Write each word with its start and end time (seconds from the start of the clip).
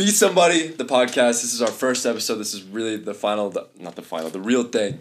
Be 0.00 0.06
Somebody, 0.06 0.68
the 0.68 0.86
podcast. 0.86 1.42
This 1.42 1.52
is 1.52 1.60
our 1.60 1.68
first 1.68 2.06
episode. 2.06 2.36
This 2.36 2.54
is 2.54 2.62
really 2.62 2.96
the 2.96 3.12
final, 3.12 3.50
the, 3.50 3.68
not 3.78 3.96
the 3.96 4.00
final, 4.02 4.30
the 4.30 4.40
real 4.40 4.62
thing. 4.62 4.98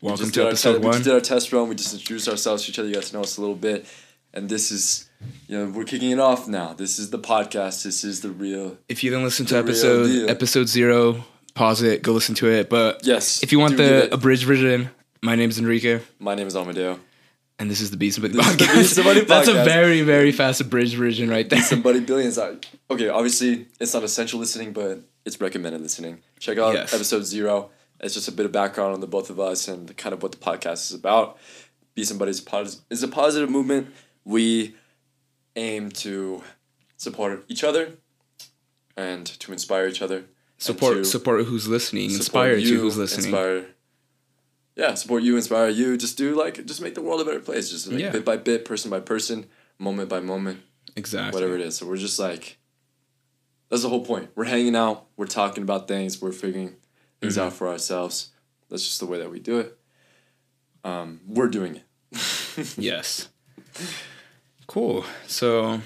We 0.00 0.08
Welcome 0.08 0.24
just 0.24 0.32
to 0.32 0.40
did 0.40 0.44
our 0.44 0.48
episode 0.48 0.72
te- 0.72 0.78
We 0.78 0.92
just 0.92 1.04
did 1.04 1.12
our 1.12 1.20
test 1.20 1.52
run. 1.52 1.68
We 1.68 1.74
just 1.74 1.92
introduced 1.92 2.26
ourselves 2.26 2.64
to 2.64 2.70
each 2.70 2.78
other. 2.78 2.88
You 2.88 2.94
guys 2.94 3.10
to 3.10 3.16
know 3.16 3.22
us 3.22 3.36
a 3.36 3.42
little 3.42 3.54
bit. 3.54 3.84
And 4.32 4.48
this 4.48 4.72
is, 4.72 5.10
you 5.46 5.58
know, 5.58 5.70
we're 5.70 5.84
kicking 5.84 6.10
it 6.10 6.20
off 6.20 6.48
now. 6.48 6.72
This 6.72 6.98
is 6.98 7.10
the 7.10 7.18
podcast. 7.18 7.84
This 7.84 8.02
is 8.02 8.22
the 8.22 8.30
real. 8.30 8.78
If 8.88 9.04
you 9.04 9.10
didn't 9.10 9.24
listen 9.26 9.44
to 9.44 9.58
episode 9.58 10.30
episode 10.30 10.68
zero, 10.68 11.22
pause 11.52 11.82
it, 11.82 12.00
go 12.02 12.12
listen 12.12 12.34
to 12.36 12.50
it. 12.50 12.70
But 12.70 13.04
Yes. 13.04 13.42
if 13.42 13.52
you 13.52 13.58
want 13.58 13.76
the 13.76 14.10
abridged 14.10 14.44
version, 14.44 14.88
my 15.22 15.34
name 15.34 15.50
is 15.50 15.58
Enrique, 15.58 16.00
My 16.18 16.34
name 16.34 16.46
is 16.46 16.56
Amadeo. 16.56 16.98
And 17.58 17.70
this 17.70 17.80
is 17.80 17.90
the 17.90 17.96
Beast 17.96 18.18
is 18.18 18.22
the 18.22 18.28
podcast. 18.38 19.26
That's 19.28 19.48
a 19.48 19.64
very 19.64 20.02
very 20.02 20.32
fast 20.32 20.60
abridged 20.60 20.96
version 20.96 21.28
right 21.30 21.48
there. 21.48 21.62
Somebody 21.62 22.00
billions. 22.00 22.38
Okay, 22.90 23.08
obviously 23.08 23.66
it's 23.80 23.94
not 23.94 24.02
essential 24.04 24.38
listening, 24.38 24.72
but 24.72 25.00
it's 25.24 25.40
recommended 25.40 25.80
listening. 25.80 26.18
Check 26.38 26.58
out 26.58 26.74
Yes. 26.74 26.92
episode 26.92 27.24
zero. 27.24 27.70
It's 28.00 28.12
just 28.14 28.28
a 28.28 28.32
bit 28.32 28.44
of 28.44 28.52
background 28.52 28.92
on 28.92 29.00
the 29.00 29.06
both 29.06 29.30
of 29.30 29.40
us 29.40 29.68
and 29.68 29.96
kind 29.96 30.12
of 30.12 30.22
what 30.22 30.32
the 30.32 30.38
podcast 30.38 30.90
is 30.90 30.92
about. 30.94 31.38
Be 31.94 32.04
somebody's 32.04 32.40
pos- 32.40 32.82
is 32.90 33.02
a 33.02 33.08
positive 33.08 33.48
movement. 33.48 33.88
We 34.24 34.74
aim 35.56 35.90
to 35.92 36.42
support 36.98 37.44
each 37.48 37.64
other 37.64 37.92
and 38.96 39.24
to 39.26 39.52
inspire 39.52 39.86
each 39.88 40.02
other. 40.02 40.24
Support 40.58 41.06
support 41.06 41.44
who's 41.46 41.66
listening, 41.68 42.10
support 42.10 42.50
inspire 42.50 42.56
you 42.56 42.80
who's 42.80 42.96
listening. 42.96 43.26
Inspire. 43.26 43.66
Yeah, 44.76 44.94
support 44.94 45.22
you, 45.22 45.36
inspire 45.36 45.68
you. 45.68 45.96
Just 45.96 46.18
do 46.18 46.34
like 46.34 46.64
just 46.66 46.80
make 46.80 46.94
the 46.94 47.02
world 47.02 47.20
a 47.20 47.24
better 47.24 47.40
place. 47.40 47.70
Just 47.70 47.86
like 47.88 48.00
Yeah. 48.00 48.10
bit 48.10 48.24
by 48.24 48.36
bit, 48.36 48.64
person 48.64 48.90
by 48.90 49.00
person, 49.00 49.46
moment 49.78 50.08
by 50.08 50.20
moment 50.20 50.60
Exactly. 50.96 51.32
whatever 51.40 51.54
it 51.54 51.60
is. 51.60 51.76
So 51.76 51.86
we're 51.86 51.96
just 51.96 52.18
like, 52.18 52.58
that's 53.68 53.82
the 53.82 53.88
whole 53.88 54.04
point. 54.04 54.30
We're 54.34 54.44
hanging 54.44 54.74
out, 54.76 55.06
we're 55.16 55.26
talking 55.26 55.62
about 55.62 55.86
things, 55.88 56.20
we're 56.20 56.32
figuring 56.32 56.74
things 57.20 57.36
Mm-hmm. 57.36 57.46
out 57.46 57.52
for 57.52 57.68
ourselves. 57.68 58.30
That's 58.68 58.84
just 58.84 58.98
the 59.00 59.06
way 59.06 59.18
that 59.18 59.30
we 59.30 59.38
do 59.40 59.58
it. 59.60 59.78
Um, 60.82 61.20
we're 61.26 61.48
doing 61.48 61.76
it. 61.76 61.84
Yes. 62.78 63.28
Cool. 64.66 65.04
So, 65.26 65.80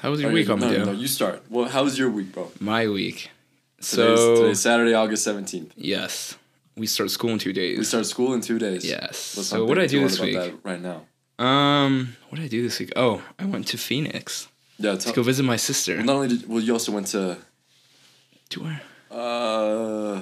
how 0.00 0.10
was 0.10 0.20
your 0.20 0.30
Are 0.30 0.32
week, 0.34 0.48
you, 0.48 0.56
no, 0.56 0.66
Amadeo? 0.66 0.84
no, 0.84 0.92
you 0.92 1.06
start. 1.08 1.42
Well, 1.50 1.66
how 1.68 1.84
was 1.84 1.98
your 1.98 2.10
week, 2.10 2.32
bro? 2.32 2.50
My 2.60 2.86
week. 2.88 3.30
Today's, 3.80 3.88
So 3.88 4.36
today's 4.42 4.60
Saturday, 4.60 4.94
August 4.94 5.24
seventeenth. 5.24 5.72
yes, 5.76 6.36
we 6.76 6.86
start 6.86 7.10
school 7.10 7.30
in 7.30 7.38
two 7.38 7.52
days. 7.52 7.78
We 7.78 7.84
start 7.84 8.06
school 8.06 8.34
in 8.34 8.40
two 8.40 8.58
days. 8.58 8.84
Yes. 8.84 9.36
Let's 9.36 9.48
so 9.48 9.64
what 9.64 9.74
did 9.74 9.84
I 9.84 9.86
do 9.86 10.00
this 10.00 10.20
week? 10.20 10.38
right 10.62 10.80
now? 10.80 11.02
Um, 11.38 12.16
what 12.28 12.36
did 12.36 12.44
I 12.44 12.48
do 12.48 12.62
this 12.62 12.78
week? 12.78 12.92
Oh, 12.96 13.22
I 13.38 13.44
went 13.44 13.66
to 13.68 13.78
Phoenix 13.78 14.48
Yeah. 14.78 14.96
to 14.96 15.12
go 15.12 15.22
visit 15.22 15.42
my 15.44 15.56
sister. 15.56 16.02
not 16.02 16.16
only 16.16 16.28
did 16.28 16.48
well, 16.48 16.60
you 16.60 16.72
also 16.72 16.92
went 16.92 17.08
to. 17.08 17.38
To 18.50 18.60
where? 18.62 18.80
Uh, 19.10 20.20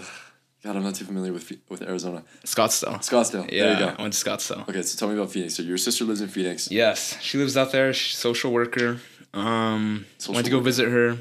God, 0.63 0.77
I'm 0.77 0.83
not 0.83 0.95
too 0.95 1.05
familiar 1.05 1.33
with 1.33 1.53
with 1.69 1.83
Arizona. 1.83 2.23
Scottsdale. 2.45 2.99
Scottsdale. 3.01 3.51
Yeah, 3.53 3.65
There 3.65 3.71
you 3.81 3.87
I 3.87 3.95
go. 3.97 4.03
went 4.03 4.15
to 4.15 4.25
Scottsdale. 4.25 4.69
Okay, 4.69 4.83
so 4.83 4.99
tell 4.99 5.09
me 5.09 5.15
about 5.15 5.31
Phoenix. 5.33 5.55
So 5.55 5.63
your 5.63 5.77
sister 5.79 6.05
lives 6.05 6.21
in 6.21 6.29
Phoenix. 6.29 6.71
Yes, 6.71 7.17
she 7.21 7.37
lives 7.39 7.57
out 7.57 7.71
there. 7.73 7.93
She's 7.93 8.17
a 8.17 8.21
social 8.21 8.51
worker. 8.53 9.01
Um, 9.35 10.07
Social 10.19 10.35
went 10.35 10.45
to 10.47 10.51
go 10.51 10.57
worker. 10.59 10.65
visit 10.65 10.89
her. 10.89 11.19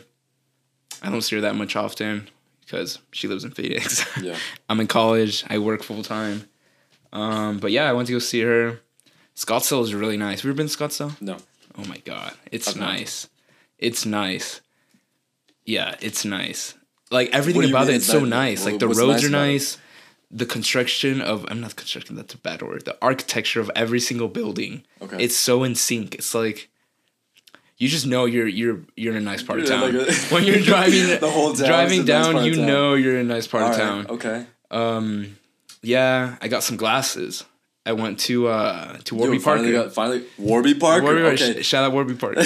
I 1.01 1.09
don't 1.09 1.21
see 1.21 1.35
her 1.35 1.41
that 1.41 1.55
much 1.55 1.75
often 1.75 2.29
because 2.73 2.97
she 3.11 3.27
lives 3.27 3.43
in 3.43 3.51
Phoenix. 3.51 4.03
Yeah. 4.19 4.35
I'm 4.69 4.79
in 4.79 4.87
college. 4.87 5.43
I 5.47 5.59
work 5.59 5.83
full 5.83 6.01
time. 6.01 6.45
Um, 7.11 7.59
but 7.59 7.71
yeah, 7.71 7.87
I 7.87 7.93
went 7.93 8.07
to 8.07 8.13
go 8.13 8.19
see 8.19 8.41
her. 8.41 8.79
Scottsdale 9.35 9.83
is 9.83 9.93
really 9.93 10.17
nice. 10.17 10.39
Have 10.39 10.45
you 10.45 10.51
ever 10.51 10.57
been 10.57 10.67
to 10.67 10.75
Scottsdale? 10.75 11.21
No. 11.21 11.37
Oh 11.77 11.85
my 11.85 11.97
god, 11.99 12.33
it's 12.51 12.69
I've 12.69 12.77
nice. 12.77 13.27
It's 13.77 14.05
nice. 14.05 14.61
Yeah, 15.65 15.95
it's 16.01 16.25
nice. 16.25 16.73
Like 17.11 17.29
everything 17.29 17.59
What 17.59 17.61
do 17.63 17.67
you 17.69 17.75
about 17.75 17.89
it, 17.89 17.95
it's 17.95 18.07
so 18.07 18.25
nice? 18.25 18.63
Well, 18.63 18.71
Like 18.71 18.79
the 18.79 18.87
roads 18.87 19.21
nice 19.21 19.25
are 19.25 19.29
nice. 19.29 19.77
The 20.31 20.45
construction 20.47 21.21
of 21.21 21.45
I'm 21.49 21.61
not 21.61 21.75
construction. 21.75 22.15
That's 22.15 22.33
a 22.33 22.39
bad 22.39 22.63
word. 22.63 22.85
The 22.85 22.97
architecture 23.03 23.59
of 23.59 23.69
every 23.75 23.99
single 23.99 24.27
building. 24.27 24.83
Okay. 24.99 25.23
It's 25.23 25.35
so 25.35 25.63
in 25.63 25.75
sync. 25.75 26.15
It's 26.15 26.33
like 26.33 26.69
you 27.77 27.87
just 27.87 28.05
know 28.05 28.25
you're 28.25 28.47
you're 28.47 28.79
you're 28.95 29.15
in 29.15 29.21
a 29.21 29.25
nice 29.31 29.41
part 29.43 29.59
of 29.59 29.65
town. 29.67 29.81
like 29.97 30.07
a- 30.07 30.13
when 30.33 30.43
you're 30.43 30.59
driving 30.73 31.19
The 31.19 31.29
whole 31.29 31.53
town 31.53 31.67
driving 31.67 32.05
down, 32.05 32.37
of 32.37 32.45
you 32.45 32.55
town. 32.55 32.65
know 32.67 32.93
you're 32.93 33.15
in 33.19 33.25
a 33.29 33.33
nice 33.33 33.47
part 33.47 33.63
of 33.63 33.69
Alright, 33.71 34.07
town. 34.07 34.07
Okay. 34.15 34.45
Um, 34.71 35.37
yeah, 35.81 36.37
I 36.41 36.47
got 36.47 36.63
some 36.63 36.77
glasses. 36.77 37.43
I 37.85 37.91
went 37.93 38.19
to 38.21 38.47
uh 38.47 38.97
to 39.05 39.15
Warby 39.15 39.39
Parker. 39.39 39.71
got 39.71 39.93
finally 39.93 40.23
Warby 40.37 40.75
Parker. 40.75 41.03
Warby 41.03 41.21
okay. 41.23 41.61
Sh- 41.61 41.65
shout 41.65 41.83
out 41.83 41.91
Warby 41.91 42.15
Park. 42.15 42.37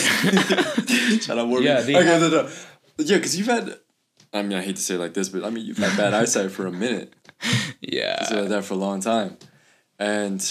Shout 1.21 1.37
out 1.37 1.47
Warby. 1.47 1.65
Yeah, 1.65 1.81
they 1.81 1.95
okay, 1.95 2.05
have- 2.05 2.21
no, 2.21 2.29
no. 2.29 2.49
Yeah, 2.97 3.17
because 3.17 3.37
you've 3.37 3.47
had. 3.47 3.77
I 4.33 4.41
mean, 4.41 4.57
I 4.57 4.61
hate 4.61 4.75
to 4.75 4.81
say 4.81 4.95
it 4.95 4.99
like 4.99 5.13
this, 5.13 5.29
but 5.29 5.43
I 5.43 5.49
mean, 5.51 5.65
you've 5.65 5.77
had 5.77 5.95
bad 5.95 6.13
eyesight 6.19 6.51
for 6.51 6.65
a 6.65 6.71
minute. 6.71 7.13
yeah. 7.81 8.23
So 8.25 8.41
like 8.41 8.49
that 8.49 8.65
for 8.65 8.73
a 8.73 8.77
long 8.77 8.99
time, 8.99 9.37
and 9.99 10.41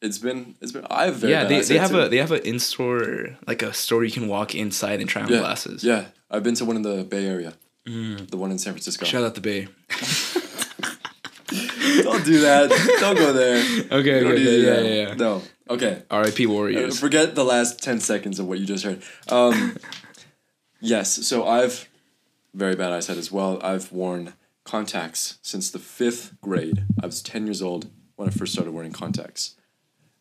it's 0.00 0.18
been 0.18 0.56
it's 0.60 0.72
been. 0.72 0.86
I 0.90 1.06
have 1.06 1.16
very 1.16 1.32
yeah, 1.32 1.42
bad 1.42 1.50
they, 1.50 1.60
they 1.62 1.78
have 1.78 1.90
too. 1.90 2.00
a 2.00 2.08
they 2.08 2.18
have 2.18 2.32
an 2.32 2.42
in 2.42 2.58
store 2.58 3.36
like 3.46 3.62
a 3.62 3.72
store 3.72 4.04
you 4.04 4.12
can 4.12 4.28
walk 4.28 4.54
inside 4.54 5.00
and 5.00 5.08
try 5.08 5.22
on 5.22 5.28
yeah, 5.28 5.40
glasses. 5.40 5.84
Yeah, 5.84 6.06
I've 6.30 6.42
been 6.42 6.54
to 6.56 6.64
one 6.64 6.76
in 6.76 6.82
the 6.82 7.04
Bay 7.04 7.26
Area, 7.26 7.54
the 7.84 8.36
one 8.36 8.50
in 8.50 8.58
San 8.58 8.72
Francisco. 8.72 9.04
Shout 9.04 9.24
out 9.24 9.34
the 9.34 9.40
Bay. 9.40 9.68
Don't 12.02 12.24
do 12.24 12.40
that. 12.40 12.70
Don't 13.00 13.16
go 13.16 13.32
there. 13.32 13.60
Okay, 13.90 14.24
okay, 14.24 14.36
do 14.36 14.42
yeah, 14.42 14.80
yeah, 14.80 15.08
yeah. 15.08 15.14
No. 15.14 15.42
Okay. 15.68 16.02
R.I.P. 16.10 16.46
Uh, 16.46 16.50
Warriors. 16.50 16.98
Forget 16.98 17.34
the 17.34 17.44
last 17.44 17.82
10 17.82 18.00
seconds 18.00 18.38
of 18.38 18.46
what 18.46 18.58
you 18.58 18.66
just 18.66 18.84
heard. 18.84 19.02
Um, 19.28 19.76
yes, 20.80 21.26
so 21.26 21.46
I've 21.46 21.88
very 22.54 22.76
bad 22.76 22.92
eyesight 22.92 23.16
as 23.16 23.32
well. 23.32 23.60
I've 23.62 23.90
worn 23.92 24.34
contacts 24.64 25.38
since 25.42 25.70
the 25.70 25.78
fifth 25.78 26.40
grade. 26.40 26.84
I 27.02 27.06
was 27.06 27.22
10 27.22 27.46
years 27.46 27.62
old 27.62 27.90
when 28.16 28.28
I 28.28 28.32
first 28.32 28.52
started 28.52 28.72
wearing 28.72 28.92
contacts. 28.92 29.56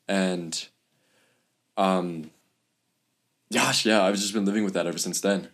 And, 0.09 0.68
um, 1.78 2.31
gosh, 3.53 3.86
yeah, 3.86 4.03
I've 4.03 4.16
just 4.16 4.34
been 4.34 4.44
living 4.46 4.64
with 4.66 4.74
that 4.74 4.88
ever 4.88 4.97
since 4.97 5.22
then. 5.22 5.47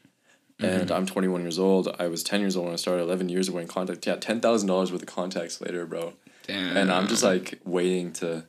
And 0.57 0.89
I'm 0.89 1.05
21 1.05 1.41
years 1.41 1.59
old. 1.59 1.93
I 1.99 2.07
was 2.07 2.23
10 2.23 2.39
years 2.39 2.55
old 2.55 2.65
when 2.65 2.73
I 2.73 2.77
started, 2.77 3.03
11 3.03 3.27
years 3.27 3.49
of 3.49 3.53
wearing 3.53 3.67
contacts. 3.67 4.07
Yeah, 4.07 4.15
$10,000 4.15 4.69
worth 4.69 4.93
of 4.93 5.05
contacts 5.05 5.59
later, 5.59 5.85
bro. 5.85 6.13
Damn. 6.47 6.77
And 6.77 6.91
I'm 6.93 7.07
just 7.09 7.23
like 7.23 7.59
waiting 7.65 8.13
to 8.13 8.45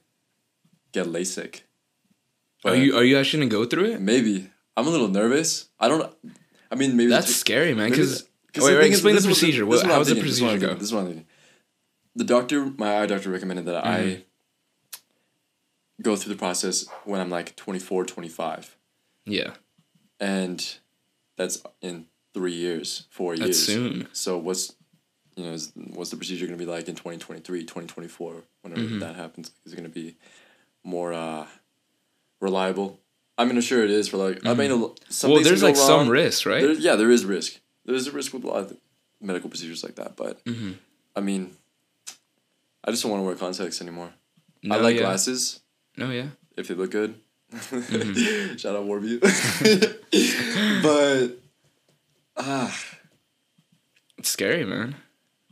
get 0.93 1.07
LASIK. 1.09 1.63
Are 2.65 2.75
you 2.77 2.97
are 2.97 3.05
you 3.05 3.17
actually 3.19 3.41
gonna 3.47 3.51
go 3.51 3.65
through 3.65 3.87
it? 3.93 4.01
Maybe. 4.01 4.51
I'm 4.77 4.87
a 4.87 4.91
little 4.91 5.09
nervous. 5.09 5.69
I 5.79 5.89
don't. 5.89 6.13
I 6.71 6.75
mean, 6.75 6.97
maybe 6.97 7.11
That's 7.11 7.27
the- 7.29 7.33
scary, 7.35 7.75
man. 7.75 7.91
Because 7.91 8.23
wait, 8.57 8.61
the 8.61 8.63
wait, 8.79 8.85
is- 8.87 8.91
explain 8.93 9.15
the 9.15 9.21
this 9.21 9.25
is 9.25 9.27
what- 9.27 9.39
procedure. 9.39 9.67
What, 9.67 9.87
how 9.87 9.99
does 9.99 10.09
the 10.09 10.15
thinking, 10.15 10.27
this 10.29 10.37
is 10.37 10.43
what 10.43 10.49
I'm 10.51 10.55
procedure 10.59 10.75
go? 10.75 10.79
This 10.79 10.89
is 10.89 10.93
what 10.95 11.01
I'm 11.01 11.07
thinking. 11.07 11.27
The 12.17 12.25
doctor, 12.25 12.65
my 12.77 12.99
eye 13.01 13.07
doctor, 13.07 13.31
recommended 13.31 13.67
that 13.67 13.85
I 13.87 13.99
Mm-hmm. 14.01 14.21
Go 16.03 16.17
through 16.17 16.35
the 16.35 16.39
process 16.39 16.87
when 17.05 17.21
I'm 17.21 17.31
like 17.31 17.57
24, 17.57 18.05
25. 18.05 18.77
Yeah, 19.25 19.51
and 20.21 20.79
that's 21.37 21.63
in 21.81 22.07
three 22.35 22.55
years, 22.55 23.07
four 23.11 23.35
years. 23.35 23.49
that's 23.49 23.59
soon. 23.61 24.09
So 24.13 24.39
what's, 24.39 24.75
you 25.37 25.45
know, 25.45 25.53
is, 25.53 25.73
what's 25.75 26.11
the 26.11 26.17
procedure 26.17 26.47
going 26.47 26.59
to 26.59 26.65
be 26.65 26.71
like 26.71 26.89
in 26.89 26.95
2023, 26.95 27.61
2024, 27.63 28.43
whenever 28.63 28.81
Mm-hmm. 28.83 28.99
that 29.01 29.17
happens? 29.17 29.51
Is 29.65 29.73
it 29.73 29.77
going 29.77 29.91
to 29.91 29.95
be 29.95 30.17
more 30.85 31.13
uh, 31.13 31.47
reliable? 32.41 33.01
I 33.39 33.45
mean, 33.45 33.57
I'm 33.57 33.63
sure 33.63 33.83
it 33.85 33.91
is 33.91 34.09
for 34.09 34.17
like, 34.17 34.47
I 34.47 34.55
mean, 34.55 34.71
some 34.71 35.31
Mm-hmm. 35.31 35.31
Well, 35.33 35.43
there's 35.43 35.63
like 35.63 35.75
go 35.75 35.87
some 35.87 36.09
risk, 36.09 36.47
right? 36.47 36.63
There, 36.63 36.73
yeah, 36.73 36.95
there 36.97 37.11
is 37.11 37.25
risk. 37.25 37.61
There's 37.85 38.07
a 38.07 38.13
risk 38.13 38.33
with 38.33 38.45
a 38.45 38.47
lot 38.49 38.59
of 38.59 38.77
medical 39.21 39.51
procedures 39.51 39.83
like 39.83 39.97
that, 39.97 40.17
but 40.17 40.43
Mm-hmm. 40.45 40.73
I 41.17 41.21
mean, 41.21 41.57
I 42.85 42.91
just 42.91 43.03
don't 43.03 43.11
want 43.11 43.23
to 43.23 43.27
wear 43.27 43.35
contacts 43.35 43.81
anymore. 43.81 44.11
I 44.71 44.77
like 44.77 44.97
yeah. 44.97 45.03
glasses 45.03 45.61
No, 45.97 46.11
yeah. 46.11 46.29
if 46.57 46.69
they 46.69 46.75
look 46.75 46.91
good. 46.91 47.15
Mm-hmm. 47.53 48.57
Shout 48.57 48.77
out 48.77 48.85
Warview. 48.85 49.21
but 50.83 51.39
ah, 52.37 52.79
It's 54.19 54.29
scary, 54.29 54.65
man. 54.65 54.97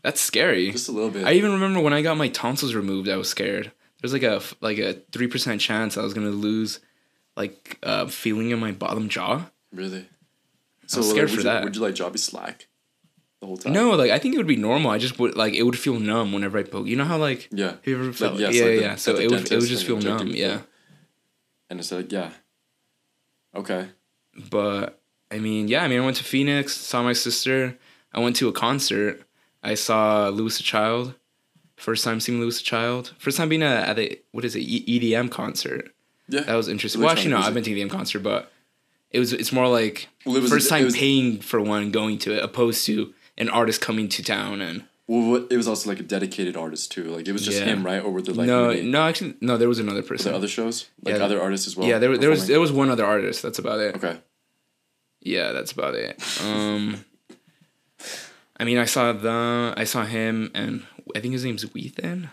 That's 0.02 0.20
scary. 0.20 0.70
just 0.70 0.88
a 0.88 0.92
little 0.92 1.10
bit. 1.10 1.24
I 1.24 1.32
even 1.32 1.52
remember 1.52 1.80
when 1.80 1.92
I 1.92 2.02
got 2.02 2.16
my 2.16 2.28
tonsils 2.28 2.74
removed, 2.74 3.08
I 3.08 3.16
was 3.16 3.28
scared. 3.28 3.72
There's 4.00 4.12
like 4.12 4.22
a 4.22 4.42
like 4.60 4.78
a 4.78 4.94
three 5.12 5.28
percent 5.28 5.60
chance 5.60 5.96
I 5.96 6.02
was 6.02 6.12
gonna 6.12 6.28
lose, 6.28 6.80
like 7.36 7.78
uh, 7.82 8.06
feeling 8.06 8.50
in 8.50 8.58
my 8.58 8.72
bottom 8.72 9.08
jaw. 9.08 9.46
really. 9.72 10.06
I 10.92 10.98
was 10.98 11.08
scared 11.08 11.30
for 11.30 11.36
you, 11.36 11.42
that. 11.44 11.64
Would 11.64 11.76
you 11.76 11.80
like 11.82 11.94
jaw 11.94 12.10
be 12.10 12.18
slack 12.18 12.66
the 13.44 13.48
whole 13.48 13.56
time? 13.58 13.72
No, 13.74 13.90
like 13.90 14.10
I 14.10 14.18
think 14.18 14.34
it 14.34 14.38
would 14.38 14.46
be 14.56 14.56
normal. 14.56 14.90
I 14.90 14.98
just 14.98 15.18
would 15.18 15.36
like 15.36 15.54
it 15.54 15.62
would 15.64 15.78
feel 15.78 15.98
numb 16.00 16.32
whenever 16.32 16.56
I 16.58 16.62
poke. 16.62 16.86
You 16.86 16.96
know 16.96 17.04
how 17.04 17.18
like 17.18 17.48
Yeah. 17.52 17.74
you 17.84 17.94
ever 17.98 18.12
felt? 18.12 18.38
yes, 18.38 18.54
yeah, 18.54 18.62
like 18.62 18.70
yeah, 18.70 18.76
the- 18.76 18.82
yeah. 18.82 18.94
So 18.96 19.16
it 19.16 19.30
would 19.30 19.52
it 19.52 19.58
would 19.60 19.68
just 19.68 19.84
feel 19.86 19.98
numb. 20.00 20.28
Yeah, 20.28 20.60
And 21.68 21.78
it's 21.80 21.92
like 21.92 22.10
yeah. 22.10 22.30
Okay. 23.54 23.88
but 24.50 25.00
I 25.30 25.38
mean, 25.38 25.68
yeah. 25.68 25.82
I 25.84 25.88
mean, 25.88 26.00
I 26.00 26.04
went 26.04 26.16
to 26.18 26.24
Phoenix, 26.24 26.74
saw 26.76 27.02
my 27.02 27.12
sister. 27.12 27.76
I 28.12 28.20
went 28.20 28.36
to 28.36 28.48
a 28.48 28.52
concert. 28.52 29.22
I 29.62 29.74
saw 29.74 30.28
Louis 30.28 30.56
the 30.56 30.62
Child. 30.62 31.14
First 31.76 32.04
time 32.04 32.20
seeing 32.20 32.40
Louis 32.40 32.56
the 32.58 32.64
Child. 32.64 33.12
First 33.18 33.36
time 33.36 33.48
being 33.48 33.62
at, 33.62 33.88
at 33.90 33.98
a 33.98 34.18
what 34.32 34.44
is 34.44 34.54
it 34.56 34.60
EDM 34.60 35.30
concert. 35.30 35.92
Yeah. 36.28 36.40
That 36.42 36.54
was 36.54 36.68
interesting. 36.68 37.00
Well, 37.02 37.10
actually, 37.10 37.32
no, 37.32 37.38
I've 37.38 37.52
been 37.54 37.64
to 37.64 37.74
the 37.74 37.80
EDM 37.82 37.90
concert, 37.90 38.20
but 38.22 38.50
It 39.10 39.18
was 39.18 39.32
it's 39.32 39.52
more 39.52 39.68
like 39.68 40.08
Well, 40.24 40.40
first 40.42 40.66
it 40.66 40.70
time 40.70 40.84
was- 40.84 40.96
paying 40.96 41.40
for 41.40 41.60
one 41.60 41.90
going 41.90 42.18
to 42.24 42.32
it 42.36 42.42
opposed 42.44 42.86
to 42.86 43.12
an 43.36 43.48
artist 43.48 43.80
coming 43.80 44.08
to 44.08 44.22
town 44.22 44.60
and 44.60 44.84
Well, 45.06 45.46
it 45.50 45.56
was 45.56 45.68
also 45.68 45.88
like 45.90 46.00
a 46.00 46.02
dedicated 46.02 46.56
artist 46.56 46.90
too. 46.92 47.04
Like 47.04 47.28
it 47.28 47.32
was 47.32 47.44
just 47.44 47.58
Yeah. 47.60 47.66
him, 47.66 47.84
right? 47.84 48.02
Or 48.02 48.10
were 48.10 48.22
there 48.22 48.34
like 48.34 48.46
no 48.46 48.68
many- 48.68 48.82
no 48.82 49.02
actually 49.02 49.34
no 49.40 49.56
there 49.56 49.68
was 49.68 49.78
another 49.78 50.02
person 50.02 50.32
other 50.34 50.48
shows 50.48 50.86
like 51.02 51.16
Yeah. 51.16 51.24
other 51.24 51.40
artists 51.40 51.66
as 51.66 51.76
well? 51.76 51.86
yeah 51.88 51.98
there, 51.98 52.16
there 52.16 52.30
was 52.30 52.46
there 52.46 52.60
was 52.60 52.72
one 52.72 52.88
other 52.90 53.04
artist 53.04 53.42
that's 53.42 53.58
about 53.58 53.80
it 53.80 53.96
okay. 53.96 54.16
yeah 55.20 55.52
that's 55.52 55.72
about 55.72 55.94
it 55.94 56.20
um 56.42 57.04
I 58.56 58.64
mean 58.64 58.78
I 58.78 58.84
saw 58.86 59.12
the 59.12 59.74
I 59.76 59.84
saw 59.84 60.04
him 60.04 60.50
and 60.54 60.84
I 61.14 61.20
think 61.20 61.32
his 61.32 61.44
name's 61.44 61.64
Whethan 61.66 62.28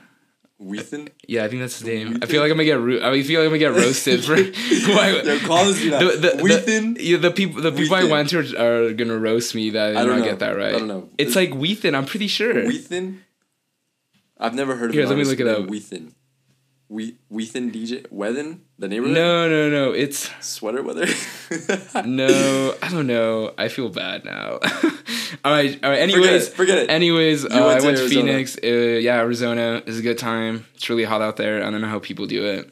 Whethan. 0.61 1.09
yeah 1.27 1.43
I 1.43 1.47
think 1.47 1.61
that's 1.61 1.79
his 1.79 1.87
name 1.87 2.19
I 2.21 2.27
feel 2.27 2.41
like 2.41 2.51
I'm 2.51 2.57
gonna 2.57 2.65
get 2.65 2.79
ro- 2.79 3.01
I 3.11 3.23
feel 3.23 3.41
like 3.41 3.51
I'm 3.51 3.59
gonna 3.59 3.73
get 3.73 3.73
roasted 3.83 4.23
for 4.23 4.35
why 4.95 5.21
Yo, 5.23 5.39
call 5.39 5.69
us 5.69 5.79
that. 5.85 5.99
the, 5.99 6.17
the, 6.37 6.43
Whethan. 6.43 6.95
the, 6.97 7.03
yeah, 7.03 7.17
the 7.17 7.31
people 7.31 7.61
the 7.61 7.71
people 7.71 7.95
I 7.95 8.03
went 8.03 8.29
to 8.29 8.39
are, 8.57 8.85
are 8.89 8.93
gonna 8.93 9.17
roast 9.17 9.55
me 9.55 9.71
that 9.71 9.97
I, 9.97 10.01
I 10.01 10.05
don't 10.05 10.19
know. 10.19 10.25
get 10.25 10.39
that 10.39 10.55
right. 10.55 10.75
I 10.75 10.79
don't 10.79 10.87
know. 10.87 11.09
It's 11.17 11.35
like 11.35 11.49
Whethan. 11.51 11.95
I'm 11.95 12.05
pretty 12.05 12.27
sure. 12.27 12.53
Whethan. 12.53 13.19
I've 14.39 14.53
never 14.55 14.75
heard 14.75 14.89
of. 14.91 14.95
Here, 14.95 15.05
let 15.05 15.17
me 15.17 15.23
look 15.23 15.39
it 15.39 15.47
up. 15.47 15.65
Whethan. 15.65 16.13
We 16.91 17.15
Whethan 17.31 17.71
DJ 17.71 18.05
Whethan 18.09 18.59
the 18.77 18.89
neighborhood. 18.89 19.15
no, 19.15 19.47
no, 19.47 19.69
no. 19.69 19.91
It's 19.93 20.29
Sweater 20.41 20.83
weather. 20.83 21.05
no. 22.05 22.75
I 22.81 22.89
don't 22.89 23.07
know. 23.07 23.53
I 23.57 23.69
feel 23.69 23.87
bad 23.87 24.25
now. 24.25 24.59
all 25.45 25.51
right, 25.53 25.79
all 25.83 25.89
right. 25.89 25.99
Anyways, 25.99 26.49
Forget 26.49 26.49
it. 26.49 26.53
Forget 26.55 26.77
it. 26.79 26.89
anyways, 26.89 27.45
uh, 27.45 27.47
went 27.49 27.61
I 27.63 27.65
went 27.67 27.81
to 27.81 27.87
Arizona. 28.03 28.09
Phoenix. 28.09 28.57
Uh, 28.61 28.67
yeah, 28.67 29.19
Arizona 29.19 29.81
is 29.85 29.99
a 29.99 30.01
good 30.01 30.17
time. 30.17 30.65
It's 30.75 30.89
really 30.89 31.05
hot 31.05 31.21
out 31.21 31.37
there. 31.37 31.63
I 31.63 31.71
don't 31.71 31.79
know 31.79 31.87
how 31.87 31.99
people 31.99 32.25
do 32.27 32.45
it. 32.45 32.69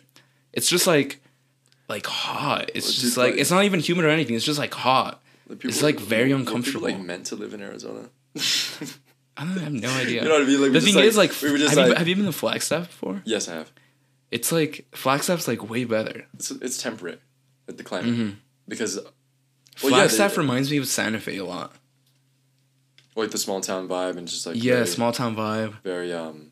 It's 0.52 0.68
just 0.70 0.86
like, 0.86 1.22
like 1.88 2.06
hot. 2.06 2.72
It's 2.76 2.94
just 2.94 3.16
like 3.16 3.32
like- 3.32 3.40
it's 3.42 3.52
not 3.52 3.64
even 3.64 3.80
humid 3.80 4.04
or 4.04 4.10
anything. 4.10 4.36
It's 4.36 4.46
just 4.46 4.60
like 4.60 4.74
hot. 4.74 5.22
Like, 5.48 5.64
It's, 5.64 5.82
like, 5.82 5.98
very 6.00 6.34
were 6.34 6.40
people, 6.40 6.40
uncomfortable. 6.56 6.88
like 6.90 7.00
meant 7.00 7.26
to 7.28 7.36
live 7.38 7.54
in 7.54 7.62
Arizona. 7.62 8.10
I 8.36 9.46
don't 9.46 9.58
I 9.58 9.62
have 9.64 9.72
no 9.74 9.90
idea. 10.04 10.22
You 10.24 10.28
know 10.28 10.36
what 10.36 10.44
I 10.44 10.46
mean? 10.46 10.62
Like, 10.62 10.72
the 10.74 10.82
thing 10.82 10.94
just, 10.94 11.06
is, 11.06 11.18
like, 11.18 11.32
we 11.42 11.52
were 11.52 11.58
just 11.58 11.74
have, 11.76 11.86
you, 11.86 11.90
like, 11.94 11.98
have 11.98 12.08
you 12.10 12.16
been 12.18 12.26
to 12.26 12.32
Flagstaff 12.34 12.88
before? 12.88 13.22
yes, 13.26 13.48
I 13.48 13.56
have. 13.56 13.72
It's 14.32 14.52
like 14.52 14.86
Flagstaff's 14.94 15.48
like 15.48 15.70
way 15.70 15.86
better. 15.86 16.26
It's 16.36 16.52
it's 16.52 16.82
temperate, 16.82 17.22
like 17.68 17.78
the 17.78 17.84
climate, 17.84 18.14
Mm-hmm. 18.14 18.30
because 18.68 18.96
well, 18.98 19.92
yeah, 19.92 19.98
Flagstaff 19.98 20.36
they- 20.36 20.42
reminds 20.42 20.70
me 20.72 20.78
of 20.78 20.88
Santa 20.88 21.20
Fe 21.20 21.38
a 21.38 21.46
lot. 21.46 21.74
like 23.16 23.32
the 23.32 23.38
small 23.38 23.60
town 23.62 23.88
vibe 23.88 24.18
and 24.18 24.28
just 24.28 24.46
like 24.46 24.62
yeah, 24.64 24.76
very, 24.76 24.88
small 24.88 25.12
town 25.12 25.36
vibe. 25.36 25.82
very 25.84 26.14
um 26.14 26.52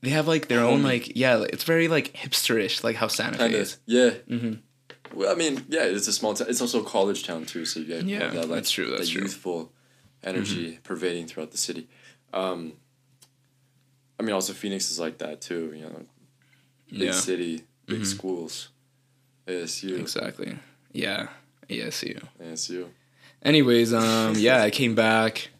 They 0.00 0.10
have 0.10 0.26
like 0.26 0.48
their 0.48 0.60
own 0.64 0.82
like 0.82 1.16
yeah, 1.16 1.44
it's 1.52 1.64
very 1.64 1.86
like 1.88 2.12
hipsterish, 2.14 2.82
like 2.82 2.96
how 2.96 3.08
Santa 3.08 3.38
Fe 3.38 3.54
is. 3.54 3.78
yeah. 3.86 4.10
Mm-hmm. 4.28 4.54
Well, 5.14 5.32
I 5.32 5.34
mean, 5.34 5.64
yeah, 5.68 5.84
it's 5.84 6.06
a 6.08 6.12
small 6.12 6.34
town. 6.34 6.48
It's 6.50 6.60
also 6.60 6.80
a 6.82 6.84
college 6.84 7.24
town 7.26 7.44
too, 7.46 7.64
so 7.64 7.80
you 7.80 7.86
get 7.86 8.04
Yeah, 8.04 8.28
that, 8.28 8.34
like, 8.34 8.48
that's 8.48 8.70
true, 8.70 8.90
that's 8.90 9.02
that 9.02 9.08
true. 9.08 9.20
Mm-hmm. 9.20 9.26
youthful 9.26 9.72
energy 10.22 10.78
pervading 10.82 11.26
throughout 11.26 11.50
the 11.50 11.56
city. 11.58 11.88
Um, 12.34 12.74
I 14.20 14.22
mean, 14.22 14.34
also 14.34 14.52
Phoenix 14.52 14.90
is 14.90 14.98
like 14.98 15.18
that 15.18 15.40
too. 15.40 15.72
You 15.74 15.82
know, 15.84 16.02
big 16.90 17.00
Yeah, 17.00 17.12
city, 17.12 17.62
big 17.86 18.00
Mhm. 18.02 18.06
schools, 18.06 18.68
ASU, 19.46 19.98
exactly. 19.98 20.56
Yeah, 20.92 21.28
ASU. 21.68 22.20
ASU. 22.42 22.86
Anyways, 23.42 23.92
um, 23.94 24.34
yeah, 24.36 24.62
I 24.62 24.70
came 24.70 24.94
back, 24.94 25.50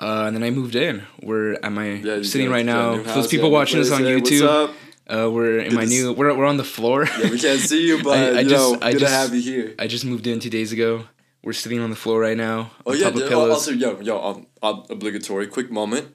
uh, 0.00 0.24
and 0.26 0.36
then 0.36 0.42
I 0.42 0.50
moved 0.50 0.74
in. 0.76 1.02
We're 1.22 1.54
at 1.54 1.72
my 1.72 1.94
Yeah, 1.94 2.22
sitting 2.22 2.50
right 2.50 2.64
now. 2.66 2.96
For 3.02 3.12
those 3.14 3.26
people 3.28 3.48
yeah, 3.48 3.54
watching 3.54 3.78
this 3.80 3.88
place. 3.88 4.00
on 4.00 4.14
what's 4.14 4.30
YouTube, 4.30 4.46
up? 4.46 4.70
uh, 5.08 5.30
we're 5.30 5.58
in 5.60 5.74
my 5.74 5.84
new. 5.84 6.12
We're, 6.12 6.34
we're 6.36 6.46
on 6.46 6.56
the 6.58 6.64
floor. 6.64 7.06
Yeah, 7.18 7.30
we 7.30 7.38
can't 7.38 7.60
see 7.60 7.86
you, 7.86 8.02
but 8.08 8.36
I 8.36 8.40
you 8.40 8.48
just- 8.48 8.72
know, 8.72 8.78
I 8.80 8.92
good 8.92 9.00
just- 9.00 9.12
to 9.12 9.18
have 9.18 9.34
you 9.34 9.40
here. 9.42 9.74
I 9.78 9.86
just 9.86 10.04
moved 10.04 10.26
in 10.26 10.38
two 10.40 10.50
days 10.50 10.72
ago. 10.72 11.04
We're 11.42 11.52
sitting 11.54 11.78
on 11.80 11.90
the 11.90 11.96
floor 11.96 12.20
right 12.20 12.36
now. 12.36 12.72
Oh 12.84 12.92
yeah, 12.92 13.10
dude, 13.10 13.28
pillows. 13.28 13.50
also 13.52 13.70
yo 13.72 14.00
yo 14.00 14.20
um, 14.22 14.46
ob- 14.62 14.86
obligatory 14.90 15.46
quick 15.46 15.70
moment. 15.70 16.14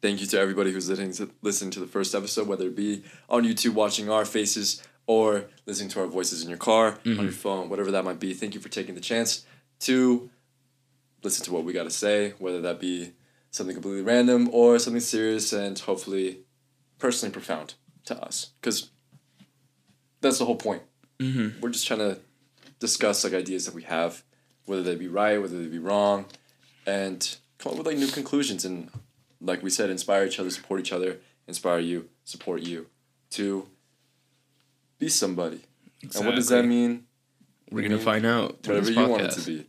Thank 0.00 0.20
you 0.20 0.26
to 0.28 0.38
everybody 0.38 0.72
who's 0.72 0.88
listening 0.88 1.12
to 1.14 1.30
listening 1.42 1.70
to 1.72 1.80
the 1.80 1.86
first 1.86 2.14
episode, 2.14 2.46
whether 2.46 2.66
it 2.66 2.76
be 2.76 3.02
on 3.28 3.44
YouTube 3.44 3.74
watching 3.74 4.08
our 4.08 4.24
faces 4.24 4.82
or 5.06 5.44
listening 5.66 5.88
to 5.90 6.00
our 6.00 6.06
voices 6.06 6.42
in 6.42 6.48
your 6.48 6.58
car, 6.58 6.92
Mm-hmm. 7.04 7.18
on 7.18 7.24
your 7.24 7.32
phone, 7.32 7.68
whatever 7.68 7.90
that 7.90 8.04
might 8.04 8.20
be. 8.20 8.32
Thank 8.34 8.54
you 8.54 8.60
for 8.60 8.68
taking 8.68 8.94
the 8.94 9.00
chance 9.00 9.44
to 9.80 10.30
listen 11.24 11.44
to 11.46 11.52
what 11.52 11.64
we 11.64 11.72
got 11.72 11.84
to 11.84 11.90
say, 11.90 12.34
whether 12.38 12.60
that 12.60 12.78
be 12.78 13.12
something 13.50 13.74
completely 13.74 14.02
random 14.02 14.48
or 14.52 14.78
something 14.78 15.00
serious 15.00 15.52
and 15.52 15.78
hopefully 15.78 16.40
personally 16.98 17.32
profound 17.32 17.74
to 18.04 18.16
us. 18.22 18.50
Because 18.60 18.90
that's 20.20 20.38
the 20.38 20.44
whole 20.44 20.56
point. 20.56 20.82
mm-hmm. 21.18 21.60
We're 21.60 21.70
just 21.70 21.86
trying 21.86 22.00
to 22.00 22.18
discuss 22.78 23.24
like 23.24 23.32
ideas 23.34 23.64
that 23.66 23.74
we 23.74 23.82
have, 23.84 24.22
whether 24.66 24.82
they 24.82 24.94
be 24.94 25.08
right, 25.08 25.40
whether 25.40 25.58
they 25.60 25.68
be 25.68 25.78
wrong, 25.78 26.26
and 26.86 27.36
come 27.58 27.72
up 27.72 27.78
with 27.78 27.86
like 27.88 27.96
new 27.98 28.06
conclusions 28.08 28.64
and 28.64 28.90
like 29.40 29.62
we 29.62 29.70
said, 29.70 29.90
inspire 29.90 30.24
each 30.24 30.38
other, 30.38 30.50
support 30.50 30.80
each 30.80 30.92
other, 30.92 31.18
inspire 31.46 31.78
you, 31.78 32.08
support 32.24 32.62
you 32.62 32.86
to 33.30 33.68
be 34.98 35.08
somebody. 35.08 35.60
And 36.14 36.26
what 36.26 36.34
does 36.34 36.48
that 36.48 36.64
mean? 36.64 37.04
We're 37.70 37.82
gonna 37.82 37.98
find 37.98 38.24
out 38.24 38.66
Whatever 38.66 38.90
you 38.90 39.08
want 39.08 39.22
it 39.22 39.30
to 39.32 39.40
be. 39.46 39.66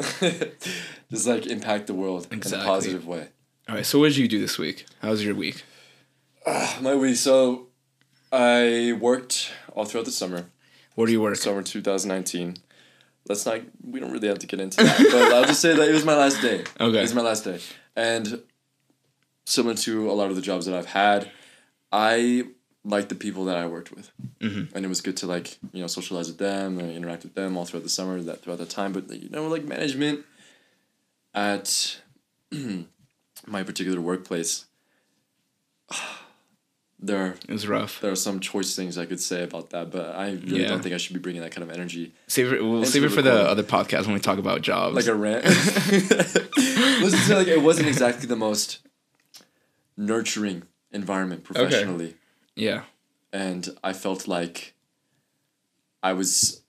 just 1.10 1.26
like 1.26 1.46
impact 1.46 1.86
the 1.86 1.94
world 1.94 2.26
in 2.30 2.38
a 2.38 2.64
positive 2.64 3.06
way. 3.06 3.28
All 3.68 3.76
right. 3.76 3.86
So 3.86 3.98
what 3.98 4.08
did 4.08 4.16
you 4.16 4.28
do 4.28 4.40
this 4.40 4.58
week? 4.58 4.86
How 5.00 5.10
was 5.10 5.24
your 5.24 5.34
week? 5.34 5.62
Ah, 6.46 6.78
my 6.80 6.94
week, 6.94 7.16
so 7.16 7.68
I 8.32 8.96
worked 8.98 9.52
all 9.74 9.84
throughout 9.84 10.06
the 10.06 10.10
summer. 10.10 10.46
Where 10.94 11.06
do 11.06 11.12
you 11.12 11.20
work? 11.20 11.36
summer 11.36 11.62
2019. 11.62 12.56
Let's 13.28 13.46
not. 13.46 13.60
We 13.84 14.00
don't 14.00 14.10
really 14.10 14.28
have 14.28 14.38
to 14.40 14.46
get 14.46 14.60
into 14.60 14.82
that, 14.82 14.98
but 14.98 15.32
I'll 15.32 15.44
just 15.44 15.60
say 15.60 15.74
that 15.74 15.88
it 15.88 15.92
was 15.92 16.04
my 16.04 16.16
last 16.16 16.40
day. 16.40 16.64
Okay. 16.80 16.98
It 16.98 17.02
was 17.02 17.14
my 17.14 17.22
last 17.22 17.44
day, 17.44 17.60
and 17.94 18.42
similar 19.50 19.74
to 19.74 20.10
a 20.10 20.14
lot 20.14 20.30
of 20.30 20.36
the 20.36 20.42
jobs 20.42 20.66
that 20.66 20.74
I've 20.74 20.86
had, 20.86 21.30
I 21.92 22.44
liked 22.84 23.08
the 23.10 23.14
people 23.14 23.44
that 23.44 23.56
I 23.58 23.66
worked 23.66 23.90
with, 23.92 24.10
Mhm. 24.40 24.72
and 24.74 24.84
it 24.84 24.88
was 24.88 25.00
good 25.02 25.16
to 25.18 25.26
like 25.26 25.58
you 25.72 25.80
know 25.82 25.86
socialize 25.86 26.28
with 26.28 26.38
them 26.38 26.78
and 26.78 26.90
interact 26.90 27.22
with 27.24 27.34
them 27.34 27.56
all 27.56 27.64
throughout 27.66 27.82
the 27.82 27.90
summer 27.90 28.20
that 28.22 28.42
throughout 28.42 28.58
that 28.60 28.70
time. 28.70 28.92
But 28.92 29.10
you 29.12 29.28
know, 29.28 29.46
like 29.48 29.64
management 29.64 30.24
at 31.34 32.00
my 33.46 33.62
particular 33.62 34.00
workplace. 34.00 34.66
There 37.02 37.16
are 37.16 37.34
It 37.48 37.52
was 37.52 37.66
rough. 37.66 37.98
there 38.02 38.12
are 38.12 38.14
some 38.28 38.40
choice 38.40 38.76
things 38.76 38.98
I 38.98 39.06
could 39.06 39.20
say 39.20 39.42
about 39.42 39.70
that, 39.70 39.90
but 39.90 40.14
I 40.14 40.32
really 40.32 40.60
Yeah. 40.64 40.68
don't 40.68 40.82
think 40.82 40.94
I 40.94 40.98
should 40.98 41.14
be 41.14 41.18
bringing 41.18 41.40
that 41.40 41.50
kind 41.50 41.62
of 41.66 41.70
energy. 41.74 42.12
Save 42.26 42.52
it. 42.52 42.62
We'll 42.62 42.84
save 42.84 43.04
it 43.04 43.08
for 43.08 43.22
the 43.22 43.32
other 43.32 43.62
podcast 43.62 44.04
when 44.04 44.12
we 44.12 44.20
talk 44.20 44.38
about 44.38 44.60
jobs. 44.60 44.96
Like 44.96 45.06
a 45.06 45.14
rant. 45.14 45.42
Just 45.46 47.26
say 47.26 47.34
like 47.36 47.46
it 47.48 47.62
wasn't 47.62 47.88
exactly 47.88 48.26
the 48.26 48.36
most 48.36 48.80
nurturing 50.08 50.62
environment 50.92 51.44
professionally, 51.44 52.14
yeah. 52.56 52.82
and 53.32 53.68
I 53.84 53.92
felt 53.92 54.26
like 54.26 54.74
I 56.02 56.12
was 56.14 56.62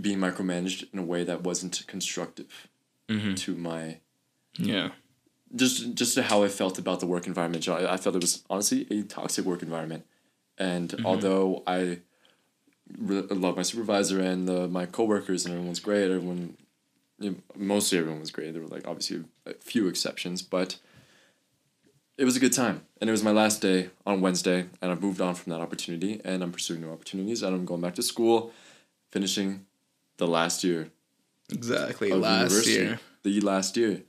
being 0.00 0.18
micromanaged 0.18 0.92
in 0.92 0.98
a 0.98 1.02
way 1.12 1.24
that 1.24 1.42
wasn't 1.42 1.84
constructive 1.86 2.68
Mm-hmm. 3.08 3.34
to 3.34 3.54
my 3.54 3.98
Yeah. 4.56 4.88
just 5.54 5.94
just 6.00 6.14
to 6.14 6.22
how 6.22 6.42
I 6.42 6.48
felt 6.48 6.78
about 6.78 7.00
the 7.00 7.06
work 7.06 7.26
environment. 7.26 7.68
I, 7.68 7.92
I 7.94 7.96
felt 7.98 8.16
it 8.16 8.22
was 8.22 8.42
honestly 8.48 8.86
a 8.90 9.02
toxic 9.02 9.44
work 9.44 9.62
environment, 9.62 10.04
and 10.56 10.88
Mm-hmm. 10.88 11.04
although 11.06 11.62
I 11.66 11.80
re- 12.98 13.26
love 13.44 13.56
my 13.56 13.62
supervisor 13.62 14.20
and 14.20 14.48
the, 14.48 14.68
my 14.68 14.86
coworkers 14.86 15.44
and 15.44 15.54
everyone's 15.54 15.80
great, 15.80 16.10
everyone, 16.10 16.56
you 17.20 17.30
know, 17.30 17.36
mostly 17.56 17.98
everyone 17.98 18.20
was 18.20 18.30
great. 18.30 18.52
There 18.54 18.62
were 18.62 18.68
like 18.76 18.88
obviously 18.88 19.24
a 19.46 19.52
few 19.72 19.86
exceptions, 19.86 20.40
but 20.40 20.78
it 22.16 22.24
was 22.24 22.36
a 22.36 22.40
good 22.40 22.52
time, 22.52 22.82
and 23.00 23.08
it 23.08 23.12
was 23.12 23.22
my 23.22 23.32
last 23.32 23.60
day 23.60 23.90
on 24.06 24.20
Wednesday, 24.20 24.66
and 24.80 24.92
I've 24.92 25.02
moved 25.02 25.20
on 25.20 25.34
from 25.34 25.52
that 25.52 25.60
opportunity, 25.60 26.20
and 26.24 26.42
I'm 26.42 26.52
pursuing 26.52 26.80
new 26.80 26.90
opportunities, 26.90 27.42
and 27.42 27.54
I'm 27.54 27.64
going 27.64 27.80
back 27.80 27.94
to 27.96 28.02
school, 28.02 28.52
finishing 29.10 29.66
the 30.16 30.26
last 30.26 30.62
year 30.64 30.90
Exactly. 31.50 32.12
Last 32.12 32.66
year. 32.66 32.98
The 33.22 33.40
last 33.40 33.76
year. 33.76 34.02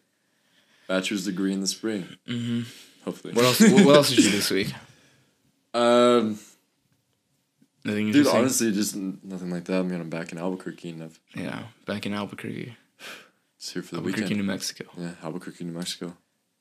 Bachelor's 0.87 1.25
degree 1.25 1.53
in 1.53 1.61
the 1.61 1.67
spring. 1.67 2.07
Mm-hmm. 2.27 2.61
Hopefully. 3.03 3.33
What 3.33 3.45
else? 3.45 3.59
what, 3.59 3.95
else 3.95 4.09
did 4.09 4.19
you 4.19 4.23
do 4.25 4.31
this 4.31 4.51
week? 4.51 4.73
Um, 5.73 6.39
Nothing 7.83 8.13
dude, 8.13 8.27
honestly, 8.27 8.71
just 8.71 8.95
nothing 8.95 9.51
like 9.51 9.65
that. 9.65 9.79
I 9.79 9.81
mean, 9.81 9.99
I'm 9.99 10.09
back 10.09 10.31
in 10.31 10.37
Albuquerque 10.37 10.91
and 10.91 11.03
I've 11.03 11.19
yeah. 11.35 11.63
Back 11.85 12.05
in 12.05 12.13
Albuquerque, 12.13 12.77
just 13.59 13.73
here 13.73 13.83
for 13.83 13.95
the 13.95 13.97
Albuquerque, 13.97 14.21
weekend. 14.21 14.39
New 14.39 14.45
Mexico. 14.45 14.85
Yeah, 14.97 15.11
Albuquerque, 15.21 15.65
New 15.65 15.73
Mexico. 15.73 16.15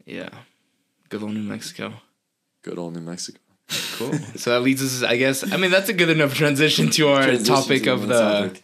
Yeah. 0.04 0.30
Good 1.08 1.22
old 1.22 1.34
New 1.34 1.42
Mexico. 1.42 1.94
Good 2.62 2.78
old 2.78 2.94
New 2.94 3.00
Mexico. 3.00 3.38
Cool. 3.96 4.12
so 4.36 4.50
that 4.50 4.60
leads 4.60 4.82
us, 4.82 5.02
I 5.02 5.16
guess. 5.16 5.50
I 5.52 5.56
mean, 5.56 5.70
that's 5.70 5.88
a 5.88 5.92
good 5.92 6.10
enough 6.10 6.34
transition 6.34 6.90
to 6.90 7.08
our 7.08 7.22
Transition 7.24 7.54
topic 7.54 7.82
to 7.84 7.92
of 7.92 8.08
the 8.08 8.20
topic. 8.20 8.62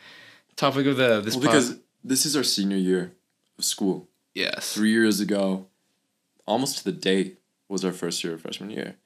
topic 0.57 0.87
of 0.87 0.97
the 0.97 1.21
this 1.21 1.35
Well, 1.37 1.45
because 1.47 1.79
this 2.05 2.27
is 2.27 2.37
our 2.37 2.43
senior 2.45 2.77
year 2.77 3.13
of 3.59 3.65
school. 3.65 4.09
yes. 4.35 4.73
Three 4.75 4.91
years 4.91 5.21
ago, 5.21 5.67
almost 6.47 6.79
to 6.79 6.85
the 6.85 6.93
date, 6.93 7.39
was 7.69 7.85
our 7.85 7.93
first 7.93 8.25
year 8.25 8.35
of 8.35 8.41
freshman 8.43 8.71
year. 8.71 8.97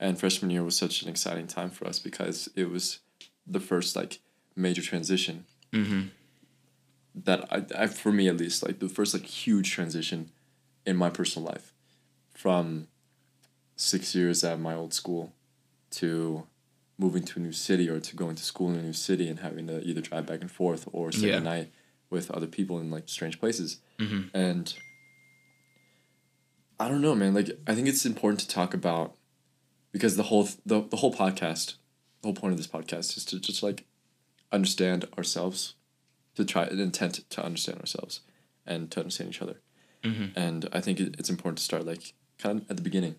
And 0.00 0.18
freshman 0.18 0.50
year 0.50 0.62
was 0.64 0.76
such 0.76 1.02
an 1.02 1.08
exciting 1.08 1.46
time 1.46 1.70
for 1.70 1.86
us 1.86 1.98
because 1.98 2.48
it 2.56 2.70
was 2.70 3.00
the 3.46 3.60
first 3.60 3.94
like 3.96 4.20
major 4.56 4.82
transition 4.82 5.44
Mm-hmm. 5.72 6.02
that 7.24 7.46
I, 7.52 7.82
I 7.82 7.86
for 7.88 8.12
me 8.12 8.28
at 8.28 8.36
least 8.36 8.64
like 8.64 8.78
the 8.78 8.88
first 8.88 9.12
like 9.12 9.24
huge 9.26 9.70
transition 9.72 10.30
in 10.86 10.96
my 10.96 11.10
personal 11.10 11.48
life 11.48 11.73
from 12.34 12.88
six 13.76 14.14
years 14.14 14.44
at 14.44 14.60
my 14.60 14.74
old 14.74 14.92
school 14.92 15.32
to 15.90 16.46
moving 16.98 17.22
to 17.24 17.40
a 17.40 17.42
new 17.42 17.52
city 17.52 17.88
or 17.88 17.98
to 17.98 18.14
going 18.14 18.36
to 18.36 18.42
school 18.44 18.68
in 18.70 18.76
a 18.78 18.82
new 18.82 18.92
city 18.92 19.28
and 19.28 19.40
having 19.40 19.66
to 19.66 19.80
either 19.82 20.00
drive 20.00 20.26
back 20.26 20.40
and 20.40 20.50
forth 20.50 20.88
or 20.92 21.10
stay 21.10 21.28
Yeah. 21.30 21.38
the 21.38 21.44
night 21.44 21.72
with 22.10 22.30
other 22.30 22.46
people 22.46 22.78
in 22.78 22.90
like 22.90 23.08
strange 23.08 23.40
places 23.40 23.78
Mhm. 23.98 24.30
and 24.34 24.74
I 26.78 26.88
don't 26.88 27.00
know 27.00 27.14
man 27.14 27.34
like 27.34 27.50
I 27.66 27.74
think 27.74 27.88
it's 27.88 28.04
important 28.06 28.40
to 28.40 28.48
talk 28.48 28.74
about 28.74 29.16
because 29.92 30.16
the 30.16 30.24
whole 30.24 30.48
the, 30.66 30.82
the 30.82 30.96
whole 30.96 31.14
podcast 31.14 31.74
the 32.22 32.28
whole 32.28 32.34
point 32.34 32.52
of 32.52 32.58
this 32.58 32.66
podcast 32.66 33.16
is 33.16 33.24
to 33.26 33.38
just 33.40 33.62
like 33.62 33.86
understand 34.52 35.06
ourselves 35.16 35.74
to 36.34 36.44
try 36.44 36.64
an 36.64 36.80
intent 36.80 37.28
to 37.30 37.44
understand 37.44 37.78
ourselves 37.80 38.20
and 38.66 38.90
to 38.90 39.00
understand 39.00 39.30
each 39.30 39.42
other 39.42 39.60
Mhm. 40.02 40.32
and 40.36 40.68
i 40.72 40.80
think 40.80 41.00
it, 41.00 41.14
it's 41.18 41.30
important 41.30 41.58
to 41.58 41.64
start 41.64 41.86
like 41.86 42.14
kind 42.38 42.60
of 42.62 42.70
at 42.70 42.76
the 42.76 42.82
beginning 42.82 43.14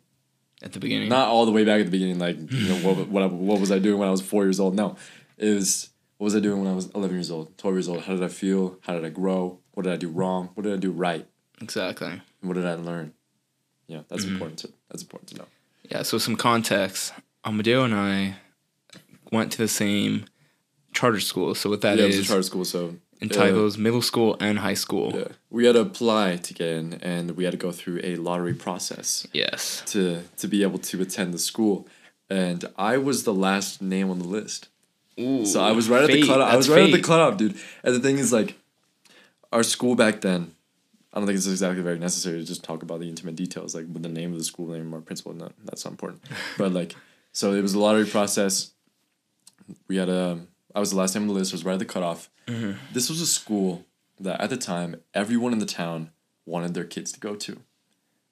At 0.61 0.73
the 0.73 0.79
beginning. 0.79 1.09
not 1.09 1.27
all 1.29 1.45
the 1.45 1.51
way 1.51 1.63
back 1.65 1.79
at 1.79 1.85
the 1.85 1.91
beginning 1.91 2.19
like 2.19 2.37
you 2.51 2.67
know 2.69 2.75
what, 2.93 3.07
what, 3.07 3.31
what 3.31 3.59
was 3.59 3.71
i 3.71 3.79
doing 3.79 3.99
when 3.99 4.07
i 4.07 4.11
was 4.11 4.21
four 4.21 4.43
years 4.43 4.59
old 4.59 4.75
no 4.75 4.95
it 5.37 5.53
was 5.53 5.89
what 6.17 6.25
was 6.25 6.35
i 6.35 6.39
doing 6.39 6.61
when 6.63 6.71
i 6.71 6.75
was 6.75 6.89
11 6.95 7.15
years 7.15 7.31
old 7.31 7.57
12 7.57 7.75
years 7.75 7.87
old 7.89 8.01
how 8.03 8.13
did 8.13 8.23
i 8.23 8.27
feel 8.27 8.77
how 8.81 8.93
did 8.93 9.03
i 9.05 9.09
grow 9.09 9.59
what 9.73 9.83
did 9.83 9.93
i 9.93 9.97
do 9.97 10.09
wrong 10.09 10.49
what 10.53 10.63
did 10.63 10.73
i 10.73 10.77
do 10.77 10.91
right 10.91 11.27
exactly. 11.61 12.07
and 12.07 12.21
what 12.43 12.53
did 12.55 12.65
i 12.65 12.73
learn 12.75 13.13
yeah 13.87 14.01
that's 14.09 14.23
Mm-hmm. 14.25 14.33
important 14.33 14.59
to 14.59 14.69
that's 14.89 15.03
important 15.03 15.29
to 15.29 15.35
know 15.37 15.45
Yeah, 15.91 16.01
so 16.03 16.17
some 16.17 16.35
context. 16.35 17.13
Amadeo 17.45 17.83
and 17.83 17.93
I 17.93 18.37
went 19.31 19.51
to 19.51 19.57
the 19.59 19.67
same 19.67 20.25
charter 20.93 21.19
school. 21.19 21.53
So 21.53 21.69
what 21.69 21.81
that 21.81 21.97
yeah, 21.99 22.05
is 22.05 22.15
it 22.15 22.17
was 22.19 22.25
a 22.25 22.29
charter 22.29 22.43
school 22.43 22.65
so 22.65 22.95
in 23.21 23.31
uh, 23.31 23.33
Tylo's 23.33 23.77
middle 23.77 24.01
school 24.01 24.35
and 24.39 24.59
high 24.59 24.73
school. 24.85 25.11
yeah 25.15 25.27
we 25.49 25.65
had 25.65 25.73
to 25.73 25.81
apply 25.81 26.35
to 26.37 26.53
get 26.53 26.67
in 26.67 26.93
and 26.95 27.31
we 27.37 27.43
had 27.45 27.51
to 27.51 27.57
go 27.57 27.71
through 27.71 27.99
a 28.03 28.15
lottery 28.17 28.53
process 28.53 29.25
Yes. 29.33 29.81
to 29.87 30.21
to 30.37 30.47
be 30.47 30.63
able 30.63 30.79
to 30.79 31.01
attend 31.01 31.33
the 31.33 31.39
school 31.39 31.87
and 32.29 32.65
i 32.77 32.97
was 32.97 33.23
the 33.23 33.33
last 33.33 33.81
name 33.81 34.09
on 34.09 34.19
the 34.19 34.27
list 34.27 34.67
Ooh, 35.17 35.45
So 35.45 35.61
I 35.63 35.71
was 35.71 35.87
right 35.87 36.03
at 36.03 36.07
the 36.07 36.19
fate. 36.21 36.27
cutoff. 36.27 36.51
I 36.53 36.57
was 36.57 36.67
right 36.67 36.83
at 36.83 36.91
the 36.91 36.97
fate. 36.97 37.05
cutoff, 37.05 37.37
dude. 37.37 37.55
And 37.85 37.95
the 37.95 38.01
thing 38.01 38.17
is, 38.19 38.33
like, 38.33 38.55
our 39.53 39.63
school 39.63 39.95
back 39.95 40.19
then, 40.19 40.51
I 41.13 41.19
don't 41.19 41.25
think 41.25 41.37
it's 41.37 41.47
exactly 41.47 41.81
very 41.81 41.97
necessary 41.99 42.37
to 42.41 42.45
just 42.45 42.65
talk 42.65 42.83
about 42.83 42.99
the 42.99 43.07
intimate 43.07 43.37
details, 43.37 43.73
like 43.73 43.85
with 43.93 44.03
the 44.03 44.09
name 44.09 44.33
of 44.33 44.37
the 44.39 44.43
school 44.43 44.67
name 44.67 44.93
or 44.93 44.99
principal. 44.99 45.31
No, 45.33 45.47
that's 45.63 45.85
not 45.85 45.91
important. 45.91 46.21
But 46.57 46.73
like, 46.73 46.97
so 47.31 47.53
it 47.53 47.61
was 47.61 47.75
a 47.75 47.79
lottery 47.79 48.05
process. 48.05 48.71
We 49.87 49.95
had 49.95 50.09
a. 50.09 50.39
I 50.75 50.79
was 50.79 50.91
the 50.91 50.97
last 50.97 51.15
name 51.15 51.23
on 51.23 51.27
the 51.29 51.33
list. 51.33 51.53
I 51.53 51.55
was 51.55 51.65
right 51.65 51.73
at 51.73 51.79
the 51.79 51.85
cutoff. 51.85 52.29
Mm-hmm. 52.47 52.73
This 52.93 53.09
was 53.09 53.21
a 53.21 53.25
school 53.25 53.85
that 54.19 54.39
at 54.41 54.49
the 54.49 54.57
time 54.57 55.01
everyone 55.13 55.53
in 55.53 55.59
the 55.59 55.65
town 55.65 56.11
wanted 56.45 56.73
their 56.73 56.83
kids 56.83 57.11
to 57.13 57.19
go 57.19 57.35
to, 57.35 57.61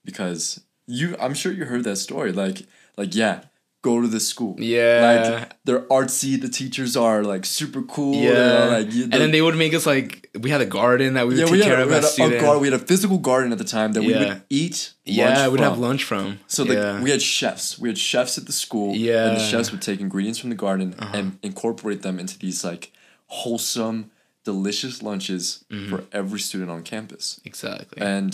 because 0.05 0.61
you. 0.85 1.15
I'm 1.19 1.33
sure 1.33 1.51
you 1.51 1.65
heard 1.65 1.85
that 1.85 1.95
story. 1.95 2.31
Like, 2.31 2.67
like 2.97 3.15
yeah, 3.15 3.45
go 3.83 4.01
to 4.01 4.07
the 4.07 4.19
school. 4.19 4.55
Yeah. 4.59 5.35
Like 5.37 5.51
they're 5.65 5.81
artsy. 5.89 6.41
The 6.41 6.49
teachers 6.49 6.95
are 6.97 7.21
like 7.23 7.43
super 7.45 7.81
cool. 7.83 8.15
Yeah. 8.15 8.63
like, 8.77 8.91
you- 8.93 9.03
and 9.03 9.13
then 9.13 9.31
they 9.31 9.41
would 9.41 9.55
make 9.57 9.73
us 9.75 9.85
like 9.85 10.29
we 10.39 10.49
had 10.49 10.61
a 10.61 10.65
garden 10.65 11.13
that 11.15 11.27
we 11.27 11.33
would 11.35 11.39
yeah, 11.39 11.45
take 11.45 11.51
we 11.51 11.59
had, 11.59 11.67
care 11.67 11.79
a, 11.79 11.83
of 11.83 11.89
we, 11.89 11.93
had 11.95 12.03
a, 12.03 12.07
a 12.07 12.09
students. 12.09 12.41
gar- 12.43 12.57
we 12.59 12.67
had 12.71 12.81
a 12.81 12.85
physical 12.91 13.17
garden 13.19 13.51
at 13.51 13.57
the 13.59 13.63
time 13.77 13.91
that 13.93 14.01
we 14.01 14.13
would 14.15 14.41
eat. 14.49 14.93
yeah, 15.05 15.47
we'd 15.49 15.57
from. 15.57 15.63
have 15.69 15.77
lunch 15.77 16.03
from. 16.05 16.39
So 16.47 16.63
like 16.63 16.77
yeah. 16.77 17.01
we 17.03 17.11
had 17.11 17.21
chefs. 17.21 17.77
We 17.77 17.89
had 17.89 17.97
chefs 17.97 18.37
at 18.37 18.45
the 18.45 18.53
school. 18.53 18.95
Yeah. 18.95 19.27
And 19.27 19.35
the 19.37 19.41
Uh-huh. 19.41 19.49
chefs 19.51 19.71
would 19.71 19.81
take 19.81 19.99
ingredients 19.99 20.39
from 20.39 20.49
the 20.49 20.55
garden 20.55 20.95
and 20.99 21.37
incorporate 21.43 22.01
them 22.01 22.19
into 22.19 22.39
these 22.39 22.63
like 22.63 22.91
wholesome, 23.27 24.11
delicious 24.45 25.03
lunches 25.03 25.65
Mm-hmm. 25.69 25.89
for 25.89 26.03
every 26.11 26.39
student 26.39 26.71
on 26.71 26.83
campus. 26.83 27.39
exactly. 27.45 28.01
And 28.01 28.33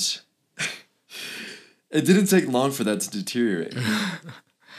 it 1.89 2.01
didn't 2.05 2.27
take 2.27 2.47
long 2.47 2.71
for 2.71 2.83
that 2.83 2.99
to 3.01 3.09
deteriorate. 3.09 3.73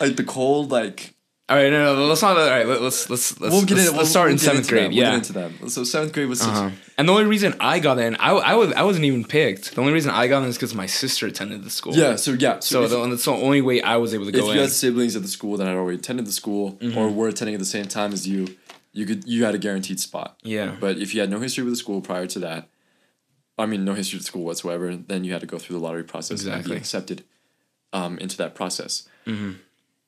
like 0.00 0.16
the 0.16 0.24
cold, 0.24 0.70
like 0.70 1.14
all 1.50 1.56
right, 1.56 1.68
no, 1.68 1.96
no, 1.96 2.06
let's 2.06 2.22
not. 2.22 2.36
All 2.36 2.48
right, 2.48 2.64
let, 2.64 2.80
let's 2.80 3.10
let's 3.10 3.40
let's 3.40 3.52
we'll 3.52 3.64
get 3.64 3.76
let's, 3.76 3.88
in. 3.88 3.96
let's 3.96 3.96
we'll, 3.96 4.06
start 4.06 4.26
we'll 4.26 4.32
in 4.34 4.38
seventh 4.38 4.66
that. 4.66 4.72
grade. 4.72 4.88
We'll 4.90 4.98
yeah. 4.98 5.10
get 5.10 5.14
into 5.14 5.32
that. 5.32 5.70
So 5.70 5.82
seventh 5.82 6.12
grade 6.12 6.28
was 6.28 6.42
Uh-huh. 6.42 6.70
And 6.96 7.08
the 7.08 7.12
only 7.12 7.24
reason 7.24 7.56
I 7.58 7.80
got 7.80 7.98
in, 7.98 8.14
I, 8.16 8.30
I 8.30 8.54
was 8.54 8.72
I 8.72 8.84
wasn't 8.84 9.06
even 9.06 9.24
picked. 9.24 9.74
The 9.74 9.80
only 9.80 9.92
reason 9.92 10.12
I 10.12 10.28
got 10.28 10.44
in 10.44 10.48
is 10.48 10.56
because 10.56 10.76
my 10.76 10.86
sister 10.86 11.26
attended 11.26 11.64
the 11.64 11.70
school. 11.70 11.92
yeah. 11.92 12.14
So 12.14 12.34
yeah. 12.34 12.60
So 12.60 12.84
if, 12.84 12.90
the, 12.90 13.04
that's 13.08 13.24
the 13.24 13.32
only 13.32 13.62
way 13.62 13.82
I 13.82 13.96
was 13.96 14.14
able 14.14 14.26
to 14.26 14.32
go. 14.32 14.38
if 14.38 14.44
you 14.44 14.50
in. 14.52 14.58
had 14.58 14.70
siblings 14.70 15.16
at 15.16 15.22
the 15.22 15.28
school 15.28 15.56
that 15.56 15.66
had 15.66 15.74
already 15.74 15.98
attended 15.98 16.24
the 16.26 16.32
school 16.32 16.74
Mm-hmm. 16.74 16.96
or 16.96 17.08
were 17.10 17.26
attending 17.26 17.54
at 17.56 17.60
the 17.60 17.66
same 17.66 17.86
time 17.86 18.12
as 18.12 18.28
you, 18.28 18.56
you 18.92 19.04
could 19.04 19.26
you 19.26 19.44
had 19.44 19.56
a 19.56 19.58
guaranteed 19.58 19.98
spot. 19.98 20.38
Yeah. 20.44 20.76
But 20.78 20.98
if 20.98 21.14
you 21.16 21.20
had 21.20 21.30
no 21.30 21.40
history 21.40 21.64
with 21.64 21.72
the 21.72 21.78
school 21.78 22.00
prior 22.00 22.28
to 22.28 22.38
that, 22.38 22.68
I 23.58 23.66
mean 23.66 23.84
no 23.84 23.94
history 23.94 24.18
with 24.18 24.24
school 24.26 24.44
whatsoever, 24.44 24.94
then 24.94 25.24
you 25.24 25.32
had 25.32 25.40
to 25.40 25.48
go 25.48 25.58
through 25.58 25.80
the 25.80 25.82
lottery 25.82 26.04
process 26.04 26.44
and 26.44 26.64
be 26.64 26.76
accepted 26.76 27.24
um, 27.92 28.18
into 28.18 28.36
that 28.36 28.54
process. 28.54 29.08
Mm-hmm. 29.26 29.54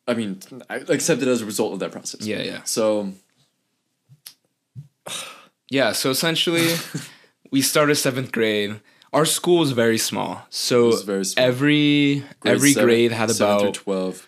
I 0.07 0.15
mean, 0.15 0.41
I- 0.69 0.77
accepted 0.89 1.29
as 1.29 1.43
a 1.43 1.47
result 1.47 1.73
of 1.75 1.79
that 1.81 1.93
process. 1.93 2.27
Yeah, 2.27 2.43
yeah. 2.43 2.61
So 2.65 3.13
Yeah, 5.71 5.93
so 5.93 6.11
essentially, 6.11 6.69
we 7.51 7.63
started 7.63 7.95
seventh 7.97 8.33
grade. 8.33 8.81
Our 9.13 9.25
school 9.25 9.59
was 9.59 9.73
very 9.73 9.99
small, 9.99 10.47
so 10.51 10.97
very 11.03 11.25
small. 11.25 11.45
every 11.47 12.25
every 12.45 12.73
seven- 12.73 12.87
grade 12.89 13.13
had 13.13 13.31
about 13.31 13.75
twelve. 13.75 14.27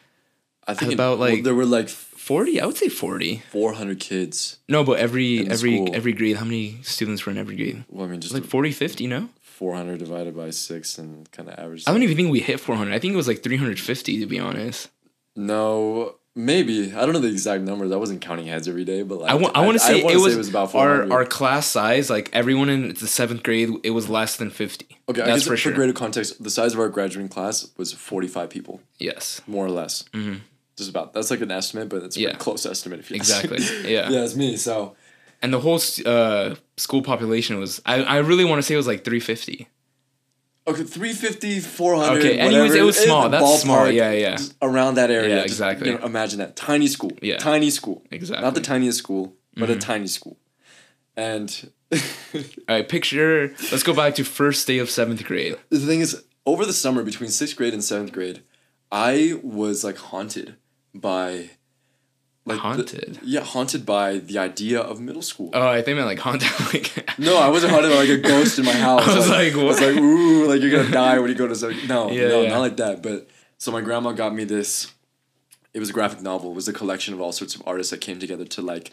I 0.67 0.75
think 0.75 0.93
in- 0.93 0.95
about, 0.99 1.19
well, 1.19 1.31
like- 1.31 1.45
there 1.45 1.55
were 1.55 1.67
like 1.67 1.89
forty. 1.89 2.61
I 2.61 2.67
would 2.67 2.77
say 2.77 2.89
forty. 2.89 3.43
four 3.51 3.75
hundred 3.75 4.01
kids. 4.01 4.59
No, 4.69 4.85
but 4.85 4.99
every 4.99 5.41
every 5.49 5.77
school. 5.77 5.91
every 5.95 6.13
grade, 6.13 6.37
how 6.37 6.45
many 6.45 6.79
students 6.83 7.25
were 7.27 7.33
in 7.33 7.39
every 7.39 7.57
grade? 7.57 7.85
Well, 7.89 8.07
I 8.07 8.09
mean, 8.11 8.21
just 8.21 8.33
Like 8.35 8.45
40, 8.45 8.73
50, 8.73 9.07
no? 9.07 9.29
four 9.43 9.75
hundred 9.77 9.99
divided 10.01 10.37
by 10.37 10.51
six 10.51 10.99
and 10.99 11.31
kind 11.31 11.49
of 11.49 11.57
average. 11.59 11.85
I 11.87 11.93
don't 11.93 12.03
even 12.03 12.17
think 12.17 12.31
we 12.33 12.41
hit 12.41 12.59
four 12.61 12.75
hundred. 12.77 12.93
I 12.95 12.99
think 12.99 13.13
it 13.15 13.17
was 13.17 13.29
like 13.29 13.43
three 13.43 13.57
hundred 13.57 13.79
fifty 13.79 14.19
to 14.21 14.27
be 14.27 14.39
honest. 14.39 14.89
No, 15.37 16.17
maybe 16.35 16.93
I 16.95 17.01
don't 17.05 17.13
know 17.13 17.21
the 17.21 17.29
exact 17.29 17.63
numbers. 17.63 17.93
I 17.93 17.97
wasn't 17.97 18.21
counting 18.21 18.47
heads 18.47 18.69
every 18.69 18.85
day, 18.85 19.03
but 19.03 19.21
like 19.21 19.31
I 19.31 19.35
want 19.35 19.75
to 19.75 19.79
say, 19.79 20.01
it 20.01 20.17
was, 20.21 20.49
about 20.49 20.75
our 20.75 21.11
our 21.13 21.25
class 21.25 21.67
size. 21.67 22.11
Like 22.11 22.31
everyone 22.33 22.69
in 22.69 22.89
the 22.95 23.07
seventh 23.07 23.43
grade, 23.43 23.71
it 23.83 23.91
was 23.91 24.09
less 24.09 24.37
than 24.37 24.51
fifty. 24.51 24.87
okay, 25.09 25.23
I 25.23 25.27
that's 25.27 25.41
guess 25.41 25.49
for 25.49 25.57
sure. 25.57 25.73
greater 25.73 25.93
context, 25.93 26.43
the 26.43 26.51
size 26.51 26.73
of 26.75 26.81
our 26.81 26.89
graduating 26.89 27.29
class 27.29 27.69
was 27.77 27.93
forty 27.93 28.29
five 28.29 28.51
people, 28.51 28.81
Yes, 28.99 29.41
more 29.47 29.65
or 29.67 29.71
less. 29.71 30.05
Mm-hmm. 30.13 30.39
Just 30.77 30.91
about. 30.91 31.13
That's 31.13 31.31
like 31.31 31.41
an 31.41 31.51
estimate, 31.53 31.89
but 31.89 32.03
it's 32.03 32.17
a 32.17 32.21
Yeah. 32.21 32.35
close 32.35 32.67
estimate 32.67 32.99
if 33.01 33.11
you 33.11 33.17
exactly. 33.17 33.59
Yeah. 33.91 34.09
yeah, 34.11 34.25
it's 34.25 34.35
me. 34.37 34.57
So 34.57 34.97
and 35.43 35.53
the 35.53 35.61
whole 35.61 35.81
uh, 36.07 36.55
school 36.77 37.03
population 37.03 37.59
was. 37.59 37.81
I 37.87 38.03
I 38.03 38.19
really 38.19 38.45
want 38.45 38.59
to 38.59 38.63
say 38.63 38.75
it 38.75 38.79
was 38.79 38.87
like 38.87 39.05
three 39.05 39.21
fifty. 39.21 39.69
Okay, 40.67 40.83
350, 40.85 41.61
400, 41.61 42.19
Okay, 42.19 42.39
anyways, 42.39 42.55
whatever, 42.71 42.77
it 42.77 42.83
was 42.83 42.97
small. 42.99 43.29
That's 43.29 43.61
small. 43.63 43.91
Yeah, 43.91 44.13
yeah. 44.13 44.39
around 44.63 44.95
that 44.97 45.11
area. 45.11 45.29
Yeah, 45.37 45.43
Just, 45.43 45.55
exactly. 45.55 45.91
you 45.91 45.99
know, 45.99 46.05
imagine 46.05 46.39
that 46.41 46.57
tiny 46.57 46.87
school. 46.87 47.13
Yeah. 47.23 47.39
tiny 47.39 47.71
school. 47.71 48.03
Exactly. 48.11 48.45
Not 48.45 48.55
the 48.55 48.61
tiniest 48.61 48.99
school, 48.99 49.35
but 49.57 49.69
Mm-hmm. 49.69 49.79
a 49.79 49.81
tiny 49.81 50.07
school, 50.09 50.37
and. 51.17 51.71
All 52.35 52.41
right, 52.69 52.89
picture. 52.89 53.55
Let's 53.71 53.85
go 53.85 53.95
back 53.95 54.17
to 54.17 54.25
first 54.25 54.67
day 54.67 54.79
of 54.79 54.91
seventh 54.91 55.23
grade. 55.25 55.57
the 55.71 55.79
thing 55.79 56.01
is, 56.01 56.25
over 56.45 56.65
the 56.67 56.73
summer 56.73 57.05
between 57.05 57.31
sixth 57.31 57.55
grade 57.57 57.73
and 57.73 57.85
seventh 57.85 58.11
grade, 58.13 58.43
I 58.91 59.39
was 59.45 59.85
like 59.85 59.97
haunted 59.99 60.57
by, 60.93 61.51
like 62.47 62.57
the- 62.57 62.61
Haunted? 62.63 63.19
yeah, 63.23 63.41
haunted 63.41 63.87
by 63.87 64.19
the 64.19 64.39
idea 64.39 64.81
of 64.81 65.01
middle 65.01 65.23
school. 65.23 65.51
Oh, 65.55 65.67
I 65.67 65.81
think 65.83 65.95
I 65.97 66.05
meant 66.05 66.09
like 66.09 66.19
haunted. 66.19 66.49
Like 66.73 67.19
no, 67.19 67.39
I 67.39 67.49
wasn't 67.49 67.73
haunted 67.73 67.91
by 67.93 67.97
like 67.99 68.09
a 68.09 68.19
ghost 68.19 68.59
in 68.59 68.65
my 68.65 68.73
house. 68.89 69.07
I 69.09 69.17
was 69.17 69.29
like, 69.31 69.55
I 69.55 69.63
was 69.63 69.81
like, 69.81 69.97
ooh, 69.97 70.47
like 70.49 70.61
you're 70.61 70.71
gonna 70.71 70.91
die 70.91 71.19
when 71.19 71.29
you 71.31 71.37
go 71.37 71.47
to 71.47 71.55
seventh. 71.55 71.89
No, 71.89 72.11
Yeah, 72.19 72.29
no, 72.29 72.43
yeah. 72.43 72.49
not 72.51 72.59
like 72.61 72.77
that. 72.79 73.03
But 73.03 73.29
so 73.59 73.71
my 73.73 73.81
grandma 73.81 74.13
got 74.13 74.35
me 74.35 74.45
this. 74.45 74.93
It 75.73 75.81
was 75.81 75.91
a 75.91 75.93
graphic 75.93 76.21
novel. 76.23 76.51
It 76.53 76.55
was 76.55 76.69
a 76.69 76.73
collection 76.73 77.15
of 77.15 77.21
all 77.21 77.33
sorts 77.33 77.55
of 77.55 77.63
artists 77.67 77.91
that 77.91 78.01
came 78.01 78.19
together 78.21 78.45
to 78.45 78.63
like 78.63 78.93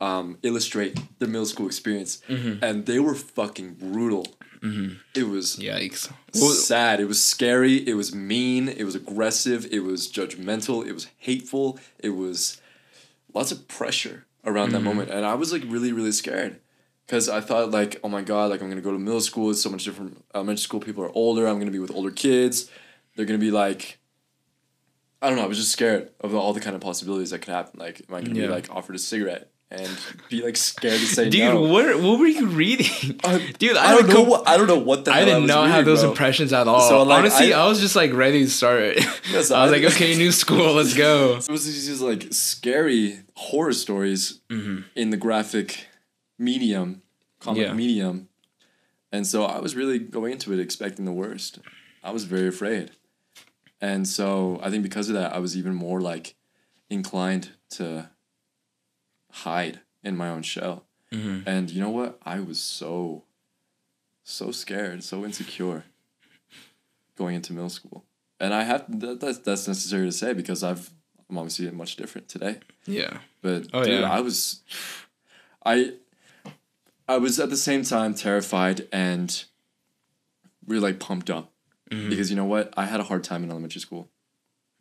um, 0.00 0.38
illustrate 0.42 0.98
the 1.18 1.26
middle 1.26 1.46
school 1.46 1.66
experience, 1.66 2.20
Mm-hmm. 2.28 2.62
and 2.64 2.86
they 2.86 2.98
were 2.98 3.14
fucking 3.14 3.74
brutal. 3.74 4.26
It 4.60 5.28
was 5.28 5.56
Yikes. 5.56 6.10
sad. 6.34 6.98
It 6.98 7.04
was 7.06 7.22
scary. 7.24 7.76
It 7.88 7.94
was 7.94 8.12
mean. 8.12 8.68
It 8.68 8.82
was 8.82 8.96
aggressive. 8.96 9.68
It 9.70 9.80
was 9.84 10.10
judgmental. 10.10 10.84
It 10.84 10.92
was 10.92 11.06
hateful. 11.18 11.78
It 12.00 12.10
was 12.10 12.60
lots 13.34 13.52
of 13.52 13.68
pressure 13.68 14.26
around 14.44 14.70
that 14.72 14.78
mm-hmm. 14.78 14.86
moment, 14.86 15.10
and 15.10 15.24
I 15.24 15.34
was 15.34 15.52
like 15.52 15.62
really, 15.66 15.92
really 15.92 16.12
scared 16.12 16.60
because 17.06 17.28
I 17.28 17.40
thought 17.40 17.70
like, 17.70 18.00
oh 18.02 18.08
my 18.08 18.22
god, 18.22 18.50
like 18.50 18.60
I'm 18.60 18.68
gonna 18.68 18.80
go 18.80 18.92
to 18.92 18.98
middle 18.98 19.20
school. 19.20 19.50
It's 19.50 19.62
so 19.62 19.70
much 19.70 19.84
different. 19.84 20.24
Elementary 20.34 20.62
school 20.62 20.80
people 20.80 21.04
are 21.04 21.12
older. 21.14 21.46
I'm 21.46 21.58
gonna 21.58 21.70
be 21.70 21.78
with 21.78 21.94
older 21.94 22.10
kids. 22.10 22.70
They're 23.16 23.26
gonna 23.26 23.38
be 23.38 23.50
like. 23.50 23.98
I 25.20 25.26
don't 25.28 25.36
know. 25.36 25.42
I 25.42 25.48
was 25.48 25.58
just 25.58 25.72
scared 25.72 26.12
of 26.20 26.32
all 26.32 26.52
the 26.52 26.60
kind 26.60 26.76
of 26.76 26.80
possibilities 26.80 27.30
that 27.30 27.40
could 27.40 27.52
happen. 27.52 27.80
Like, 27.80 28.02
am 28.08 28.14
I 28.14 28.20
gonna 28.20 28.38
Yeah. 28.38 28.46
be 28.46 28.52
like 28.52 28.70
offered 28.70 28.94
a 28.94 29.00
cigarette 29.00 29.50
and 29.70 29.88
be 30.30 30.42
like 30.42 30.56
scared 30.56 30.98
to 30.98 31.06
say 31.06 31.28
Dude, 31.28 31.42
no? 31.54 31.60
what 31.60 32.00
what 32.02 32.18
were 32.18 32.26
you 32.26 32.46
reading? 32.46 32.86
Dude, 33.58 33.76
I, 33.76 33.92
I 33.92 33.96
don't 33.98 34.08
know. 34.08 34.22
What, 34.22 34.48
I 34.48 34.56
don't 34.56 34.66
know 34.66 34.78
what 34.78 35.04
the 35.04 35.12
I 35.12 35.24
did 35.26 35.46
not 35.46 35.68
have 35.68 35.84
those 35.84 36.00
bro. 36.00 36.10
impressions 36.10 36.52
at 36.54 36.66
all. 36.66 36.80
So, 36.88 37.02
like, 37.02 37.18
Honestly, 37.18 37.52
I- 37.52 37.64
I, 37.64 37.68
was 37.68 37.78
just 37.80 37.94
like 37.94 38.12
ready 38.14 38.44
to 38.44 38.50
start. 38.50 38.96
Yes, 39.30 39.50
I 39.50 39.62
was 39.64 39.72
I- 39.72 39.76
like, 39.76 39.84
okay, 39.92 40.16
new 40.16 40.32
school, 40.32 40.72
let's 40.74 40.94
go. 40.94 41.36
It 41.36 41.48
was 41.50 41.66
these, 41.66 42.00
like 42.00 42.28
scary 42.32 43.20
horror 43.34 43.72
stories 43.74 44.40
Mm-hmm. 44.48 44.82
in 44.96 45.10
the 45.10 45.16
graphic 45.18 45.86
medium, 46.38 47.02
comic 47.40 47.62
Yeah. 47.66 47.72
medium, 47.74 48.28
And 49.12 49.26
so 49.26 49.44
I 49.44 49.58
was 49.60 49.76
really 49.76 49.98
going 49.98 50.32
into 50.32 50.52
it 50.54 50.60
expecting 50.60 51.04
the 51.04 51.12
worst. 51.12 51.58
I 52.02 52.10
was 52.10 52.24
very 52.24 52.48
afraid. 52.48 52.92
And 53.82 54.08
so 54.08 54.58
I 54.62 54.70
think 54.70 54.82
because 54.82 55.08
of 55.10 55.14
that, 55.14 55.34
I 55.34 55.38
was 55.40 55.56
even 55.58 55.74
more 55.74 56.00
like 56.00 56.34
inclined 56.88 57.50
to 57.70 58.08
hide 59.44 59.80
in 60.02 60.16
my 60.16 60.28
own 60.28 60.42
shell. 60.42 60.84
Mm-hmm. 61.12 61.48
And 61.48 61.70
you 61.70 61.80
know 61.80 61.90
what? 61.90 62.18
I 62.24 62.40
was 62.40 62.58
so, 62.60 63.24
so 64.24 64.50
scared, 64.52 65.02
so 65.04 65.24
insecure 65.24 65.84
going 67.16 67.34
into 67.36 67.52
middle 67.52 67.70
school. 67.70 68.04
And 68.40 68.54
I 68.54 68.62
have 68.64 68.84
that, 69.00 69.20
that's 69.20 69.38
that's 69.38 69.66
necessary 69.66 70.06
to 70.06 70.12
say 70.12 70.32
because 70.32 70.62
I've 70.62 70.90
I'm 71.28 71.36
obviously 71.38 71.70
much 71.70 71.96
different 71.96 72.28
today. 72.28 72.58
Yeah. 72.86 73.18
But 73.42 73.66
Oh, 73.72 73.84
dude, 73.84 74.00
yeah. 74.00 74.10
I 74.10 74.20
was, 74.20 74.60
I, 75.66 75.92
I 77.08 77.18
was 77.18 77.38
at 77.38 77.50
the 77.50 77.56
same 77.56 77.82
time 77.82 78.14
terrified 78.14 78.86
and 78.92 79.44
really 80.66 80.80
like 80.92 80.98
pumped 81.00 81.28
up 81.30 81.52
Mhm. 81.90 82.10
because 82.10 82.28
you 82.30 82.36
know 82.36 82.44
what? 82.44 82.72
I 82.76 82.84
had 82.86 83.00
a 83.00 83.04
hard 83.04 83.24
time 83.24 83.42
in 83.44 83.50
elementary 83.50 83.80
school. 83.80 84.08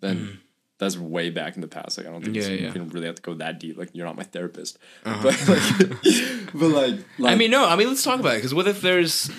Then 0.01 0.39
that's 0.79 0.97
way 0.97 1.29
back 1.29 1.55
in 1.55 1.61
the 1.61 1.67
past. 1.67 1.97
Like 1.97 2.07
I 2.07 2.11
don't 2.11 2.23
think 2.23 2.35
Mm-hmm. 2.37 2.51
Yeah, 2.51 2.57
yeah. 2.59 2.67
you 2.67 2.71
can 2.73 2.89
really 2.89 3.07
have 3.07 3.15
to 3.15 3.21
go 3.21 3.33
that 3.35 3.59
deep. 3.59 3.77
Like 3.77 3.89
you're 3.93 4.05
not 4.05 4.15
my 4.15 4.23
therapist, 4.23 4.77
Uh-huh. 5.05 5.21
but 5.23 5.47
like, 5.47 6.51
but 6.53 6.67
like, 6.69 7.05
like 7.19 7.33
I 7.33 7.35
mean, 7.35 7.51
no. 7.51 7.65
I 7.65 7.75
mean, 7.75 7.87
let's 7.87 8.03
talk 8.03 8.19
about 8.19 8.33
it. 8.33 8.37
Because 8.37 8.53
what 8.53 8.67
if 8.67 8.81
there's, 8.81 9.31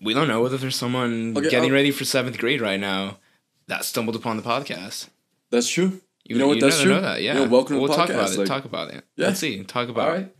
we 0.00 0.14
don't 0.14 0.28
know. 0.28 0.44
If 0.46 0.60
there's 0.60 0.76
someone 0.76 1.36
Okay, 1.36 1.50
getting 1.50 1.70
I'll- 1.70 1.74
ready 1.74 1.90
for 1.90 2.04
seventh 2.04 2.38
grade 2.38 2.60
right 2.60 2.80
now 2.80 3.18
that 3.66 3.84
stumbled 3.84 4.16
upon 4.16 4.36
the 4.36 4.42
podcast? 4.42 5.08
that's 5.50 5.68
true. 5.68 6.00
You, 6.24 6.34
You 6.34 6.38
know 6.38 6.48
what? 6.48 6.56
you 6.56 6.62
That's 6.62 6.80
true. 6.82 6.92
know 6.94 7.00
that. 7.02 7.22
Yeah. 7.22 7.38
Yeah, 7.40 7.46
welcome 7.46 7.76
to 7.76 7.82
we'll 7.82 7.92
talk 7.94 8.08
podcast, 8.08 8.14
about 8.14 8.30
it. 8.32 8.38
like- 8.38 8.48
talk 8.48 8.64
about 8.64 8.90
it. 8.94 9.04
Yeah. 9.16 9.26
Let's 9.28 9.38
see. 9.40 9.62
Talk 9.62 9.88
about. 9.88 10.08
All 10.08 10.14
right. 10.14 10.32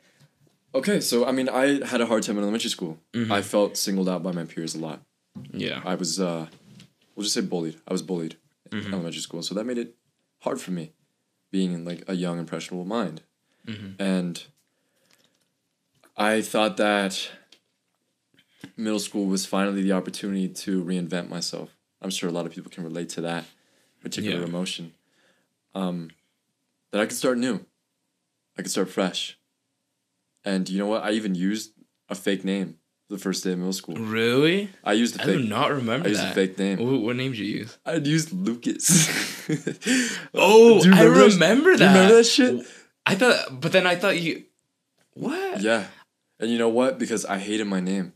Okay, 0.74 1.00
so 1.00 1.24
I 1.24 1.32
mean, 1.32 1.48
I 1.48 1.84
had 1.86 2.00
a 2.00 2.06
hard 2.06 2.22
time 2.22 2.36
in 2.38 2.42
elementary 2.42 2.70
school. 2.70 2.98
Mhm. 3.14 3.30
I 3.30 3.40
felt 3.42 3.76
singled 3.76 4.08
out 4.08 4.22
by 4.22 4.32
my 4.32 4.44
peers 4.44 4.74
a 4.74 4.78
lot. 4.78 5.00
Yeah. 5.52 5.80
I 5.84 5.94
was, 5.94 6.18
uh, 6.20 6.46
we'll 7.14 7.22
just 7.24 7.34
say 7.34 7.40
bullied. 7.40 7.76
I 7.88 7.92
was 7.92 8.02
bullied 8.02 8.36
in 8.72 8.80
Mhm. 8.82 8.92
elementary 8.92 9.20
school, 9.22 9.42
so 9.42 9.54
that 9.54 9.64
made 9.64 9.78
it 9.78 9.94
hard 10.46 10.60
for 10.60 10.70
me, 10.70 10.92
being 11.50 11.72
in 11.72 11.84
like 11.84 12.04
a 12.06 12.14
young 12.14 12.38
impressionable 12.38 12.84
mind, 12.84 13.22
Mhm. 13.66 13.96
and 13.98 14.44
I 16.16 16.40
thought 16.40 16.76
that 16.76 17.28
middle 18.76 19.00
school 19.00 19.26
was 19.26 19.44
finally 19.44 19.82
the 19.82 19.90
opportunity 19.92 20.48
to 20.48 20.84
reinvent 20.84 21.28
myself. 21.28 21.76
I'm 22.00 22.10
sure 22.10 22.28
a 22.28 22.32
lot 22.32 22.46
of 22.46 22.52
people 22.52 22.70
can 22.70 22.84
relate 22.84 23.08
to 23.10 23.20
that 23.22 23.44
particular 24.00 24.38
Yeah. 24.38 24.46
emotion. 24.46 24.94
Um, 25.74 26.10
that 26.92 27.00
I 27.00 27.06
could 27.06 27.16
start 27.16 27.38
new. 27.38 27.66
I 28.56 28.62
could 28.62 28.70
start 28.70 28.88
fresh. 28.88 29.36
And 30.44 30.68
you 30.68 30.78
know 30.78 30.86
what? 30.86 31.02
I 31.02 31.10
even 31.10 31.34
used 31.34 31.72
a 32.08 32.14
fake 32.14 32.44
name 32.44 32.78
the 33.08 33.18
first 33.18 33.44
day 33.44 33.52
of 33.52 33.58
middle 33.58 33.72
school. 33.72 33.94
Really? 33.94 34.70
I 34.82 34.94
used 34.94 35.14
a 35.16 35.18
fake. 35.18 35.28
I 35.28 35.32
do 35.32 35.42
not 35.48 35.70
remember 35.70 36.06
I 36.06 36.10
used 36.10 36.22
that. 36.22 36.32
a 36.32 36.34
fake 36.34 36.58
name. 36.58 36.78
What, 36.78 37.00
what 37.02 37.16
name 37.16 37.32
did 37.32 37.40
you 37.40 37.58
use? 37.58 37.78
I'd 37.86 38.06
used 38.06 38.32
Lucas. 38.32 39.34
Oh, 40.34 40.82
you 40.84 40.92
I 40.92 41.04
that 41.04 41.10
remember 41.10 41.76
that. 41.76 41.80
you 41.80 41.86
remember 41.86 42.14
that 42.16 42.24
shit? 42.24 42.66
I 43.06 43.14
thought, 43.14 43.60
but 43.60 43.70
then 43.70 43.86
I 43.86 43.94
thought 43.94 44.20
you. 44.20 44.42
What? 45.14 45.60
Yeah. 45.60 45.84
And 46.40 46.50
you 46.50 46.58
know 46.58 46.68
what? 46.68 46.98
Because 46.98 47.24
I 47.24 47.38
hated 47.38 47.68
my 47.68 47.78
name. 47.78 48.12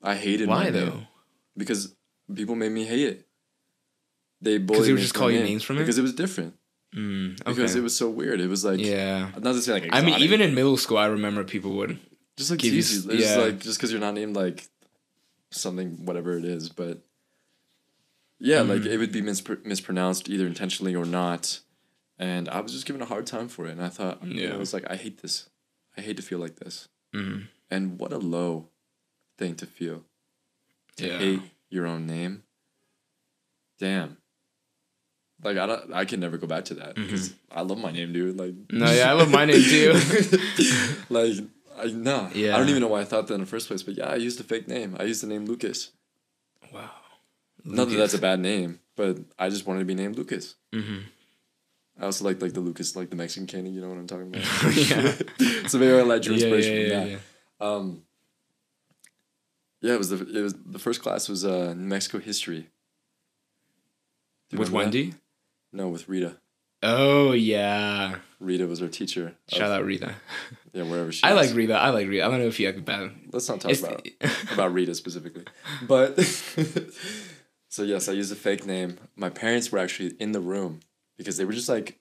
I 0.00 0.14
hated 0.14 0.48
Why 0.48 0.70
though? 0.70 0.86
name. 0.86 1.08
Because 1.56 1.92
people 2.32 2.54
made 2.54 2.70
me 2.70 2.84
hate 2.84 3.08
it. 3.08 3.26
They 4.40 4.58
bullied 4.58 4.84
they 4.84 4.92
would 4.92 5.00
just 5.00 5.14
call 5.14 5.28
my 5.28 5.34
you 5.34 5.42
names 5.42 5.64
from 5.64 5.76
it? 5.76 5.80
Because 5.80 5.98
it 5.98 6.02
was 6.02 6.14
different. 6.14 6.54
Mm, 6.94 7.40
okay. 7.40 7.50
Because 7.52 7.74
it 7.74 7.82
was 7.82 7.96
so 7.96 8.08
weird. 8.08 8.40
It 8.40 8.48
was 8.48 8.64
like 8.64 8.78
yeah. 8.78 9.30
not 9.38 9.54
to 9.54 9.60
say 9.60 9.72
like 9.72 9.88
I 9.92 10.02
mean, 10.02 10.20
even 10.20 10.40
in 10.40 10.54
middle 10.54 10.76
school, 10.76 10.98
I 10.98 11.06
remember 11.06 11.42
people 11.42 11.72
would. 11.72 11.98
Just 12.36 12.50
like 12.50 12.60
give 12.60 12.72
you 12.72 12.78
easy. 12.78 13.08
It's 13.10 13.18
just 13.22 13.36
yeah. 13.36 13.42
like 13.44 13.58
just 13.60 13.78
because 13.78 13.90
you're 13.92 14.00
not 14.00 14.14
named 14.14 14.34
like 14.36 14.66
something 15.50 16.04
whatever 16.06 16.36
it 16.36 16.44
is, 16.44 16.68
but 16.68 16.98
yeah, 18.38 18.62
like 18.62 18.82
Mhm. 18.82 18.86
it 18.86 18.98
would 18.98 19.12
be 19.12 19.22
mispr- 19.22 19.64
mispronounced 19.64 20.28
either 20.28 20.46
intentionally 20.46 20.94
or 20.94 21.04
not, 21.04 21.60
and 22.18 22.48
I 22.48 22.60
was 22.60 22.72
just 22.72 22.86
given 22.86 23.02
a 23.02 23.06
hard 23.06 23.26
time 23.26 23.48
for 23.48 23.66
it, 23.66 23.72
and 23.72 23.82
I 23.84 23.88
thought, 23.88 24.24
yeah. 24.26 24.52
I 24.54 24.56
was 24.56 24.72
like, 24.74 24.84
I 24.90 24.96
hate 24.96 25.22
this, 25.22 25.48
I 25.96 26.00
hate 26.00 26.16
to 26.16 26.22
feel 26.22 26.38
like 26.38 26.56
this, 26.56 26.88
Mm, 27.14 27.48
and 27.70 27.98
what 28.00 28.12
a 28.12 28.18
low 28.18 28.68
thing 29.38 29.54
to 29.56 29.66
feel 29.66 30.04
to 30.96 31.06
yeah. 31.06 31.18
hate 31.18 31.40
your 31.70 31.86
own 31.86 32.06
name. 32.06 32.42
Damn. 33.78 34.16
Like 35.44 35.56
I 35.58 35.66
don't, 35.66 35.92
I 35.92 36.04
can 36.04 36.20
never 36.20 36.38
go 36.38 36.46
back 36.46 36.66
to 36.66 36.74
that 36.74 36.94
because 36.94 37.34
I 37.50 37.62
love 37.62 37.78
my 37.78 37.90
name, 37.90 38.12
dude. 38.12 38.36
Like 38.38 38.54
No, 38.70 38.90
yeah, 38.92 39.10
I 39.10 39.12
love 39.14 39.30
my 39.30 39.44
name 39.44 39.60
too. 39.62 39.92
like 41.10 41.34
I 41.82 41.86
no, 41.88 42.28
I 42.32 42.58
don't 42.58 42.68
even 42.68 42.80
know 42.80 42.88
why 42.88 43.00
I 43.00 43.04
thought 43.04 43.26
that 43.28 43.34
in 43.34 43.40
the 43.40 43.46
first 43.46 43.68
place. 43.68 43.82
But 43.82 43.96
yeah, 43.96 44.08
I 44.08 44.16
used 44.16 44.38
a 44.40 44.44
fake 44.44 44.68
name. 44.68 44.96
I 44.98 45.04
used 45.04 45.22
the 45.22 45.26
name 45.26 45.46
Lucas. 45.46 45.90
wow. 46.72 46.90
Not 47.64 47.88
that 47.90 47.96
that's 47.96 48.14
a 48.14 48.18
bad 48.18 48.40
name, 48.40 48.80
but 48.96 49.18
I 49.38 49.48
just 49.48 49.66
wanted 49.66 49.80
to 49.80 49.84
be 49.84 49.94
named 49.94 50.16
Lucas. 50.16 50.56
hmm 50.72 50.98
I 52.00 52.06
also 52.06 52.24
like 52.24 52.40
like 52.42 52.54
the 52.54 52.60
Lucas, 52.60 52.96
like 52.96 53.10
the 53.10 53.16
Mexican 53.16 53.46
candy. 53.46 53.70
You 53.70 53.80
know 53.82 53.88
what 53.88 53.98
I'm 53.98 54.06
talking 54.06 54.28
about? 54.34 54.44
Yeah. 54.76 55.68
so 55.68 55.78
maybe 55.78 55.92
I 55.92 56.02
like 56.02 56.22
drew 56.22 56.34
Yeah, 56.34 56.46
yeah, 56.46 56.54
inspiration 56.54 56.74
yeah, 56.74 56.80
from 56.80 56.90
yeah, 56.90 57.00
that. 57.04 57.10
yeah. 57.10 57.66
Um. 57.68 58.02
Yeah, 59.82 59.94
it 59.94 59.98
was 59.98 60.08
the 60.10 60.38
it 60.38 60.42
was 60.42 60.54
the 60.54 60.78
first 60.78 61.02
class 61.02 61.28
was 61.28 61.44
uh 61.44 61.74
New 61.74 61.86
Mexico 61.86 62.18
history. 62.18 62.68
With 64.50 64.68
remember 64.68 64.70
that? 64.70 64.76
Wendy. 64.84 65.14
No, 65.72 65.88
with 65.88 66.08
Rita. 66.08 66.36
Oh 66.82 67.32
yeah. 67.32 68.16
Rita 68.40 68.66
was 68.66 68.82
our 68.82 68.88
teacher. 68.88 69.28
of- 69.28 69.34
Shout 69.56 69.70
out 69.70 69.84
Rita. 69.84 70.14
Yeah, 70.74 70.84
wherever 70.84 71.12
she. 71.12 71.22
I 71.22 71.38
is. 71.38 71.48
like 71.48 71.54
Rita. 71.54 71.74
I 71.74 71.90
like 71.90 72.08
Rita. 72.08 72.24
I 72.24 72.28
don't 72.30 72.38
know 72.38 72.46
if 72.46 72.58
you 72.58 72.66
like 72.72 72.82
bad. 72.82 73.10
Let's 73.30 73.46
not 73.46 73.60
talk 73.60 73.72
It's, 73.72 73.82
about 73.82 74.06
about 74.54 74.72
Rita 74.72 74.94
specifically. 74.94 75.44
But 75.86 76.18
so 77.68 77.82
yes, 77.82 78.08
I 78.08 78.12
used 78.12 78.32
a 78.32 78.36
fake 78.36 78.66
name. 78.66 78.96
My 79.14 79.28
parents 79.28 79.70
were 79.70 79.78
actually 79.78 80.14
in 80.18 80.32
the 80.32 80.40
room 80.40 80.80
because 81.18 81.36
they 81.36 81.44
were 81.44 81.52
just 81.52 81.68
like 81.68 81.98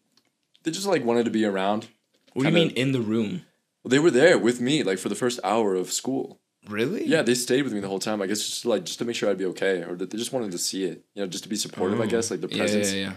they 0.63 0.71
just 0.71 0.87
like 0.87 1.03
wanted 1.03 1.25
to 1.25 1.31
be 1.31 1.43
around. 1.45 1.87
what 2.33 2.43
do 2.43 2.49
you 2.49 2.55
mean 2.55 2.69
in 2.71 2.93
the 2.93 3.01
room? 3.01 3.41
Well, 3.83 3.89
they 3.89 3.99
were 3.99 4.09
there 4.11 4.37
with 4.37 4.61
me 4.61 4.83
like 4.83 4.99
for 4.99 5.09
the 5.09 5.15
first 5.15 5.41
hour 5.43 5.75
of 5.75 5.91
school. 5.91 6.39
Really? 6.69 7.05
Yeah, 7.05 7.23
they 7.23 7.33
stayed 7.33 7.63
with 7.63 7.73
me 7.73 7.81
the 7.81 7.87
whole 7.89 7.99
time. 7.99 8.21
I 8.21 8.27
guess 8.27 8.39
just 8.39 8.61
to, 8.61 8.69
like 8.69 8.85
just 8.85 8.99
to 8.99 9.05
make 9.05 9.17
sure 9.17 9.29
I'd 9.29 9.37
be 9.37 9.45
okay, 9.47 9.83
or 9.83 9.95
that 9.97 10.11
they 10.11 10.17
just 10.17 10.31
wanted 10.31 10.51
to 10.53 10.57
see 10.57 10.85
it. 10.85 11.03
You 11.15 11.23
know, 11.23 11.27
just 11.27 11.43
to 11.43 11.49
be 11.49 11.57
supportive. 11.57 11.99
I 11.99 12.05
Oh. 12.05 12.07
guess 12.07 12.31
like 12.31 12.39
the 12.39 12.47
Yeah, 12.49 12.57
presence. 12.57 12.93
yeah, 12.93 13.01
yeah. 13.01 13.13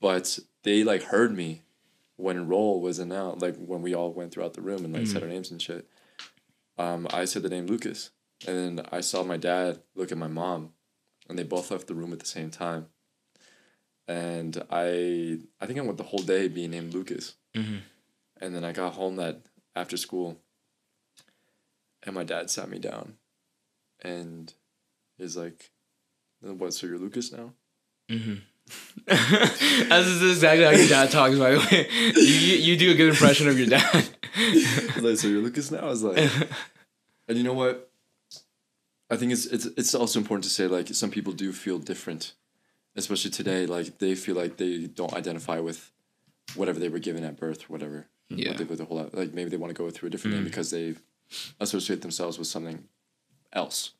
But 0.00 0.38
they 0.62 0.84
like 0.84 1.04
heard 1.04 1.34
me 1.36 1.62
when 2.16 2.48
roll 2.48 2.80
was 2.80 2.98
announced. 2.98 3.42
Like 3.42 3.56
when 3.56 3.82
we 3.82 3.94
all 3.94 4.12
went 4.12 4.32
throughout 4.32 4.54
the 4.54 4.60
room 4.62 4.84
and 4.84 4.92
like 4.94 5.06
said 5.06 5.22
Mhm. 5.22 5.26
our 5.26 5.28
names 5.32 5.50
and 5.50 5.60
shit. 5.60 5.88
Um, 6.78 7.06
I 7.10 7.24
said 7.26 7.42
the 7.42 7.48
name 7.50 7.66
Lucas, 7.66 8.10
and 8.46 8.78
then 8.78 8.86
I 8.90 9.00
saw 9.00 9.22
my 9.22 9.36
dad 9.36 9.82
look 9.94 10.10
at 10.12 10.18
my 10.18 10.28
mom, 10.28 10.72
and 11.28 11.38
they 11.38 11.42
both 11.42 11.70
left 11.70 11.86
the 11.88 11.94
room 11.94 12.12
at 12.12 12.20
the 12.20 12.26
same 12.26 12.50
time. 12.50 12.88
And 14.08 14.62
I, 14.70 15.38
I 15.60 15.66
think 15.66 15.78
I 15.78 15.82
went 15.82 15.98
the 15.98 16.04
whole 16.04 16.22
day 16.22 16.48
being 16.48 16.70
named 16.70 16.94
Lucas. 16.94 17.36
Mhm. 17.54 17.82
And 18.38 18.54
then 18.54 18.64
I 18.64 18.72
got 18.72 18.94
home 18.94 19.16
that 19.16 19.42
after 19.76 19.96
school, 19.96 20.40
and 22.02 22.14
my 22.14 22.24
dad 22.24 22.50
sat 22.50 22.68
me 22.70 22.78
down, 22.78 23.18
and 24.00 24.52
is 25.18 25.36
like, 25.36 25.70
"What? 26.40 26.72
So 26.74 26.86
you're 26.86 26.98
Lucas 26.98 27.30
now?" 27.30 27.54
Mm-hmm. 28.08 28.36
This 29.06 30.06
is 30.06 30.22
exactly 30.32 30.64
how 30.64 30.70
your 30.70 30.88
dad 30.88 31.10
talks. 31.10 31.36
By 31.36 31.50
the 31.52 31.58
way, 31.58 31.88
you, 32.16 32.56
you 32.72 32.76
do 32.76 32.90
a 32.92 32.94
good 32.94 33.08
impression 33.10 33.48
of 33.48 33.58
your 33.58 33.68
dad. 33.68 34.08
Like, 35.00 35.16
so 35.18 35.26
you're 35.28 35.42
Lucas 35.42 35.70
now? 35.70 35.80
I 35.80 35.86
was 35.86 36.02
like, 36.02 36.30
and 37.28 37.36
you 37.38 37.42
know 37.44 37.52
what? 37.54 37.90
I 39.10 39.16
think 39.16 39.32
it's 39.32 39.46
it's 39.46 39.66
it's 39.66 39.94
also 39.94 40.18
important 40.20 40.44
to 40.44 40.50
say 40.50 40.66
like 40.68 40.88
some 40.94 41.10
people 41.10 41.32
do 41.32 41.52
feel 41.52 41.78
different, 41.78 42.34
especially 42.96 43.30
today. 43.32 43.66
Like 43.66 43.98
they 43.98 44.14
feel 44.14 44.36
like 44.36 44.56
they 44.56 44.86
don't 44.86 45.12
identify 45.14 45.58
with 45.58 45.90
whatever 46.54 46.78
they 46.78 46.88
were 46.88 47.00
given 47.00 47.24
at 47.24 47.36
birth, 47.36 47.62
or 47.64 47.66
whatever. 47.72 48.06
yeah. 48.28 48.50
What 48.50 48.58
they, 48.58 48.64
the 48.76 48.84
whole 48.84 49.10
like 49.12 49.34
maybe 49.34 49.50
they 49.50 49.56
want 49.56 49.74
to 49.74 49.82
go 49.82 49.90
through 49.90 50.06
a 50.08 50.10
different 50.10 50.36
name 50.36 50.44
Mm. 50.44 50.50
because 50.50 50.70
they 50.70 50.94
associate 51.58 52.02
themselves 52.02 52.38
with 52.38 52.46
something 52.48 52.84
else. 53.52 53.92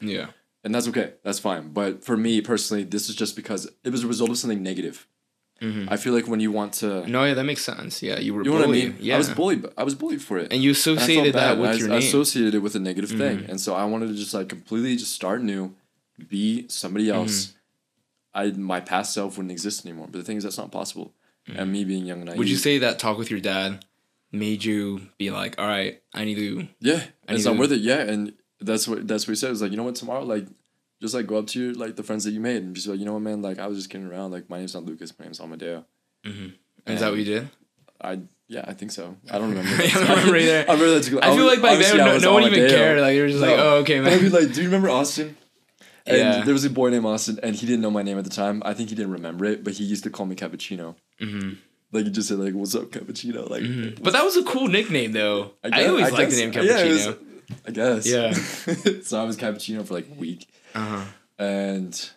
Yeah. 0.00 0.28
And 0.64 0.74
that's 0.74 0.86
okay. 0.88 1.14
That's 1.24 1.38
fine. 1.40 1.72
But 1.72 2.04
for 2.04 2.16
me 2.16 2.40
personally, 2.40 2.84
this 2.84 3.08
is 3.08 3.16
just 3.16 3.34
because 3.36 3.68
it 3.84 3.90
was 3.90 4.04
a 4.04 4.06
result 4.06 4.30
of 4.30 4.38
something 4.38 4.62
negative. 4.62 5.06
Mhm. 5.60 5.86
I 5.90 5.96
feel 5.96 6.12
like 6.12 6.26
when 6.26 6.40
you 6.40 6.50
want 6.52 6.72
to, 6.74 7.06
No, 7.08 7.24
yeah, 7.24 7.34
that 7.34 7.44
makes 7.44 7.62
sense. 7.64 8.02
Yeah, 8.02 8.18
you 8.18 8.34
were 8.34 8.42
you 8.44 8.50
know 8.50 8.58
what 8.58 8.68
I 8.68 8.72
mean? 8.72 8.96
Yeah. 9.00 9.14
I 9.14 9.18
was 9.18 9.28
bullied. 9.30 9.64
I 9.76 9.84
was 9.84 9.94
bullied 9.94 10.20
for 10.22 10.38
it. 10.38 10.52
and 10.52 10.60
you 10.62 10.70
And 10.70 10.76
associated 10.76 11.34
that 11.34 11.58
with 11.58 11.70
I, 11.70 11.74
your 11.74 11.86
I 11.88 11.98
name. 11.98 12.08
associated 12.08 12.54
it 12.54 12.58
with 12.58 12.74
a 12.74 12.80
negative 12.80 13.10
thing, 13.10 13.38
Mhm. 13.40 13.48
and 13.48 13.60
so 13.60 13.74
I 13.74 13.84
wanted 13.84 14.08
to 14.08 14.14
just 14.14 14.34
like 14.34 14.48
completely 14.48 14.96
just 14.96 15.12
start 15.12 15.42
new, 15.42 15.74
be 16.28 16.66
somebody 16.68 17.06
Mm-hmm. 17.06 17.14
else. 17.16 17.54
I 18.34 18.50
my 18.50 18.80
past 18.80 19.12
self 19.14 19.36
wouldn't 19.36 19.52
exist 19.52 19.84
anymore. 19.86 20.08
But 20.10 20.18
the 20.18 20.24
thing 20.24 20.36
is, 20.36 20.42
that's 20.44 20.58
not 20.58 20.72
possible. 20.72 21.12
And 21.46 21.70
me 21.72 21.84
being 21.84 22.06
young 22.06 22.18
and 22.18 22.26
naive. 22.26 22.32
Mm-hmm. 22.34 22.38
Would 22.38 22.48
you 22.50 22.56
say 22.56 22.78
that 22.78 22.98
talk 22.98 23.18
with 23.18 23.30
your 23.30 23.40
dad 23.40 23.84
made 24.30 24.64
you 24.64 25.08
be 25.18 25.30
like, 25.30 25.58
all 25.58 25.66
right, 25.66 26.00
I 26.14 26.24
need 26.24 26.36
to. 26.36 26.68
Yeah, 26.80 27.02
I 27.28 27.34
it's 27.34 27.44
not 27.44 27.54
to- 27.54 27.58
worth 27.60 27.72
it. 27.72 27.80
Yeah, 27.82 27.98
and 28.00 28.32
that's 28.64 28.86
what 28.88 29.06
that's 29.08 29.26
what 29.26 29.32
he 29.32 29.36
said. 29.36 29.48
It 29.48 29.50
was 29.50 29.62
like 29.62 29.70
you 29.70 29.76
know 29.76 29.84
what 29.84 29.94
tomorrow 29.96 30.24
like. 30.24 30.46
Just 31.00 31.14
like 31.14 31.26
go 31.26 31.36
up 31.36 31.48
to 31.48 31.60
your 31.60 31.74
like 31.74 31.96
the 31.96 32.04
friends 32.04 32.22
that 32.22 32.30
you 32.30 32.38
made 32.38 32.62
and 32.62 32.76
just 32.76 32.86
be 32.86 32.92
like 32.92 33.00
you 33.00 33.04
know 33.04 33.14
what 33.14 33.22
man 33.22 33.42
like 33.42 33.58
I 33.58 33.66
was 33.66 33.76
just 33.76 33.90
kidding 33.90 34.06
around 34.06 34.30
like 34.30 34.48
my 34.48 34.58
name's 34.58 34.72
not 34.72 34.84
Lucas 34.84 35.12
my 35.18 35.24
name's 35.24 35.40
Amadeo 35.40 35.84
Is 36.24 37.00
that 37.00 37.10
what 37.10 37.18
you 37.18 37.24
did? 37.24 37.48
I 38.00 38.20
Yeah, 38.46 38.64
I 38.68 38.72
think 38.74 38.92
so. 38.92 39.16
I 39.28 39.38
don't 39.38 39.48
remember. 39.50 39.68
I 39.82 39.86
don't 39.88 40.08
remember 40.10 40.36
either. 40.36 40.58
I 40.68 40.72
remember 40.74 40.90
that's 40.94 41.08
I 41.08 41.34
feel 41.34 41.44
like 41.46 41.60
back 41.60 41.80
then 41.80 41.96
no, 41.96 42.18
no 42.18 42.32
one 42.34 42.44
even 42.44 42.68
cared. 42.70 43.00
Like 43.00 43.14
they 43.16 43.20
were 43.20 43.28
just 43.28 43.40
like, 43.40 43.58
oh 43.58 43.78
okay, 43.78 44.00
man. 44.00 44.12
I'd 44.12 44.30
like, 44.32 44.52
do 44.52 44.60
you 44.62 44.68
remember 44.68 44.90
Austin? 44.90 45.36
And 46.06 46.16
Yeah. 46.18 46.44
there 46.44 46.54
was 46.54 46.64
a 46.64 46.70
boy 46.70 46.90
named 46.90 47.04
Austin, 47.04 47.40
and 47.42 47.56
he 47.56 47.66
didn't 47.66 47.80
know 47.80 47.90
my 47.90 48.02
name 48.02 48.18
at 48.18 48.22
the 48.24 48.30
time. 48.30 48.62
I 48.64 48.72
think 48.72 48.88
he 48.90 48.94
didn't 48.94 49.10
remember 49.12 49.44
it, 49.44 49.64
but 49.64 49.72
he 49.72 49.82
used 49.84 50.04
to 50.04 50.10
call 50.10 50.26
me 50.26 50.36
Cappuccino. 50.36 50.94
Mhm. 51.20 51.58
Like 51.90 52.04
he 52.04 52.10
just 52.12 52.28
said, 52.28 52.38
like, 52.38 52.54
"What's 52.54 52.74
up, 52.76 52.90
Cappuccino?" 52.90 53.48
Like, 53.50 53.62
Mhm. 53.64 54.02
But 54.02 54.12
that 54.14 54.24
was 54.24 54.36
a 54.36 54.42
cool 54.44 54.68
nickname 54.68 55.10
though. 55.12 55.52
I, 55.64 55.70
guess- 55.70 55.88
always 55.88 56.10
liked 56.12 56.30
guess- 56.30 56.34
the 56.38 56.46
name 56.46 56.52
Cappuccino. 56.52 56.88
was- 57.08 57.16
I 57.66 57.70
guess. 57.70 58.06
Yeah. 58.06 58.32
so 59.02 59.20
I 59.20 59.24
was 59.24 59.36
Cappuccino 59.36 59.86
for 59.86 59.94
like 59.94 60.08
a 60.10 60.14
week, 60.14 60.48
uh-huh. 60.74 61.04
and 61.38 62.10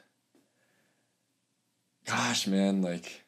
gosh, 2.08 2.48
man, 2.48 2.82
like, 2.82 3.22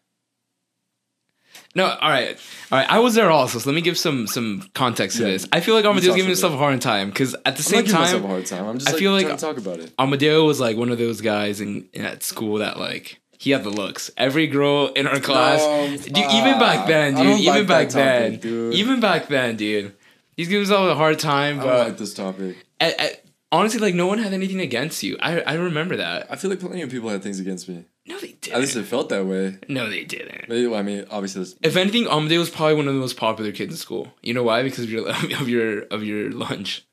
No, 1.75 1.85
all 1.85 2.09
right, 2.09 2.37
all 2.71 2.77
right. 2.79 2.89
I 2.89 2.99
was 2.99 3.15
there 3.15 3.29
also, 3.31 3.59
so 3.59 3.69
let 3.69 3.75
me 3.75 3.81
give 3.81 3.97
some 3.97 4.27
some 4.27 4.69
context 4.73 5.17
to 5.17 5.23
Yeah. 5.23 5.31
this. 5.31 5.47
I 5.51 5.59
feel 5.59 5.75
like 5.75 5.85
Amadeo's 5.85 6.15
giving 6.15 6.29
himself 6.29 6.53
a 6.53 6.57
hard 6.57 6.81
time 6.81 7.09
because 7.09 7.35
at 7.45 7.55
the 7.57 7.63
same 7.63 7.83
myself 7.83 8.09
a 8.09 8.19
time, 8.19 8.29
hard 8.29 8.45
time. 8.45 8.65
I'm 8.65 8.77
just 8.77 8.89
I 8.89 8.93
like, 8.93 8.99
feel 8.99 9.11
like- 9.11 9.37
talk 9.37 9.57
about 9.57 9.79
it. 9.79 9.93
Amadeo 9.99 10.45
was 10.45 10.59
like 10.59 10.77
one 10.77 10.89
of 10.91 10.97
those 10.97 11.21
guys 11.21 11.61
in, 11.61 11.87
in 11.93 12.05
at 12.05 12.23
school 12.23 12.57
that 12.59 12.77
like 12.79 13.19
he 13.39 13.51
had 13.51 13.63
the 13.63 13.69
looks. 13.69 14.09
Every 14.17 14.47
girl 14.47 14.87
in 14.87 15.05
our 15.07 15.19
class, 15.19 15.61
No, 15.61 15.95
dude, 15.97 16.17
even 16.17 16.59
back 16.59 16.87
then, 16.87 17.15
dude, 17.15 17.39
even 17.39 17.53
like 17.53 17.67
back 17.67 17.89
that 17.89 17.93
then, 17.93 18.31
topic, 18.31 18.41
dude. 18.41 18.73
even 18.73 18.99
back 18.99 19.27
then, 19.27 19.55
dude, 19.55 19.93
he's 20.37 20.47
giving 20.47 20.61
himself 20.61 20.89
a 20.89 20.95
hard 20.95 21.19
time. 21.19 21.59
I 21.59 21.63
But 21.63 21.77
don't 21.77 21.87
like 21.89 21.97
this 21.97 22.13
topic. 22.13 22.55
at- 22.79 22.97
at- 22.99 23.25
honestly, 23.51 23.79
like 23.81 23.95
no 23.95 24.07
one 24.07 24.19
had 24.19 24.31
anything 24.33 24.61
against 24.61 25.03
you. 25.03 25.17
I 25.21 25.41
I 25.41 25.53
remember 25.55 25.97
that. 25.97 26.27
I 26.31 26.35
feel 26.37 26.49
like 26.49 26.59
plenty 26.61 26.81
of 26.83 26.89
people 26.89 27.09
had 27.09 27.21
things 27.23 27.39
against 27.41 27.67
me. 27.67 27.83
No, 28.05 28.17
they 28.19 28.33
didn't. 28.39 28.53
At 28.55 28.61
least 28.61 28.75
it 28.77 28.85
felt 28.85 29.09
that 29.09 29.25
way. 29.25 29.57
No, 29.67 29.89
they 29.89 30.05
didn't. 30.05 30.47
Maybe, 30.47 30.65
well, 30.67 30.79
I 30.79 30.83
mean, 30.83 31.03
obviously, 31.11 31.41
this, 31.43 31.55
If 31.61 31.75
anything, 31.75 32.07
Amadeo 32.07 32.39
was 32.39 32.49
probably 32.49 32.75
one 32.75 32.87
of 32.87 32.93
the 32.93 33.01
most 33.01 33.17
popular 33.17 33.51
kids 33.51 33.73
in 33.73 33.77
school. 33.77 34.13
You 34.21 34.33
know 34.33 34.43
why? 34.43 34.63
Because 34.63 34.85
of 34.85 34.89
your 34.89 35.09
of 35.41 35.49
your 35.49 35.81
of 35.95 36.03
your 36.03 36.31
lunch. 36.31 36.85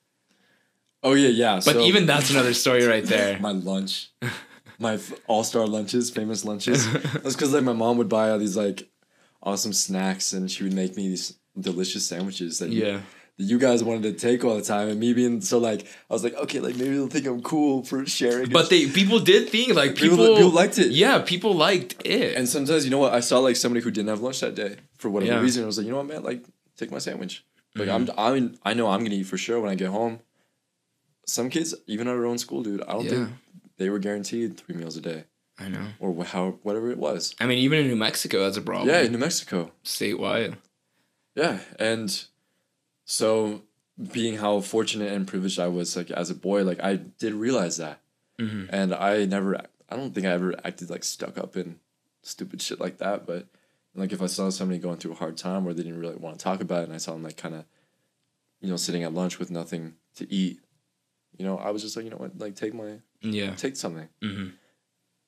oh 1.03 1.13
yeah, 1.15 1.29
yeah. 1.29 1.55
But 1.57 1.75
so- 1.77 1.81
even 1.85 2.07
that's 2.07 2.31
another 2.31 2.55
story 2.55 2.85
right 2.87 3.05
there. 3.05 3.39
my 3.49 3.53
lunch, 3.53 4.11
my 4.79 4.99
all 5.29 5.45
star 5.45 5.67
lunches, 5.67 6.11
famous 6.11 6.45
lunches. 6.45 6.91
That's 7.23 7.35
because 7.37 7.53
like 7.53 7.63
my 7.63 7.73
mom 7.73 7.97
would 7.99 8.09
buy 8.09 8.31
all 8.31 8.39
these 8.39 8.57
like 8.57 8.89
awesome 9.43 9.73
snacks, 9.73 10.33
and 10.33 10.51
she 10.51 10.65
would 10.65 10.73
make 10.73 10.97
me 10.97 11.09
these 11.09 11.35
delicious 11.59 12.07
sandwiches 12.07 12.59
that 12.59 12.71
you, 12.71 12.85
Yeah. 12.87 13.01
That 13.39 13.45
you 13.45 13.59
guys 13.59 13.83
wanted 13.83 14.03
to 14.05 14.13
take 14.13 14.45
all 14.45 14.55
the 14.57 14.63
time, 14.63 14.89
and 14.89 14.99
me 15.01 15.13
being 15.13 15.41
so 15.41 15.59
like 15.59 15.87
I 16.09 16.13
was 16.13 16.23
like, 16.23 16.35
okay, 16.35 16.61
like 16.61 16.77
maybe 16.77 16.91
they'll 16.95 17.09
think 17.09 17.27
I'm 17.27 17.43
cool 17.43 17.83
for 17.83 18.05
sharing. 18.07 18.51
But 18.51 18.71
they 18.71 18.87
people 18.87 19.19
did 19.21 19.49
think 19.51 19.75
like 19.75 19.97
People- 19.97 20.17
people 20.19 20.35
people 20.37 20.51
liked 20.51 20.79
it. 20.79 20.93
Yeah, 20.93 21.19
people 21.21 21.55
liked 21.55 21.97
it. 22.05 22.37
and 22.37 22.49
sometimes 22.49 22.85
you 22.85 22.91
know 22.91 22.99
what 22.99 23.13
I 23.15 23.21
saw 23.21 23.39
like 23.41 23.57
somebody 23.57 23.83
who 23.83 23.91
didn't 23.91 24.09
have 24.09 24.21
lunch 24.21 24.41
that 24.41 24.55
day 24.55 24.77
for 24.99 25.11
whatever 25.11 25.33
Yeah. 25.35 25.41
reason. 25.41 25.65
I 25.65 25.67
was 25.67 25.79
like, 25.79 25.87
you 25.87 25.93
know 25.93 25.99
what, 25.99 26.07
man, 26.07 26.23
like 26.23 26.45
take 26.77 26.91
my 26.91 26.99
sandwich. 26.99 27.45
Like 27.77 27.89
Mm-hmm. 27.89 28.11
I'm, 28.19 28.33
I 28.33 28.35
mean, 28.35 28.59
I 28.65 28.75
know 28.75 28.87
I'm 28.89 29.03
gonna 29.03 29.17
eat 29.17 29.25
for 29.25 29.37
sure 29.37 29.61
when 29.61 29.71
I 29.71 29.75
get 29.75 29.89
home. 29.89 30.21
Some 31.27 31.51
kids, 31.51 31.75
even 31.87 32.07
at 32.07 32.15
our 32.15 32.27
own 32.27 32.39
school, 32.39 32.63
dude, 32.63 32.83
I 32.83 32.93
don't 32.93 33.05
Yeah. 33.05 33.11
think 33.11 33.29
they 33.79 33.91
were 33.91 33.99
guaranteed 33.99 34.57
three 34.59 34.77
meals 34.77 34.97
a 34.97 35.01
day 35.01 35.25
I 35.59 35.69
know. 35.69 35.87
or 35.99 36.25
how 36.25 36.59
whatever 36.63 36.91
it 36.93 36.99
was. 36.99 37.35
I 37.41 37.47
mean, 37.47 37.59
even 37.59 37.79
in 37.81 37.89
New 37.89 37.97
Mexico, 37.97 38.45
that's 38.45 38.57
a 38.57 38.63
problem. 38.63 38.89
Yeah, 38.91 39.01
in 39.01 39.11
New 39.11 39.19
Mexico. 39.19 39.73
statewide. 39.85 40.55
Yeah, 41.35 41.59
and 41.81 42.25
so 43.05 43.63
being 44.13 44.39
how 44.39 44.61
fortunate 44.61 45.13
and 45.13 45.27
privileged 45.27 45.59
I 45.61 45.69
was, 45.69 45.97
like 45.97 46.11
as 46.11 46.31
a 46.31 46.35
boy, 46.35 46.65
like 46.65 46.83
I 46.83 46.97
did 46.97 47.35
realize 47.35 47.77
that, 47.77 48.01
Mhm. 48.39 48.67
and 48.71 48.95
I 48.95 49.25
never, 49.27 49.57
I 49.89 49.97
don't 49.97 50.13
think 50.15 50.27
I 50.27 50.31
ever 50.31 50.55
acted 50.65 50.91
like 50.91 51.05
stuck 51.05 51.39
up 51.39 51.57
in 51.57 51.79
stupid 52.23 52.61
shit 52.63 52.81
like 52.81 52.99
that. 52.99 53.27
But 53.27 53.47
like 53.95 54.13
if 54.13 54.21
I 54.23 54.27
saw 54.27 54.51
somebody 54.51 54.79
going 54.81 54.97
through 54.99 55.13
a 55.13 55.17
hard 55.17 55.37
time 55.37 55.67
or 55.67 55.73
they 55.73 55.83
didn't 55.85 56.01
really 56.01 56.17
want 56.17 56.39
to 56.39 56.43
talk 56.43 56.61
about 56.61 56.81
it, 56.83 56.85
and 56.87 56.95
I 56.95 56.99
saw 56.99 57.13
them 57.13 57.23
like 57.23 57.37
kind 57.37 57.55
of, 57.55 57.65
you 58.61 58.69
know, 58.69 58.77
sitting 58.77 59.05
at 59.05 59.13
lunch 59.15 59.39
with 59.39 59.51
nothing 59.51 59.95
to 60.17 60.33
eat, 60.33 60.61
you 61.37 61.45
know, 61.45 61.59
I 61.59 61.71
was 61.71 61.83
just 61.83 61.97
like, 61.97 62.05
you 62.05 62.11
know 62.11 62.17
what, 62.17 62.39
like 62.39 62.57
take 62.57 62.75
my 62.75 62.99
Yeah. 63.21 63.55
take 63.55 63.77
something. 63.77 64.09
hmm 64.23 64.49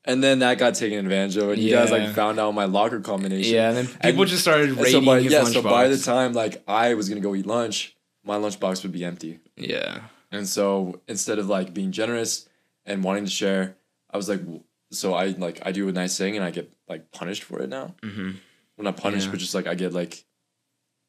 And 0.06 0.22
then 0.22 0.38
that 0.38 0.58
got 0.58 0.74
taken 0.76 0.98
advantage 1.00 1.36
of, 1.36 1.50
and 1.50 1.58
you 1.60 1.70
guys 1.72 1.90
like 1.90 2.14
found 2.14 2.38
out 2.38 2.52
my 2.54 2.64
locker 2.66 3.00
combination. 3.00 3.54
Yeah, 3.54 3.68
and 3.70 3.76
then 3.78 3.86
people 3.86 4.22
And- 4.22 4.30
just 4.30 4.42
started 4.42 4.70
raiding 4.72 4.92
so 4.92 5.00
by, 5.04 5.20
his 5.20 5.32
yeah, 5.32 5.40
lunchbox. 5.42 5.52
so 5.52 5.62
by 5.62 5.88
the 5.88 5.98
time 5.98 6.32
like 6.32 6.62
I 6.68 6.94
was 6.94 7.08
gonna 7.08 7.20
go 7.20 7.34
eat 7.34 7.44
lunch, 7.46 7.96
my 8.24 8.36
lunchbox 8.36 8.82
would 8.84 8.92
be 8.92 9.04
empty. 9.04 9.40
yeah. 9.56 10.02
And 10.32 10.46
so 10.48 11.00
instead 11.08 11.38
of 11.38 11.48
like 11.48 11.72
being 11.74 11.92
generous 11.92 12.48
and 12.84 13.02
wanting 13.04 13.24
to 13.24 13.30
share, 13.30 13.76
I 14.10 14.16
was 14.16 14.28
like, 14.28 14.42
so 14.90 15.14
I 15.14 15.26
like 15.28 15.60
I 15.64 15.72
do 15.72 15.88
a 15.88 15.92
nice 15.92 16.16
thing 16.18 16.36
and 16.36 16.44
I 16.44 16.50
get 16.50 16.72
like 16.88 17.10
punished 17.12 17.42
for 17.44 17.60
it 17.60 17.68
now. 17.68 17.94
hmm 18.02 18.32
Well, 18.76 18.84
not 18.84 18.96
punished, 18.96 19.26
Yeah. 19.26 19.30
but 19.32 19.40
just 19.40 19.54
like 19.54 19.66
I 19.66 19.74
get 19.74 19.92
like, 19.92 20.24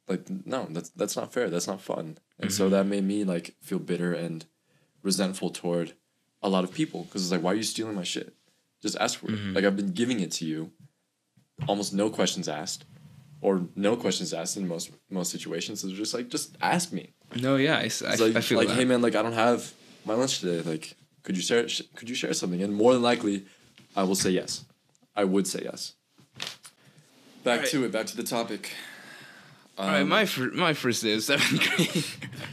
like 0.07 0.27
no, 0.45 0.67
that's 0.69 0.89
that's 0.89 1.15
not 1.15 1.33
fair. 1.33 1.49
That's 1.49 1.67
not 1.67 1.81
fun. 1.81 2.17
And 2.39 2.51
so 2.53 2.67
Mhm. 2.67 2.71
that 2.71 2.86
made 2.86 3.03
me 3.03 3.23
like 3.23 3.55
feel 3.62 3.79
bitter 3.79 4.13
and 4.13 4.45
resentful 5.03 5.49
toward 5.49 5.93
a 6.41 6.49
lot 6.49 6.63
of 6.63 6.71
people 6.73 7.03
because 7.03 7.23
it's 7.23 7.31
like, 7.31 7.41
why 7.41 7.51
are 7.51 7.55
you 7.55 7.63
stealing 7.63 7.95
my 7.95 8.03
shit? 8.03 8.33
Just 8.81 8.97
ask 8.99 9.19
for 9.19 9.27
it. 9.31 9.37
Mhm. 9.39 9.55
Like 9.55 9.65
I've 9.65 9.75
been 9.75 9.91
giving 9.91 10.19
it 10.19 10.31
to 10.33 10.45
you, 10.45 10.71
almost 11.67 11.93
no 11.93 12.09
questions 12.09 12.47
asked, 12.47 12.85
or 13.41 13.67
no 13.75 13.95
questions 13.95 14.33
asked 14.33 14.57
in 14.57 14.67
most 14.67 14.91
most 15.09 15.31
situations. 15.31 15.81
So 15.81 15.89
just 15.89 16.13
like, 16.13 16.29
just 16.29 16.55
ask 16.61 16.91
me. 16.91 17.13
No, 17.35 17.55
yeah, 17.55 17.77
I, 17.77 17.89
I- 18.07 18.15
like, 18.15 18.35
I 18.35 18.41
feel 18.41 18.57
like 18.57 18.67
that. 18.69 18.75
hey 18.75 18.85
man, 18.85 19.01
like 19.01 19.15
I 19.15 19.21
don't 19.21 19.33
have 19.33 19.73
my 20.05 20.13
lunch 20.13 20.39
today. 20.39 20.61
Like, 20.69 20.95
could 21.23 21.35
you 21.35 21.41
share? 21.43 21.67
Sh- 21.67 21.81
could 21.95 22.09
you 22.09 22.15
share 22.15 22.33
something? 22.33 22.61
And 22.61 22.73
more 22.73 22.93
than 22.93 23.01
likely, 23.01 23.45
I 23.95 24.03
will 24.03 24.15
say 24.15 24.29
yes. 24.31 24.63
I 25.15 25.23
would 25.23 25.47
say 25.47 25.61
yes. 25.63 25.93
Back 27.43 27.59
Alright. 27.59 27.69
to 27.71 27.85
it. 27.85 27.91
Back 27.91 28.05
to 28.07 28.17
the 28.17 28.23
topic. 28.23 28.71
All 29.77 29.87
right, 29.87 30.01
Um, 30.01 30.09
my 30.09 30.25
fir- 30.25 30.51
my 30.53 30.73
first 30.73 31.03
day 31.03 31.13
of 31.13 31.23
seventh 31.23 31.59
grade. 31.75 32.05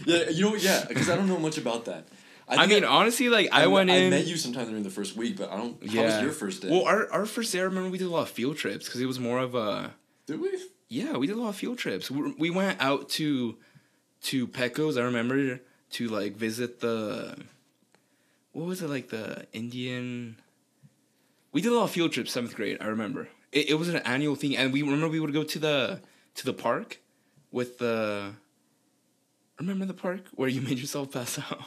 yeah, 0.07 0.29
you 0.31 0.43
know, 0.45 0.55
yeah, 0.57 0.85
because 0.89 1.09
I 1.09 1.17
don't 1.17 1.27
know 1.29 1.39
much 1.39 1.57
about 1.59 1.85
that. 1.87 2.05
I, 2.47 2.67
think 2.67 2.83
mean, 2.83 2.85
honestly, 2.85 3.29
like 3.29 3.49
I, 3.53 3.65
I 3.65 3.67
went 3.69 3.91
in. 3.91 4.07
I 4.07 4.11
met 4.11 4.27
you 4.27 4.37
sometime 4.37 4.67
during 4.69 4.83
the 4.83 4.91
first 4.91 5.17
week, 5.17 5.37
but 5.37 5.51
I 5.51 5.57
don't. 5.57 5.83
Yeah. 5.83 6.03
How 6.03 6.07
was 6.07 6.23
your 6.23 6.33
first 6.33 6.63
day? 6.63 6.71
Well, 6.71 6.85
our 6.85 7.11
our 7.11 7.27
first 7.27 7.53
day, 7.53 7.61
I 7.61 7.63
remember 7.63 7.91
we 7.91 7.99
did 7.99 8.07
a 8.07 8.11
lot 8.11 8.23
of 8.23 8.31
field 8.31 8.57
trips 8.57 8.87
because 8.87 9.01
it 9.01 9.07
was 9.07 9.19
more 9.19 9.39
of 9.39 9.55
a. 9.55 9.95
Did 10.27 10.41
we? 10.41 10.59
Yeah, 10.89 11.17
we 11.17 11.27
did 11.27 11.37
a 11.37 11.41
lot 11.41 11.49
of 11.51 11.57
field 11.57 11.79
trips. 11.79 12.11
We, 12.11 12.33
we 12.33 12.51
went 12.51 12.81
out 12.81 13.09
to 13.11 13.57
to 14.23 14.47
Pecos. 14.47 14.97
I 14.97 15.03
remember 15.03 15.61
to 15.93 16.09
like 16.09 16.37
visit 16.37 16.81
the 16.81 17.37
what 18.53 18.67
was 18.67 18.83
it 18.83 18.91
like 18.91 19.09
the 19.09 19.47
Indian. 19.53 20.37
We 21.53 21.61
did 21.61 21.73
a 21.73 21.75
lot 21.75 21.85
of 21.85 21.91
field 21.91 22.13
trips 22.13 22.33
seventh 22.33 22.55
grade. 22.55 22.79
I 22.81 22.87
remember 22.87 23.29
it. 23.53 23.71
It 23.71 23.75
was 23.75 23.89
an 23.89 23.97
annual 23.99 24.35
thing, 24.35 24.57
and 24.57 24.73
we 24.73 24.83
remember 24.83 25.09
we 25.09 25.21
would 25.21 25.33
go 25.33 25.45
to 25.45 25.59
the 25.59 26.01
to 26.37 26.45
the 26.45 26.53
park 26.53 27.01
with 27.51 27.79
the. 27.79 28.33
Remember 29.59 29.85
the 29.85 29.95
park 29.95 30.25
where 30.35 30.49
you 30.49 30.61
made 30.69 30.79
yourself 30.79 31.13
pass 31.13 31.39
out? 31.39 31.63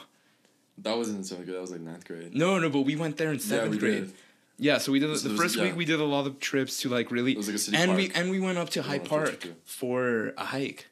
That 0.82 0.96
wasn't 0.96 1.26
seventh 1.26 1.46
grade. 1.46 1.56
That 1.56 1.60
was 1.60 1.70
like 1.72 1.80
ninth 1.80 2.06
grade. 2.06 2.34
No, 2.34 2.58
no, 2.58 2.68
but 2.70 2.82
we 2.82 2.96
went 2.96 3.16
there 3.16 3.28
in 3.30 3.36
yeah, 3.36 3.40
seventh 3.40 3.70
we 3.72 3.78
grade. 3.78 4.06
did. 4.06 4.12
Yeah, 4.60 4.78
so 4.78 4.90
we 4.92 4.98
did 4.98 5.16
So 5.16 5.28
the 5.28 5.28
it 5.28 5.32
was- 5.32 5.40
first 5.40 5.56
yeah. 5.56 5.64
week. 5.64 5.76
We 5.76 5.84
did 5.84 6.00
a 6.00 6.04
lot 6.04 6.26
of 6.26 6.40
trips 6.40 6.80
to 6.82 6.88
like 6.88 7.10
really, 7.10 7.32
It 7.32 7.36
was 7.38 7.46
like 7.48 7.56
a 7.56 7.58
city 7.58 7.76
and 7.76 7.94
we 7.94 8.10
and 8.14 8.30
we 8.30 8.40
went 8.40 8.58
up 8.58 8.70
to 8.70 8.82
Hyde 8.82 9.02
went 9.02 9.12
on 9.12 9.18
a 9.22 9.26
field 9.26 9.40
Park 9.40 9.40
too. 9.40 9.54
for 9.64 10.28
a 10.36 10.44
hike. 10.46 10.86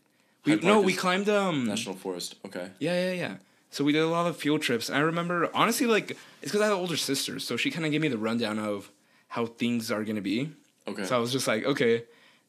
We 0.45 0.53
Hyde 0.53 0.65
no, 0.65 0.81
we 0.81 0.93
climbed 0.95 1.29
um. 1.29 1.67
National 1.67 1.95
Forest. 1.97 2.37
Okay. 2.45 2.71
Yeah, 2.79 2.95
yeah, 3.07 3.13
yeah. 3.13 3.35
So 3.71 3.85
we 3.85 3.93
did 3.93 4.03
a 4.03 4.07
lot 4.09 4.27
of 4.27 4.37
field 4.37 4.63
trips. 4.63 4.89
And 4.89 4.97
I 4.97 5.01
remember 5.01 5.51
honestly, 5.53 5.87
like 5.87 6.13
it's 6.13 6.19
because 6.43 6.61
I 6.61 6.65
have 6.65 6.75
an 6.75 6.81
older 6.81 6.97
sister, 6.97 7.39
so 7.41 7.57
she 7.57 7.71
kind 7.71 7.85
of 7.85 7.91
gave 7.93 8.01
me 8.01 8.09
the 8.09 8.19
rundown 8.19 8.59
of 8.59 8.91
how 9.29 9.47
things 9.47 9.91
are 9.91 10.05
gonna 10.05 10.21
be. 10.23 10.51
Okay. 10.89 11.05
So 11.05 11.17
I 11.17 11.19
was 11.19 11.33
just 11.33 11.47
like, 11.49 11.65
okay, 11.65 12.05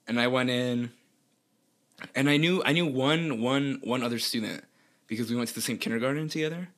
and 0.08 0.20
I 0.20 0.28
went 0.28 0.50
in, 0.52 0.92
and 2.16 2.30
I 2.30 2.38
knew 2.38 2.62
I 2.64 2.72
knew 2.74 2.86
one 2.86 3.42
one 3.42 3.80
one 3.84 4.04
other 4.04 4.20
student 4.20 4.64
because 5.08 5.30
we 5.32 5.36
went 5.36 5.50
to 5.50 5.56
the 5.56 5.62
same 5.62 5.80
kindergarten 5.80 6.30
together, 6.30 6.70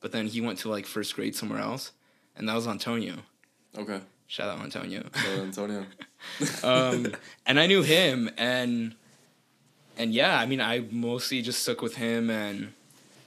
but 0.00 0.12
then 0.12 0.26
he 0.26 0.40
went 0.40 0.58
to 0.60 0.68
like 0.68 0.86
first 0.86 1.14
grade 1.14 1.34
somewhere 1.34 1.60
else, 1.60 1.92
and 2.36 2.48
that 2.48 2.54
was 2.54 2.66
Antonio. 2.66 3.16
okay. 3.76 4.00
Shout 4.30 4.50
out 4.50 4.62
Antonio. 4.62 5.04
So 5.14 5.42
Antonio. 5.42 5.86
um, 6.62 7.14
and 7.46 7.58
I 7.58 7.66
knew 7.66 7.82
him, 7.82 8.28
and 8.36 8.94
and 9.96 10.12
yeah, 10.12 10.38
I 10.38 10.44
mean, 10.44 10.60
I 10.60 10.84
mostly 10.90 11.40
just 11.40 11.62
stuck 11.62 11.80
with 11.80 11.96
him 11.96 12.28
and 12.28 12.74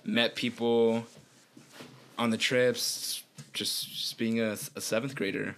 met 0.06 0.36
people 0.36 1.06
on 2.20 2.30
the 2.30 2.38
trips, 2.38 3.24
just 3.52 3.90
just 3.90 4.18
being 4.20 4.40
a, 4.40 4.52
a 4.76 4.82
seventh 4.82 5.16
grader. 5.16 5.56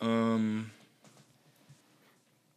Um, 0.00 0.70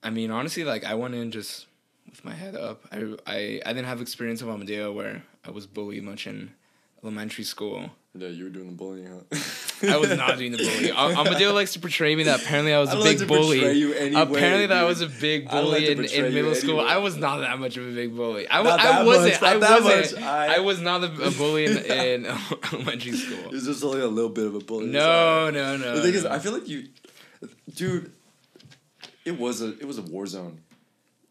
I 0.04 0.12
mean, 0.12 0.30
honestly, 0.30 0.64
like 0.64 0.86
I 0.86 0.94
went 0.94 1.16
in 1.16 1.32
just 1.32 1.66
with 2.08 2.24
my 2.24 2.34
head 2.34 2.56
up. 2.56 2.84
I 2.92 3.16
I 3.26 3.62
I 3.66 3.74
didn't 3.74 3.86
have 3.86 4.02
experience 4.02 4.44
of 4.44 4.50
Amadeo 4.50 4.92
where 4.92 5.24
I 5.44 5.50
was 5.50 5.66
bullied 5.66 6.04
much 6.04 6.28
in 6.28 6.52
elementary 7.04 7.44
school. 7.44 7.90
yeah, 8.14 8.28
you 8.28 8.44
were 8.46 8.50
doing 8.50 8.68
the 8.68 8.74
bullying, 8.76 9.08
huh? 9.08 9.38
I 9.94 9.98
was 9.98 10.10
not 10.18 10.38
doing 10.38 10.52
the 10.52 10.58
bully. 10.58 10.92
Am- 10.92 11.18
Amadeo 11.18 11.54
likes 11.54 11.74
to 11.74 11.80
portray 11.80 12.16
me 12.16 12.24
that 12.24 12.42
apparently 12.42 12.74
I 12.74 12.80
was 12.80 12.90
I 12.90 12.94
a 12.94 12.96
big 12.98 13.06
like 13.06 13.18
to 13.20 13.26
portray 13.28 13.60
bully. 13.62 13.72
you 13.80 13.94
any 13.94 14.16
way, 14.16 14.22
apparently 14.22 14.66
that 14.68 14.78
I 14.78 14.84
was 14.84 15.00
a 15.02 15.08
big 15.08 15.50
bully 15.50 15.90
in, 15.92 16.04
in 16.04 16.34
middle 16.34 16.54
school. 16.56 16.82
I 16.82 16.98
was 16.98 17.16
not 17.16 17.38
that 17.38 17.58
much 17.60 17.78
of 17.78 17.88
a 17.88 17.92
big 17.92 18.16
bully. 18.16 18.48
I, 18.50 18.62
Not 18.62 18.66
wa- 18.66 18.78
that 18.78 18.86
I 19.02 19.04
wasn't. 19.06 19.34
much, 19.42 19.44
I 19.44 19.58
that 19.60 19.84
wasn't. 19.84 20.20
much. 20.20 20.24
I- 20.30 20.56
I, 20.56 20.60
was 20.60 20.82
not 20.82 21.04
a, 21.04 21.28
a 21.28 21.32
bully 21.32 21.66
in, 21.66 21.78
in 21.86 22.26
elementary 22.74 23.14
school. 23.14 23.46
It 23.46 23.52
was 23.52 23.66
just 23.66 23.84
only 23.84 24.02
a 24.02 24.08
little 24.08 24.30
bit 24.32 24.48
of 24.48 24.56
a 24.56 24.60
bully. 24.60 24.88
No, 24.88 25.50
no, 25.50 25.78
no. 25.78 25.96
The 25.96 26.02
thing 26.02 26.14
is, 26.16 26.24
no. 26.26 26.32
I 26.32 26.40
feel 26.40 26.52
like 26.54 26.68
you, 26.68 26.88
dude. 27.74 28.12
It 29.26 29.38
was 29.40 29.62
a 29.62 29.78
it 29.80 29.86
was 29.86 29.98
a 29.98 30.02
war 30.02 30.26
zone, 30.26 30.60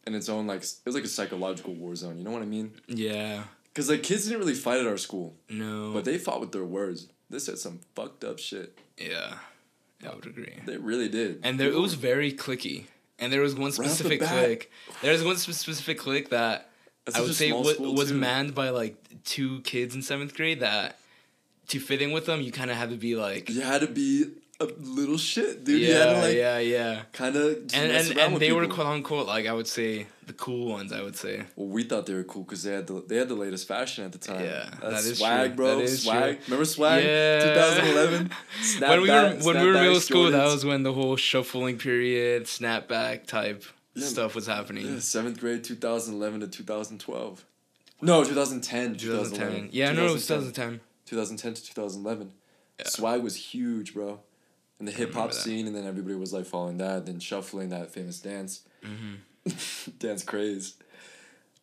in 0.06 0.14
its 0.14 0.28
own 0.28 0.46
like 0.46 0.62
it 0.62 0.76
was 0.86 0.94
like 0.94 1.04
a 1.04 1.08
psychological 1.08 1.74
war 1.74 1.94
zone. 1.96 2.16
You 2.18 2.24
know 2.24 2.30
what 2.30 2.42
I 2.42 2.46
mean? 2.46 2.72
Yeah. 2.86 3.42
Because 3.72 3.88
like 3.90 4.02
kids 4.02 4.24
didn't 4.24 4.40
really 4.40 4.54
fight 4.54 4.80
at 4.80 4.86
our 4.86 4.96
school, 4.96 5.36
No. 5.48 5.92
but 5.92 6.04
they 6.04 6.18
fought 6.18 6.40
with 6.40 6.52
their 6.52 6.64
words. 6.64 7.08
They 7.30 7.38
said 7.38 7.58
some 7.58 7.80
fucked 7.94 8.24
up 8.24 8.38
shit. 8.38 8.78
yeah. 8.96 9.34
I 10.08 10.14
would 10.14 10.26
agree. 10.26 10.54
They 10.64 10.76
really 10.76 11.08
did. 11.08 11.40
And 11.42 11.58
there 11.58 11.70
it 11.70 11.74
was 11.78 11.94
very 11.94 12.32
clicky. 12.32 12.84
And 13.18 13.32
there 13.32 13.40
was 13.40 13.56
one 13.56 13.72
specific 13.72 14.20
click. 14.20 14.70
There 15.02 15.12
was 15.12 15.24
one 15.24 15.36
specific 15.36 15.98
click 15.98 16.30
that 16.30 16.70
That's 17.04 17.18
I 17.18 17.20
would 17.22 17.34
say 17.34 17.48
small 17.48 17.64
wa- 17.64 17.72
school, 17.72 17.94
was 17.96 18.10
too. 18.10 18.14
manned 18.16 18.54
by 18.54 18.68
like 18.70 18.94
two 19.24 19.60
kids 19.62 19.96
in 19.96 20.02
seventh 20.02 20.34
grade 20.36 20.60
that 20.60 20.98
to 21.68 21.80
fit 21.80 22.00
in 22.00 22.12
with 22.12 22.26
them 22.26 22.40
you 22.40 22.52
kind 22.52 22.70
of 22.70 22.76
had 22.76 22.90
to 22.90 22.96
be 22.96 23.16
like 23.16 23.50
You 23.50 23.60
had 23.62 23.80
to 23.80 23.88
be 23.88 24.26
a 24.60 24.64
little 24.80 25.18
shit, 25.18 25.62
dude. 25.64 25.80
yeah 25.82 26.04
to 26.14 26.20
like 26.20 26.34
yeah 26.36 26.58
yeah 26.58 27.02
kind 27.12 27.36
of 27.36 27.44
and 27.74 27.92
and, 27.92 28.18
and 28.18 28.36
they 28.38 28.50
were 28.52 28.66
quote 28.66 28.86
unquote 28.88 29.26
like 29.26 29.46
I 29.46 29.52
would 29.52 29.68
say 29.68 30.08
the 30.26 30.32
cool 30.32 30.68
ones 30.68 30.92
I 30.92 31.00
would 31.02 31.14
say 31.16 31.44
Well, 31.54 31.68
we 31.68 31.84
thought 31.84 32.06
they 32.06 32.14
were 32.14 32.24
cool 32.24 32.42
because 32.42 32.64
they 32.64 32.72
had 32.72 32.86
the 32.88 33.04
they 33.06 33.16
had 33.16 33.28
the 33.28 33.36
latest 33.36 33.68
fashion 33.68 34.04
at 34.04 34.10
the 34.12 34.18
time. 34.18 34.44
Yeah, 34.44 34.68
That's 34.82 35.04
that 35.04 35.10
is 35.12 35.18
swag, 35.18 35.46
true. 35.50 35.56
bro. 35.56 35.76
That 35.76 35.84
is 35.84 36.02
swag. 36.02 36.34
true. 36.36 36.44
Remember 36.46 36.64
swag? 36.64 37.04
Yeah. 37.04 37.38
2011. 37.54 38.30
when 38.80 39.02
we 39.02 39.08
were 39.08 39.14
Snapback- 39.14 39.44
when 39.44 39.56
we 39.60 39.66
were 39.68 39.72
middle 39.74 39.94
snapbacks, 39.94 40.00
school 40.02 40.30
that 40.32 40.44
was 40.46 40.64
when 40.64 40.82
the 40.82 40.92
whole 40.92 41.16
shuffling 41.16 41.78
period 41.78 42.44
snapback 42.44 43.26
type 43.26 43.62
Yeah. 43.94 44.06
stuff 44.06 44.34
was 44.34 44.46
happening 44.46 44.86
yeah, 44.86 44.98
seventh 44.98 45.38
grade, 45.40 45.62
2011 45.64 46.40
to 46.40 46.48
2012. 46.48 47.44
No, 48.02 48.22
2010, 48.24 48.96
2010 48.96 48.98
2011. 48.98 49.68
yeah 49.72 49.92
no 49.92 50.06
it 50.06 50.12
was 50.12 50.26
2010 50.26 50.80
2010 51.06 51.54
to 51.54 51.62
2011. 51.64 52.32
Yeah. 52.80 52.86
Swag 52.88 53.22
was 53.22 53.34
huge, 53.36 53.94
bro. 53.94 54.20
In 54.80 54.86
the 54.86 54.92
hip 54.92 55.12
hop 55.14 55.32
scene, 55.32 55.66
and 55.66 55.74
then 55.74 55.84
everybody 55.86 56.14
was 56.14 56.32
like 56.32 56.46
following 56.46 56.78
that, 56.78 57.06
then 57.06 57.18
shuffling 57.18 57.70
that 57.70 57.90
famous 57.90 58.20
dance, 58.20 58.62
Mm-hmm. 58.84 59.90
dance 59.98 60.22
craze. 60.22 60.74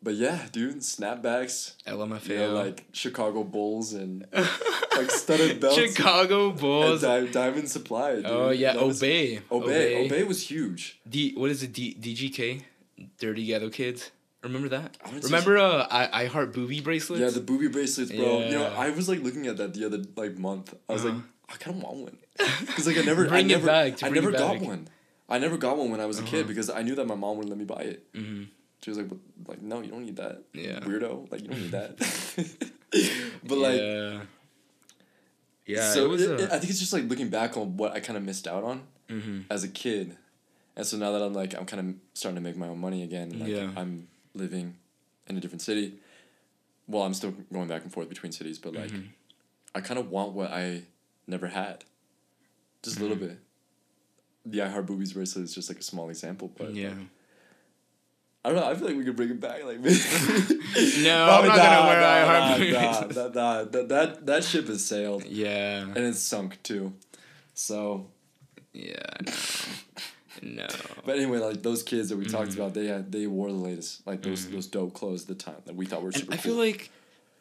But 0.03 0.15
yeah, 0.15 0.45
dude, 0.51 0.79
snapbacks, 0.81 1.73
LMFAO 1.87 2.27
you 2.29 2.37
know, 2.37 2.53
like 2.53 2.85
Chicago 2.91 3.43
Bulls 3.43 3.93
and 3.93 4.27
like 4.33 5.09
studded 5.09 5.59
belts. 5.61 5.77
Chicago 5.77 6.49
and 6.49 6.59
Bulls 6.59 7.01
Di- 7.01 7.27
Diamond 7.27 7.69
Supply. 7.69 8.15
Dude. 8.17 8.25
oh 8.27 8.49
yeah 8.49 8.73
That 8.73 8.85
was- 8.85 9.01
Obey 9.01 9.41
Obey. 9.49 10.05
Obey 10.05 10.23
was 10.23 10.47
huge. 10.51 10.99
D 11.09 11.33
what 11.35 11.49
is 11.49 11.63
it? 11.63 11.73
D 11.73 11.95
DGK, 11.99 12.63
Dirty 13.17 13.45
Ghetto 13.45 13.69
Kids. 13.69 14.11
Remember 14.43 14.69
that? 14.69 14.95
I 15.03 15.17
Remember 15.23 15.57
uh 15.57 15.87
I 15.89 16.23
I 16.23 16.25
heart 16.27 16.53
booby 16.53 16.81
bracelets. 16.81 17.21
Yeah, 17.21 17.29
the 17.29 17.39
booby 17.39 17.67
bracelets, 17.69 18.11
bro. 18.11 18.39
You 18.45 18.51
know, 18.51 18.61
Yeah. 18.61 18.75
I 18.77 18.89
was 18.91 19.09
like 19.09 19.23
looking 19.23 19.47
at 19.47 19.57
that 19.57 19.73
the 19.73 19.85
other 19.85 20.03
like 20.15 20.37
month. 20.37 20.75
I 20.87 20.93
was 20.93 21.05
Uh-huh. 21.05 21.15
like, 21.15 21.23
I 21.49 21.55
kind 21.57 21.77
of 21.77 21.83
want 21.83 21.95
one 21.97 22.17
because 22.65 22.87
like 22.87 22.97
I 22.97 23.01
never, 23.01 23.27
I 23.29 23.41
never, 23.41 23.65
back, 23.67 24.03
I 24.03 24.09
never 24.09 24.31
got 24.31 24.59
one. 24.59 24.87
I 25.29 25.37
never 25.39 25.57
got 25.57 25.77
one 25.77 25.89
when 25.91 25.99
I 25.99 26.05
was 26.05 26.19
a 26.19 26.23
kid 26.23 26.39
Uh-huh. 26.41 26.47
because 26.47 26.69
I 26.69 26.81
knew 26.83 26.95
that 26.95 27.05
my 27.07 27.15
mom 27.15 27.37
wouldn't 27.37 27.49
let 27.49 27.57
me 27.59 27.65
buy 27.65 27.81
it. 27.81 28.03
hmm 28.13 28.43
She 28.81 28.89
was 28.91 28.97
like, 28.99 29.07
like, 29.47 29.61
no, 29.61 29.81
you 29.81 29.89
don't 29.89 30.05
need 30.05 30.17
that. 30.17 30.43
Yeah. 30.53 30.79
Weirdo. 30.81 31.31
Like, 31.31 31.41
you 31.41 31.47
don't 31.49 31.61
need 31.61 31.71
that. 31.71 31.97
but 33.43 33.57
like, 33.57 33.79
yeah, 33.79 34.21
yeah. 35.65 35.91
so 35.93 36.05
it 36.05 36.09
was 36.09 36.21
it- 36.21 36.29
a, 36.31 36.43
it- 36.43 36.51
I 36.51 36.59
think 36.59 36.69
it's 36.69 36.79
just 36.79 36.93
like 36.93 37.05
looking 37.05 37.29
back 37.29 37.57
on 37.57 37.77
what 37.77 37.91
I 37.93 37.99
kind 37.99 38.17
of 38.17 38.23
missed 38.23 38.47
out 38.47 38.63
on 38.63 38.83
mhm. 39.09 39.45
as 39.49 39.63
a 39.63 39.67
kid, 39.67 40.15
and 40.75 40.85
so 40.85 40.97
now 40.97 41.11
that 41.11 41.21
I'm 41.21 41.33
like, 41.33 41.53
I'm 41.57 41.65
kind 41.65 41.79
of 41.89 41.95
starting 42.13 42.35
to 42.35 42.41
make 42.41 42.57
my 42.57 42.67
own 42.67 42.79
money 42.79 43.03
again. 43.03 43.39
Like, 43.39 43.49
Yeah. 43.49 43.69
I'm 43.75 44.07
living 44.33 44.75
in 45.27 45.37
a 45.37 45.39
different 45.39 45.61
city. 45.61 45.93
Well, 46.87 47.01
I'm 47.03 47.13
still 47.15 47.33
going 47.51 47.67
back 47.67 47.83
and 47.83 47.91
forth 47.91 48.09
between 48.09 48.31
cities, 48.31 48.59
but 48.59 48.73
like, 48.75 48.91
Mhm. 48.91 49.07
I 49.73 49.81
kind 49.81 49.99
of 49.99 50.11
want 50.11 50.33
what 50.33 50.51
I 50.51 50.83
never 51.27 51.47
had, 51.47 51.83
just 52.83 52.97
a 52.97 52.99
Mm-hmm. 53.03 53.09
little 53.11 53.27
bit. 53.27 53.39
The 54.45 54.61
I 54.61 54.69
Heart 54.69 54.85
Boobies 54.85 55.13
bracelet 55.13 55.45
is 55.45 55.55
just 55.55 55.69
like 55.69 55.79
a 55.79 55.83
small 55.83 56.09
example, 56.09 56.51
but 56.55 56.73
yeah. 56.75 56.93
I 58.43 58.49
don't 58.49 58.59
know. 58.59 58.69
I 58.69 58.75
feel 58.75 58.87
like 58.89 58.97
we 58.97 59.03
could 59.03 59.15
bring 59.15 59.31
it 59.31 59.39
back. 59.39 59.63
Like, 59.65 59.79
no, 59.79 59.87
I'm 59.89 61.47
not 61.47 61.57
gonna 61.57 61.87
wear 61.87 62.03
I 62.03 62.25
Heart 62.25 62.59
Boobies. 62.59 63.15
Nah, 63.15 63.23
nah, 63.23 63.29
nah, 63.29 63.63
that, 63.63 63.89
that 63.89 64.25
that 64.27 64.43
ship 64.43 64.67
has 64.67 64.85
sailed 64.85 65.25
Yeah, 65.25 65.81
and 65.81 65.97
it's 65.97 66.19
sunk 66.19 66.61
too. 66.61 66.93
So, 67.55 68.05
yeah. 68.71 68.99
No. 70.43 70.63
no. 70.63 70.67
but 71.05 71.15
anyway, 71.15 71.39
like 71.39 71.63
those 71.63 71.81
kids 71.81 72.09
that 72.09 72.17
we 72.17 72.25
talked 72.25 72.51
Mm-hmm. 72.51 72.61
about, 72.61 72.73
they 72.75 72.85
had 72.85 73.11
they 73.11 73.25
wore 73.25 73.49
the 73.51 73.57
latest, 73.57 74.05
like 74.05 74.21
those 74.21 74.45
those 74.51 74.67
dope 74.67 74.93
clothes 74.93 75.23
at 75.23 75.27
the 75.29 75.35
time 75.43 75.61
that 75.65 75.75
we 75.75 75.87
thought 75.87 76.03
were 76.03 76.09
And 76.09 76.15
super 76.17 76.33
I 76.33 76.37
cool. 76.37 76.43
feel 76.53 76.55
like 76.55 76.91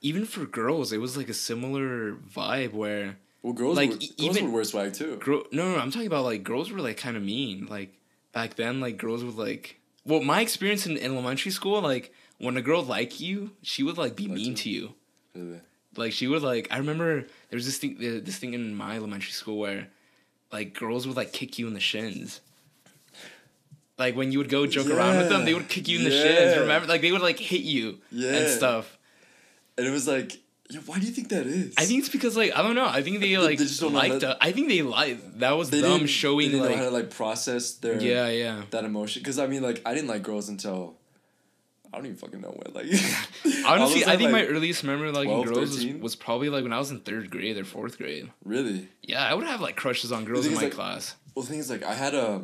even 0.00 0.24
for 0.24 0.46
girls, 0.46 0.90
it 0.92 0.98
was 0.98 1.16
like 1.18 1.28
a 1.28 1.34
similar 1.34 2.12
vibe 2.14 2.72
where 2.72 3.16
well, 3.44 3.52
girls 3.52 3.76
like, 3.76 3.90
were, 3.90 3.96
girls 3.96 4.14
even- 4.18 4.44
would 4.46 4.54
wear 4.54 4.64
swag 4.64 4.94
too. 4.94 5.16
Girl, 5.16 5.44
no, 5.52 5.70
no, 5.72 5.78
I'm 5.78 5.90
talking 5.92 6.06
about 6.08 6.24
like 6.24 6.42
girls 6.42 6.72
were 6.72 6.80
like 6.80 6.96
kind 6.96 7.16
of 7.16 7.22
mean. 7.22 7.66
Like 7.66 7.94
back 8.32 8.54
then, 8.56 8.80
like 8.80 8.96
girls 8.96 9.22
would 9.22 9.36
like. 9.36 9.78
Well, 10.06 10.22
my 10.22 10.40
experience 10.40 10.86
in, 10.86 10.96
in 10.96 11.12
elementary 11.12 11.52
school, 11.52 11.80
like 11.80 12.12
when 12.38 12.56
a 12.56 12.62
girl 12.62 12.82
liked 12.82 13.20
you, 13.20 13.52
she 13.62 13.82
would 13.82 13.98
like 13.98 14.16
be 14.16 14.24
Like 14.26 14.36
mean 14.36 14.50
you. 14.50 14.54
to 14.56 14.70
you. 14.70 14.94
Really. 15.34 15.60
Like 15.96 16.12
she 16.12 16.26
would 16.26 16.42
like. 16.42 16.66
I 16.70 16.78
remember 16.78 17.20
there 17.50 17.56
was 17.56 17.66
this 17.66 17.78
thing, 17.78 17.96
this 17.98 18.38
thing 18.38 18.54
in 18.54 18.74
my 18.74 18.96
elementary 18.96 19.30
school 19.32 19.58
where, 19.58 19.88
like 20.50 20.72
girls 20.74 21.06
would 21.06 21.16
like 21.16 21.32
kick 21.32 21.58
you 21.58 21.68
in 21.68 21.74
the 21.74 21.80
shins. 21.80 22.40
Like 23.98 24.16
when 24.16 24.32
you 24.32 24.38
would 24.38 24.48
go 24.48 24.66
joke 24.66 24.88
around 24.88 25.18
with 25.18 25.28
them, 25.28 25.44
they 25.44 25.54
would 25.54 25.68
kick 25.68 25.86
you 25.86 25.98
in 25.98 26.04
the 26.04 26.10
shins. 26.10 26.58
Remember, 26.58 26.88
like 26.88 27.00
they 27.00 27.12
would 27.12 27.20
like 27.22 27.38
hit 27.38 27.60
you 27.60 27.98
Yeah. 28.10 28.32
and 28.32 28.48
stuff. 28.48 28.98
And 29.78 29.86
it 29.86 29.90
was 29.90 30.08
like, 30.08 30.40
yeah, 30.70 30.80
why 30.86 30.98
do 30.98 31.06
you 31.06 31.12
think 31.12 31.28
that 31.28 31.46
is? 31.46 31.74
I 31.76 31.84
think 31.84 32.00
it's 32.00 32.08
because 32.08 32.36
like 32.36 32.52
I 32.56 32.62
don't 32.62 32.74
know. 32.74 32.86
I 32.86 33.02
think 33.02 33.20
they 33.20 33.36
like 33.36 33.58
they 33.58 33.64
just 33.64 33.80
don't 33.80 33.92
liked. 33.92 34.20
that-. 34.20 34.38
I 34.40 34.52
think 34.52 34.68
they 34.68 34.82
like 34.82 35.38
That 35.38 35.52
was 35.52 35.70
them 35.70 36.06
showing 36.06 36.46
they 36.46 36.52
didn't 36.52 36.66
like. 36.66 36.70
know 36.76 36.76
how 36.84 36.88
to 36.90 36.90
like 36.90 37.10
process 37.10 37.72
their 37.74 38.00
yeah, 38.00 38.28
yeah. 38.28 38.62
that 38.70 38.84
emotion. 38.84 39.20
Because 39.22 39.38
I 39.38 39.46
mean, 39.46 39.62
like, 39.62 39.82
I 39.84 39.94
didn't 39.94 40.08
like 40.08 40.22
girls 40.22 40.48
until 40.48 40.96
I 41.92 41.98
don't 41.98 42.06
even 42.06 42.16
fucking 42.16 42.40
know 42.40 42.48
when. 42.50 42.74
Like, 42.74 42.86
Honestly, 43.66 44.04
I 44.06 44.16
think 44.16 44.30
my 44.32 44.44
earliest 44.46 44.84
memory 44.84 45.10
of 45.10 45.14
liking 45.14 45.32
12, 45.44 45.46
girls 45.46 45.70
was, 45.76 45.86
was 46.00 46.16
probably 46.16 46.48
like 46.48 46.62
when 46.62 46.72
I 46.72 46.78
was 46.78 46.90
in 46.90 47.00
third 47.00 47.30
grade 47.30 47.56
or 47.58 47.64
fourth 47.64 47.98
grade. 47.98 48.30
really. 48.44 48.88
Yeah, 49.02 49.22
I 49.24 49.34
would 49.34 49.44
have 49.46 49.60
like 49.60 49.76
crushes 49.76 50.12
on 50.12 50.24
girls 50.24 50.46
in 50.46 50.54
my 50.54 50.62
like, 50.62 50.72
class. 50.72 51.14
Well, 51.34 51.44
the 51.44 51.50
thing 51.50 51.58
is, 51.60 51.68
like, 51.70 51.82
I 51.82 51.94
had 51.94 52.14
a, 52.14 52.42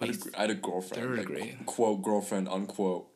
I 0.00 0.06
had 0.06 0.14
a, 0.14 0.18
I 0.38 0.40
had 0.42 0.50
a 0.50 0.54
girlfriend, 0.54 1.02
third 1.02 1.18
like, 1.18 1.26
grade. 1.26 1.58
quote 1.66 2.02
girlfriend 2.02 2.48
unquote, 2.48 3.08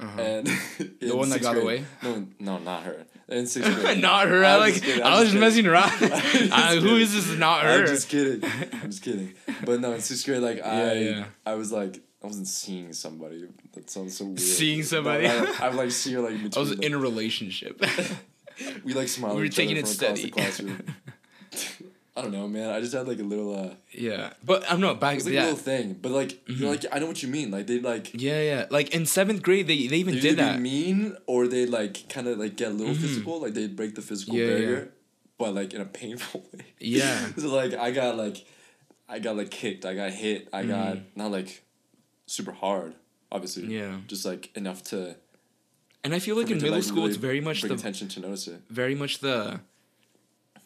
Uh-huh. 0.00 0.20
and 0.20 0.46
The 1.00 1.14
one 1.16 1.30
that 1.30 1.40
got 1.42 1.56
away? 1.56 1.84
No, 2.02 2.26
no, 2.40 2.58
not 2.58 2.82
her. 2.82 3.06
In 3.32 3.46
sixth 3.46 3.74
grade. 3.80 4.00
not 4.00 4.28
her. 4.28 4.44
I 4.44 4.56
like. 4.56 4.82
just 4.82 5.00
I 5.02 5.18
was 5.20 5.30
just 5.30 5.40
messing 5.40 5.66
around. 5.66 5.90
Uh, 6.02 6.76
who 6.76 6.98
this? 6.98 7.28
Not 7.38 7.62
her. 7.62 7.80
I'm 7.80 7.86
just 7.86 8.08
kidding. 8.14 8.44
I'm 8.72 8.90
just 8.90 9.02
kidding. 9.02 9.34
But 9.64 9.80
no, 9.80 9.92
in 9.92 10.00
sixth 10.00 10.24
grade, 10.26 10.40
like 10.42 10.60
I, 10.64 10.92
yeah. 10.94 11.24
I 11.46 11.54
was 11.54 11.72
like, 11.72 12.00
I 12.22 12.26
wasn't 12.26 12.48
seeing 12.48 12.92
somebody. 12.92 13.48
That 13.72 13.88
sounds 13.90 14.16
so 14.16 14.26
weird. 14.26 14.40
Seeing 14.40 14.82
somebody? 14.82 15.26
I, 15.26 15.44
I 15.60 15.68
like 15.70 15.90
see 15.90 16.12
her 16.14 16.20
like 16.20 16.34
I 16.56 16.60
was 16.60 16.76
the- 16.76 16.84
in 16.84 16.94
a 16.94 16.98
relationship. 16.98 17.82
we 18.84 18.92
like 18.94 19.08
smile. 19.08 19.34
we 19.34 19.40
were 19.40 19.46
at 19.46 19.58
each 19.58 19.58
other 19.58 20.14
taking 20.14 20.38
it 20.38 20.52
steady. 20.52 20.82
Across 22.16 22.30
the 22.30 22.30
classroom. 22.32 22.40
I 22.40 22.40
don't 22.40 22.52
know, 22.52 22.60
man. 22.60 22.70
I 22.70 22.80
just 22.80 22.92
had 22.92 23.08
like 23.08 23.18
a 23.18 23.22
little. 23.22 23.54
uh 23.58 23.74
yeah, 23.90 24.32
but 24.44 24.70
I'm 24.70 24.80
not 24.80 25.00
back. 25.00 25.12
It 25.12 25.16
was 25.16 25.24
like 25.26 25.34
yeah. 25.34 25.42
a 25.42 25.44
little 25.44 25.58
thing, 25.58 25.98
but 26.00 26.12
like 26.12 26.40
you're 26.48 26.70
like 26.70 26.84
I 26.92 26.98
know 26.98 27.06
what 27.06 27.22
you 27.22 27.28
mean. 27.28 27.50
Like 27.50 27.66
they 27.66 27.80
like 27.80 28.10
yeah, 28.14 28.40
yeah. 28.40 28.66
Like 28.70 28.94
in 28.94 29.06
seventh 29.06 29.42
grade, 29.42 29.66
they 29.66 29.86
they 29.86 29.96
even 29.96 30.14
they 30.14 30.20
did 30.20 30.38
that. 30.38 30.60
mean 30.60 31.16
or 31.26 31.48
they 31.48 31.66
like 31.66 32.08
kind 32.08 32.28
of 32.28 32.38
like 32.38 32.56
get 32.56 32.68
a 32.68 32.74
little 32.74 32.94
physical. 32.94 33.40
Like 33.40 33.54
they 33.54 33.66
break 33.66 33.94
the 33.94 34.02
physical 34.02 34.34
Yeah, 34.34 34.44
yeah. 34.44 34.50
barrier, 34.50 34.92
but 35.38 35.54
like 35.54 35.74
in 35.74 35.80
a 35.80 35.86
painful 35.86 36.40
way. 36.52 36.66
Yeah. 36.78 37.28
so 37.36 37.54
like 37.54 37.74
I 37.74 37.90
got 37.90 38.16
like, 38.16 38.44
I 39.08 39.18
got 39.18 39.36
like 39.36 39.50
kicked. 39.50 39.84
I 39.84 39.94
got 39.94 40.10
hit. 40.10 40.48
I 40.52 40.64
got 40.64 40.98
not 41.16 41.30
like, 41.30 41.62
super 42.26 42.52
hard. 42.52 42.94
Obviously. 43.30 43.62
Mm-hmm. 43.64 43.72
Yeah. 43.72 43.96
Just 44.06 44.24
like 44.26 44.54
enough 44.56 44.82
to. 44.84 45.16
And 46.04 46.14
I 46.14 46.18
feel 46.18 46.36
like 46.36 46.50
in 46.50 46.60
middle 46.60 46.82
school, 46.82 47.02
really 47.02 47.10
it's 47.10 47.16
very 47.16 47.40
much 47.40 47.62
the 47.62 47.72
attention 47.72 48.08
to 48.08 48.20
notice 48.20 48.48
it. 48.48 48.60
very 48.68 48.94
much 48.94 49.20
the 49.20 49.60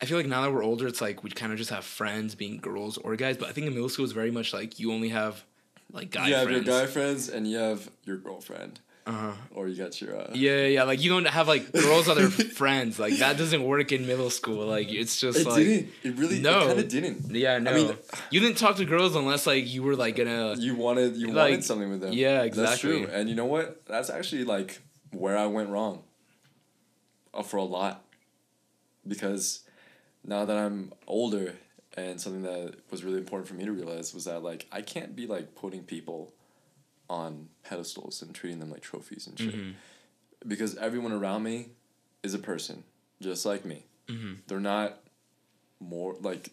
I 0.01 0.05
feel 0.05 0.17
like 0.19 0.27
now 0.27 0.43
that 0.43 0.53
we're 0.53 0.63
older, 0.65 0.87
it's 0.87 1.01
like 1.01 1.23
we 1.25 1.31
kind 1.31 1.53
of 1.53 1.59
just 1.59 1.71
have 1.71 1.85
friends 1.85 2.35
being 2.35 2.59
girls 2.59 2.99
or 2.99 3.17
guys. 3.17 3.37
But 3.37 3.49
I 3.49 3.53
think 3.53 3.67
in 3.67 3.73
middle 3.75 3.89
school, 3.89 4.05
it's 4.05 4.13
very 4.13 4.31
much 4.31 4.53
like 4.53 4.79
you 4.79 4.93
only 4.93 5.09
have 5.09 5.43
like 5.93 6.11
guy 6.11 6.29
you 6.29 6.35
have 6.35 6.49
friends. 6.49 6.67
your 6.67 6.81
guy 6.81 6.87
friends 6.87 7.29
and 7.29 7.49
you 7.51 7.57
have 7.59 7.89
your 8.05 8.19
girlfriend, 8.19 8.81
uh-huh. 9.07 9.33
or 9.53 9.69
you 9.69 9.77
got 9.77 9.99
your. 10.01 10.21
Uh, 10.21 10.31
Yeah, 10.35 10.67
yeah. 10.67 10.83
Like 10.83 11.01
you 11.03 11.09
don't 11.09 11.27
have 11.27 11.49
like 11.49 11.73
girls 11.73 12.09
other 12.09 12.29
friends. 12.63 12.99
Like 12.99 13.15
that 13.19 13.39
doesn't 13.39 13.65
work 13.65 13.91
in 13.93 14.07
middle 14.07 14.29
school. 14.29 14.67
Like 14.67 14.89
it's 14.93 15.19
just 15.19 15.39
It 15.39 15.47
like 15.47 15.57
didn't. 15.65 15.93
It 16.03 16.15
really. 16.17 16.41
No. 16.41 16.61
It 16.65 16.67
kind 16.67 16.79
of 16.81 16.89
didn't. 16.89 17.35
yeah, 17.35 17.59
no. 17.59 17.73
mean- 17.75 17.97
you 18.31 18.41
didn't 18.41 18.59
talk 18.59 18.77
to 18.77 18.85
girls 18.85 19.17
unless 19.17 19.47
like 19.47 19.67
you 19.67 19.83
were 19.83 19.97
like 19.97 20.17
gonna. 20.17 20.57
You 20.59 20.75
wanted. 20.75 21.17
You 21.17 21.29
Like, 21.29 21.37
wanted 21.53 21.65
something 21.65 21.89
with 21.91 22.01
them. 22.03 22.13
yeah, 22.13 22.43
That's 22.43 22.49
exactly. 22.59 23.05
true. 23.05 23.09
And 23.11 23.31
you 23.31 23.35
know 23.35 23.47
what? 23.47 23.87
That's 23.87 24.11
actually 24.11 24.45
like 24.45 24.81
where 25.13 25.39
I 25.39 25.47
went 25.47 25.71
wrong. 25.71 26.03
Uh, 27.33 27.43
for 27.43 27.57
a 27.57 27.63
lot. 27.65 28.03
Because 29.07 29.63
now 30.27 30.45
that 30.45 30.57
I'm 30.57 30.93
older 31.07 31.55
and 31.97 32.21
something 32.21 32.43
that 32.43 32.75
was 32.91 33.05
really 33.05 33.19
important 33.19 33.49
for 33.49 33.55
me 33.55 33.65
to 33.65 33.73
realize 33.73 34.13
was 34.13 34.25
that 34.25 34.43
like 34.43 34.67
I 34.73 34.83
can't 34.83 35.15
be 35.17 35.27
like 35.27 35.55
putting 35.55 35.83
people 35.85 36.33
on 37.09 37.49
pedestals 37.63 38.21
and 38.23 38.35
treating 38.35 38.59
them 38.59 38.71
like 38.71 38.83
trophies 38.83 39.27
and 39.27 39.39
shit. 39.39 39.55
Mhm. 39.55 39.75
Because 40.47 40.77
everyone 40.77 41.13
around 41.13 41.43
me 41.45 41.71
is 42.23 42.35
a 42.35 42.39
person 42.39 42.85
just 43.23 43.47
like 43.47 43.65
me. 43.65 43.85
Mhm. 44.09 44.39
They're 44.47 44.61
not 44.61 45.01
more 45.81 46.17
like 46.21 46.51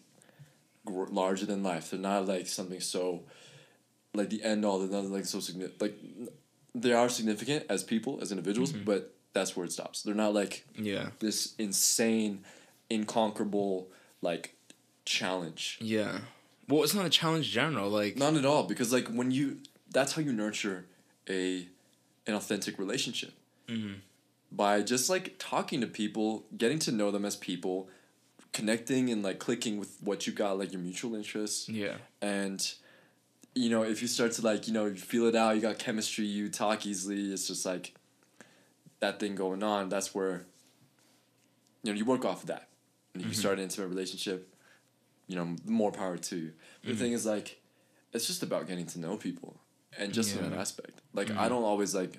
gr- 0.84 1.06
larger 1.10 1.46
than 1.46 1.62
life. 1.62 1.90
They're 1.90 1.98
not 2.00 2.26
like 2.26 2.46
something 2.46 2.80
so 2.80 3.24
like 4.14 4.30
the 4.30 4.42
end 4.42 4.64
all. 4.64 4.78
They're 4.78 5.02
not 5.02 5.10
like 5.10 5.24
so 5.26 5.40
significant. 5.40 5.82
Like 5.82 5.98
n- 6.02 6.28
they 6.74 6.92
are 6.92 7.08
significant 7.08 7.66
as 7.68 7.82
people, 7.84 8.18
as 8.22 8.30
individuals, 8.30 8.72
Mm-hmm. 8.72 8.84
but 8.84 9.14
that's 9.32 9.56
where 9.56 9.66
it 9.66 9.72
stops. 9.72 10.02
They're 10.02 10.14
not 10.14 10.32
like 10.34 10.64
Yeah. 10.78 11.10
this 11.18 11.54
insane, 11.58 12.44
inconquerable 12.90 13.88
like 14.20 14.56
challenge. 15.04 15.78
Yeah. 15.80 16.18
Well, 16.68 16.82
it's 16.82 16.94
not 16.94 17.04
a 17.06 17.10
challenge 17.10 17.46
in 17.46 17.52
general. 17.52 17.90
Like, 17.90 18.16
Not 18.16 18.34
at 18.34 18.44
all, 18.44 18.64
because 18.64 18.92
like 18.92 19.08
when 19.08 19.30
you, 19.30 19.58
that's 19.90 20.12
how 20.14 20.22
you 20.22 20.32
nurture 20.32 20.86
a, 21.28 21.68
an 22.26 22.34
authentic 22.34 22.78
relationship. 22.78 23.34
Mm-hmm. 23.68 23.94
By 24.50 24.82
just 24.82 25.10
like 25.10 25.34
talking 25.38 25.80
to 25.80 25.86
people, 25.86 26.44
getting 26.56 26.78
to 26.80 26.92
know 26.92 27.10
them 27.10 27.24
as 27.24 27.34
people, 27.34 27.88
connecting 28.54 29.10
and 29.10 29.22
like 29.22 29.38
clicking 29.38 29.78
with 29.78 29.98
what 30.00 30.26
you 30.26 30.32
got, 30.32 30.58
like 30.58 30.72
your 30.72 30.80
mutual 30.80 31.14
interests, 31.14 31.68
yeah. 31.68 31.96
and 32.22 32.74
you 33.54 33.68
know 33.68 33.82
if 33.82 34.00
you 34.00 34.08
start 34.08 34.32
to 34.32 34.42
like 34.42 34.66
you 34.68 34.72
know 34.72 34.86
you 34.86 34.94
feel 34.94 35.26
it 35.26 35.34
out, 35.34 35.56
you 35.56 35.60
got 35.60 35.78
chemistry, 35.78 36.24
you 36.24 36.48
talk 36.48 36.86
easily. 36.86 37.32
It's 37.32 37.48
just 37.48 37.66
like 37.66 37.94
that 39.00 39.18
thing 39.18 39.34
going 39.34 39.62
on. 39.62 39.88
That's 39.88 40.14
where 40.14 40.46
you 41.82 41.92
know 41.92 41.98
you 41.98 42.04
work 42.04 42.24
off 42.24 42.42
of 42.42 42.46
that, 42.46 42.68
and 43.14 43.22
if 43.22 43.28
you 43.28 43.32
mm-hmm. 43.32 43.40
start 43.40 43.58
an 43.58 43.64
intimate 43.64 43.88
relationship, 43.88 44.54
you 45.26 45.36
know 45.36 45.56
more 45.64 45.90
power 45.90 46.18
to 46.18 46.36
you. 46.36 46.52
But 46.82 46.90
the 46.90 46.96
thing 46.96 47.06
mm-hmm. 47.08 47.14
is 47.14 47.26
like, 47.26 47.60
it's 48.12 48.26
just 48.26 48.42
about 48.42 48.66
getting 48.66 48.86
to 48.86 49.00
know 49.00 49.16
people, 49.16 49.56
and 49.98 50.12
just 50.12 50.36
in 50.36 50.48
that 50.50 50.58
aspect. 50.58 51.00
Like 51.12 51.30
I 51.30 51.34
mm-hmm. 51.34 51.48
don't 51.48 51.64
always 51.64 51.94
like, 51.94 52.18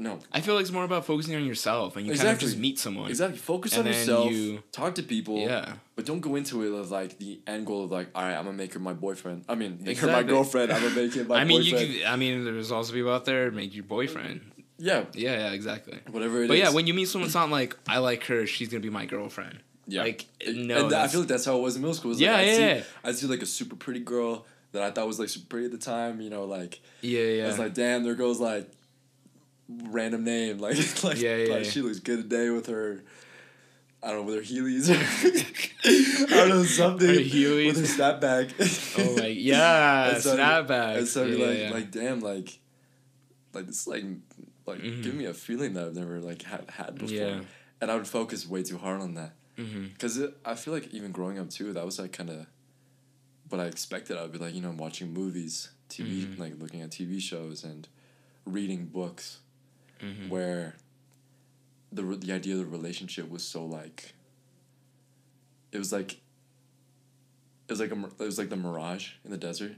no. 0.00 0.18
I 0.32 0.40
feel 0.40 0.54
like 0.54 0.62
it's 0.62 0.72
more 0.72 0.84
about 0.84 1.04
focusing 1.04 1.36
on 1.36 1.44
yourself 1.44 1.94
and 1.94 2.06
you 2.06 2.12
kind 2.12 2.20
of 2.20 2.26
Exactly. 2.26 2.48
just 2.48 2.58
meet 2.58 2.78
someone. 2.78 3.10
Exactly. 3.10 3.36
Focus 3.36 3.76
And 3.76 3.86
on 3.86 3.92
yourself. 3.92 4.32
you- 4.32 4.62
talk 4.72 4.94
to 4.94 5.02
people. 5.02 5.38
Yeah. 5.40 5.74
But 5.94 6.06
don't 6.06 6.20
go 6.20 6.36
into 6.36 6.62
it 6.62 6.70
with 6.70 6.90
like 6.90 7.18
the 7.18 7.40
end 7.46 7.66
goal 7.66 7.84
of 7.84 7.90
like, 7.90 8.08
all 8.14 8.22
right, 8.22 8.34
I'm 8.34 8.46
gonna 8.46 8.56
make 8.56 8.72
her 8.72 8.80
my 8.80 8.94
boyfriend. 8.94 9.44
I 9.46 9.54
mean, 9.56 9.78
make 9.82 9.98
her 9.98 10.06
my 10.06 10.22
girlfriend. 10.22 10.72
I'm 10.72 10.82
gonna 10.82 10.94
make 10.94 11.14
it 11.14 11.28
my 11.28 11.36
I 11.36 11.44
mean, 11.44 11.60
boyfriend. 11.60 11.86
you 11.86 11.98
could, 12.00 12.06
I 12.06 12.16
mean, 12.16 12.44
there's 12.46 12.72
also 12.72 12.94
people 12.94 13.12
out 13.12 13.26
there 13.26 13.50
make 13.50 13.74
your 13.74 13.84
boyfriend. 13.84 14.40
yeah, 14.78 15.04
Yeah, 15.14 15.38
yeah, 15.38 15.52
exactly. 15.52 15.98
whatever 16.10 16.38
it 16.38 16.42
is. 16.44 16.48
But 16.48 16.56
yeah, 16.56 16.70
when 16.70 16.86
you 16.86 16.94
meet 16.94 17.08
someone, 17.08 17.26
it's 17.26 17.34
not 17.34 17.50
like 17.50 17.76
I 17.86 17.98
like 17.98 18.24
her. 18.24 18.46
She's 18.46 18.68
gonna 18.68 18.80
be 18.80 18.88
my 18.88 19.04
girlfriend. 19.04 19.58
Yeah, 19.92 20.02
like, 20.02 20.26
no, 20.46 20.86
and 20.86 20.94
I 20.94 21.06
feel 21.08 21.20
like 21.20 21.28
that's 21.28 21.44
how 21.44 21.56
it 21.56 21.62
was 21.62 21.76
in 21.76 21.82
middle 21.82 21.94
school. 21.94 22.10
It 22.10 22.14
was 22.14 22.20
Yeah, 22.20 22.32
like, 22.32 22.40
I'd 22.40 22.46
yeah, 22.46 22.54
See, 22.56 22.62
yeah. 22.62 22.82
I'd 23.04 23.16
see 23.16 23.26
like 23.26 23.42
a 23.42 23.46
super 23.46 23.76
pretty 23.76 24.00
girl 24.00 24.46
that 24.72 24.82
I 24.82 24.90
thought 24.90 25.06
was 25.06 25.18
like 25.18 25.28
super 25.28 25.46
pretty 25.46 25.66
at 25.66 25.72
the 25.72 25.78
time. 25.78 26.20
You 26.20 26.30
know, 26.30 26.44
like 26.44 26.80
Yeah, 27.02 27.20
yeah. 27.22 27.44
I 27.44 27.46
was 27.48 27.58
like, 27.58 27.74
damn, 27.74 28.04
there 28.04 28.14
goes 28.14 28.40
like 28.40 28.70
random 29.68 30.24
name. 30.24 30.58
Like, 30.60 30.76
like, 31.04 31.20
Yeah, 31.20 31.36
yeah, 31.36 31.54
like 31.54 31.64
yeah. 31.64 31.70
she 31.70 31.80
looks 31.82 31.98
good 32.00 32.22
today 32.28 32.50
with 32.50 32.66
her. 32.66 33.02
I 34.02 34.12
don't 34.12 34.20
know 34.26 34.32
with 34.32 34.36
her 34.36 34.54
Heelys. 34.54 34.88
I 36.26 36.26
don't 36.34 36.48
know 36.48 36.62
something 36.64 37.06
Her 37.06 37.14
Heelys. 37.14 37.66
with 37.76 37.78
her 37.98 38.02
snapback. 38.02 38.98
oh 38.98 39.16
my, 39.20 39.26
yeah, 39.26 40.14
And 40.14 40.22
so- 40.22 40.36
snapback. 40.36 40.98
And 40.98 41.06
so 41.08 41.24
yeah, 41.24 41.36
you're 41.36 41.46
like, 41.48 41.58
yeah. 41.58 41.70
like 41.70 41.90
damn, 41.90 42.20
like, 42.20 42.58
like 43.52 43.66
this, 43.66 43.80
is 43.82 43.86
like, 43.86 44.04
like 44.66 44.78
Mhm. 44.80 45.02
give 45.02 45.14
me 45.14 45.26
a 45.26 45.34
feeling 45.34 45.74
that 45.74 45.84
I've 45.86 45.94
never 45.94 46.18
like 46.20 46.42
had 46.42 46.64
had 46.70 46.94
before. 46.96 47.14
Yeah. 47.14 47.40
And 47.82 47.90
I 47.90 47.94
would 47.94 48.06
focus 48.06 48.46
way 48.46 48.62
too 48.62 48.78
hard 48.78 49.00
on 49.00 49.14
that 49.14 49.32
hmm 49.64 49.86
because 49.88 50.20
I 50.44 50.54
feel 50.54 50.72
like 50.74 50.92
even 50.94 51.12
growing 51.12 51.38
up 51.38 51.50
too, 51.50 51.72
that 51.72 51.84
was 51.84 51.98
like 51.98 52.12
kind 52.12 52.30
of 52.30 52.46
what 53.48 53.60
I 53.60 53.66
expected. 53.66 54.16
I'd 54.16 54.32
be 54.32 54.38
like, 54.38 54.54
you 54.54 54.60
know, 54.60 54.70
watching 54.76 55.12
movies, 55.12 55.70
TV, 55.88 56.26
Mhm. 56.26 56.38
like 56.38 56.58
looking 56.60 56.82
at 56.82 56.90
TV 56.90 57.20
shows 57.20 57.64
and 57.64 57.88
reading 58.44 58.86
books, 58.86 59.38
hmm 60.00 60.28
where 60.28 60.76
the 61.92 62.02
the 62.02 62.32
idea 62.32 62.54
of 62.54 62.60
the 62.60 62.66
relationship 62.66 63.28
was 63.28 63.42
so 63.42 63.64
like. 63.64 64.14
It 65.72 65.78
was 65.78 65.92
like. 65.92 66.12
It 67.68 67.72
was 67.74 67.80
like 67.80 67.92
a, 67.92 68.04
it 68.22 68.26
was 68.26 68.36
like 68.38 68.48
the 68.50 68.56
mirage 68.56 69.12
in 69.24 69.30
the 69.30 69.36
desert, 69.36 69.76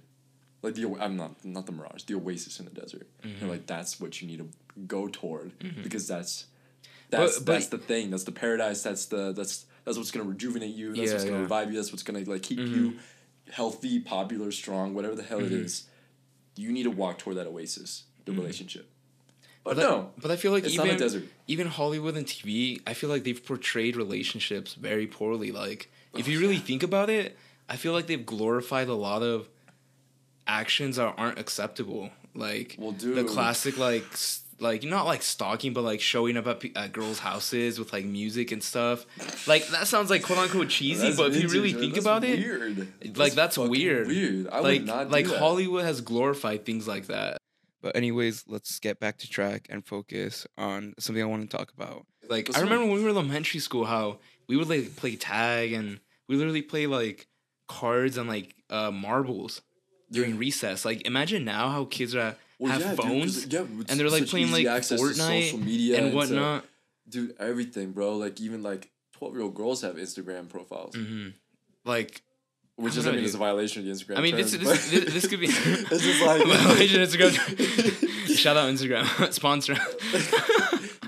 like 0.63 0.75
the 0.75 0.87
I'm 0.99 1.17
not 1.17 1.45
not 1.45 1.67
the 1.67 1.73
mirage, 1.73 2.05
the 2.05 2.15
oasis 2.15 2.59
in 2.59 2.65
the 2.65 2.71
desert. 2.71 3.07
Mhm. 3.23 3.43
And 3.43 3.51
like 3.51 3.67
that's 3.67 4.01
what 4.01 4.21
you 4.23 4.27
need 4.29 4.39
to 4.39 4.49
go 4.87 5.09
toward 5.09 5.59
Mhm. 5.59 5.83
because 5.83 6.09
that's 6.09 6.47
that's 7.11 7.37
But- 7.39 7.45
but- 7.45 7.53
that's 7.53 7.67
the 7.67 7.77
thing. 7.77 8.09
That's 8.11 8.25
the 8.25 8.33
paradise. 8.33 8.83
That's 8.83 9.05
the 9.07 9.33
that's 9.33 9.67
that's 9.85 9.97
what's 9.99 10.11
gonna 10.11 10.29
rejuvenate 10.29 10.75
you. 10.75 10.89
That's 10.95 11.09
Yeah, 11.09 11.13
what's 11.15 11.25
gonna 11.25 11.37
yeah. 11.37 11.43
revive 11.43 11.71
you. 11.71 11.77
That's 11.77 11.93
what's 11.93 12.03
gonna 12.03 12.21
like 12.21 12.43
keep 12.43 12.59
Mhm. 12.59 12.75
you 12.75 12.99
healthy, 13.51 14.01
popular, 14.01 14.51
strong, 14.53 14.95
whatever 14.95 15.15
the 15.15 15.23
hell 15.23 15.41
it 15.41 15.51
Mhm. 15.51 15.65
is. 15.65 15.85
You 16.57 16.71
need 16.73 16.85
to 16.85 16.91
walk 16.91 17.19
toward 17.19 17.37
that 17.37 17.47
oasis, 17.47 18.05
the 18.25 18.33
Mhm. 18.33 18.37
relationship. 18.39 18.89
But, 19.65 19.77
But, 19.77 19.85
I- 19.87 19.89
no, 19.91 20.11
but 20.21 20.31
I 20.31 20.37
feel 20.37 20.51
like 20.53 20.65
it's 20.65 20.75
even 20.75 20.87
not 20.89 20.97
a 20.97 20.99
desert. 20.99 21.25
even 21.47 21.67
Hollywood 21.69 22.17
and 22.17 22.27
TV, 22.27 22.81
I 22.87 22.95
feel 22.95 23.09
like 23.11 23.23
they've 23.25 23.45
portrayed 23.45 23.95
relationships 23.97 24.75
very 24.75 25.07
poorly. 25.07 25.53
Like, 25.53 25.89
if 26.17 26.27
Oh, 26.27 26.31
you 26.31 26.41
really 26.41 26.59
think 26.59 26.83
about 26.83 27.11
it, 27.11 27.37
I 27.69 27.77
feel 27.77 27.93
like 27.93 28.07
they've 28.07 28.25
glorified 28.27 28.89
a 28.89 28.95
lot 28.95 29.23
of 29.23 29.49
actions 30.47 30.97
that 30.97 31.15
aren't 31.17 31.39
acceptable. 31.39 32.11
Like 32.35 32.77
Well, 32.79 32.93
the 32.93 33.25
classic, 33.25 33.77
like 33.79 34.05
like 34.63 34.83
not 34.85 35.05
like 35.07 35.23
stalking, 35.23 35.73
but 35.75 35.83
like 35.83 36.01
showing 36.01 36.37
up 36.37 36.47
at, 36.47 36.61
pe- 36.61 36.73
at 36.75 36.93
girls' 36.93 37.19
houses 37.19 37.79
with 37.79 37.93
like 37.93 38.05
music 38.05 38.53
and 38.53 38.63
stuff. 38.63 39.05
Like 39.47 39.67
that 39.69 39.87
sounds 39.89 40.09
like 40.09 40.23
quote 40.23 40.39
unquote 40.39 40.69
cheesy, 40.71 41.07
That's 41.09 41.17
but 41.17 41.31
if 41.31 41.35
you 41.35 41.41
vintage, 41.43 41.53
really 41.55 41.73
man. 41.73 41.81
think 41.81 41.95
That's 41.95 42.07
about 42.07 42.25
it, 42.25 43.17
like, 43.19 43.33
that's 43.35 43.57
fucking 43.57 43.71
weird. 43.71 44.07
Weird. 44.07 44.49
I 44.49 44.61
like 44.61 44.81
would 44.81 44.87
not 44.87 45.05
do 45.09 45.13
like 45.13 45.27
that. 45.27 45.39
Hollywood 45.39 45.85
has 45.85 46.01
glorified 46.01 46.65
things 46.65 46.89
like 46.89 47.09
that. 47.09 47.37
But 47.83 47.97
anyways, 47.97 48.45
let's 48.47 48.79
get 48.79 49.01
back 49.01 49.19
to 49.19 49.29
track 49.29 49.67
and 49.69 49.85
focus 49.85 50.47
on 50.57 50.95
something 51.01 51.21
I 51.23 51.27
want 51.27 51.51
to 51.51 51.57
talk 51.57 51.73
about. 51.77 52.07
Like 52.29 52.49
Let's 52.49 52.57
I 52.57 52.61
do 52.61 52.67
it. 52.67 52.71
remember 52.71 52.87
when 52.87 52.95
we 52.99 53.03
were 53.05 53.11
in 53.11 53.17
elementary 53.17 53.59
school 53.61 53.85
how 53.85 54.19
we 54.49 54.57
would 54.57 54.69
like 54.69 54.95
play 54.95 55.17
tag 55.17 55.73
and 55.73 55.99
we 56.29 56.37
literally 56.37 56.63
play 56.63 56.87
like 56.87 57.27
cards 57.69 58.17
and 58.17 58.29
like 58.29 58.55
uh 58.71 58.91
marbles 58.93 59.61
during 60.11 60.35
Yeah. 60.35 60.39
recess. 60.41 60.85
Like 60.85 61.05
imagine 61.07 61.45
now 61.45 61.71
how 61.71 61.85
kids 61.87 62.15
are 62.15 62.37
Well, 62.63 62.73
have 62.73 62.81
yeah, 62.81 62.89
dude, 62.91 62.99
phones 63.05 63.47
yeah, 63.47 63.61
and 63.61 63.99
they're 63.99 64.09
like 64.11 64.27
playing 64.29 64.53
like 64.53 64.67
Fortnite 64.67 64.85
social 64.85 65.59
media 65.59 65.99
and 66.03 66.15
whatnot. 66.15 66.65
dude, 67.09 67.35
everything, 67.41 67.93
bro. 67.93 68.17
Like 68.17 68.41
even 68.41 68.63
like 68.63 68.91
twelve 69.13 69.35
year 69.35 69.43
old 69.43 69.55
girls 69.55 69.83
have 69.83 69.97
Instagram 69.97 70.49
profiles, 70.49 70.95
hmm 70.95 71.29
Like 71.85 72.23
which 72.77 72.97
is 72.97 73.07
I 73.07 73.11
mean 73.13 73.25
is 73.25 73.35
a 73.35 73.39
violation 73.39 73.81
of 73.81 73.87
the 73.87 73.93
Instagram. 73.93 74.19
I 74.19 74.23
mean, 74.23 74.37
this, 74.37 74.53
terms, 74.53 74.65
this, 74.65 74.91
this, 74.91 75.13
this 75.15 75.27
could 75.27 75.41
be. 75.41 75.47
it's 75.51 76.05
just 76.05 76.23
like 76.23 76.47
Violation 76.47 77.03
of 77.03 77.09
Instagram. 77.09 78.37
Shout 78.37 78.57
out 78.57 78.71
Instagram 78.73 79.33
sponsor. 79.33 79.75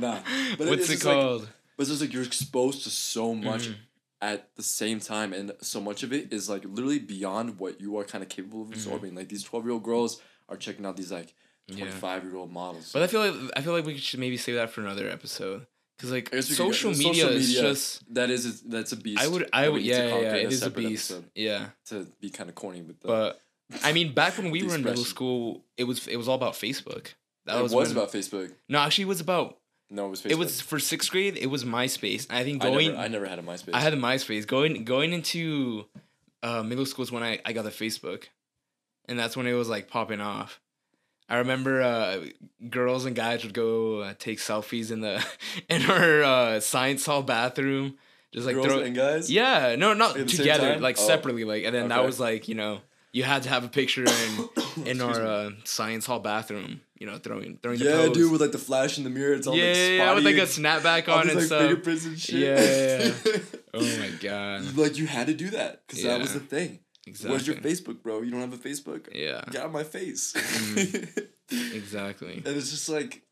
nah, 0.01 0.19
but 0.59 0.67
What's 0.69 0.83
it's 0.83 0.91
it 0.91 0.93
just 0.95 1.05
like- 1.05 1.15
called? 1.15 1.49
But 1.77 1.83
it's 1.83 1.91
just 1.91 2.01
like 2.03 2.13
you're 2.13 2.23
exposed 2.23 2.85
to 2.85 2.91
so 2.91 3.35
much 3.35 3.69
Mhm. 3.69 3.75
at 4.23 4.55
the 4.55 4.63
same 4.63 5.01
time, 5.01 5.33
and 5.33 5.53
so 5.61 5.81
much 5.81 6.03
of 6.05 6.13
it 6.13 6.33
is 6.33 6.49
like 6.49 6.65
literally 6.65 7.01
beyond 7.01 7.59
what 7.59 7.81
you 7.81 7.97
are 7.99 8.05
kind 8.05 8.23
of 8.23 8.29
capable 8.29 8.63
of 8.63 8.69
absorbing. 8.69 9.15
Like 9.15 9.29
these 9.29 9.43
twelve 9.43 9.65
year 9.65 9.73
old 9.73 9.83
girls 9.83 10.21
are 10.49 10.57
checking 10.57 10.85
out 10.87 10.97
these 10.97 11.11
like 11.13 11.29
Mm-hmm. 11.29 11.39
Twenty 11.69 11.91
five 11.91 12.25
year 12.25 12.37
old 12.37 12.53
models. 12.53 12.91
But 12.93 13.03
I 13.03 13.07
feel 13.07 13.21
like 13.21 13.53
I 13.57 13.61
feel 13.63 13.73
like 13.73 13.87
we 13.87 13.97
should 13.97 14.21
maybe 14.21 14.37
save 14.37 14.57
that 14.57 14.71
for 14.71 14.81
another 14.81 15.09
episode 15.09 15.67
because 15.97 16.13
like 16.13 16.29
I 16.33 16.37
guess 16.37 16.49
go- 16.49 16.55
social 16.55 16.91
media 16.93 17.29
is 17.29 17.55
just. 17.55 18.15
that 18.15 18.31
is 18.31 18.63
that's 18.63 18.93
a 18.93 18.97
beast. 18.97 19.23
I 19.23 19.29
would 19.29 19.49
I 19.53 19.69
would 19.69 19.77
we 19.77 19.83
need 19.83 19.89
to 19.91 19.97
yeah 19.97 20.07
yeah, 20.07 20.21
yeah 20.21 20.35
it 20.35 20.53
is 20.53 20.63
a 20.63 20.71
beast 20.71 21.13
yeah 21.35 21.67
to 21.87 22.07
be 22.21 22.31
kind 22.31 22.49
of 22.49 22.55
corny 22.55 22.83
with 22.83 23.01
the. 23.01 23.07
but 23.09 23.41
I 23.83 23.93
mean 23.93 24.13
back 24.13 24.37
when 24.37 24.51
we 24.57 24.63
were 24.63 24.75
in 24.75 24.83
middle 24.83 25.05
school 25.05 25.65
it 25.77 25.85
was 25.85 26.07
it 26.07 26.17
was 26.17 26.29
all 26.29 26.37
about 26.37 26.55
Facebook 26.55 27.15
that 27.47 27.59
it 27.59 27.63
was, 27.63 27.73
was, 27.73 27.89
when- 27.89 27.97
about 27.97 28.13
Facebook. 28.13 28.53
no 28.69 28.79
actually 28.81 29.05
it 29.05 29.09
was 29.09 29.21
about 29.21 29.59
No, 29.91 30.07
it 30.07 30.11
was 30.11 30.23
Facebook. 30.23 30.31
it 30.33 30.39
was 30.39 30.61
for 30.61 30.79
sixth 30.79 31.11
grade 31.11 31.37
it 31.37 31.47
was 31.47 31.65
MySpace 31.65 32.27
I 32.31 32.43
think 32.45 32.63
I 32.65 32.69
going 32.71 32.89
never, 32.89 32.99
I 32.99 33.09
never 33.09 33.27
had 33.27 33.39
a 33.39 33.43
MySpace. 33.43 33.71
I 33.75 33.81
had 33.81 33.93
a 33.95 33.97
MySpace 33.97 34.47
going 34.47 34.85
going 34.85 35.13
into 35.13 35.87
uh, 36.43 36.63
middle 36.63 36.85
school 36.87 37.05
is 37.05 37.11
when 37.13 37.23
I, 37.23 37.41
I 37.47 37.55
got 37.55 37.65
the 37.65 37.71
Facebook, 37.71 38.25
and 39.07 39.19
that's 39.19 39.35
when 39.35 39.47
it 39.47 39.55
was 39.55 39.69
like 39.69 39.89
popping 39.89 40.21
off. 40.21 40.61
I 41.29 41.37
remember 41.39 41.81
uh, 41.83 42.27
girls 42.69 43.05
and 43.07 43.17
guys 43.17 43.45
would 43.45 43.55
go 43.55 44.01
uh, 44.01 44.15
take 44.19 44.39
selfies 44.39 44.91
in 44.91 45.01
the 45.01 45.25
in 45.69 45.83
our 45.91 46.23
uh, 46.23 46.61
science 46.61 47.07
hall 47.07 47.23
bathroom, 47.23 47.97
just 48.33 48.47
like 48.47 48.55
girls 48.57 48.67
throw. 48.67 48.81
and 48.81 48.95
guys. 48.95 49.31
Yeah, 49.31 49.75
no, 49.77 49.95
not 49.95 50.17
At 50.19 50.29
together, 50.29 50.79
like 50.79 50.97
Oh. 50.99 51.07
separately, 51.07 51.45
like, 51.45 51.65
and 51.65 51.75
then 51.75 51.89
that 51.89 52.05
was 52.05 52.21
like 52.21 52.47
you 52.49 52.55
know 52.55 52.81
you 53.13 53.23
had 53.23 53.45
to 53.45 53.49
have 53.49 53.65
a 53.65 53.69
picture 53.69 54.05
in 54.05 54.49
in 54.87 55.01
our 55.01 55.25
uh, 55.25 55.51
science 55.65 56.05
hall 56.05 56.19
bathroom, 56.21 56.81
you 56.99 57.07
know, 57.07 57.17
throwing 57.17 57.59
throwing 57.63 57.79
the 57.79 57.85
Yeah, 57.87 58.09
dude, 58.13 58.31
with 58.31 58.41
like 58.43 58.53
the 58.53 58.59
flash 58.59 58.99
in 58.99 59.05
the 59.05 59.11
mirror, 59.11 59.33
it's 59.33 59.47
all 59.47 59.57
yeah, 59.57 59.65
like 59.73 59.77
yeah, 59.99 60.15
with 60.15 60.25
like 60.27 60.37
a 60.37 60.41
and 60.41 60.49
snapback 60.49 61.09
on 61.09 61.23
these, 61.23 61.31
and 61.31 61.37
like 61.41 61.47
stuff. 61.47 61.61
fingerprints 61.63 62.05
and 62.05 62.19
shit. 62.19 62.35
Yeah, 62.41 63.41
Oh 63.73 63.81
my 63.99 64.11
god, 64.21 64.77
like 64.77 64.99
you 64.99 65.07
had 65.07 65.29
to 65.29 65.35
do 65.35 65.51
that 65.51 65.87
because 65.87 66.03
that 66.03 66.21
was 66.21 66.35
the 66.35 66.41
thing. 66.41 66.81
Exactly. 67.07 67.31
Where's 67.31 67.47
your 67.47 67.57
Facebook, 67.57 68.03
bro? 68.03 68.23
You 68.23 68.31
don't 68.31 68.41
have 68.41 68.53
a 68.53 68.57
Facebook? 68.57 69.09
Yeah, 69.15 69.43
Get 69.51 69.61
out 69.63 69.67
of 69.67 69.73
my 69.73 69.85
face. 69.85 70.33
Mhm. 70.35 71.29
exactly. 71.75 72.37
and 72.45 72.57
it's 72.57 72.71
just 72.71 72.89
like 72.89 73.23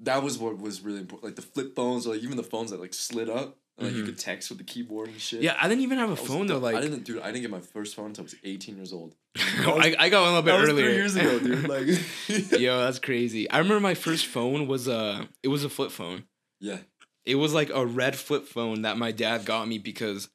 that 0.00 0.22
was 0.22 0.38
what 0.38 0.58
was 0.58 0.80
really 0.80 1.00
important. 1.00 1.24
Like 1.24 1.36
the 1.36 1.42
flip 1.42 1.74
phones, 1.76 2.06
or 2.06 2.14
like 2.14 2.22
even 2.22 2.36
the 2.36 2.42
phones 2.42 2.70
that 2.70 2.80
like 2.80 2.94
slid 2.94 3.28
up, 3.28 3.58
and 3.78 3.86
like 3.88 3.96
you 3.96 4.02
Mhm. 4.02 4.06
could 4.06 4.18
text 4.18 4.48
with 4.48 4.58
the 4.58 4.64
keyboard 4.64 5.08
and 5.08 5.20
shit. 5.20 5.42
Yeah, 5.42 5.56
I 5.60 5.68
didn't 5.68 5.82
even 5.82 5.98
have 5.98 6.08
a 6.08 6.12
was 6.12 6.20
phone 6.20 6.46
though. 6.46 6.58
Like, 6.58 6.74
I 6.76 6.80
didn't, 6.80 7.04
dude. 7.04 7.20
I 7.20 7.26
didn't 7.26 7.42
get 7.42 7.50
my 7.50 7.60
first 7.60 7.94
phone 7.94 8.06
until 8.06 8.22
I 8.22 8.24
was 8.24 8.36
eighteen 8.44 8.76
years 8.76 8.92
old. 8.92 9.14
I, 9.36 9.94
I 9.98 10.08
got 10.08 10.22
one 10.22 10.30
a 10.32 10.36
little 10.36 10.42
bit 10.42 10.52
earlier. 10.70 10.86
three 10.86 10.94
years 10.94 11.16
ago, 11.16 11.38
dude. 11.38 11.68
Like, 11.68 11.86
Yo, 12.60 12.80
that's 12.80 12.98
crazy. 12.98 13.48
I 13.50 13.58
remember 13.58 13.80
my 13.80 13.94
first 13.94 14.26
phone 14.26 14.66
was 14.66 14.88
a 14.88 15.28
it 15.42 15.48
was 15.48 15.64
a 15.64 15.68
flip 15.68 15.90
phone. 15.90 16.24
yeah, 16.60 16.78
It 17.26 17.34
was 17.36 17.52
like 17.52 17.70
a 17.70 17.84
red 17.86 18.16
flip 18.16 18.46
phone 18.46 18.82
that 18.82 18.96
my 18.96 19.12
dad 19.12 19.44
got 19.44 19.68
me 19.68 19.78
because 19.78 20.28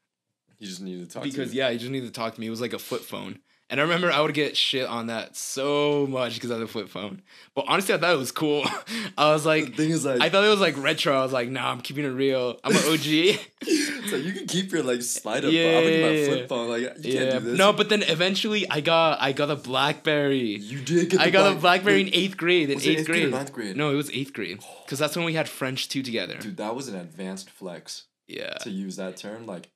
you 0.60 0.68
just 0.68 0.82
needed 0.82 1.08
to 1.10 1.14
talk. 1.14 1.24
because 1.24 1.52
to 1.52 1.56
yeah, 1.58 1.70
he 1.72 1.78
just 1.78 1.92
needed 1.92 2.08
to 2.08 2.14
talk 2.14 2.34
to 2.36 2.40
me. 2.40 2.48
It 2.48 2.52
was 2.52 2.62
like 2.62 2.74
a 2.74 2.80
flip 2.80 3.02
phone, 3.02 3.40
And 3.70 3.80
I 3.80 3.84
remember 3.84 4.12
I 4.12 4.22
would 4.22 4.34
get 4.34 4.56
shit 4.56 4.88
on 4.88 5.08
that 5.08 5.36
so 5.36 6.06
much 6.08 6.36
because 6.36 6.52
I 6.52 6.56
had 6.56 6.64
a 6.64 6.68
flip 6.68 6.88
phone. 6.90 7.22
But 7.56 7.66
honestly, 7.68 7.94
I 7.96 7.98
thought 7.98 8.14
it 8.14 8.18
was 8.18 8.32
cool. 8.32 8.64
I 9.18 9.32
was 9.34 9.46
like, 9.46 9.66
The 9.66 9.72
thing 9.72 9.90
is 9.92 10.06
like, 10.06 10.22
I 10.22 10.30
thought 10.30 10.44
it 10.46 10.50
was 10.50 10.60
like 10.60 10.78
retro. 10.78 11.18
I 11.18 11.24
was 11.24 11.34
like, 11.34 11.50
nah, 11.50 11.72
I'm 11.72 11.82
keeping 11.82 12.06
it 12.06 12.10
real. 12.10 12.60
I'm 12.64 12.72
an 12.74 12.78
OG. 12.78 13.40
so 14.10 14.16
you 14.18 14.34
can 14.34 14.46
keep 14.48 14.72
your 14.72 14.84
like 14.84 15.02
slide 15.02 15.44
up. 15.46 15.52
Yeah, 15.52 15.80
I'm 15.80 15.84
yeah, 15.84 16.10
yeah. 16.10 16.26
flip 16.28 16.50
phone. 16.50 16.70
Like 16.70 16.82
you 16.82 16.90
yeah. 17.00 17.20
can't 17.32 17.44
do 17.44 17.50
this. 17.52 17.58
No, 17.58 17.74
but 17.74 17.90
then 17.90 18.04
eventually 18.04 18.70
I 18.70 18.82
got 18.82 19.20
I 19.22 19.32
got 19.32 19.50
a 19.50 19.56
BlackBerry. 19.56 20.58
you 20.58 20.80
did 20.82 21.10
get. 21.10 21.20
I 21.20 21.30
got 21.32 21.48
a 21.48 21.52
black- 21.52 21.62
BlackBerry 21.62 22.02
in 22.02 22.10
eighth 22.14 22.38
grade. 22.38 22.70
In 22.70 22.78
eighth 22.78 22.88
eighth 22.88 23.06
grade. 23.08 23.32
ninth 23.32 23.52
grade? 23.52 23.76
No, 23.76 23.90
it 23.92 23.96
was 23.96 24.12
eighth 24.12 24.34
grade. 24.34 24.60
Because 24.86 25.00
that's 25.00 25.16
when 25.16 25.26
we 25.26 25.34
had 25.34 25.50
French 25.50 25.90
two 25.90 26.04
together. 26.04 26.38
Dude, 26.38 26.58
that 26.58 26.76
was 26.76 26.88
an 26.88 26.96
advanced 26.96 27.50
flex 27.50 28.04
Yeah. 28.28 28.54
to 28.62 28.70
use 28.70 28.96
that 28.98 29.18
term. 29.18 29.46
Like, 29.48 29.70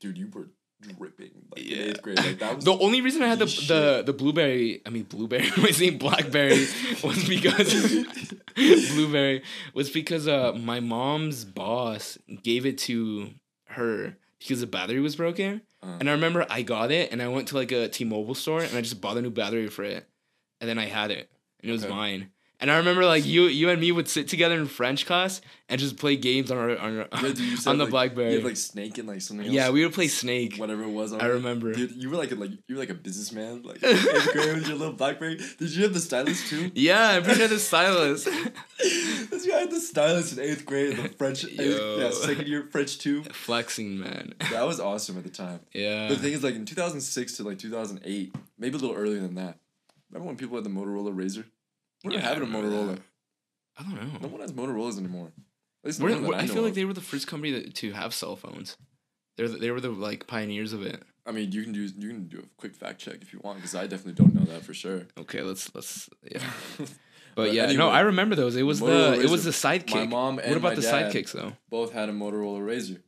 dude, 0.00 0.18
you 0.18 0.28
were 0.32 0.48
dripping 0.80 1.30
like 1.54 1.64
Yeah. 1.68 1.76
eighth 1.78 2.02
grade. 2.02 2.16
Like 2.18 2.38
that 2.38 2.56
was 2.56 2.64
The 2.64 2.72
only 2.78 3.00
reason 3.02 3.22
I 3.22 3.28
had 3.28 3.38
the 3.38 3.44
the, 3.46 4.02
the 4.06 4.12
blueberry, 4.12 4.80
I 4.86 4.90
mean 4.90 5.04
blueberry, 5.04 5.50
I 5.56 5.60
was 5.62 5.76
saying 5.76 5.98
blackberry, 5.98 6.66
was 7.04 7.28
because 7.28 8.06
blueberry 8.94 9.42
was 9.74 9.90
because 9.90 10.26
uh 10.28 10.52
my 10.52 10.80
mom's 10.80 11.44
boss 11.44 12.18
gave 12.42 12.66
it 12.66 12.78
to 12.78 13.30
her 13.68 14.16
because 14.38 14.60
the 14.60 14.66
battery 14.66 15.00
was 15.00 15.16
broken, 15.16 15.60
Uh. 15.82 15.96
and 16.00 16.08
I 16.08 16.12
remember 16.12 16.46
I 16.48 16.62
got 16.62 16.90
it 16.90 17.12
and 17.12 17.20
I 17.22 17.28
went 17.28 17.48
to 17.48 17.56
like 17.56 17.72
a 17.72 17.88
T-Mobile 17.88 18.34
store 18.34 18.62
and 18.62 18.76
I 18.76 18.80
just 18.80 19.00
bought 19.00 19.16
a 19.18 19.22
new 19.22 19.30
battery 19.30 19.68
for 19.68 19.84
it, 19.84 20.08
and 20.60 20.68
then 20.68 20.78
I 20.78 20.86
had 20.86 21.10
it 21.10 21.30
and 21.62 21.68
it 21.70 21.72
was 21.72 21.84
Okay. 21.84 21.92
mine. 21.94 22.30
And 22.62 22.70
I 22.70 22.76
remember 22.76 23.04
like 23.06 23.24
you 23.24 23.44
you 23.44 23.70
and 23.70 23.80
me 23.80 23.90
would 23.90 24.06
sit 24.08 24.28
together 24.28 24.56
in 24.56 24.66
French 24.66 25.06
class 25.06 25.40
and 25.70 25.80
just 25.80 25.96
play 25.96 26.16
games 26.16 26.50
on 26.50 26.58
our 26.58 26.76
on, 26.76 26.98
our, 26.98 27.08
Yeah, 27.22 27.32
dude, 27.32 27.58
on 27.66 27.78
the 27.78 27.84
like, 27.84 27.90
BlackBerry. 27.90 28.30
You 28.32 28.36
had 28.36 28.44
like 28.44 28.56
snake 28.58 28.98
and 28.98 29.08
like 29.08 29.22
something 29.22 29.46
else. 29.46 29.54
yeah, 29.54 29.70
we 29.70 29.82
would 29.82 29.94
play 29.94 30.08
Snake. 30.08 30.56
whatever 30.56 30.82
it 30.82 30.90
was. 30.90 31.14
on 31.14 31.22
I 31.22 31.26
it. 31.26 31.28
remember. 31.28 31.72
Dude, 31.72 31.92
you 31.92 32.10
were 32.10 32.16
like 32.16 32.32
a, 32.32 32.34
like 32.34 32.50
you 32.68 32.74
were 32.74 32.80
like 32.80 32.90
a 32.90 32.94
businessman, 32.94 33.62
like 33.62 33.82
in 33.82 33.96
grade 34.32 34.54
with 34.56 34.68
your 34.68 34.76
little 34.76 34.92
BlackBerry. 34.92 35.40
Did 35.58 35.70
you 35.74 35.84
have 35.84 35.94
the 35.94 36.00
stylus 36.00 36.50
too? 36.50 36.70
Yeah, 36.74 37.10
I'm 37.12 37.22
pretty 37.22 37.38
sure 37.38 37.48
the 37.48 37.58
stylus. 37.58 38.24
this 38.24 39.46
guy 39.46 39.60
had 39.60 39.70
the 39.70 39.80
stylus 39.80 40.36
in 40.36 40.40
eighth 40.44 40.66
grade, 40.66 40.98
in 40.98 41.02
the 41.04 41.08
French, 41.10 41.44
eighth, 41.46 41.58
yeah, 41.98 42.10
second 42.10 42.46
year 42.46 42.68
French 42.70 42.98
two. 42.98 43.22
Flexing 43.24 43.98
man. 43.98 44.34
That 44.50 44.66
was 44.66 44.80
awesome 44.80 45.16
at 45.16 45.24
the 45.24 45.30
time. 45.30 45.60
Yeah. 45.72 46.08
The 46.08 46.16
thing 46.16 46.34
is, 46.34 46.42
like 46.44 46.56
in 46.56 46.66
two 46.66 46.74
thousand 46.74 47.00
six 47.00 47.38
to 47.38 47.42
like 47.44 47.58
two 47.58 47.70
thousand 47.70 48.00
eight, 48.04 48.34
maybe 48.58 48.76
a 48.76 48.78
little 48.78 48.96
earlier 48.96 49.20
than 49.20 49.36
that. 49.36 49.58
Remember 50.10 50.26
when 50.26 50.36
people 50.36 50.56
had 50.56 50.64
the 50.64 50.70
Motorola 50.70 51.16
Razor? 51.16 51.46
We're 52.04 52.12
Yeah, 52.12 52.18
I 52.18 52.22
having 52.34 52.42
a 52.42 52.46
Motorola. 52.46 52.94
that. 52.96 53.02
I 53.78 53.82
don't 53.82 53.94
know. 53.94 54.18
No 54.20 54.28
one 54.28 54.40
has 54.40 54.52
Motorola's 54.52 54.98
anymore. 54.98 55.28
At 55.82 55.86
least 55.86 56.00
no 56.00 56.04
We're- 56.06 56.14
one 56.16 56.24
we're- 56.28 56.38
I, 56.38 56.46
know 56.46 56.52
feel 56.54 56.62
like 56.62 56.70
of. 56.70 56.74
they 56.76 56.84
were 56.84 56.92
the 56.92 57.00
first 57.00 57.26
company 57.26 57.52
that, 57.52 57.74
to 57.76 57.92
have 57.92 58.12
cell 58.14 58.36
phones. 58.36 58.76
They're 59.36 59.48
the, 59.48 59.58
they 59.58 59.70
were 59.70 59.80
the 59.80 59.90
like 59.90 60.26
pioneers 60.26 60.72
of 60.72 60.82
it. 60.82 61.02
I 61.26 61.32
mean, 61.32 61.52
you 61.52 61.62
can 61.62 61.72
do 61.72 61.80
you 61.82 62.08
can 62.08 62.28
do 62.28 62.38
a 62.40 62.60
quick 62.60 62.74
fact 62.74 63.00
check 63.00 63.18
if 63.22 63.32
you 63.32 63.40
want, 63.42 63.58
because 63.58 63.74
I 63.74 63.86
definitely 63.86 64.14
don't 64.22 64.34
know 64.34 64.44
that 64.52 64.62
for 64.64 64.74
sure. 64.74 65.06
Okay, 65.18 65.42
let's 65.42 65.74
let's 65.74 66.08
yeah. 66.30 66.42
But, 67.36 67.44
But 67.46 67.52
yeah, 67.54 67.70
no, 67.72 67.88
I 67.88 68.00
remember 68.00 68.34
those. 68.34 68.56
It 68.56 68.64
was 68.64 68.80
Motorola 68.80 69.16
the 69.16 69.20
it 69.22 69.30
was 69.30 69.44
the 69.44 69.52
sidekick. 69.52 69.94
My 69.94 70.06
mom 70.06 70.38
and 70.40 70.48
what 70.48 70.56
about 70.58 70.68
my 70.70 70.74
the 70.74 70.82
dad 70.82 71.12
sidekicks 71.12 71.32
though? 71.32 71.52
both 71.70 71.92
had 71.92 72.08
a 72.08 72.12
Motorola 72.12 72.64
Razor, 72.66 73.00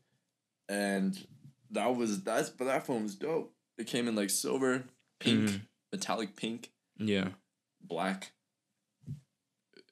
and 0.68 1.18
that 1.72 1.96
was 1.96 2.22
that's 2.22 2.48
but 2.48 2.66
that 2.66 2.86
phone 2.86 3.02
was 3.02 3.16
dope. 3.16 3.52
It 3.78 3.88
came 3.88 4.06
in 4.06 4.14
like 4.14 4.30
silver, 4.30 4.84
pink, 5.18 5.50
Mhm. 5.50 5.60
metallic 5.90 6.36
pink, 6.36 6.70
Yeah. 6.98 7.30
black. 7.82 8.32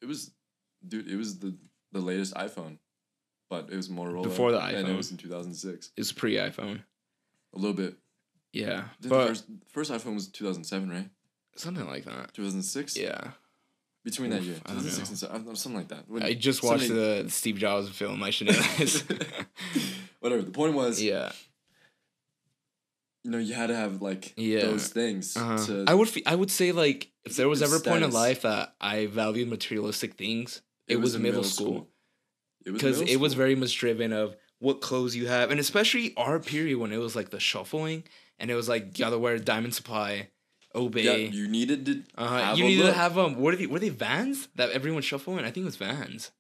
It 0.03 0.07
was, 0.07 0.31
dude. 0.87 1.09
It 1.09 1.17
was 1.17 1.39
the 1.39 1.55
the 1.93 2.01
latest 2.01 2.35
iPhone, 2.35 2.79
but 3.49 3.69
it 3.71 3.77
was 3.77 3.89
Motorola 3.89 4.23
Before 4.25 4.53
the 4.53 4.61
and 4.61 4.89
it 4.89 4.97
was 4.97 5.11
in 5.11 5.17
two 5.17 5.29
thousand 5.29 5.55
six. 5.55 5.91
It 5.97 6.01
was 6.01 6.13
pre 6.13 6.35
iPhone. 6.37 6.81
A 7.55 7.59
little 7.59 7.75
bit. 7.77 7.95
Yeah. 8.53 8.85
The 9.01 9.09
But 9.09 9.27
first 9.29 9.45
first 9.69 9.93
iPhone 9.93 10.15
was 10.15 10.29
two 10.29 10.45
thousand 10.47 10.65
seven, 10.65 10.91
right? 10.91 11.09
something 11.57 11.87
like 11.87 12.05
that. 12.05 12.33
Two 12.33 12.43
thousand 12.45 12.63
six. 12.63 12.97
Yeah. 12.97 13.33
Between 14.03 14.31
that 14.31 14.41
Oof, 14.41 14.47
year, 14.47 14.55
I 14.65 14.69
don't 14.73 14.79
2006 14.83 15.09
and 15.11 15.19
seven, 15.19 15.57
something 15.57 15.79
like 15.79 15.89
that. 15.89 16.09
When- 16.09 16.23
I 16.23 16.33
just 16.33 16.63
watched 16.63 16.87
something- 16.87 16.97
the 17.25 17.31
Steve 17.31 17.59
Jobs 17.59 17.91
film. 17.91 18.23
I 18.23 18.31
should 18.31 18.47
know 18.47 18.55
this. 18.79 19.05
Whatever. 20.21 20.41
The 20.41 20.51
point 20.53 20.73
was, 20.75 21.03
yeah. 21.03 21.33
You 23.25 23.31
know, 23.31 23.39
you 23.39 23.55
had 23.55 23.67
to 23.69 23.77
have 23.77 24.01
like 24.03 24.33
Yeah. 24.37 24.63
those 24.63 24.89
things 24.89 25.37
Uh-huh. 25.37 25.59
to. 25.67 25.85
I 25.87 25.95
would 25.95 26.09
fe- 26.09 26.23
I 26.27 26.35
would 26.35 26.51
say 26.51 26.73
like 26.73 27.11
if 27.25 27.37
there 27.37 27.49
was 27.49 27.63
ever 27.63 27.77
a 27.77 27.81
point 27.81 28.03
in 28.05 28.11
life 28.13 28.43
that 28.43 28.75
I 28.81 29.07
valued 29.07 29.49
materialistic 29.49 30.15
things, 30.15 30.63
it, 30.89 30.97
was, 30.97 31.15
in 31.15 31.23
middle 31.23 31.45
school. 31.45 31.89
It 32.65 32.71
was 32.71 32.81
because 32.83 32.99
middle 33.01 33.13
it 33.15 33.21
was 33.21 33.35
very 33.35 33.55
much 33.55 33.77
driven 33.79 34.13
of 34.13 34.37
what 34.59 34.81
clothes 34.81 35.15
you 35.17 35.27
have, 35.29 35.51
and 35.51 35.61
especially 35.61 36.15
our 36.17 36.39
period 36.39 36.79
when 36.79 36.93
it 36.93 36.99
was 36.99 37.15
like 37.17 37.31
the 37.31 37.41
shuffling, 37.41 38.05
and 38.39 38.51
it 38.51 38.55
was 38.55 38.69
like 38.69 38.99
you 38.99 39.05
gotta 39.05 39.19
wear 39.19 39.39
Diamond 39.39 39.75
Supply, 39.75 40.29
Obey. 40.75 41.03
Yeah, 41.03 41.17
you 41.31 41.49
needed 41.49 41.87
to. 41.87 42.03
uh, 42.17 42.29
have 42.29 42.59
you 42.59 42.65
needed 42.65 42.85
look. 42.87 42.95
to 42.95 42.99
have 42.99 43.17
um. 43.19 43.37
What 43.37 43.55
are 43.55 43.57
they? 43.57 43.67
Were 43.67 43.79
they 43.79 43.89
Vans 43.91 44.49
that 44.57 44.71
everyone 44.71 45.03
shuffling? 45.03 45.41
I 45.45 45.51
think 45.51 45.59
it 45.59 45.65
was 45.67 45.77
Vans. 45.77 46.31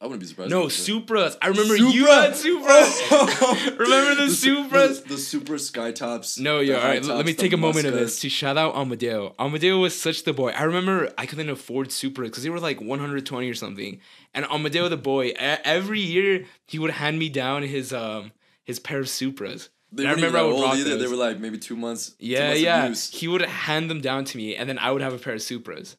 I 0.00 0.04
wouldn't 0.06 0.20
be 0.20 0.26
surprised. 0.28 0.50
No, 0.50 0.66
Supras. 0.66 1.36
I 1.42 1.48
remember 1.48 1.76
Supra! 1.76 1.92
you 1.92 2.06
had 2.06 2.30
Supras. 2.32 2.98
Oh! 3.10 3.74
Remember 3.78 4.14
the 4.26 4.30
Su- 4.30 4.64
Supras? 4.64 5.02
The, 5.02 5.08
the 5.14 5.18
Supra 5.18 5.58
sky 5.58 5.90
tops. 5.90 6.38
No, 6.38 6.58
the 6.58 6.66
yeah. 6.66 6.76
All 6.76 6.84
right, 6.84 7.04
let 7.04 7.26
me 7.26 7.34
take 7.34 7.52
a 7.52 7.56
moment 7.56 7.86
of 7.86 7.94
this 7.94 8.20
to 8.20 8.28
shout 8.28 8.56
out 8.56 8.76
Amadeo. 8.76 9.34
Amadeo 9.40 9.78
was 9.78 10.00
such 10.00 10.22
the 10.22 10.32
boy. 10.32 10.50
I 10.50 10.62
remember 10.62 11.12
I 11.18 11.26
couldn't 11.26 11.50
afford 11.50 11.90
Supra 11.90 12.26
because 12.26 12.44
they 12.44 12.50
were 12.50 12.60
like 12.60 12.80
120 12.80 13.50
or 13.50 13.54
something. 13.54 14.00
And 14.34 14.44
Amadeo 14.46 14.88
the 14.88 14.96
boy, 14.96 15.32
every 15.36 16.00
year 16.00 16.44
he 16.66 16.78
would 16.78 16.92
hand 16.92 17.18
me 17.18 17.28
down 17.28 17.62
his 17.64 17.92
um 17.92 18.30
his 18.64 18.78
pair 18.78 19.00
of 19.00 19.06
Supras. 19.06 19.68
They 19.90 20.06
I 20.06 20.12
remember 20.12 20.38
I 20.38 20.42
would 20.42 20.60
rock 20.62 20.76
either. 20.76 20.96
They 20.96 21.06
were 21.08 21.16
like 21.16 21.40
maybe 21.40 21.58
two 21.58 21.74
months. 21.74 22.10
two 22.10 22.26
Yeah, 22.26 22.40
months 22.48 22.56
of 22.58 22.62
yeah. 22.62 22.86
use. 22.88 23.10
He 23.10 23.26
would 23.26 23.42
hand 23.42 23.90
them 23.90 24.00
down 24.00 24.26
to 24.26 24.36
me, 24.36 24.54
and 24.54 24.68
then 24.68 24.78
I 24.78 24.92
would 24.92 25.00
have 25.02 25.14
a 25.14 25.18
pair 25.18 25.32
of 25.34 25.40
Supras. 25.40 25.96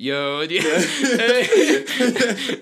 Yo, 0.00 0.40
yeah. 0.48 0.62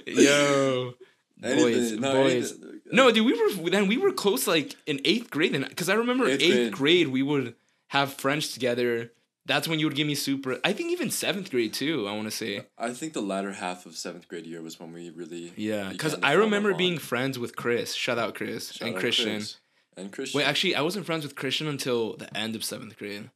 yo, 0.07 0.95
boys, 1.39 1.93
no, 1.93 2.13
boys. 2.13 2.53
anything- 2.53 2.69
uh, 2.69 2.73
No, 2.93 3.11
dude, 3.11 3.27
we 3.27 3.33
were 3.63 3.71
then 3.71 3.89
we 3.89 3.99
were 3.99 4.13
close 4.13 4.47
like 4.47 4.75
in 4.87 5.01
eighth 5.05 5.31
grade, 5.31 5.53
then 5.55 5.67
because 5.69 5.89
I 5.89 5.95
remember 5.95 6.27
Eighth 6.27 6.43
eighth, 6.43 6.55
grade. 6.55 6.73
grade. 6.73 7.09
we 7.09 7.23
would 7.23 7.55
have 7.89 8.15
French 8.15 8.53
together. 8.53 9.13
That's 9.45 9.69
when 9.69 9.79
you 9.79 9.87
would 9.87 9.95
give 9.95 10.07
me 10.09 10.15
super. 10.17 10.59
I 10.65 10.73
think 10.73 10.91
even 10.91 11.11
seventh 11.11 11.51
grade 11.51 11.73
too. 11.73 12.09
I 12.09 12.13
want 12.13 12.25
to 12.25 12.31
say 12.33 12.63
I 12.79 12.91
think 12.93 13.13
the 13.13 13.21
latter 13.21 13.53
half 13.53 13.87
of 13.87 13.97
seventh 13.97 14.29
grade 14.29 14.47
year 14.47 14.63
was 14.63 14.81
when 14.81 14.93
we 14.93 15.11
really. 15.11 15.53
yeah, 15.57 15.91
because 15.91 16.17
I 16.23 16.33
remember 16.33 16.75
being 16.75 16.99
friends 16.99 17.39
with 17.39 17.55
Chris. 17.55 17.95
Shout 17.95 18.19
out 18.19 18.35
Chris 18.35 18.73
Shout 18.73 18.89
and 18.89 18.97
out 18.97 19.01
Christian. 19.01 19.37
Chris. 19.37 19.57
And 19.99 20.13
Christian. 20.13 20.39
Wait, 20.39 20.45
actually, 20.47 20.75
I 20.75 20.81
wasn't 20.83 21.07
friends 21.07 21.25
with 21.25 21.37
Christian 21.37 21.69
until 21.69 22.17
the 22.17 22.35
end 22.37 22.55
of 22.57 22.65
seventh 22.65 22.97
grade 22.99 23.31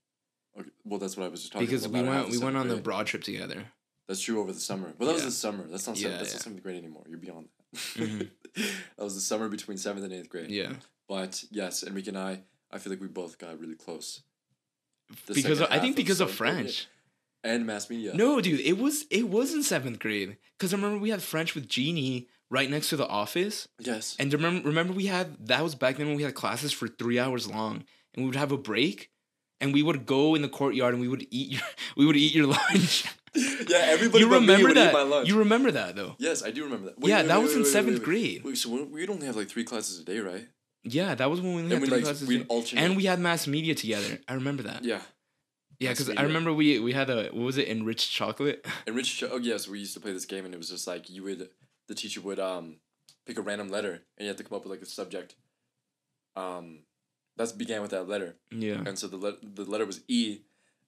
Okay, 0.59 0.69
well, 0.85 0.99
that's 0.99 1.17
what 1.17 1.25
I 1.27 1.29
was 1.29 1.41
just 1.43 1.53
talking 1.53 1.67
because 1.67 1.85
about. 1.85 1.93
Because 2.03 2.09
we 2.09 2.17
went 2.17 2.31
we 2.31 2.39
went 2.39 2.57
on 2.57 2.69
the 2.69 2.77
broad 2.77 3.07
trip 3.07 3.23
together. 3.23 3.67
That's 4.11 4.23
true 4.23 4.41
over 4.41 4.53
the 4.53 4.59
summer. 4.59 4.93
Well, 4.99 5.07
that 5.07 5.15
was 5.15 5.25
the 5.25 5.31
summer. 5.31 5.69
That's 5.69 5.87
not 5.87 5.97
Yeah, 5.97 6.03
seventh. 6.03 6.19
That's 6.19 6.31
yeah. 6.33 6.37
not 6.39 6.43
seventh 6.43 6.63
grade 6.65 6.77
anymore. 6.79 7.05
You're 7.09 7.21
beyond 7.21 7.47
that. 7.73 7.79
Mhm. 7.79 8.31
that 8.97 9.05
was 9.05 9.15
the 9.15 9.21
summer 9.21 9.49
between 9.49 9.79
seventh 9.79 10.05
and 10.05 10.13
eighth 10.13 10.29
grade. 10.29 10.51
Yeah, 10.51 10.73
But 11.09 11.45
yes, 11.53 11.85
Enrique 11.85 12.09
and 12.09 12.19
I, 12.19 12.43
I 12.73 12.79
feel 12.79 12.91
like 12.93 13.01
we 13.01 13.07
both 13.07 13.39
got 13.39 13.61
really 13.61 13.77
close. 13.77 14.23
The 15.27 15.35
because 15.35 15.61
of, 15.61 15.69
I 15.71 15.79
think 15.79 15.95
because 15.95 16.21
of 16.21 16.27
grade, 16.37 16.55
French. 16.55 16.89
and 17.45 17.65
mass 17.65 17.89
media. 17.89 18.13
No, 18.13 18.41
dude, 18.41 18.59
it 18.59 18.79
was 18.79 19.05
it 19.13 19.29
was 19.29 19.55
in 19.55 19.63
seventh 19.63 20.01
grade 20.01 20.39
because 20.59 20.75
I 20.75 20.77
remember 20.77 20.99
we 20.99 21.11
had 21.11 21.23
French 21.23 21.55
with 21.55 21.69
Jeannie 21.69 22.27
right 22.51 22.69
next 22.69 22.89
to 22.89 22.97
the 22.97 23.07
office. 23.07 23.69
Yes. 23.79 24.17
And 24.19 24.33
remember, 24.33 24.67
remember 24.67 24.93
we 24.93 25.07
had 25.07 25.37
that 25.47 25.63
was 25.63 25.77
back 25.77 25.99
then 25.99 26.09
when 26.09 26.17
we 26.17 26.25
had 26.25 26.35
classes 26.35 26.73
for 26.73 26.89
three 26.89 27.21
hours 27.21 27.49
long, 27.49 27.85
and 28.15 28.25
we 28.25 28.27
would 28.27 28.35
have 28.35 28.51
a 28.51 28.59
break, 28.59 29.13
and 29.61 29.73
we 29.73 29.85
would 29.85 30.05
go 30.05 30.35
in 30.35 30.43
the 30.43 30.49
courtyard 30.49 30.95
and 30.95 31.01
we 31.01 31.07
would 31.07 31.29
eat 31.31 31.53
your 31.53 31.63
we 31.97 32.07
would 32.07 32.17
eat 32.17 32.35
your 32.35 32.49
lunch. 32.49 33.05
yeah, 33.68 33.78
everybody. 33.89 34.24
you 34.24 34.33
remember 34.33 34.74
that? 34.74 34.93
my 34.93 35.03
lunch. 35.03 35.28
You 35.28 35.39
remember 35.39 35.70
that 35.70 35.95
though? 35.97 36.16
yes, 36.18 36.43
I 36.43 36.51
do 36.51 36.64
remember 36.64 36.87
that. 36.91 36.95
Yeah, 37.07 37.22
that 37.22 37.41
was 37.41 37.53
in 37.53 37.59
wait, 37.61 37.64
wait, 37.66 37.72
seventh 37.72 37.99
wait. 37.99 38.05
grade. 38.05 38.45
Wait, 38.45 38.59
so 38.59 38.70
we- 38.70 38.83
we'd 38.85 39.11
only 39.11 39.26
have 39.26 39.37
like 39.37 39.49
three 39.49 39.64
classes 39.64 40.01
a 40.01 40.05
day, 40.05 40.18
right? 40.20 40.49
Yeah, 40.83 41.14
that 41.14 41.31
was 41.31 41.41
when 41.41 41.55
we 41.55 41.62
had 41.62 41.72
And 41.72 41.81
we 41.83 41.89
three 41.89 41.97
like 41.99 42.05
classes, 42.05 42.26
we'd 42.26 42.47
alternate. 42.49 42.83
and 42.83 42.97
we 42.97 43.05
had 43.05 43.20
mass 43.20 43.47
media 43.47 43.74
together. 43.74 44.18
I 44.26 44.35
remember 44.35 44.62
that. 44.64 44.83
yeah, 44.85 45.03
Yeah, 45.78 45.91
because 45.91 46.09
I 46.11 46.22
remember 46.22 46.53
we 46.55 46.78
we 46.81 46.93
had 46.93 47.11
a 47.11 47.24
what 47.28 47.45
was 47.45 47.59
it 47.59 47.68
enriched 47.68 48.11
chocolate. 48.11 48.66
Enriched. 48.87 49.18
Cho- 49.18 49.28
oh 49.33 49.37
yes, 49.39 49.68
we 49.68 49.78
used 49.78 49.95
to 49.95 50.01
play 50.01 50.12
this 50.12 50.24
game, 50.24 50.45
and 50.45 50.55
it 50.55 50.59
was 50.59 50.70
just 50.70 50.87
like 50.87 51.09
you 51.11 51.22
would, 51.24 51.51
the 51.89 51.95
teacher 51.95 52.20
would 52.22 52.41
um, 52.41 52.76
pick 53.26 53.37
a 53.39 53.43
random 53.43 53.68
letter, 53.68 53.93
and 54.16 54.20
you 54.24 54.26
had 54.28 54.39
to 54.39 54.45
come 54.45 54.57
up 54.57 54.64
with 54.64 54.70
like 54.72 54.83
a 54.83 54.87
subject. 54.87 55.37
Um, 56.37 56.81
that 57.37 57.57
began 57.59 57.83
with 57.83 57.91
that 57.93 58.09
letter, 58.09 58.37
yeah. 58.51 58.83
and 58.87 58.99
so 58.99 59.07
the 59.07 59.16
le- 59.16 59.37
the 59.43 59.64
letter 59.64 59.87
was 59.87 60.01
E, 60.09 60.41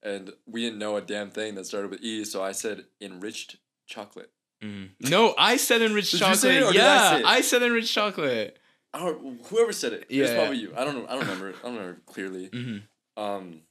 and 0.02 0.32
we 0.46 0.62
didn't 0.62 0.78
know 0.78 0.96
a 0.96 1.00
damn 1.00 1.30
thing 1.30 1.54
that 1.54 1.66
started 1.66 1.90
with 1.90 2.02
E, 2.02 2.24
so 2.24 2.42
I 2.42 2.52
said 2.52 2.84
enriched 3.00 3.56
chocolate. 3.86 4.30
Mm. 4.62 4.90
No, 5.00 5.34
I 5.38 5.56
said 5.56 5.82
enriched 5.82 6.16
chocolate. 6.18 6.38
say 6.38 6.56
it 6.58 6.62
or 6.62 6.72
did 6.72 6.80
I 6.80 7.12
yeah, 7.14 7.18
it? 7.18 7.24
I 7.24 7.40
said 7.40 7.62
enriched 7.62 7.92
chocolate. 7.92 8.58
I 8.94 8.98
whoever 9.44 9.72
said 9.72 9.92
it, 9.94 10.06
yeah, 10.08 10.24
it's 10.24 10.32
Yeah. 10.32 10.38
probably 10.38 10.58
you. 10.58 10.72
I 10.76 10.84
don't 10.84 10.94
know. 10.96 11.06
I 11.08 11.12
don't 11.12 11.20
remember. 11.20 11.48
I 11.60 11.62
don't 11.66 11.76
remember 11.76 12.00
clearly. 12.06 12.46
hmm 12.52 12.78
Um, 13.16 13.62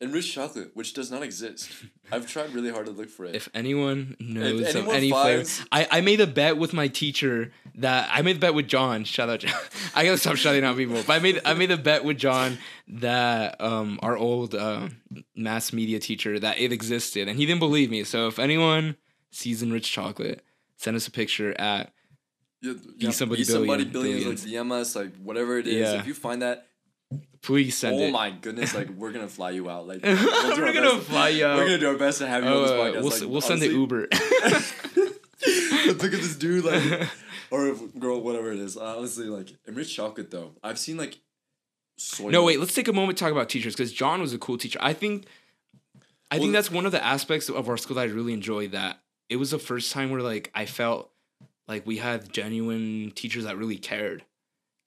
enriched 0.00 0.32
chocolate, 0.32 0.70
which 0.74 0.92
does 0.92 1.10
not 1.10 1.22
exist. 1.22 1.70
I've 2.12 2.26
tried 2.26 2.52
really 2.52 2.70
hard 2.70 2.86
to 2.86 2.92
look 2.92 3.08
for 3.08 3.24
it. 3.24 3.34
If 3.34 3.48
anyone 3.54 4.16
knows 4.20 4.60
of 4.60 4.76
anyone 4.76 4.96
any 4.96 5.10
flavor, 5.10 5.48
I, 5.72 5.88
I 5.90 6.00
made 6.00 6.20
a 6.20 6.26
bet 6.26 6.56
with 6.58 6.72
my 6.72 6.88
teacher 6.88 7.52
that 7.76 8.08
I 8.12 8.22
made 8.22 8.36
a 8.36 8.38
bet 8.38 8.54
with 8.54 8.68
John. 8.68 9.04
Shout 9.04 9.28
out, 9.28 9.40
John. 9.40 9.58
I 9.94 10.04
gotta 10.04 10.18
stop 10.18 10.36
shouting 10.36 10.64
out 10.64 10.76
people. 10.76 11.02
But 11.06 11.14
I 11.14 11.18
made 11.20 11.40
I 11.44 11.54
made 11.54 11.70
a 11.70 11.76
bet 11.76 12.04
with 12.04 12.18
John 12.18 12.58
that 12.88 13.60
um 13.60 13.98
our 14.02 14.16
old 14.16 14.54
uh, 14.54 14.88
mass 15.34 15.72
media 15.72 15.98
teacher 15.98 16.38
that 16.38 16.58
it 16.58 16.72
existed, 16.72 17.28
and 17.28 17.38
he 17.38 17.46
didn't 17.46 17.60
believe 17.60 17.90
me. 17.90 18.04
So 18.04 18.28
if 18.28 18.38
anyone 18.38 18.96
sees 19.30 19.62
enriched 19.62 19.92
chocolate, 19.92 20.42
send 20.76 20.96
us 20.96 21.06
a 21.06 21.10
picture 21.10 21.58
at 21.58 21.92
Yeah, 22.60 22.74
Be 22.98 23.12
somebody 23.12 23.40
be 23.40 23.44
somebody 23.44 23.84
billion, 23.84 24.18
billions, 24.18 24.44
like 24.44 24.52
DM 24.52 24.72
us, 24.72 24.94
like 24.94 25.16
whatever 25.16 25.58
it 25.58 25.66
is. 25.66 25.74
Yeah. 25.74 26.00
If 26.00 26.06
you 26.06 26.14
find 26.14 26.42
that, 26.42 26.65
please 27.46 27.76
send 27.78 27.94
oh 27.96 28.02
it. 28.04 28.10
my 28.12 28.30
goodness, 28.30 28.74
like 28.74 28.90
we're 28.90 29.12
gonna 29.12 29.28
fly 29.28 29.50
you 29.50 29.70
out. 29.70 29.86
Like 29.86 30.02
We're 30.04 30.14
do 30.16 30.64
our 30.64 30.72
gonna 30.72 30.98
fly 31.00 31.28
you 31.30 31.46
out. 31.46 31.56
We're 31.56 31.66
gonna 31.66 31.78
do 31.78 31.88
our 31.88 31.96
best 31.96 32.18
to 32.18 32.26
have 32.26 32.42
you 32.44 32.50
on 32.50 32.62
this 32.62 32.70
Oh, 32.72 32.74
podcast. 32.74 32.94
we'll, 33.02 33.10
like, 33.10 33.30
we'll 33.30 33.40
send 33.40 33.62
the 33.62 33.68
Uber. 33.68 34.08
Look 35.86 36.04
at 36.04 36.10
this 36.20 36.36
dude, 36.36 36.64
like, 36.64 37.08
or 37.50 37.74
girl, 37.98 38.20
whatever 38.20 38.52
it 38.52 38.58
is. 38.58 38.76
Honestly, 38.76 39.26
like 39.26 39.50
enriched 39.68 39.94
chocolate 39.94 40.30
though. 40.30 40.52
I've 40.62 40.78
seen 40.78 40.96
like. 40.96 41.18
Soy 41.98 42.28
No, 42.30 42.42
wait. 42.44 42.60
Let's 42.60 42.74
take 42.74 42.88
a 42.88 42.92
moment 42.92 43.16
to 43.16 43.24
talk 43.24 43.32
about 43.32 43.48
teachers 43.48 43.74
because 43.74 43.90
John 43.92 44.20
was 44.20 44.34
a 44.34 44.38
cool 44.38 44.58
teacher. 44.58 44.78
I 44.82 44.92
think, 44.92 45.24
I 46.30 46.34
Well- 46.36 46.42
think 46.42 46.52
that's 46.52 46.70
one 46.70 46.84
of 46.84 46.92
the 46.92 47.02
aspects 47.02 47.48
of 47.48 47.68
our 47.70 47.76
school 47.78 47.94
that 47.96 48.02
I 48.02 48.04
really 48.12 48.34
enjoyed. 48.34 48.72
That 48.72 49.00
it 49.30 49.36
was 49.36 49.52
the 49.52 49.58
first 49.58 49.92
time 49.92 50.10
where 50.10 50.20
like 50.20 50.50
I 50.54 50.66
felt 50.66 51.10
like 51.68 51.86
we 51.86 51.96
had 51.98 52.32
genuine 52.32 53.12
teachers 53.14 53.44
that 53.44 53.56
really 53.56 53.78
cared. 53.78 54.24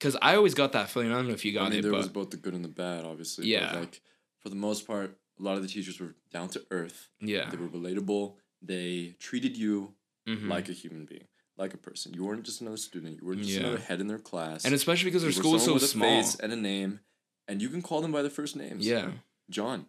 Because 0.00 0.16
I 0.22 0.34
always 0.34 0.54
got 0.54 0.72
that 0.72 0.88
feeling. 0.88 1.12
I 1.12 1.16
don't 1.16 1.28
know 1.28 1.34
if 1.34 1.44
you 1.44 1.52
got 1.52 1.66
I 1.66 1.68
mean, 1.70 1.78
it, 1.80 1.82
there 1.82 1.90
but 1.92 1.98
was 1.98 2.08
both 2.08 2.30
the 2.30 2.38
good 2.38 2.54
and 2.54 2.64
the 2.64 2.68
bad, 2.70 3.04
obviously. 3.04 3.46
Yeah. 3.46 3.78
like 3.78 4.00
for 4.40 4.48
the 4.48 4.56
most 4.56 4.86
part, 4.86 5.18
a 5.38 5.42
lot 5.42 5.56
of 5.56 5.62
the 5.62 5.68
teachers 5.68 6.00
were 6.00 6.14
down 6.32 6.48
to 6.50 6.62
earth. 6.70 7.08
yeah, 7.20 7.50
They 7.50 7.58
were 7.58 7.68
relatable. 7.68 8.34
They 8.62 9.16
treated 9.18 9.56
you 9.58 9.92
mhm. 10.26 10.48
like 10.48 10.70
a 10.70 10.72
human 10.72 11.04
being, 11.04 11.26
like 11.58 11.74
a 11.74 11.76
person. 11.76 12.14
You 12.14 12.24
weren't 12.24 12.44
just 12.44 12.62
another 12.62 12.78
student. 12.78 13.20
You 13.20 13.26
weren't 13.26 13.40
just 13.42 13.50
Yeah. 13.52 13.60
another 13.60 13.78
head 13.78 14.00
in 14.00 14.06
their 14.06 14.18
class. 14.18 14.64
and 14.64 14.74
especially 14.74 15.10
because 15.10 15.24
were 15.24 15.32
school 15.32 15.52
was 15.52 15.64
so 15.66 15.74
with 15.74 15.82
a 15.82 15.86
small. 15.86 16.08
face 16.22 16.34
and 16.36 16.50
a 16.52 16.56
name, 16.56 17.00
and 17.46 17.60
you 17.60 17.68
can 17.68 17.82
call 17.82 18.00
them 18.00 18.10
by 18.12 18.22
their 18.22 18.30
first 18.30 18.56
names. 18.56 18.86
Yeah, 18.86 19.10
John. 19.50 19.86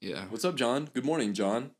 yeah, 0.00 0.24
What's 0.30 0.44
up, 0.46 0.54
John? 0.56 0.88
Good 0.94 1.04
morning, 1.04 1.34
John. 1.34 1.72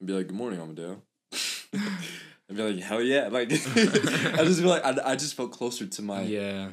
And 0.00 0.06
be 0.06 0.14
like, 0.14 0.28
Good 0.28 0.36
morning, 0.36 0.60
Amadeo. 0.60 1.02
and 2.50 2.56
be 2.58 2.62
like, 2.64 2.82
Hell 2.82 3.00
yeah! 3.02 3.28
Like, 3.28 3.50
I 3.52 4.44
just 4.44 4.60
feel 4.60 4.68
like 4.68 4.84
I, 4.84 5.12
I 5.12 5.16
just 5.16 5.34
felt 5.34 5.52
closer 5.52 5.86
to 5.86 6.02
my 6.02 6.22
yeah. 6.22 6.70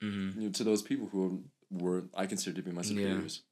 hmm 0.00 0.30
you 0.36 0.42
know, 0.46 0.50
to 0.50 0.64
those 0.64 0.82
people 0.82 1.06
who 1.08 1.44
were 1.70 2.04
I 2.14 2.26
considered 2.26 2.56
to 2.56 2.62
be 2.62 2.72
my 2.72 2.82
Yeah. 2.82 2.86
superiors. 2.88 3.42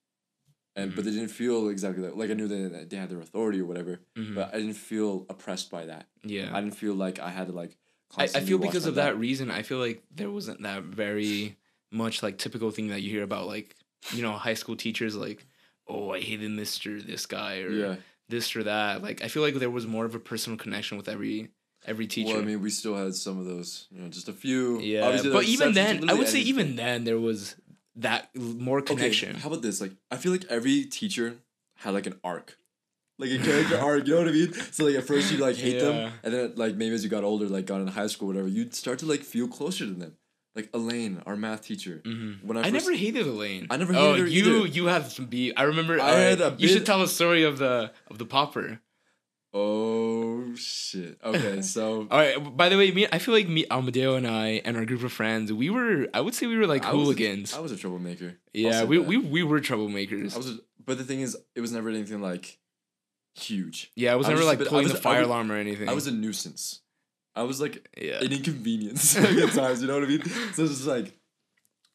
And 0.77 0.93
Mhm. 0.93 0.97
but 0.97 1.05
they 1.05 1.11
didn't 1.13 1.29
feel 1.31 1.69
exactly 1.69 2.03
that. 2.03 2.17
Like 2.17 2.31
I 2.31 2.35
knew 2.35 2.49
they 2.49 2.85
they 2.85 2.97
had 2.97 3.11
their 3.11 3.21
authority 3.21 3.61
or 3.61 3.65
whatever, 3.65 4.01
hmm 4.17 4.35
but 4.35 4.55
I 4.55 4.59
didn't 4.59 4.75
feel 4.75 5.27
oppressed 5.29 5.71
by 5.71 5.87
that. 5.87 6.09
yeah. 6.23 6.51
I 6.53 6.61
didn't 6.61 6.77
feel 6.77 6.95
like 6.95 7.19
I 7.19 7.31
had 7.31 7.47
to 7.49 7.53
like. 7.53 7.77
I, 8.17 8.25
I 8.25 8.41
feel 8.41 8.59
because 8.59 8.87
of 8.87 8.95
that 8.95 9.13
back. 9.13 9.21
reason, 9.21 9.51
I 9.51 9.63
feel 9.63 9.79
like 9.79 10.03
there 10.15 10.31
wasn't 10.31 10.63
that 10.63 10.83
very 10.85 11.57
much 11.91 12.23
like 12.23 12.39
typical 12.39 12.71
thing 12.71 12.89
that 12.89 13.03
you 13.03 13.11
hear 13.11 13.23
about 13.23 13.47
like, 13.47 13.77
you 14.15 14.23
know, 14.23 14.33
high 14.33 14.55
school 14.55 14.77
teachers 14.77 15.15
like, 15.15 15.45
oh, 15.87 16.13
I 16.13 16.21
hated 16.21 16.51
Mr. 16.51 17.05
this 17.05 17.27
guy 17.27 17.59
or 17.59 17.71
Yeah. 17.71 17.97
This 18.29 18.55
or 18.57 18.65
that. 18.65 19.03
Like 19.03 19.23
I 19.23 19.29
feel 19.29 19.43
like 19.43 19.55
there 19.55 19.71
was 19.71 19.87
more 19.87 20.05
of 20.05 20.15
a 20.15 20.19
personal 20.19 20.59
connection 20.59 20.97
with 20.97 21.09
every 21.09 21.51
every 21.87 22.07
teacher. 22.07 22.29
Well, 22.35 22.43
I 22.43 22.45
mean, 22.45 22.61
we 22.61 22.71
still 22.71 22.97
had 22.97 23.15
some 23.15 23.39
of 23.39 23.47
those. 23.47 23.87
You 23.91 24.03
know, 24.03 24.09
just 24.09 24.29
a 24.29 24.33
few. 24.33 24.81
yeah, 24.81 25.05
Obviously, 25.07 25.31
but 25.33 25.45
even 25.45 25.73
then, 25.73 26.09
I 26.11 26.15
would 26.15 26.29
say 26.29 26.41
even 26.41 26.77
then 26.77 27.05
there 27.05 27.19
was 27.19 27.57
that 27.97 28.35
more 28.37 28.81
connection. 28.83 29.31
Okay, 29.31 29.39
how 29.41 29.49
about 29.49 29.63
this? 29.63 29.81
Like, 29.81 29.93
I 30.11 30.17
feel 30.17 30.33
like 30.33 30.45
every 30.51 30.85
teacher 30.85 31.37
had 31.77 31.95
like 31.95 32.07
an 32.07 32.21
arc, 32.23 32.57
like 33.19 33.31
a 33.31 33.39
character 33.39 33.79
arc. 33.81 34.07
You 34.07 34.15
know 34.15 34.21
what 34.21 34.29
I 34.29 34.33
mean? 34.33 34.53
So 34.53 34.85
like 34.85 34.97
at 34.97 35.05
first 35.05 35.33
you 35.33 35.39
like 35.39 35.57
hate 35.57 35.77
Yeah. 35.77 35.81
them, 35.93 36.13
and 36.23 36.35
then 36.35 36.53
like 36.57 36.75
maybe 36.77 36.95
as 36.95 37.03
you 37.03 37.11
got 37.11 37.25
older, 37.25 37.47
like 37.47 37.67
got 37.67 37.81
in 37.81 37.87
high 37.89 38.07
school, 38.09 38.29
or 38.29 38.35
whatever, 38.35 38.49
you'd 38.49 38.75
start 38.75 38.99
to 39.01 39.07
like 39.07 39.23
feel 39.23 39.49
closer 39.49 39.87
to 39.87 39.93
them. 39.95 40.18
Like 40.59 40.71
Elaine, 40.75 41.23
our 41.25 41.37
math 41.37 41.63
teacher. 41.63 42.03
Mhm. 42.05 42.43
When 42.43 42.57
I, 42.57 42.63
I, 42.63 42.71
first, 42.73 42.87
never 42.87 42.97
hated 42.97 43.29
Elaine. 43.29 43.69
I 43.71 43.77
never 43.77 43.95
oh, 43.95 44.15
hated 44.15 44.21
her 44.23 44.27
you 44.27 44.57
either. 44.57 44.67
you 44.67 44.87
have 44.87 45.13
some 45.13 45.27
beef. 45.27 45.53
I 45.57 45.63
remember. 45.63 45.95
I 46.01 46.11
alright, 46.11 46.39
had 46.39 46.41
a 46.41 46.57
You 46.59 46.67
should 46.67 46.85
tell 46.85 47.01
a 47.01 47.07
story 47.07 47.45
of 47.45 47.59
the 47.59 47.93
of 48.11 48.19
the 48.19 48.27
popper. 48.27 48.81
Oh 49.55 50.53
shit. 50.57 51.19
Okay, 51.25 51.63
so 51.75 52.09
All 52.11 52.19
right. 52.19 52.57
By 52.57 52.69
the 52.69 52.77
way, 52.77 52.91
me 52.91 53.07
I 53.13 53.19
feel 53.19 53.35
like 53.35 53.49
me 53.49 53.67
Amadeo 53.71 54.17
and 54.17 54.27
I 54.27 54.61
and 54.65 54.77
our 54.77 54.85
group 54.85 55.05
of 55.05 55.13
friends, 55.13 55.53
we 55.53 55.71
were 55.71 56.09
I 56.13 56.21
would 56.21 56.35
say 56.35 56.49
we 56.49 56.59
were 56.59 56.67
like 56.67 56.85
I 56.85 56.93
was 56.93 56.95
a- 56.95 57.05
hooligans. 57.05 57.55
I 57.55 57.61
was 57.61 57.71
a 57.71 57.77
troublemaker. 57.77 58.35
Yeah, 58.53 58.83
we, 58.83 58.99
that. 58.99 59.07
we 59.07 59.17
we 59.17 59.43
were 59.45 59.61
troublemakers. 59.61 60.35
I 60.35 60.39
was, 60.39 60.51
a, 60.51 60.59
but 60.85 60.99
the 60.99 61.05
thing 61.05 61.21
is, 61.21 61.37
it 61.55 61.61
was 61.61 61.71
never 61.71 61.89
anything 61.89 62.21
like 62.21 62.59
huge. 63.37 63.93
yeah, 63.95 64.13
it 64.13 64.17
was 64.17 64.27
I 64.27 64.31
never 64.31 64.43
a 64.43 64.47
like 64.47 64.59
bit- 64.59 64.69
pulling 64.69 64.85
was- 64.85 64.93
the 64.93 64.99
fire 65.01 65.21
was- 65.21 65.29
alarm 65.29 65.53
or 65.53 65.57
anything. 65.57 65.89
I 65.89 65.93
was 65.93 66.09
a 66.09 66.13
nuisance. 66.13 66.81
I 67.39 67.43
was 67.43 67.61
like 67.61 67.89
yeah. 68.01 68.21
an 68.25 68.33
inconvenience 68.33 69.17
at 69.17 69.51
times. 69.53 69.81
You 69.81 69.89
know 69.89 69.95
what 69.95 70.05
I 70.05 70.07
mean? 70.07 70.25
So 70.55 70.65
it's 70.65 70.75
just 70.77 70.87
like, 70.87 71.13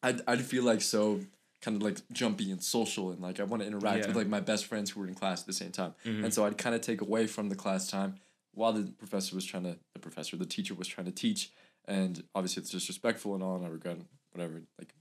I'd 0.01 0.21
I'd 0.27 0.41
feel 0.41 0.63
like 0.63 0.81
so 0.81 1.19
kind 1.61 1.77
of 1.77 1.83
like 1.83 1.97
jumpy 2.11 2.51
and 2.51 2.61
social 2.61 3.11
and 3.11 3.21
like 3.21 3.39
I 3.39 3.43
want 3.43 3.61
to 3.61 3.67
interact 3.67 3.99
Yeah. 4.01 4.07
with 4.07 4.15
like 4.17 4.27
my 4.27 4.39
best 4.41 4.65
friends 4.65 4.91
who 4.91 4.99
were 5.01 5.07
in 5.07 5.15
class 5.15 5.41
at 5.41 5.47
the 5.47 5.53
same 5.53 5.71
time. 5.71 5.93
Mhm. 6.05 6.23
And 6.25 6.33
so 6.33 6.45
I'd 6.45 6.57
kind 6.57 6.75
of 6.75 6.81
take 6.81 7.01
away 7.01 7.25
from 7.27 7.49
the 7.49 7.55
class 7.55 7.87
time 7.89 8.15
while 8.53 8.73
the 8.73 8.83
professor 8.97 9.35
was 9.35 9.45
trying 9.45 9.63
to 9.63 9.77
the 9.93 9.99
professor 9.99 10.35
the 10.37 10.45
teacher 10.45 10.73
was 10.75 10.87
trying 10.87 11.05
to 11.05 11.11
teach 11.13 11.51
and 11.87 12.23
obviously 12.35 12.61
it's 12.61 12.69
disrespectful 12.69 13.33
and 13.33 13.41
all 13.43 13.55
and 13.55 13.65
I 13.65 13.69
regret 13.69 13.97
whatever 14.33 14.61
like 14.77 14.93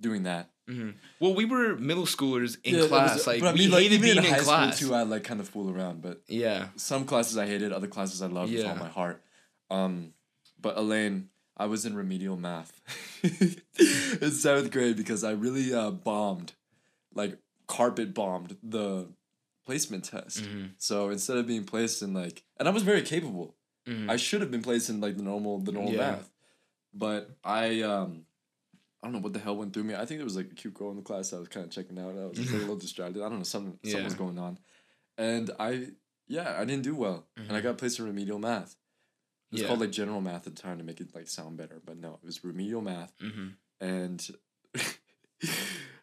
doing 0.00 0.22
that. 0.22 0.48
Mhm. 0.68 0.94
Well, 1.20 1.34
we 1.34 1.44
were 1.44 1.76
middle 1.76 2.06
schoolers 2.06 2.56
in 2.64 2.76
Yeah, 2.76 2.86
class. 2.88 3.14
was- 3.16 3.26
like 3.26 3.42
I 3.42 3.52
we 3.52 3.66
like, 3.68 3.82
hated 3.82 3.92
even 3.96 4.02
being 4.02 4.16
in, 4.16 4.24
high 4.24 4.38
school, 4.38 4.44
class. 4.54 4.78
too. 4.78 4.94
I'd 4.94 5.08
like 5.08 5.24
kind 5.24 5.40
of 5.40 5.48
fool 5.48 5.70
around, 5.70 6.00
but 6.00 6.22
yeah. 6.28 6.68
some 6.76 7.04
classes 7.04 7.36
I 7.36 7.46
hated, 7.46 7.72
other 7.72 7.86
classes 7.88 8.22
I 8.22 8.26
loved 8.26 8.50
with 8.52 8.64
all 8.64 8.72
Yeah. 8.74 8.78
my 8.80 8.88
heart. 8.88 9.22
Um, 9.70 10.14
but 10.60 10.76
Elaine, 10.76 11.28
I 11.56 11.66
was 11.66 11.84
in 11.86 11.94
remedial 11.94 12.36
math 12.36 12.80
in 13.22 14.30
seventh 14.32 14.70
grade 14.70 14.96
because 14.96 15.24
I 15.24 15.32
really 15.32 15.72
uh, 15.72 15.90
bombed, 15.90 16.52
like 17.14 17.38
carpet 17.66 18.14
bombed 18.14 18.56
the 18.62 19.08
placement 19.66 20.04
test. 20.04 20.42
Mhm. 20.42 20.70
So 20.78 21.10
instead 21.10 21.36
of 21.36 21.46
being 21.46 21.64
placed 21.64 22.02
in 22.02 22.12
like, 22.14 22.42
and 22.58 22.68
I 22.68 22.72
was 22.72 22.82
very 22.82 23.02
capable. 23.02 23.54
Mhm. 23.86 24.10
I 24.10 24.16
should 24.16 24.40
have 24.42 24.50
been 24.50 24.62
placed 24.62 24.90
in 24.90 25.00
like 25.00 25.16
the 25.16 25.22
normal 25.22 25.58
the 25.58 25.72
normal 25.72 25.92
Yeah. 25.92 25.98
math, 26.12 26.30
but 26.94 27.30
I 27.44 27.82
um. 27.82 28.26
I 29.02 29.06
don't 29.06 29.14
know 29.14 29.20
what 29.20 29.32
the 29.32 29.38
hell 29.38 29.56
went 29.56 29.72
through 29.72 29.84
me. 29.84 29.94
I 29.94 30.04
think 30.04 30.18
there 30.18 30.26
was 30.26 30.36
like 30.36 30.50
a 30.52 30.54
cute 30.54 30.74
girl 30.74 30.90
in 30.90 30.96
the 30.96 31.02
class. 31.02 31.32
I 31.32 31.38
was 31.38 31.48
kind 31.48 31.64
of 31.64 31.72
checking 31.72 31.98
out. 31.98 32.10
I 32.18 32.26
was 32.26 32.36
just, 32.36 32.50
like, 32.52 32.58
a 32.58 32.64
little 32.64 32.76
distracted. 32.86 33.22
I 33.22 33.30
don't 33.30 33.38
know. 33.38 33.44
Something 33.44 33.78
yeah. 33.82 33.92
something 33.92 34.04
was 34.04 34.12
going 34.14 34.38
on, 34.38 34.58
and 35.16 35.50
I 35.58 35.86
yeah 36.28 36.56
I 36.60 36.66
didn't 36.66 36.82
do 36.82 36.94
well, 36.94 37.24
and 37.34 37.50
I 37.56 37.60
Mhm. 37.60 37.62
got 37.62 37.78
placed 37.78 37.98
in 37.98 38.04
remedial 38.04 38.38
math. 38.38 38.76
It 39.50 39.54
was 39.54 39.60
Yeah. 39.62 39.66
called 39.68 39.80
like 39.80 39.90
general 39.90 40.20
math 40.20 40.46
at 40.46 40.54
the 40.54 40.62
time 40.62 40.78
to 40.78 40.84
make 40.84 41.00
it 41.00 41.14
like 41.14 41.26
sound 41.28 41.56
better, 41.56 41.80
but 41.84 41.96
no, 41.98 42.14
it 42.22 42.26
was 42.26 42.44
remedial 42.44 42.80
math, 42.82 43.12
Mhm. 43.18 43.54
and 43.80 44.28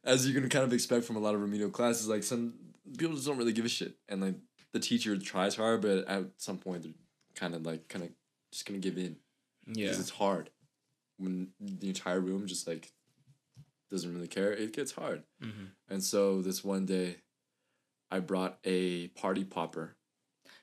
as 0.03 0.27
you 0.27 0.33
can 0.39 0.49
kind 0.49 0.65
of 0.65 0.73
expect 0.73 1.05
from 1.05 1.15
a 1.15 1.19
lot 1.19 1.35
of 1.35 1.41
remedial 1.41 1.69
classes, 1.69 2.07
like 2.07 2.23
some 2.23 2.53
people 2.97 3.15
just 3.15 3.27
don't 3.27 3.37
really 3.37 3.53
give 3.53 3.65
a 3.65 3.69
shit, 3.69 3.97
and 4.09 4.21
like 4.21 4.35
the 4.73 4.79
teacher 4.79 5.17
tries 5.17 5.55
hard, 5.55 5.81
but 5.81 6.07
at 6.07 6.25
some 6.37 6.57
point 6.57 6.83
they're 6.83 6.93
kind 7.35 7.55
of 7.55 7.65
like 7.65 7.87
kind 7.87 8.03
of 8.05 8.11
just 8.51 8.65
gonna 8.65 8.79
give 8.79 8.97
in 8.97 9.17
Yeah. 9.67 9.85
because 9.85 9.99
it's 9.99 10.09
hard 10.09 10.49
when 11.17 11.53
the 11.59 11.87
entire 11.87 12.19
room 12.19 12.47
just 12.47 12.67
like 12.67 12.91
doesn't 13.89 14.13
really 14.13 14.27
care. 14.27 14.51
It 14.53 14.73
gets 14.73 14.91
hard, 14.91 15.23
Mhm. 15.41 15.71
and 15.87 16.03
so 16.03 16.41
this 16.41 16.63
one 16.63 16.85
day, 16.85 17.21
I 18.11 18.19
brought 18.19 18.59
a 18.63 19.07
party 19.09 19.43
popper. 19.45 19.96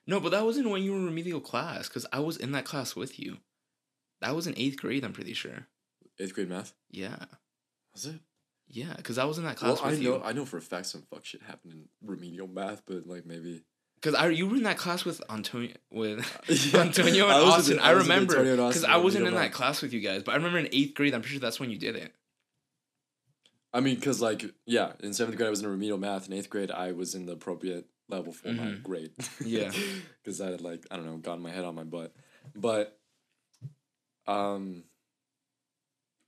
No, 0.06 0.20
but 0.20 0.30
that 0.30 0.44
wasn't 0.44 0.68
when 0.68 0.82
you 0.82 0.92
were 0.92 0.98
in 0.98 1.06
remedial 1.06 1.40
class 1.40 1.88
because 1.88 2.04
I 2.12 2.20
was 2.20 2.36
in 2.36 2.52
that 2.52 2.64
class 2.64 2.94
with 2.94 3.18
you. 3.18 3.38
That 4.20 4.34
was 4.36 4.46
in 4.46 4.54
eighth 4.56 4.78
grade. 4.80 5.04
I'm 5.04 5.12
pretty 5.12 5.32
sure. 5.34 5.66
Eighth 6.18 6.34
grade 6.34 6.48
math 6.48 6.74
Yeah. 6.90 7.16
was 7.94 8.06
it? 8.06 8.20
Yeah, 8.68 8.94
because 8.96 9.18
I 9.18 9.24
was 9.24 9.38
in 9.38 9.44
that 9.44 9.56
class 9.56 9.80
Well, 9.80 9.90
I 9.90 9.94
know 9.94 10.00
you. 10.00 10.22
I 10.22 10.32
know 10.32 10.44
for 10.46 10.56
a 10.58 10.62
fact 10.62 10.86
some 10.86 11.02
fuck 11.10 11.24
shit 11.24 11.42
happened 11.42 11.72
in 11.72 11.88
remedial 12.02 12.46
math, 12.48 12.82
but 12.86 13.06
like 13.06 13.26
maybe 13.26 13.62
Because 13.96 14.14
I 14.14 14.28
you 14.28 14.46
were 14.48 14.56
in 14.56 14.62
that 14.62 14.78
class 14.78 15.04
with 15.04 15.20
Antonio 15.30 15.74
with 15.90 16.18
Yeah, 16.72 16.80
Antonio 16.82 17.24
and 17.24 17.32
I 17.34 17.40
Austin. 17.40 17.78
I 17.78 17.88
I 17.88 17.90
remember 17.92 18.34
because 18.42 18.84
I 18.84 18.96
wasn't 18.96 19.22
in 19.22 19.26
remedial 19.26 19.32
that 19.42 19.48
math. 19.48 19.52
class 19.52 19.82
with 19.82 19.92
you 19.92 20.00
guys, 20.00 20.22
but 20.22 20.32
I 20.32 20.36
remember 20.36 20.58
in 20.58 20.68
eighth 20.72 20.94
grade. 20.94 21.14
I'm 21.14 21.20
pretty 21.22 21.34
sure 21.34 21.40
that's 21.40 21.58
when 21.60 21.70
you 21.70 21.78
did 21.78 21.96
it. 21.96 22.12
I 23.72 23.80
mean, 23.80 24.00
cause 24.00 24.20
like 24.20 24.44
yeah, 24.66 24.92
in 25.00 25.12
seventh 25.12 25.36
grade 25.36 25.48
I 25.48 25.50
was 25.50 25.60
in 25.60 25.66
remedial 25.68 25.98
math. 25.98 26.26
In 26.28 26.32
eighth 26.32 26.48
grade 26.48 26.70
I 26.70 26.92
was 26.92 27.14
in 27.14 27.26
the 27.26 27.32
appropriate 27.32 27.86
level 28.08 28.32
for 28.32 28.48
my 28.48 28.64
Mhm. 28.66 28.82
grade. 28.82 29.12
Yeah. 29.44 29.70
because 30.22 30.40
I 30.40 30.50
had 30.50 30.60
like 30.60 30.86
I 30.90 30.96
don't 30.96 31.06
know 31.06 31.16
gotten 31.16 31.42
my 31.42 31.50
head 31.50 31.64
on 31.64 31.74
my 31.74 31.84
butt, 31.84 32.14
but 32.54 32.98
um. 34.26 34.84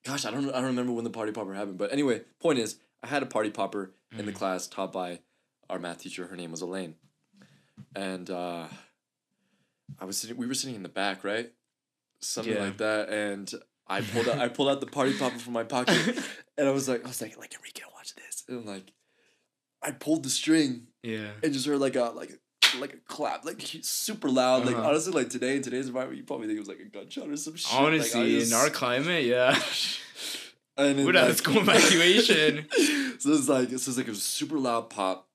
Gosh, 0.05 0.25
I 0.25 0.31
don't 0.31 0.49
I 0.51 0.53
don't 0.53 0.65
remember 0.67 0.93
when 0.93 1.05
the 1.05 1.11
party 1.11 1.33
popper 1.33 1.53
happened, 1.55 1.79
but 1.79 1.93
anyway, 1.93 2.23
point 2.41 2.59
is 2.61 2.79
I 3.03 3.09
had 3.09 3.23
a 3.23 3.27
party 3.27 3.51
popper 3.51 3.93
in 4.17 4.25
the 4.25 4.33
Mhm. 4.33 4.37
class 4.37 4.67
taught 4.69 4.93
by 4.93 5.21
our 5.69 5.79
math 5.81 5.99
teacher. 5.99 6.29
Her 6.29 6.37
name 6.37 6.53
was 6.53 6.61
Elaine, 6.61 6.95
and 7.97 8.31
uh, 8.31 8.69
I 9.99 10.05
was 10.05 10.17
sitting. 10.17 10.37
We 10.37 10.47
were 10.47 10.55
sitting 10.55 10.77
in 10.77 10.85
the 10.85 10.89
back, 10.89 11.25
right? 11.25 11.53
Something 12.21 12.55
Yeah. 12.55 12.61
like 12.61 12.77
that, 12.79 13.09
and 13.09 13.53
I 13.89 14.01
pulled 14.01 14.29
out 14.29 14.39
I 14.39 14.49
pulled 14.49 14.69
out 14.69 14.81
the 14.81 14.87
party 14.87 15.13
popper 15.19 15.39
from 15.41 15.55
my 15.55 15.65
pocket, 15.65 15.99
and 16.57 16.69
I 16.69 16.71
was 16.71 16.89
like 16.89 17.05
I 17.05 17.09
was 17.09 17.21
like 17.21 17.37
like 17.37 17.53
Enrique, 17.55 17.83
watch 17.93 18.15
this, 18.15 18.45
and 18.49 18.59
I'm 18.61 18.65
like. 18.67 18.93
I 19.87 19.93
pulled 19.93 20.25
the 20.25 20.31
string 20.31 20.89
Yeah. 21.03 21.29
and 21.43 21.53
just 21.53 21.67
heard 21.67 21.79
like 21.79 21.97
a 21.97 22.05
like 22.05 22.31
a, 22.31 22.79
like 22.79 22.93
a 22.95 22.99
clap, 23.07 23.45
like 23.45 23.63
super 23.83 24.29
loud. 24.29 24.67
Like 24.67 24.77
Uh-huh. 24.77 24.89
honestly, 24.89 25.13
like 25.13 25.31
today 25.31 25.57
in 25.57 25.63
today's 25.63 25.87
environment, 25.87 26.19
you 26.19 26.25
probably 26.25 26.47
think 26.49 26.57
it 26.57 26.61
was 26.61 26.69
like 26.69 26.81
a 26.81 26.85
gunshot 26.85 27.29
or 27.29 27.37
some 27.37 27.55
shit. 27.57 27.73
Like, 27.73 27.81
Honestly, 27.83 28.39
just- 28.39 28.53
in 28.53 28.59
our 28.59 28.69
climate, 28.71 29.25
yeah. 29.25 29.51
and 30.77 30.99
then, 30.99 31.07
have 31.15 31.29
like- 31.29 31.37
school 31.39 31.59
evacuation. 31.61 32.67
so 33.19 33.33
it's 33.33 33.49
like 33.49 33.71
it's 33.73 33.85
just 33.87 33.97
like 33.97 34.09
a 34.09 34.15
super 34.15 34.59
loud 34.59 34.91
pop. 34.91 35.29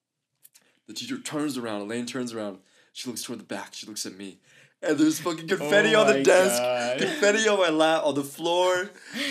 The 0.87 0.93
teacher 0.93 1.17
turns 1.19 1.57
around, 1.57 1.81
Elaine 1.81 2.05
turns 2.05 2.33
around. 2.33 2.59
She 2.93 3.07
looks 3.09 3.23
toward 3.23 3.39
the 3.39 3.45
back. 3.45 3.73
She 3.73 3.87
looks 3.87 4.05
at 4.05 4.17
me. 4.17 4.39
And 4.83 4.97
there's 4.97 5.19
fucking 5.19 5.47
confetti 5.47 5.93
Oh 5.93 6.01
on 6.01 6.07
the 6.07 6.23
desk, 6.23 6.59
God. 6.59 6.97
confetti 6.97 7.47
on 7.47 7.59
my 7.59 7.69
lap, 7.69 8.03
on 8.03 8.15
the 8.15 8.23
floor, 8.23 8.89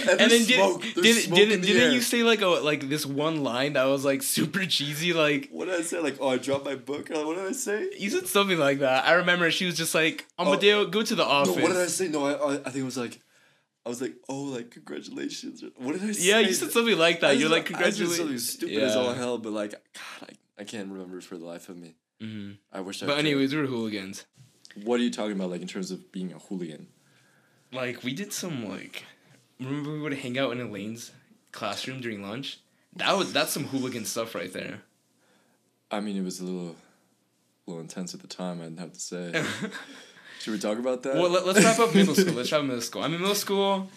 and, 0.09 0.21
and 0.21 0.31
then 0.31 0.43
smoke. 0.43 0.81
did, 0.83 0.95
did, 0.95 1.17
smoke 1.25 1.39
did, 1.39 1.63
didn't 1.63 1.83
air. 1.83 1.91
you 1.93 2.01
say 2.01 2.23
like 2.23 2.41
a 2.41 2.47
like 2.47 2.89
this 2.89 3.05
one 3.05 3.43
line 3.43 3.73
that 3.73 3.85
was 3.87 4.05
like 4.05 4.23
super 4.37 4.65
cheesy? 4.65 5.13
Like 5.13 5.49
What 5.51 5.65
did 5.65 5.75
I 5.81 5.83
say? 5.83 5.99
Like, 5.99 6.19
oh, 6.21 6.29
I 6.29 6.39
dropped 6.39 6.65
my 6.67 6.77
book. 6.77 7.11
Or 7.11 7.27
what 7.27 7.35
did 7.37 7.47
I 7.47 7.53
say? 7.53 7.91
you 7.99 8.11
said 8.11 8.29
something 8.29 8.59
like 8.59 8.79
that. 8.79 9.07
I 9.07 9.15
remember 9.15 9.51
she 9.51 9.67
was 9.67 9.77
just 9.77 9.93
like, 9.93 10.25
Amadeo, 10.39 10.87
go 10.87 11.03
to 11.03 11.15
the 11.17 11.25
No, 11.25 11.29
office. 11.31 11.57
what 11.57 11.73
did 11.73 11.79
I 11.79 11.87
say? 11.87 12.07
No, 12.07 12.27
I, 12.27 12.55
I, 12.55 12.57
think 12.71 12.77
it 12.77 12.83
was 12.85 12.97
like, 12.97 13.21
I 13.85 13.89
was 13.89 14.01
like, 14.01 14.15
oh, 14.29 14.43
like 14.43 14.71
congratulations. 14.71 15.65
What 15.79 15.95
did 15.99 16.09
I 16.09 16.13
say? 16.13 16.29
Yeah, 16.29 16.39
you 16.39 16.53
said 16.53 16.71
something 16.71 16.97
like 16.97 17.21
that. 17.23 17.39
You're 17.39 17.49
like, 17.51 17.65
congratulations. 17.67 18.17
something 18.19 18.39
stupid 18.39 18.83
as 18.85 18.95
all 18.95 19.15
hell, 19.15 19.37
but 19.39 19.53
like, 19.53 19.73
God, 19.73 20.29
I, 20.31 20.63
I 20.63 20.65
can't 20.65 20.89
remember 20.93 21.21
for 21.21 21.37
the 21.37 21.45
life 21.45 21.69
of 21.69 21.77
me. 21.77 21.97
Mhm. 22.23 22.59
I 22.73 22.83
wish 22.83 23.03
I. 23.03 23.07
But 23.07 23.17
could. 23.17 23.25
anyways, 23.25 23.53
we 23.53 23.61
were 23.63 23.67
hooligans. 23.67 24.27
What 24.75 25.01
are 25.01 25.03
you 25.03 25.11
talking 25.11 25.33
about? 25.33 25.51
Like 25.51 25.63
in 25.63 25.69
terms 25.69 25.91
of 25.91 26.13
being 26.13 26.33
a 26.33 26.39
hooligan? 26.39 26.89
Like 27.73 28.03
we 28.03 28.13
did 28.13 28.33
some 28.33 28.69
like, 28.69 29.05
remember 29.59 29.93
we 29.93 30.01
would 30.01 30.15
hang 30.15 30.39
out 30.39 30.53
in 30.53 30.61
Elaine's 30.61 31.13
classroom 31.53 32.01
during 32.01 32.23
lunch. 32.23 32.59
That 32.97 33.17
was 33.17 33.33
that's 33.33 33.53
some 33.53 33.65
hooligan 33.65 34.05
stuff 34.05 34.35
right 34.35 34.53
there. 34.53 34.83
I 35.91 36.01
mean, 36.01 36.17
it 36.17 36.25
was 36.25 36.41
a 36.41 36.45
little, 36.45 36.77
a 37.67 37.71
little 37.71 37.81
intense 37.81 38.15
at 38.15 38.21
the 38.21 38.29
time. 38.29 38.61
I'd 38.63 38.79
have 38.79 38.93
to 38.93 39.01
say. 39.01 39.33
Should 40.41 40.53
we 40.53 40.59
talk 40.59 40.79
about 40.79 41.03
that? 41.03 41.17
Well, 41.17 41.29
let, 41.29 41.47
let's 41.47 41.63
wrap 41.63 41.79
up 41.79 41.95
middle 41.95 42.15
school. 42.15 42.33
Let's 42.33 42.51
wrap 42.51 42.61
up 42.61 42.67
middle 42.67 42.81
school. 42.81 43.03
I 43.03 43.09
mean, 43.09 43.21
middle 43.21 43.35
school, 43.35 43.89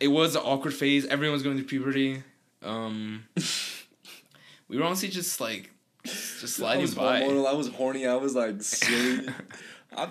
it 0.00 0.08
was 0.08 0.34
an 0.34 0.42
awkward 0.42 0.74
phase. 0.74 1.06
Everyone's 1.06 1.42
going 1.42 1.56
through 1.56 1.66
puberty. 1.66 2.22
Um, 2.62 3.24
we 4.68 4.76
were 4.76 4.84
honestly 4.84 5.08
just 5.08 5.40
like, 5.40 5.70
just 6.06 6.42
I 6.44 6.46
sliding 6.46 6.82
was 6.82 6.94
by. 6.94 7.20
hormonal. 7.22 7.46
I 7.46 7.52
was 7.54 7.68
horny. 7.68 8.06
I 8.06 8.14
was 8.16 8.34
like 8.34 8.62
silly. 8.62 9.28
I 9.96 10.08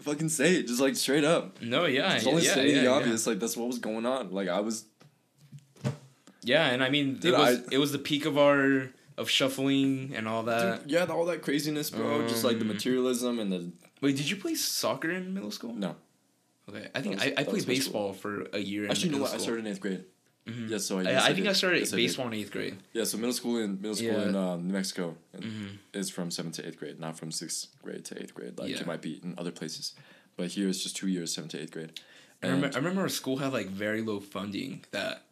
fucking 0.00 0.28
say 0.28 0.56
it, 0.56 0.66
just 0.68 0.80
like 0.80 0.94
straight 0.96 1.24
up. 1.24 1.60
No, 1.62 1.86
yeah, 1.86 2.14
It's 2.14 2.26
only 2.26 2.44
yeah, 2.44 2.52
stating 2.52 2.74
yeah, 2.76 2.80
the 2.82 2.84
yeah. 2.88 2.92
obvious. 2.94 3.26
Like 3.26 3.38
that's 3.40 3.56
what 3.56 3.66
was 3.66 3.78
going 3.78 4.06
on. 4.06 4.30
Like 4.32 4.48
I 4.48 4.60
was. 4.60 4.84
Yeah, 6.42 6.66
and 6.66 6.82
I 6.82 6.90
mean, 6.90 7.14
Dude, 7.14 7.34
it 7.34 7.38
was 7.38 7.58
I- 7.58 7.62
it 7.72 7.78
was 7.78 7.92
the 7.92 7.98
peak 7.98 8.24
of 8.24 8.38
our 8.38 8.90
of 9.16 9.28
shuffling 9.30 10.12
and 10.14 10.28
all 10.28 10.42
that. 10.44 10.82
Dude, 10.82 10.92
yeah, 10.92 11.04
all 11.06 11.24
that 11.26 11.42
craziness, 11.42 11.90
bro. 11.90 12.26
just 12.28 12.44
like 12.44 12.58
the 12.58 12.62
Um, 12.64 12.68
materialism 12.68 13.38
and 13.38 13.50
the 13.52 13.72
Wait, 14.00 14.16
did 14.16 14.28
you 14.28 14.36
play 14.36 14.54
soccer 14.54 15.10
in 15.10 15.32
middle 15.34 15.50
school? 15.50 15.72
no. 15.74 15.96
Okay, 16.68 16.88
I 16.94 17.00
think 17.00 17.14
was- 17.16 17.24
I, 17.24 17.34
I 17.38 17.44
played 17.44 17.64
baseball 17.66 18.12
for 18.12 18.46
a 18.52 18.58
year. 18.58 18.84
In 18.84 18.90
Actually, 18.90 19.10
you 19.10 19.16
know 19.16 19.22
what? 19.22 19.32
I 19.34 19.38
started 19.38 19.64
in 19.64 19.72
eighth 19.72 19.80
grade. 19.80 20.04
Mhm. 20.46 20.70
Yeah, 20.70 20.78
so 20.78 20.98
I. 20.98 21.00
I, 21.00 21.04
yes, 21.10 21.22
I 21.22 21.26
think 21.28 21.36
did. 21.38 21.48
I 21.48 21.52
started 21.54 21.80
Yes, 21.80 21.90
baseball 21.90 22.26
in 22.28 22.34
eighth 22.34 22.52
grade. 22.52 22.76
Yeah, 22.92 23.04
so 23.04 23.16
middle 23.18 23.32
school 23.32 23.58
in 23.58 23.80
middle 23.80 23.96
school 23.96 24.20
in 24.20 24.34
Yeah. 24.34 24.52
um, 24.52 24.66
New 24.66 24.72
Mexico 24.72 25.16
and 25.32 25.44
hmm 25.44 25.66
is 25.92 26.08
from 26.10 26.30
seventh 26.30 26.56
to 26.56 26.66
eighth 26.66 26.78
grade, 26.78 27.00
not 27.00 27.18
from 27.18 27.32
sixth 27.32 27.68
grade 27.82 28.04
to 28.06 28.22
eighth 28.22 28.34
grade. 28.34 28.56
Like 28.58 28.70
Yeah. 28.70 28.80
it 28.80 28.86
might 28.86 29.02
be 29.02 29.20
in 29.24 29.34
other 29.38 29.50
places, 29.50 29.94
but 30.36 30.48
here 30.48 30.68
it's 30.68 30.82
just 30.82 30.96
two 30.96 31.08
years, 31.08 31.34
seventh 31.34 31.52
to 31.52 31.60
eighth 31.62 31.72
grade. 31.72 31.92
I 32.42 32.46
remember, 32.48 32.70
I 32.74 32.78
remember 32.78 33.00
our 33.00 33.08
school 33.08 33.38
had 33.38 33.52
like 33.52 33.68
very 33.68 34.02
low 34.02 34.20
funding 34.20 34.84
that 34.92 35.22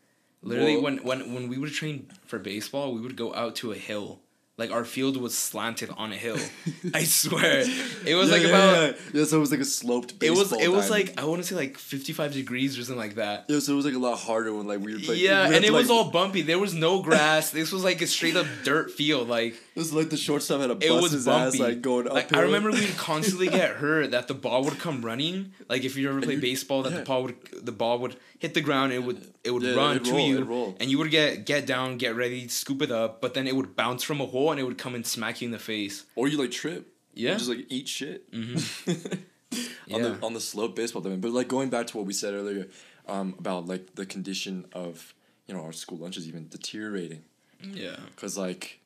literally 0.43 0.75
Well- 0.75 0.83
when, 0.85 0.97
when 1.05 1.35
when 1.35 1.49
we 1.49 1.59
would 1.59 1.73
train 1.73 2.09
for 2.27 2.39
baseball 2.39 2.93
we 2.95 3.01
would 3.01 3.15
go 3.17 3.33
out 3.35 3.55
to 3.57 3.71
a 3.73 3.77
hill 3.77 4.21
like 4.57 4.71
our 4.71 4.85
field 4.85 5.17
was 5.17 5.37
slanted 5.37 5.91
on 5.97 6.13
a 6.13 6.17
hill. 6.17 6.39
I 6.95 7.05
swear. 7.05 7.65
It 8.07 8.15
was 8.15 8.29
Yeah, 8.29 8.35
like 8.35 8.43
yeah, 8.43 8.49
about 8.49 8.83
yeah, 8.87 8.93
yeah. 9.13 9.25
So 9.25 9.37
it 9.39 9.41
was 9.41 9.51
like 9.51 9.61
a 9.61 9.65
sloped. 9.65 10.23
it 10.23 10.31
was 10.31 10.53
it 10.53 10.69
was 10.71 10.91
like 10.91 11.19
i 11.21 11.25
want 11.25 11.43
to 11.43 11.49
say 11.49 11.57
like 11.57 11.77
55 11.77 12.33
degrees 12.33 12.79
or 12.79 12.85
something 12.85 12.99
like 12.99 13.17
that. 13.17 13.47
Yeah, 13.49 13.59
so 13.59 13.73
it 13.73 13.77
was 13.77 13.85
like 13.85 13.95
a 13.95 13.99
lot 13.99 14.17
harder 14.19 14.55
when 14.55 14.67
like 14.67 14.81
we 14.81 14.93
were 14.95 14.99
like 15.01 15.19
yeah 15.21 15.49
we 15.49 15.57
and 15.57 15.65
it 15.65 15.69
to, 15.69 15.75
was 15.75 15.91
all 15.91 16.11
bumpy. 16.11 16.43
There 16.43 16.59
was 16.59 16.73
no 16.75 17.03
grass. 17.03 17.51
This 17.51 17.73
was 17.73 17.83
like 17.83 18.01
a 18.01 18.07
straight 18.07 18.37
up 18.37 18.47
dirt 18.65 18.91
field 18.93 19.29
like 19.29 19.57
was 19.77 19.93
like 19.93 20.11
the 20.11 20.17
shortstop 20.17 20.61
had 20.61 20.71
a 20.71 20.75
bust 20.75 20.87
it 20.87 20.93
was 20.93 21.13
his 21.13 21.25
bumpy 21.27 21.59
ass 21.59 21.59
like 21.69 21.83
going 21.83 22.07
like 22.07 22.25
uphill. 22.27 22.39
i 22.39 22.43
remember 22.43 22.71
we'd 22.71 22.97
constantly 22.97 23.49
get 23.49 23.71
hurt 23.77 24.11
that 24.13 24.29
the 24.29 24.35
ball 24.35 24.63
would 24.65 24.79
come 24.79 25.05
running 25.05 25.53
like 25.69 25.85
if 25.85 25.97
you 25.97 26.09
ever 26.09 26.21
played 26.21 26.41
baseball 26.41 26.83
that 26.83 26.93
yeah. 26.93 26.99
the 26.99 27.05
ball 27.05 27.23
would 27.25 27.37
the 27.63 27.73
ball 27.73 27.99
would 27.99 28.17
hit 28.39 28.55
the 28.55 28.61
ground 28.61 28.93
it 28.93 29.03
would 29.03 29.27
it 29.43 29.51
would 29.51 29.63
Yeah, 29.63 29.75
run 29.75 30.03
to 30.03 30.13
roll, 30.13 30.21
you 30.69 30.77
and 30.81 30.91
you 30.91 30.99
would 30.99 31.11
get 31.11 31.45
get 31.45 31.67
down 31.67 31.97
get 31.99 32.15
ready 32.15 32.47
scoop 32.49 32.83
it 32.83 32.91
up 32.93 33.21
but 33.21 33.35
then 33.35 33.47
it 33.47 33.57
would 33.57 33.75
bounce 33.75 34.03
from 34.03 34.21
a 34.21 34.27
hole 34.27 34.51
and 34.51 34.61
it 34.61 34.65
would 34.65 34.79
come 34.79 34.95
and 34.95 35.07
smack 35.07 35.41
you 35.41 35.47
in 35.47 35.53
the 35.53 35.59
face 35.59 36.05
or 36.15 36.29
you 36.29 36.39
like 36.39 36.51
trip. 36.51 36.93
yeah 37.15 37.35
Just 37.35 37.49
like 37.49 37.67
eat 37.69 37.89
shit. 37.89 38.31
Mhm. 38.33 39.23
on 39.93 40.03
the 40.03 40.19
on 40.23 40.35
the 40.35 40.41
slope 40.41 40.75
baseball 40.75 41.03
diamond. 41.03 41.23
But 41.23 41.33
like 41.33 41.47
going 41.49 41.69
back 41.71 41.87
to 41.89 41.97
what 41.97 42.07
we 42.07 42.13
said 42.13 42.35
earlier, 42.35 42.67
um, 43.07 43.35
about 43.39 43.67
like 43.67 43.95
the 43.95 44.07
condition 44.07 44.65
of 44.73 45.15
you 45.47 45.55
know 45.55 45.63
our 45.63 45.73
school 45.73 45.99
lunches 45.99 46.27
even 46.27 46.49
deteriorating 46.49 47.23
yeah 47.63 47.97
because 48.15 48.37
like 48.37 48.81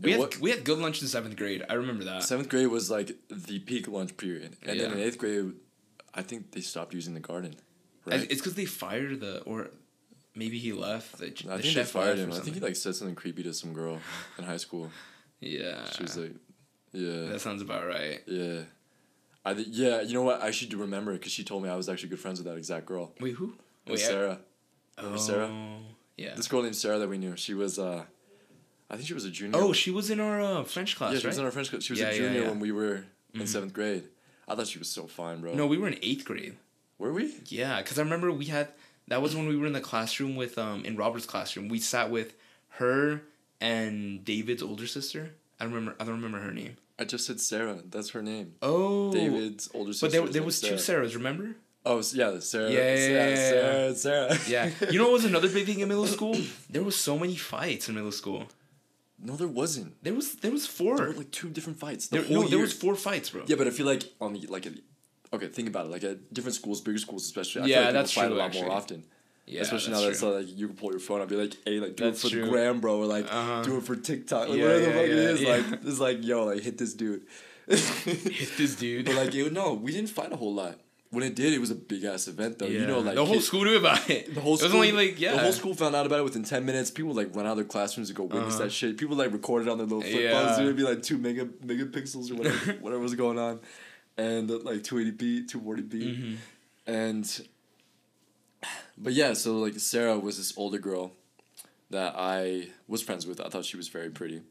we 0.00 0.12
had 0.12 0.36
we 0.38 0.50
had 0.50 0.64
good 0.64 0.78
lunch 0.78 1.00
in 1.02 1.08
seventh 1.08 1.36
grade 1.36 1.62
i 1.70 1.74
remember 1.74 2.04
that 2.04 2.22
seventh 2.22 2.48
grade 2.48 2.66
was 2.68 2.90
like 2.90 3.12
the 3.30 3.58
peak 3.60 3.86
lunch 3.88 4.16
period, 4.16 4.56
and 4.66 4.78
then 4.80 4.92
in 4.92 4.98
eighth 4.98 5.18
grade, 5.18 5.52
I 6.14 6.22
think 6.22 6.50
they 6.52 6.60
stopped 6.60 6.94
using 6.94 7.14
the 7.14 7.20
garden. 7.20 7.54
Right. 8.04 8.22
it's 8.30 8.40
because 8.40 8.54
they 8.54 8.66
fired 8.66 9.20
the 9.20 9.40
or 9.42 9.70
maybe 10.34 10.58
he 10.58 10.72
left 10.72 11.18
the, 11.18 11.26
I 11.26 11.56
the 11.56 11.62
think 11.62 11.74
they 11.76 11.84
fired 11.84 12.18
him. 12.18 12.32
I 12.32 12.38
think 12.40 12.54
he 12.56 12.60
like 12.60 12.76
said 12.76 12.94
something 12.96 13.14
creepy 13.14 13.42
to 13.44 13.54
some 13.54 13.72
girl 13.72 13.98
in 14.38 14.44
high 14.44 14.58
school. 14.58 14.90
yeah 15.40 15.84
She 15.94 16.02
was 16.02 16.16
like, 16.18 16.34
"Yeah, 16.92 17.26
that 17.30 17.40
sounds 17.40 17.62
about 17.62 17.86
right 17.86 18.20
yeah." 18.26 18.62
I 19.46 19.52
th- 19.54 19.68
yeah, 19.68 20.00
you 20.00 20.14
know 20.14 20.22
what? 20.22 20.42
I 20.42 20.50
should 20.50 20.72
remember 20.74 21.12
it 21.12 21.18
because 21.20 21.32
she 21.32 21.44
told 21.44 21.62
me 21.62 21.68
I 21.68 21.76
was 21.76 21.88
actually 21.88 22.08
good 22.10 22.20
friends 22.20 22.38
with 22.40 22.46
that 22.50 22.56
exact 22.58 22.86
girl. 22.86 23.12
wait 23.20 23.34
who 23.34 23.54
It 23.86 23.92
was 23.92 24.02
I- 24.02 24.06
Sarah. 24.06 24.38
oh, 24.98 25.16
Sarah? 25.16 25.50
yeah 26.16 26.34
This 26.34 26.48
girl 26.48 26.62
named 26.62 26.76
Sarah 26.76 26.98
that 26.98 27.08
we 27.08 27.18
knew. 27.18 27.36
She 27.36 27.54
was 27.54 27.78
uh, 27.78 28.04
I 28.90 28.96
think 28.96 29.08
she 29.08 29.14
was 29.14 29.24
a 29.24 29.30
junior. 29.30 29.58
Oh, 29.58 29.72
she 29.72 29.90
was 29.90 30.10
in 30.10 30.20
our 30.20 30.40
uh, 30.40 30.64
French 30.64 30.96
class, 30.96 31.14
yeah, 31.14 31.18
she 31.20 31.26
right? 31.26 31.30
was 31.30 31.38
in 31.38 31.44
our 31.44 31.50
French 31.50 31.70
class. 31.70 31.82
She 31.82 31.92
was 31.94 32.00
Yeah, 32.00 32.08
a 32.08 32.16
junior 32.16 32.42
yeah. 32.42 32.48
when 32.48 32.60
we 32.60 32.70
were 32.72 33.04
in 33.32 33.40
Mhm. 33.40 33.48
seventh 33.48 33.72
grade. 33.72 34.04
I 34.46 34.54
thought 34.54 34.66
she 34.68 34.78
was 34.78 34.88
so 34.88 35.06
fine, 35.06 35.40
bro. 35.40 35.54
no, 35.54 35.66
we 35.66 35.78
were 35.78 35.88
in 35.88 35.98
eighth 36.02 36.24
grade. 36.24 36.56
were 36.98 37.12
we? 37.12 37.34
Yeah, 37.48 37.80
because 37.82 37.98
I 37.98 38.02
remember 38.02 38.30
we 38.30 38.44
had 38.46 38.68
that 39.08 39.20
was 39.20 39.34
when 39.34 39.46
we 39.48 39.56
were 39.56 39.66
in 39.66 39.72
the 39.72 39.80
classroom 39.80 40.36
with 40.36 40.56
um 40.58 40.84
in 40.84 40.96
Robert's 40.96 41.26
classroom. 41.26 41.68
We 41.68 41.80
sat 41.80 42.10
with 42.10 42.34
her 42.80 43.22
and 43.60 44.24
David's 44.24 44.62
older 44.62 44.86
sister. 44.86 45.32
I 45.58 45.64
don't 45.64 45.72
remember. 45.74 45.96
I 46.00 46.04
don't 46.04 46.14
remember 46.16 46.40
her 46.40 46.52
name. 46.52 46.76
I 46.98 47.04
just 47.04 47.26
said 47.26 47.40
Sarah. 47.40 47.78
That's 47.90 48.10
her 48.10 48.22
name. 48.22 48.54
Oh, 48.62 49.12
David's 49.12 49.68
older 49.74 49.92
sister. 49.92 50.06
But 50.06 50.12
there, 50.12 50.32
there 50.34 50.42
was 50.42 50.60
two 50.60 50.74
Sarahs. 50.74 51.14
Remember? 51.14 51.56
Oh 51.86 51.96
yeah, 52.12 52.38
Sarah. 52.38 52.70
Yeah, 52.70 52.78
yeah, 52.78 52.96
Sarah, 52.96 53.10
yeah, 53.10 53.28
yeah, 53.28 53.34
Sarah, 53.50 53.94
Sarah. 53.94 54.38
Yeah. 54.48 54.70
You 54.90 54.98
know 54.98 55.04
what 55.04 55.14
was 55.14 55.24
another 55.24 55.48
big 55.48 55.66
thing 55.66 55.80
in 55.80 55.88
middle 55.88 56.06
school? 56.18 56.36
There 56.70 56.82
was 56.82 56.96
so 56.96 57.18
many 57.18 57.36
fights 57.36 57.88
in 57.88 57.94
middle 57.96 58.12
school. 58.12 58.44
No, 59.26 59.36
there 59.36 59.48
wasn't. 59.48 59.90
There 60.04 60.14
was 60.14 60.34
there 60.36 60.50
was 60.52 60.66
There 60.66 60.86
four. 60.86 60.96
were 61.06 61.12
like 61.14 61.30
two 61.30 61.48
different 61.48 61.78
fights. 61.78 62.08
The 62.08 62.18
There, 62.18 62.26
whole 62.26 62.42
no, 62.42 62.42
there 62.42 62.58
year. 62.58 62.66
was 62.68 62.74
four 62.74 62.94
fights, 62.94 63.30
bro. 63.30 63.42
Yeah, 63.46 63.56
but 63.56 63.66
I 63.66 63.70
feel 63.70 63.86
like 63.86 64.02
on 64.20 64.34
the 64.34 64.46
like, 64.48 64.66
okay, 65.32 65.48
think 65.48 65.68
about 65.68 65.86
it. 65.86 65.90
Like 65.92 66.04
at 66.04 66.32
different 66.34 66.54
schools, 66.54 66.80
bigger 66.82 66.98
schools 66.98 67.24
especially. 67.24 67.62
I 67.62 67.66
Yeah, 67.66 67.74
feel 67.76 67.84
like 67.86 67.92
that's 67.94 68.12
fight 68.12 68.26
true, 68.26 68.36
a 68.36 68.38
lot 68.38 68.46
actually. 68.46 68.62
more 68.66 68.72
often. 68.72 69.04
Yeah, 69.46 69.60
especially 69.62 69.92
that's 69.92 70.00
now 70.00 70.04
that 70.06 70.10
it's 70.12 70.20
true. 70.20 70.28
not 70.30 70.36
like 70.38 70.58
you 70.58 70.66
can 70.68 70.76
pull 70.76 70.90
your 70.90 71.00
phone 71.00 71.20
up, 71.22 71.28
be 71.28 71.36
like, 71.36 71.54
hey, 71.66 71.78
like 71.80 71.96
do 71.96 72.04
That's 72.04 72.18
it 72.18 72.22
for 72.28 72.30
true. 72.34 72.44
the 72.44 72.50
gram, 72.50 72.80
bro, 72.80 72.98
or 72.98 73.06
like 73.06 73.26
Uh-huh. 73.30 73.62
do 73.62 73.76
it 73.78 73.84
for 73.84 73.96
TikTok, 73.96 74.48
like 74.48 74.58
Yeah, 74.58 74.64
whatever 74.64 74.80
the 74.80 74.86
yeah, 74.86 74.94
fuck 74.94 75.04
it 75.04 75.08
yeah, 75.10 75.28
is. 75.34 75.40
yeah. 75.42 75.48
Like 75.56 75.66
it's 75.84 76.00
like 76.00 76.24
yo, 76.24 76.44
like 76.44 76.62
hit 76.62 76.76
this 76.78 76.94
dude. 76.94 77.22
Hit 77.66 78.50
this 78.58 78.74
dude. 78.76 79.06
But 79.06 79.14
like 79.14 79.34
it, 79.34 79.50
no, 79.52 79.72
we 79.74 79.90
didn't 79.92 80.10
fight 80.10 80.32
a 80.32 80.36
whole 80.36 80.52
lot. 80.54 80.78
When 81.14 81.22
it 81.24 81.34
did, 81.34 81.52
it 81.52 81.60
was 81.60 81.70
a 81.70 81.74
big 81.74 82.04
ass 82.04 82.28
event 82.28 82.58
though. 82.58 82.66
Yeah. 82.66 82.80
You 82.80 82.86
know, 82.86 82.98
like 83.00 83.14
the 83.14 83.24
whole 83.24 83.36
kid- 83.36 83.44
school 83.44 83.64
knew 83.64 83.76
about 83.76 84.08
it. 84.10 84.34
The 84.34 84.40
whole 84.40 84.56
school, 84.56 84.66
it 84.70 84.72
was 84.72 84.88
only 84.90 84.92
like 84.92 85.20
yeah. 85.20 85.32
The 85.32 85.38
whole 85.38 85.52
school 85.52 85.74
found 85.74 85.94
out 85.96 86.04
about 86.06 86.18
it 86.20 86.24
within 86.24 86.42
ten 86.44 86.66
minutes. 86.66 86.90
People 86.90 87.14
like 87.14 87.34
run 87.34 87.46
out 87.46 87.52
of 87.52 87.56
their 87.58 87.64
classrooms 87.64 88.08
to 88.08 88.14
go 88.14 88.24
witness 88.24 88.54
Uh-huh. 88.54 88.64
that 88.64 88.70
shit. 88.70 88.96
People 88.98 89.16
like 89.16 89.32
recorded 89.32 89.68
on 89.68 89.78
their 89.78 89.86
little 89.86 90.02
flip 90.02 90.14
Yeah. 90.20 90.32
phones. 90.46 90.58
It'd 90.58 90.76
be 90.76 90.82
like 90.82 91.02
two 91.02 91.18
mega 91.18 91.46
megapixels 91.46 92.30
or 92.30 92.34
whatever, 92.34 92.72
whatever 92.80 93.00
was 93.02 93.14
going 93.14 93.38
on, 93.38 93.60
and 94.16 94.50
like 94.64 94.82
two 94.82 94.98
eighty 94.98 95.12
p, 95.12 95.44
two 95.46 95.60
forty 95.60 95.82
p, 95.82 95.98
Mhm. 95.98 96.36
and. 96.86 97.46
But 98.96 99.12
yeah, 99.12 99.32
so 99.34 99.58
like 99.58 99.74
Sarah 99.78 100.18
was 100.18 100.36
this 100.38 100.56
older 100.56 100.78
girl, 100.78 101.12
that 101.90 102.14
I 102.16 102.68
was 102.88 103.02
friends 103.02 103.26
with. 103.26 103.40
I 103.40 103.48
thought 103.48 103.64
she 103.64 103.76
was 103.76 103.88
very 103.88 104.08
pretty. 104.10 104.42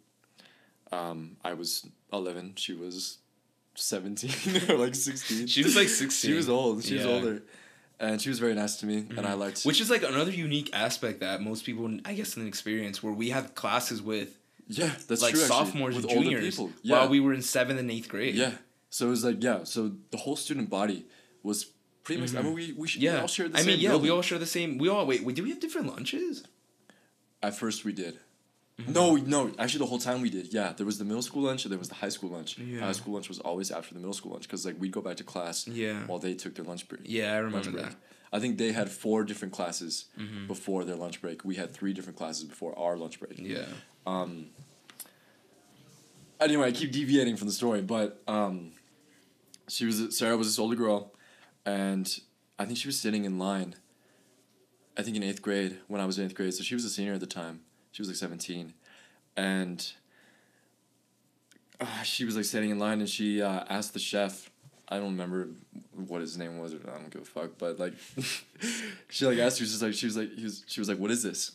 Um, 0.92 1.38
I 1.44 1.54
was 1.54 1.88
eleven. 2.12 2.54
She 2.56 2.74
was 2.74 3.18
seventeen 3.76 4.70
or 4.70 4.78
like 4.78 4.96
sixteen. 4.96 5.48
She 5.48 5.64
was 5.64 5.76
like 5.76 5.90
sixteen. 5.90 6.32
She 6.32 6.38
was 6.38 6.50
old. 6.50 6.84
She 6.84 6.96
was 6.96 7.06
older, 7.06 7.44
and 8.00 8.22
she 8.22 8.30
was 8.30 8.40
very 8.40 8.54
nice 8.54 8.78
to 8.78 8.86
me, 8.86 9.06
and 9.18 9.26
I 9.26 9.34
liked. 9.34 9.64
Which 9.64 9.82
is 9.82 9.90
like 9.90 10.04
another 10.04 10.32
unique 10.32 10.70
aspect 10.74 11.20
that 11.22 11.42
most 11.42 11.66
people, 11.66 11.90
I 12.06 12.14
guess, 12.14 12.34
didn't 12.36 12.48
experience, 12.50 13.02
where 13.04 13.14
we 13.14 13.30
had 13.30 13.56
classes 13.56 14.02
with 14.02 14.38
yeah, 14.68 14.92
that's 15.08 15.22
like 15.22 15.34
true. 15.34 15.42
actually, 15.42 15.48
sophomores 15.48 15.96
with 15.96 16.06
and 16.06 16.14
older 16.18 16.30
juniors 16.30 16.56
people. 16.56 16.72
Yeah, 16.82 17.00
while 17.00 17.10
we 17.10 17.20
were 17.20 17.34
in 17.34 17.42
seventh 17.42 17.80
and 17.80 17.90
eighth 17.92 18.10
grade. 18.10 18.36
yeah. 18.36 18.52
So 18.90 19.08
it 19.08 19.10
was 19.10 19.24
like 19.26 19.44
yeah. 19.44 19.64
So 19.64 19.92
the 20.12 20.18
whole 20.18 20.36
student 20.36 20.70
body 20.70 21.06
was 21.42 21.66
pretty 22.04 22.22
much. 22.22 22.34
I 22.36 22.40
Mhm. 22.40 22.44
mean, 22.46 22.54
we 22.54 22.72
we, 22.74 22.88
should, 22.88 23.02
we 23.02 23.08
yeah. 23.08 23.22
all 23.22 23.28
shared 23.28 23.54
the 23.54 23.58
I 23.58 23.62
same. 23.62 23.68
mean, 23.68 23.80
yeah, 23.80 23.90
building. 23.90 24.04
we 24.04 24.10
all 24.12 24.22
share 24.22 24.38
the 24.40 24.46
same. 24.46 24.78
We 24.78 24.88
all 24.90 25.06
wait. 25.08 25.24
Wait, 25.24 25.36
did 25.36 25.42
we 25.44 25.50
have 25.50 25.60
different 25.60 25.88
lunches? 25.88 26.44
At 27.42 27.56
first, 27.56 27.84
we 27.84 27.92
did. 27.92 28.20
No, 28.88 29.16
no. 29.16 29.52
Actually, 29.60 29.80
the 29.80 29.86
whole 29.86 30.00
time 30.00 30.22
we 30.22 30.30
did. 30.30 30.52
Yeah, 30.54 30.74
there 30.76 30.86
was 30.86 30.98
the 30.98 31.06
middle 31.06 31.22
school 31.22 31.44
lunch 31.44 31.64
and 31.66 31.72
there 31.72 31.80
was 31.80 31.90
the 31.90 31.96
high 31.96 32.10
school 32.10 32.32
lunch. 32.32 32.58
Yeah. 32.58 32.80
High 32.80 32.92
school 32.94 33.14
lunch 33.14 33.30
was 33.30 33.40
always 33.40 33.70
after 33.72 33.94
the 33.94 34.00
middle 34.00 34.14
school 34.14 34.32
lunch 34.32 34.44
because 34.44 34.66
like 34.66 34.80
we'd 34.80 34.92
go 34.92 35.02
back 35.02 35.18
to 35.18 35.24
class 35.24 35.68
Yeah. 35.68 36.06
while 36.08 36.20
they 36.20 36.34
took 36.34 36.56
their 36.56 36.66
lunch 36.66 36.88
break. 36.88 37.02
Yeah, 37.06 37.34
I 37.34 37.38
remember 37.38 37.72
that. 37.82 37.96
I 38.32 38.40
think 38.40 38.58
they 38.58 38.72
had 38.72 38.90
four 38.90 39.24
different 39.24 39.54
classes 39.54 40.06
Mhm. 40.20 40.48
before 40.48 40.86
their 40.86 40.96
lunch 40.96 41.22
break. 41.22 41.46
We 41.46 41.56
had 41.56 41.72
three 41.72 41.94
different 41.94 42.18
classes 42.18 42.46
before 42.46 42.78
our 42.80 42.98
lunch 42.98 43.20
break. 43.20 43.38
Yeah. 43.38 43.66
Um. 44.08 44.48
Anyway, 46.40 46.68
I 46.68 46.72
keep 46.72 46.92
deviating 46.92 47.38
from 47.38 47.48
the 47.48 47.54
story, 47.54 47.82
but 47.82 48.22
um, 48.28 48.72
she 49.70 49.86
was 49.86 50.18
Sarah 50.18 50.36
was 50.36 50.48
this 50.48 50.60
older 50.60 50.76
girl, 50.76 51.14
and 51.66 52.20
I 52.60 52.66
think 52.66 52.78
she 52.80 52.88
was 52.88 53.00
sitting 53.00 53.24
in 53.24 53.38
line. 53.38 53.76
I 54.98 55.04
think 55.04 55.16
in 55.16 55.24
eighth 55.24 55.42
grade 55.42 55.78
when 55.88 56.02
I 56.02 56.06
was 56.06 56.18
in 56.20 56.26
eighth 56.26 56.36
grade, 56.36 56.54
so 56.54 56.64
she 56.64 56.74
was 56.76 56.86
a 56.86 56.90
senior 56.90 57.14
at 57.14 57.20
the 57.20 57.28
time. 57.28 57.62
She 57.94 58.02
was 58.02 58.10
like 58.10 58.18
seventeen, 58.18 58.74
and 59.38 59.94
uh, 61.80 62.02
she 62.04 62.26
was 62.26 62.36
like 62.36 62.44
standing 62.46 62.72
in 62.72 62.80
line, 62.80 63.00
and 63.00 63.08
she 63.10 63.42
uh, 63.42 63.64
asked 63.70 63.94
the 63.94 64.00
chef. 64.00 64.50
I 64.90 64.98
don't 64.98 65.12
remember 65.12 65.50
what 65.96 66.22
his 66.22 66.38
name 66.38 66.58
was, 66.60 66.74
or 66.74 66.80
I 66.88 66.98
don't 66.98 67.12
give 67.12 67.22
a 67.22 67.26
fuck. 67.26 67.52
But 67.60 67.80
like, 67.80 67.94
she 69.10 69.26
like 69.28 69.38
asked. 69.38 69.58
She 69.58 69.64
was 69.64 69.72
just 69.72 69.84
like 69.84 69.94
she 69.94 70.08
was 70.08 70.18
like 70.18 70.34
he 70.34 70.44
was, 70.44 70.64
she 70.68 70.82
was 70.82 70.90
like, 70.90 70.98
"What 70.98 71.12
is 71.12 71.22
this?" 71.22 71.52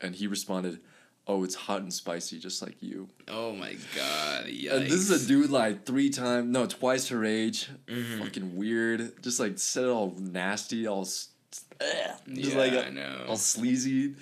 And 0.00 0.16
he 0.16 0.26
responded, 0.26 0.80
"Oh, 1.28 1.44
it's 1.44 1.54
hot 1.54 1.82
and 1.82 1.92
spicy, 1.94 2.40
just 2.40 2.60
like 2.60 2.82
you." 2.82 3.08
Oh 3.28 3.52
my 3.52 3.76
god. 3.94 4.46
Yikes. 4.46 4.72
And 4.72 4.86
this 4.86 5.08
is 5.08 5.24
a 5.24 5.28
dude 5.28 5.50
like 5.50 5.86
three 5.86 6.10
times, 6.10 6.50
no, 6.50 6.66
twice 6.66 7.08
her 7.10 7.24
age. 7.24 7.68
Mhm. 7.86 8.18
Fucking 8.18 8.56
weird. 8.56 9.22
Just 9.22 9.38
like 9.38 9.58
said 9.60 9.84
it 9.84 9.90
all 9.90 10.12
nasty, 10.18 10.88
all 10.88 11.04
just 11.04 11.30
yeah, 12.26 12.58
like 12.58 12.72
I 12.72 12.90
know. 12.90 13.26
all 13.28 13.36
sleazy. 13.36 14.14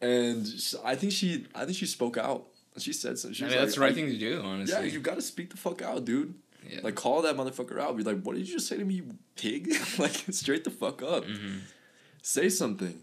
And 0.00 0.46
I 0.84 0.94
think 0.94 1.12
she, 1.12 1.46
I 1.54 1.64
think 1.64 1.76
she 1.76 1.86
spoke 1.86 2.16
out. 2.16 2.46
She 2.78 2.92
said 2.92 3.18
something. 3.18 3.34
She 3.34 3.44
I 3.44 3.48
mean, 3.48 3.56
like, 3.56 3.64
that's 3.66 3.74
the 3.74 3.80
right 3.80 3.90
I- 3.92 3.94
thing 3.94 4.06
to 4.10 4.18
do, 4.18 4.40
honestly. 4.42 4.74
Yeah, 4.76 4.82
you 4.84 5.00
gotta 5.00 5.22
speak 5.22 5.50
the 5.50 5.56
fuck 5.56 5.82
out, 5.82 6.04
dude. 6.04 6.34
Yeah. 6.68 6.80
Like 6.82 6.94
call 6.94 7.22
that 7.22 7.36
motherfucker 7.36 7.80
out. 7.80 7.96
Be 7.96 8.02
like, 8.04 8.22
what 8.22 8.36
did 8.36 8.46
you 8.46 8.54
just 8.54 8.68
say 8.68 8.76
to 8.76 8.84
me, 8.84 8.94
you 8.94 9.06
pig? 9.36 9.68
like 9.98 10.12
straight 10.30 10.64
the 10.64 10.70
fuck 10.70 11.02
up. 11.02 11.24
Mhm. 11.24 11.60
Say 12.22 12.48
something. 12.48 13.00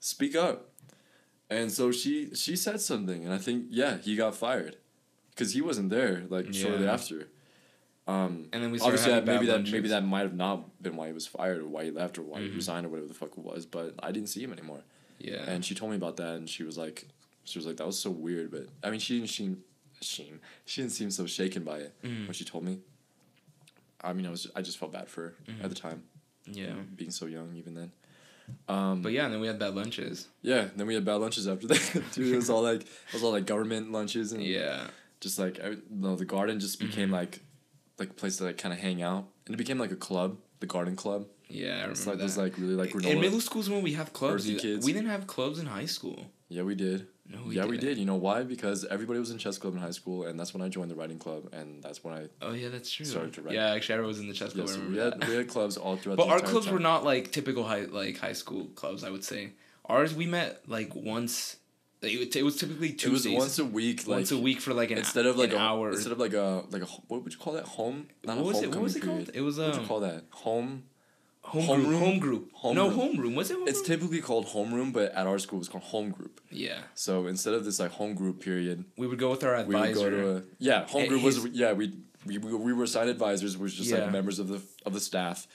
Speak 0.00 0.34
up. 0.36 0.70
And 1.50 1.70
so 1.70 1.92
she 1.92 2.34
she 2.34 2.56
said 2.56 2.80
something, 2.80 3.24
and 3.24 3.32
I 3.32 3.38
think 3.38 3.66
yeah 3.70 3.98
he 3.98 4.16
got 4.16 4.34
fired, 4.34 4.76
because 5.30 5.52
he 5.52 5.60
wasn't 5.60 5.90
there 5.90 6.24
like 6.28 6.52
shortly 6.52 6.86
after. 6.88 7.28
Um, 8.06 8.48
And 8.52 8.62
then 8.62 8.70
we 8.70 8.80
obviously 8.80 9.12
that, 9.12 9.24
maybe 9.24 9.46
that 9.46 9.70
maybe 9.70 9.88
that 9.88 10.04
might 10.04 10.22
have 10.22 10.34
not 10.34 10.82
been 10.82 10.96
why 10.96 11.06
he 11.06 11.12
was 11.14 11.26
fired 11.26 11.58
or 11.60 11.68
why 11.68 11.84
he 11.84 11.90
left 11.90 12.18
or 12.18 12.22
why 12.22 12.40
Mhm. 12.40 12.48
he 12.50 12.54
resigned 12.54 12.84
or 12.84 12.90
whatever 12.90 13.08
the 13.08 13.14
fuck 13.14 13.30
it 13.30 13.38
was. 13.38 13.64
But 13.64 13.94
I 14.02 14.12
didn't 14.12 14.28
see 14.28 14.42
him 14.42 14.52
anymore, 14.52 14.82
Yeah. 15.24 15.48
and 15.50 15.64
she 15.64 15.74
told 15.74 15.90
me 15.90 15.96
about 15.96 16.16
that, 16.18 16.34
and 16.36 16.48
she 16.48 16.62
was 16.64 16.76
like, 16.76 17.06
she 17.44 17.58
was 17.58 17.66
like 17.66 17.76
that 17.78 17.86
was 17.86 17.98
so 17.98 18.10
weird, 18.10 18.50
but 18.50 18.66
I 18.82 18.90
mean 18.90 19.00
she 19.00 19.18
didn't 19.18 19.30
she, 19.30 19.56
she, 20.00 20.32
she 20.66 20.80
didn't 20.82 20.92
seem 20.92 21.10
so 21.10 21.26
shaken 21.26 21.62
by 21.64 21.78
it 21.78 21.92
Mhm. 22.02 22.26
when 22.26 22.32
she 22.34 22.44
told 22.44 22.64
me. 22.64 22.78
I 24.00 24.12
mean 24.12 24.26
I 24.26 24.30
was 24.30 24.50
I 24.54 24.62
just 24.62 24.78
felt 24.78 24.92
bad 24.92 25.08
for 25.08 25.22
her 25.22 25.34
Mhm. 25.48 25.64
at 25.64 25.70
the 25.70 25.76
time, 25.76 26.04
yeah. 26.46 26.74
being 26.96 27.10
so 27.10 27.26
young 27.26 27.54
even 27.56 27.74
then. 27.74 27.92
Um, 28.68 29.00
But 29.00 29.12
yeah, 29.12 29.24
and 29.24 29.32
then 29.32 29.40
we 29.40 29.46
had 29.46 29.58
bad 29.58 29.74
lunches. 29.74 30.28
yeah, 30.42 30.68
then 30.76 30.86
we 30.86 30.94
had 30.94 31.04
bad 31.04 31.14
lunches 31.16 31.48
after 31.48 31.66
that. 31.68 32.02
Dude, 32.12 32.32
it 32.32 32.36
was 32.36 32.50
all 32.50 32.62
like 32.62 32.82
it 32.82 33.12
was 33.14 33.22
all 33.22 33.32
like 33.32 33.46
government 33.46 33.90
lunches 33.92 34.32
and 34.32 34.42
Yeah. 34.42 34.88
just 35.20 35.38
like 35.38 35.58
I, 35.60 35.76
no, 35.88 36.16
the 36.16 36.26
garden 36.26 36.60
just 36.60 36.78
became 36.78 37.08
Mhm. 37.08 37.12
like 37.20 37.40
like 37.98 38.10
a 38.10 38.14
place 38.14 38.36
to 38.38 38.44
like 38.44 38.58
kind 38.58 38.72
of 38.74 38.80
hang 38.80 39.00
out, 39.02 39.28
and 39.46 39.54
it 39.54 39.58
became 39.58 39.78
like 39.78 39.92
a 39.92 39.96
club, 39.96 40.36
the 40.60 40.66
garden 40.66 40.96
club. 40.96 41.26
Yeah, 41.54 41.66
I 41.68 41.72
remember 41.74 41.90
It's 41.92 42.06
like 42.06 42.16
that. 42.18 42.22
those 42.22 42.36
like 42.44 42.58
really 42.58 42.74
like 42.74 42.94
we're 42.94 43.00
not 43.00 43.10
in 43.12 43.18
granola. 43.18 43.20
middle 43.20 43.40
schools 43.40 43.70
when 43.70 43.82
we 43.82 43.92
have 44.00 44.12
clubs, 44.12 44.46
we 44.46 44.56
didn't 44.58 45.06
have 45.06 45.26
clubs 45.26 45.58
in 45.58 45.66
high 45.66 45.86
school. 45.86 46.18
yeah, 46.48 46.62
we 46.62 46.74
did. 46.74 47.06
No, 47.26 47.38
we 47.46 47.56
yeah, 47.56 47.64
we 47.64 47.78
didn't. 47.78 47.88
did. 47.90 47.98
You 47.98 48.04
know 48.04 48.16
why? 48.16 48.42
Because 48.42 48.84
everybody 48.84 49.18
was 49.18 49.30
in 49.30 49.38
chess 49.38 49.56
club 49.56 49.72
in 49.74 49.80
high 49.80 49.92
school, 50.00 50.26
and 50.26 50.38
that's 50.38 50.52
when 50.52 50.62
I 50.62 50.68
joined 50.68 50.90
the 50.90 50.94
writing 50.94 51.18
club, 51.18 51.42
and 51.52 51.82
that's 51.82 52.04
when 52.04 52.12
I 52.12 52.22
Oh 52.42 52.52
yeah, 52.52 52.68
that's 52.68 52.90
true. 52.92 53.06
Started 53.06 53.32
to 53.34 53.42
write. 53.42 53.54
Yeah, 53.54 53.70
actually, 53.72 53.94
I 54.04 54.06
was 54.06 54.18
in 54.20 54.28
the 54.28 54.34
chess 54.34 54.52
club. 54.52 54.66
yeah. 54.68 54.74
So 54.74 54.80
we 54.90 54.98
had 54.98 55.20
that. 55.20 55.28
we 55.28 55.34
had 55.36 55.48
clubs 55.48 55.76
all 55.78 55.96
throughout. 55.96 56.18
But 56.22 56.28
our 56.28 56.40
clubs 56.40 56.66
time. 56.66 56.74
were 56.74 56.80
not 56.80 57.02
like 57.04 57.32
typical 57.32 57.64
high 57.64 57.84
like 58.00 58.18
high 58.18 58.34
school 58.34 58.66
clubs. 58.80 59.04
I 59.04 59.10
would 59.10 59.24
say 59.24 59.52
ours 59.86 60.14
we 60.14 60.26
met 60.26 60.68
like 60.68 60.94
once. 60.94 61.56
It, 62.02 62.42
was 62.44 62.56
typically 62.56 62.90
It 62.90 63.06
was 63.08 63.26
once 63.26 63.58
a 63.58 63.64
week, 63.64 64.06
like 64.06 64.16
once 64.18 64.30
a 64.30 64.36
week 64.36 64.60
for 64.60 64.74
like 64.74 64.90
an 64.90 64.98
instead 64.98 65.24
of 65.24 65.38
like 65.38 65.52
an 65.52 65.56
a 65.56 65.60
hour. 65.60 65.90
instead 65.92 66.12
of 66.12 66.18
like 66.18 66.34
a 66.34 66.64
like 66.70 66.82
a 66.82 66.86
what 67.08 67.24
would 67.24 67.32
you 67.32 67.38
call 67.38 67.54
that 67.54 67.64
home? 67.64 68.08
Not 68.22 68.36
what 68.36 68.42
a 68.42 68.46
was 68.48 68.62
it? 68.62 68.68
What 68.72 68.80
was 68.82 68.96
it 68.96 69.02
period. 69.02 69.24
called? 69.28 69.30
It 69.36 69.40
was 69.40 69.56
What 69.56 69.68
would 69.68 69.74
you 69.76 69.80
um 69.80 69.88
call 69.88 70.00
that? 70.00 70.24
Home. 70.44 70.82
Home 71.44 71.62
Homeroom? 71.84 72.20
group. 72.20 72.52
Home 72.54 72.74
group. 72.74 72.76
no 72.76 72.90
Homeroom. 72.90 73.16
homeroom. 73.16 73.34
Was 73.36 73.50
it 73.50 73.58
homeroom? 73.58 73.68
It's 73.68 73.82
typically 73.82 74.20
called 74.20 74.46
homeroom, 74.46 74.92
but 74.92 75.12
at 75.12 75.26
our 75.26 75.38
school 75.38 75.60
it's 75.60 75.68
called 75.68 75.84
home 75.84 76.10
group. 76.10 76.40
yeah. 76.50 76.80
So 76.94 77.26
instead 77.26 77.54
of 77.54 77.64
this 77.64 77.78
like 77.78 77.92
home 77.92 78.14
group 78.14 78.40
period, 78.40 78.84
We 78.96 79.06
would 79.06 79.18
go 79.18 79.30
with 79.30 79.44
our 79.44 79.54
advisor. 79.54 79.70
we 79.70 79.86
would 79.86 79.94
go 79.94 80.10
to 80.10 80.36
a 80.38 80.42
yeah 80.58 80.86
home 80.86 81.02
And 81.02 81.08
group 81.10 81.22
was 81.22 81.44
yeah 81.46 81.72
we 81.72 81.92
we 82.26 82.38
we 82.38 82.54
we 82.54 82.72
were 82.72 82.84
assigned 82.84 83.10
advisors, 83.10 83.56
which 83.56 83.62
was 83.72 83.74
just 83.74 83.90
Yeah. 83.90 84.04
like 84.04 84.12
members 84.12 84.38
of 84.38 84.48
the 84.48 84.60
of 84.86 84.92
the 84.94 85.00
staff. 85.00 85.46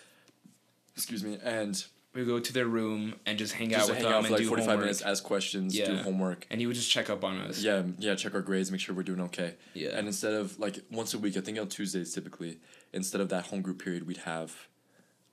Excuse 0.96 1.24
me, 1.24 1.38
and 1.44 1.84
we 2.14 2.26
go 2.26 2.40
to 2.40 2.54
their 2.54 2.66
room 2.66 3.16
and 3.26 3.38
just 3.38 3.54
hang 3.54 3.70
just 3.70 3.84
out 3.84 3.88
with 3.90 3.98
hang 3.98 4.04
them 4.04 4.14
out 4.14 4.18
and 4.20 4.28
for 4.28 4.34
like 4.34 4.42
do 4.42 4.48
forty 4.48 4.62
five 4.64 4.70
homework. 4.72 4.86
minutes, 4.86 5.02
ask 5.02 5.24
questions, 5.24 5.74
do 5.76 5.96
homework. 5.98 6.46
And 6.50 6.60
he 6.60 6.68
would 6.68 6.76
just 6.76 6.92
check 6.92 7.10
up 7.10 7.24
on 7.24 7.38
us. 7.40 7.62
Yeah, 7.62 7.84
yeah, 8.00 8.16
check 8.16 8.34
our 8.36 8.42
grades, 8.42 8.72
make 8.72 8.82
sure 8.82 8.94
we're 8.96 9.04
doing 9.04 9.22
okay. 9.22 9.56
Yeah. 9.74 9.90
And 9.98 10.08
instead 10.08 10.34
of 10.34 10.60
like 10.60 10.80
once 10.92 11.14
a 11.14 11.20
week, 11.20 11.38
I 11.38 11.42
think 11.42 11.58
on 11.60 11.68
Tuesdays 11.70 12.14
typically, 12.14 12.60
instead 12.94 13.22
of 13.22 13.30
that 13.30 13.46
home 13.48 13.62
group 13.62 13.82
period, 13.84 14.06
we'd 14.08 14.18
have 14.18 14.54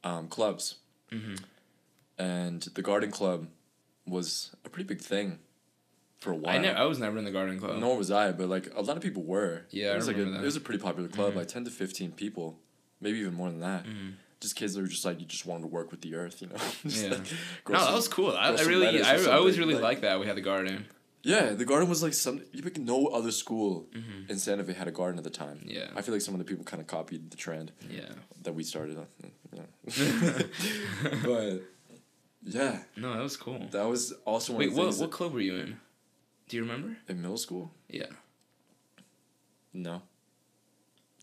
um, 0.05 0.29
clubs. 0.29 0.77
Mhm. 1.11 1.39
And 2.19 2.63
the 2.75 2.83
garden 2.83 3.11
club 3.11 3.49
was 4.07 4.55
a 4.65 4.69
pretty 4.71 4.87
big 4.87 5.01
thing 5.01 5.39
for 6.19 6.33
a 6.33 6.35
while. 6.37 6.55
I 6.55 6.59
never. 6.59 6.79
I 6.79 6.85
was 6.85 6.99
never 6.99 7.19
in 7.19 7.25
the 7.25 7.31
garden 7.31 7.59
club. 7.59 7.79
Nor 7.79 7.97
was 7.97 8.11
I, 8.11 8.33
but 8.33 8.49
like 8.49 8.73
a 8.75 8.81
lot 8.83 8.97
of 8.97 9.03
people 9.03 9.23
were. 9.23 9.63
Yeah, 9.71 9.89
I 9.89 9.93
it 9.93 9.97
was 9.97 10.07
like 10.07 10.17
a, 10.17 10.21
remember 10.21 10.39
that. 10.39 10.43
it 10.45 10.47
was 10.47 10.57
a 10.57 10.61
pretty 10.61 10.81
popular 10.83 11.09
club, 11.09 11.33
Mhm. 11.35 11.37
like 11.37 11.49
ten 11.49 11.65
to 11.65 11.71
fifteen 11.71 12.13
people, 12.13 12.59
maybe 13.01 13.19
even 13.19 13.35
more 13.35 13.51
than 13.51 13.61
that. 13.61 13.85
Mhm. 13.85 14.15
Just 14.41 14.55
kids 14.57 14.75
that 14.75 14.83
were 14.83 14.87
just 14.87 15.05
like 15.05 15.19
you 15.21 15.27
just 15.27 15.47
wanted 15.47 15.63
to 15.63 15.69
work 15.69 15.91
with 15.91 16.01
the 16.03 16.15
earth, 16.15 16.41
you 16.43 16.49
know. 16.49 16.57
Yeah. 16.85 17.11
like, 17.11 17.21
No, 17.69 17.85
that 17.85 17.95
was 17.95 18.09
cool. 18.09 18.33
I, 18.33 18.51
I 18.53 18.63
really, 18.63 19.03
I, 19.03 19.15
I 19.17 19.37
always 19.37 19.59
really 19.59 19.75
like- 19.75 19.83
liked 19.83 20.03
that 20.03 20.21
we 20.21 20.27
had 20.27 20.37
the 20.37 20.41
garden. 20.43 20.87
Yeah, 21.33 21.55
the 21.61 21.65
garden 21.65 21.89
was 21.89 22.03
like 22.05 22.15
some. 22.15 22.37
You 22.53 22.63
pick 22.63 22.79
no 22.79 23.07
other 23.19 23.33
school 23.33 23.89
Mhm. 23.93 24.31
in 24.31 24.39
Santa 24.39 24.63
Fe 24.65 24.75
had 24.75 24.87
a 24.87 24.93
garden 24.93 25.19
at 25.19 25.25
the 25.25 25.31
time. 25.45 25.59
Yeah. 25.67 25.89
I 25.97 26.03
feel 26.03 26.15
like 26.15 26.23
some 26.23 26.35
of 26.35 26.39
the 26.39 26.45
people 26.51 26.65
kind 26.65 26.81
of 26.81 26.87
copied 26.87 27.31
the 27.33 27.37
trend 27.37 27.73
Yeah. 27.91 28.13
that 28.45 28.55
we 28.55 28.63
started 28.63 28.97
on. 28.97 29.09
Yeah. 29.59 29.67
but 31.25 31.63
yeah, 32.45 32.83
No, 32.97 33.13
that 33.15 33.23
was 33.23 33.37
cool. 33.37 33.61
that 33.73 33.85
was 33.89 34.13
also 34.25 34.53
one 34.53 34.61
Wait, 34.61 34.69
of 34.69 34.75
the 34.77 34.81
what 34.83 34.97
what 34.99 35.11
club 35.11 35.33
were 35.35 35.41
you 35.41 35.57
in? 35.57 35.81
Do 36.49 36.57
you 36.57 36.63
remember? 36.63 36.97
in 37.09 37.21
middle 37.21 37.39
school. 37.39 37.73
Yeah. 37.89 38.07
No. 39.73 40.03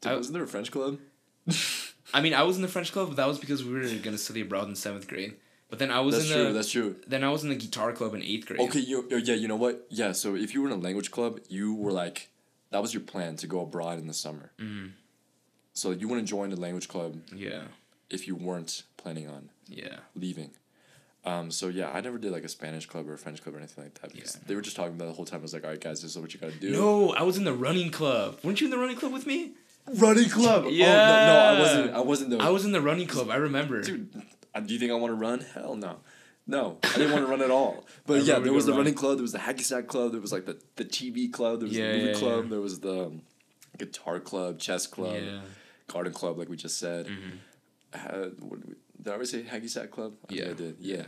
Dude, 0.02 0.12
I- 0.12 0.16
wasn't 0.18 0.34
there 0.34 0.44
a 0.44 0.48
French 0.48 0.70
club? 0.72 1.00
I 2.14 2.22
mean, 2.22 2.34
I 2.34 2.44
was 2.44 2.56
in 2.58 2.62
the 2.62 2.68
French 2.68 2.92
club, 2.92 3.08
but 3.08 3.18
that 3.18 3.28
was 3.28 3.40
because 3.40 3.64
we 3.64 3.72
were 3.74 3.88
gonna 4.04 4.18
study 4.18 4.42
abroad 4.42 4.68
in 4.68 4.76
seventh 4.76 5.08
grade. 5.08 5.36
But 5.74 5.80
then 5.80 5.90
I 5.90 6.02
was 6.02 6.14
that's 6.16 6.30
in 6.30 6.36
true. 6.36 6.44
the 6.50 6.54
That's 6.54 6.70
true. 6.70 6.96
then 7.08 7.24
I 7.24 7.30
was 7.32 7.42
in 7.44 7.50
the 7.50 7.56
guitar 7.56 7.92
club 7.94 8.14
in 8.14 8.22
eighth 8.22 8.46
grade. 8.46 8.60
Okay, 8.60 8.80
you 8.80 9.08
yeah, 9.10 9.34
you 9.34 9.48
know 9.48 9.56
what? 9.56 9.88
Yeah, 9.90 10.12
so 10.12 10.36
if 10.36 10.54
you 10.54 10.62
were 10.62 10.68
in 10.68 10.74
a 10.74 10.84
language 10.88 11.10
club, 11.10 11.40
you 11.50 11.74
were 11.74 11.92
like 11.92 12.30
that 12.70 12.80
was 12.84 12.94
your 12.94 13.02
plan 13.02 13.38
to 13.38 13.48
go 13.48 13.62
abroad 13.62 13.98
in 13.98 14.06
the 14.06 14.14
summer. 14.14 14.52
Mm, 14.60 14.92
So 15.74 15.90
you 15.90 16.08
wouldn't 16.08 16.28
join 16.28 16.52
the 16.52 16.60
language 16.60 16.88
club 16.88 17.12
yeah. 17.36 17.64
if 18.12 18.28
you 18.28 18.36
weren't 18.36 18.84
planning 18.98 19.28
on 19.28 19.50
Yeah. 19.68 19.98
leaving. 20.16 20.52
Um, 21.26 21.50
so 21.52 21.70
yeah, 21.70 21.90
I 21.92 22.02
never 22.02 22.18
did 22.20 22.32
like 22.32 22.44
a 22.44 22.50
Spanish 22.50 22.86
club 22.86 23.08
or 23.10 23.14
a 23.14 23.18
French 23.18 23.42
club 23.42 23.56
or 23.56 23.58
anything 23.58 23.84
like 23.86 23.96
that 24.02 24.12
because 24.14 24.36
Yeah. 24.36 24.42
they 24.46 24.56
were 24.56 24.62
just 24.62 24.76
talking 24.76 24.94
about 24.94 25.06
it 25.06 25.08
the 25.10 25.14
whole 25.16 25.26
time. 25.26 25.40
I 25.40 25.44
was 25.44 25.54
like, 25.54 25.64
all 25.64 25.72
right, 25.72 25.82
guys, 25.82 26.02
this 26.04 26.12
is 26.12 26.20
what 26.20 26.34
you 26.36 26.40
gotta 26.40 26.54
do. 26.60 26.70
No, 26.72 27.14
I 27.14 27.24
was 27.24 27.38
in 27.38 27.46
the 27.46 27.54
running 27.68 27.90
club. 27.92 28.40
Weren't 28.44 28.60
you 28.62 28.68
in 28.68 28.72
the 28.72 28.78
running 28.78 28.98
club 28.98 29.12
with 29.14 29.26
me? 29.26 29.54
running 29.96 30.30
club. 30.30 30.66
Yeah. 30.70 30.86
Oh, 30.88 31.26
no, 31.26 31.34
no, 31.34 31.40
I 31.40 31.60
wasn't. 31.60 31.96
I 31.96 32.00
wasn't 32.02 32.30
the 32.32 32.38
I 32.38 32.50
was 32.50 32.64
in 32.66 32.72
the 32.74 32.82
running 32.82 33.08
club. 33.08 33.30
I 33.30 33.36
remember. 33.38 33.82
dude. 33.82 34.10
Do 34.62 34.74
you 34.74 34.80
think 34.80 34.92
I 34.92 34.96
want 34.96 35.12
to 35.12 35.16
run? 35.16 35.40
Hell 35.54 35.76
no. 35.76 35.98
No, 36.46 36.78
I 36.84 36.98
didn't 36.98 37.14
want 37.14 37.26
to 37.26 37.32
run 37.32 37.42
at 37.42 37.52
all. 37.52 37.86
But 38.06 38.24
yeah, 38.24 38.40
there 38.40 38.52
was 38.52 38.66
the 38.66 38.72
run. 38.74 38.80
running 38.80 38.94
club. 38.96 39.16
There 39.18 39.22
was 39.24 39.32
the 39.32 39.38
hacky 39.40 39.62
sack 39.62 39.88
club. 39.88 40.12
There 40.12 40.20
was 40.22 40.34
like 40.34 40.46
the, 40.46 40.58
the 40.76 40.84
TV 40.86 41.32
club. 41.32 41.60
There 41.62 41.68
was 41.70 41.78
Yeah, 41.78 41.92
the 41.94 41.98
movie 41.98 42.12
yeah, 42.12 42.14
club. 42.16 42.44
yeah. 42.44 42.50
There 42.50 42.60
was 42.62 42.80
the 42.82 43.06
um, 43.06 43.22
guitar 43.78 44.20
club, 44.20 44.60
chess 44.60 44.86
club, 44.86 45.22
garden 45.88 46.12
club, 46.14 46.38
like 46.38 46.50
we 46.50 46.58
just 46.58 46.78
said. 46.78 47.08
Mhm. 47.08 47.38
Uh, 47.94 48.30
did, 49.02 49.08
I 49.08 49.10
already 49.12 49.26
say 49.26 49.44
hacky 49.44 49.70
sack 49.70 49.90
club? 49.92 50.14
I 50.30 50.34
Yeah. 50.34 50.50
I 50.50 50.54
did. 50.54 50.76
Yeah. 50.80 51.04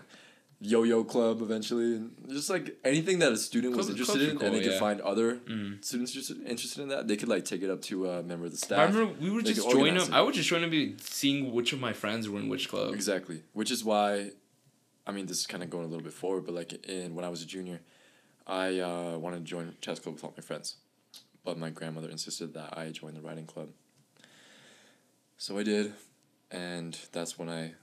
Yo-yo 0.61 1.03
club 1.03 1.41
eventually, 1.41 1.95
and 1.97 2.11
just 2.29 2.49
like 2.49 2.77
anything 2.83 3.19
that 3.19 3.31
a 3.31 3.37
student 3.37 3.75
was 3.75 3.89
interested 3.89 4.21
in, 4.21 4.37
cool, 4.37 4.47
and 4.47 4.55
they 4.55 4.61
could 4.61 4.71
yeah. 4.71 4.79
find 4.79 5.01
other 5.01 5.35
Mm. 5.35 5.83
students 5.83 6.11
interested, 6.11 6.41
interested 6.47 6.81
in 6.81 6.89
that, 6.89 7.07
they 7.07 7.17
could 7.17 7.27
like 7.27 7.43
take 7.43 7.61
it 7.61 7.69
up 7.69 7.81
to 7.83 8.09
a 8.09 8.23
member 8.23 8.45
of 8.45 8.51
the 8.51 8.57
staff. 8.57 8.79
I 8.79 8.83
remember 8.85 9.13
we 9.21 9.29
would 9.29 9.45
They 9.45 9.53
just 9.53 9.67
could 9.67 9.77
join 9.77 9.95
them. 9.95 10.13
I 10.13 10.21
would 10.21 10.33
just 10.33 10.47
join 10.47 10.61
them, 10.61 10.69
be 10.69 10.95
seeing 11.01 11.51
which 11.53 11.73
of 11.73 11.79
my 11.81 11.91
friends 11.93 12.29
were 12.29 12.39
in 12.39 12.47
which 12.47 12.69
club. 12.69 12.93
Exactly. 12.93 13.43
Which 13.53 13.69
is 13.69 13.83
why, 13.83 14.31
I 15.05 15.11
mean, 15.11 15.25
this 15.25 15.39
is 15.39 15.45
kind 15.45 15.61
of 15.61 15.69
going 15.69 15.83
a 15.83 15.87
little 15.87 16.03
bit 16.03 16.13
forward, 16.13 16.45
but 16.45 16.55
like 16.55 16.71
in 16.87 17.15
when 17.15 17.25
I 17.25 17.29
was 17.29 17.41
a 17.43 17.45
junior, 17.45 17.81
I 18.47 18.79
uh, 18.79 19.17
wanted 19.17 19.39
to 19.39 19.43
join 19.43 19.75
chess 19.81 19.99
club 19.99 20.15
with 20.15 20.23
all 20.23 20.33
my 20.37 20.41
friends, 20.41 20.77
but 21.43 21.57
my 21.57 21.69
grandmother 21.69 22.09
insisted 22.09 22.53
that 22.53 22.77
I 22.77 22.89
join 22.91 23.13
the 23.13 23.21
writing 23.21 23.45
club. 23.45 23.69
So 25.37 25.57
I 25.57 25.63
did, 25.63 25.93
and 26.49 26.97
that's 27.11 27.37
when 27.37 27.49
I 27.49 27.73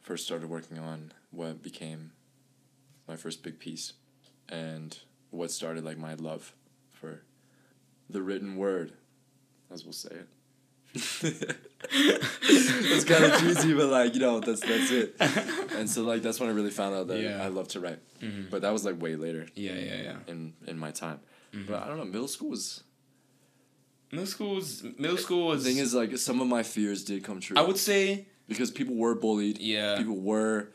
first 0.00 0.24
started 0.24 0.48
working 0.48 0.78
on 0.78 1.12
what 1.30 1.62
became 1.62 2.12
my 3.12 3.16
first 3.16 3.42
big 3.42 3.58
piece, 3.58 3.92
and 4.48 4.98
what 5.30 5.50
started 5.50 5.84
like 5.84 5.98
my 5.98 6.14
love 6.14 6.54
for 6.90 7.22
the 8.08 8.22
written 8.22 8.56
word, 8.56 8.92
as 9.70 9.84
we'll 9.84 9.92
say 9.92 10.14
it. 10.22 10.28
it's 11.94 13.04
kind 13.04 13.24
of 13.24 13.40
cheesy, 13.40 13.74
but 13.74 13.88
like 13.88 14.14
you 14.14 14.20
know, 14.20 14.40
that's 14.40 14.60
that's 14.60 14.90
it. 14.90 15.16
And 15.78 15.88
so 15.88 16.02
like 16.02 16.22
that's 16.22 16.38
when 16.40 16.48
I 16.48 16.52
really 16.52 16.70
found 16.70 16.94
out 16.94 17.06
that 17.08 17.20
Yeah. 17.20 17.42
I 17.42 17.48
love 17.48 17.68
to 17.68 17.80
write. 17.80 17.98
Mhm. 18.20 18.50
But 18.50 18.62
that 18.62 18.72
was 18.72 18.84
like 18.84 19.00
way 19.00 19.16
later 19.16 19.46
Yeah, 19.54 19.74
yeah, 19.74 20.02
yeah. 20.02 20.16
in 20.26 20.54
in 20.66 20.78
my 20.78 20.90
time. 20.90 21.20
Mhm. 21.54 21.66
But 21.66 21.82
I 21.82 21.88
don't 21.88 21.98
know. 21.98 22.04
Middle 22.04 22.28
school 22.28 22.50
was. 22.50 22.82
Middle 24.10 24.26
school 24.26 24.54
was 24.56 24.82
middle 24.98 25.16
school 25.16 25.46
was. 25.48 25.64
The 25.64 25.70
thing 25.70 25.78
is, 25.78 25.94
like 25.94 26.16
some 26.18 26.40
of 26.40 26.46
my 26.48 26.62
fears 26.62 27.04
did 27.04 27.24
come 27.24 27.40
true. 27.40 27.56
I 27.56 27.62
would 27.62 27.78
say 27.78 28.26
because 28.48 28.70
people 28.70 28.94
were 28.96 29.14
bullied. 29.14 29.58
yeah. 29.58 29.96
People 29.98 30.20
were. 30.20 30.68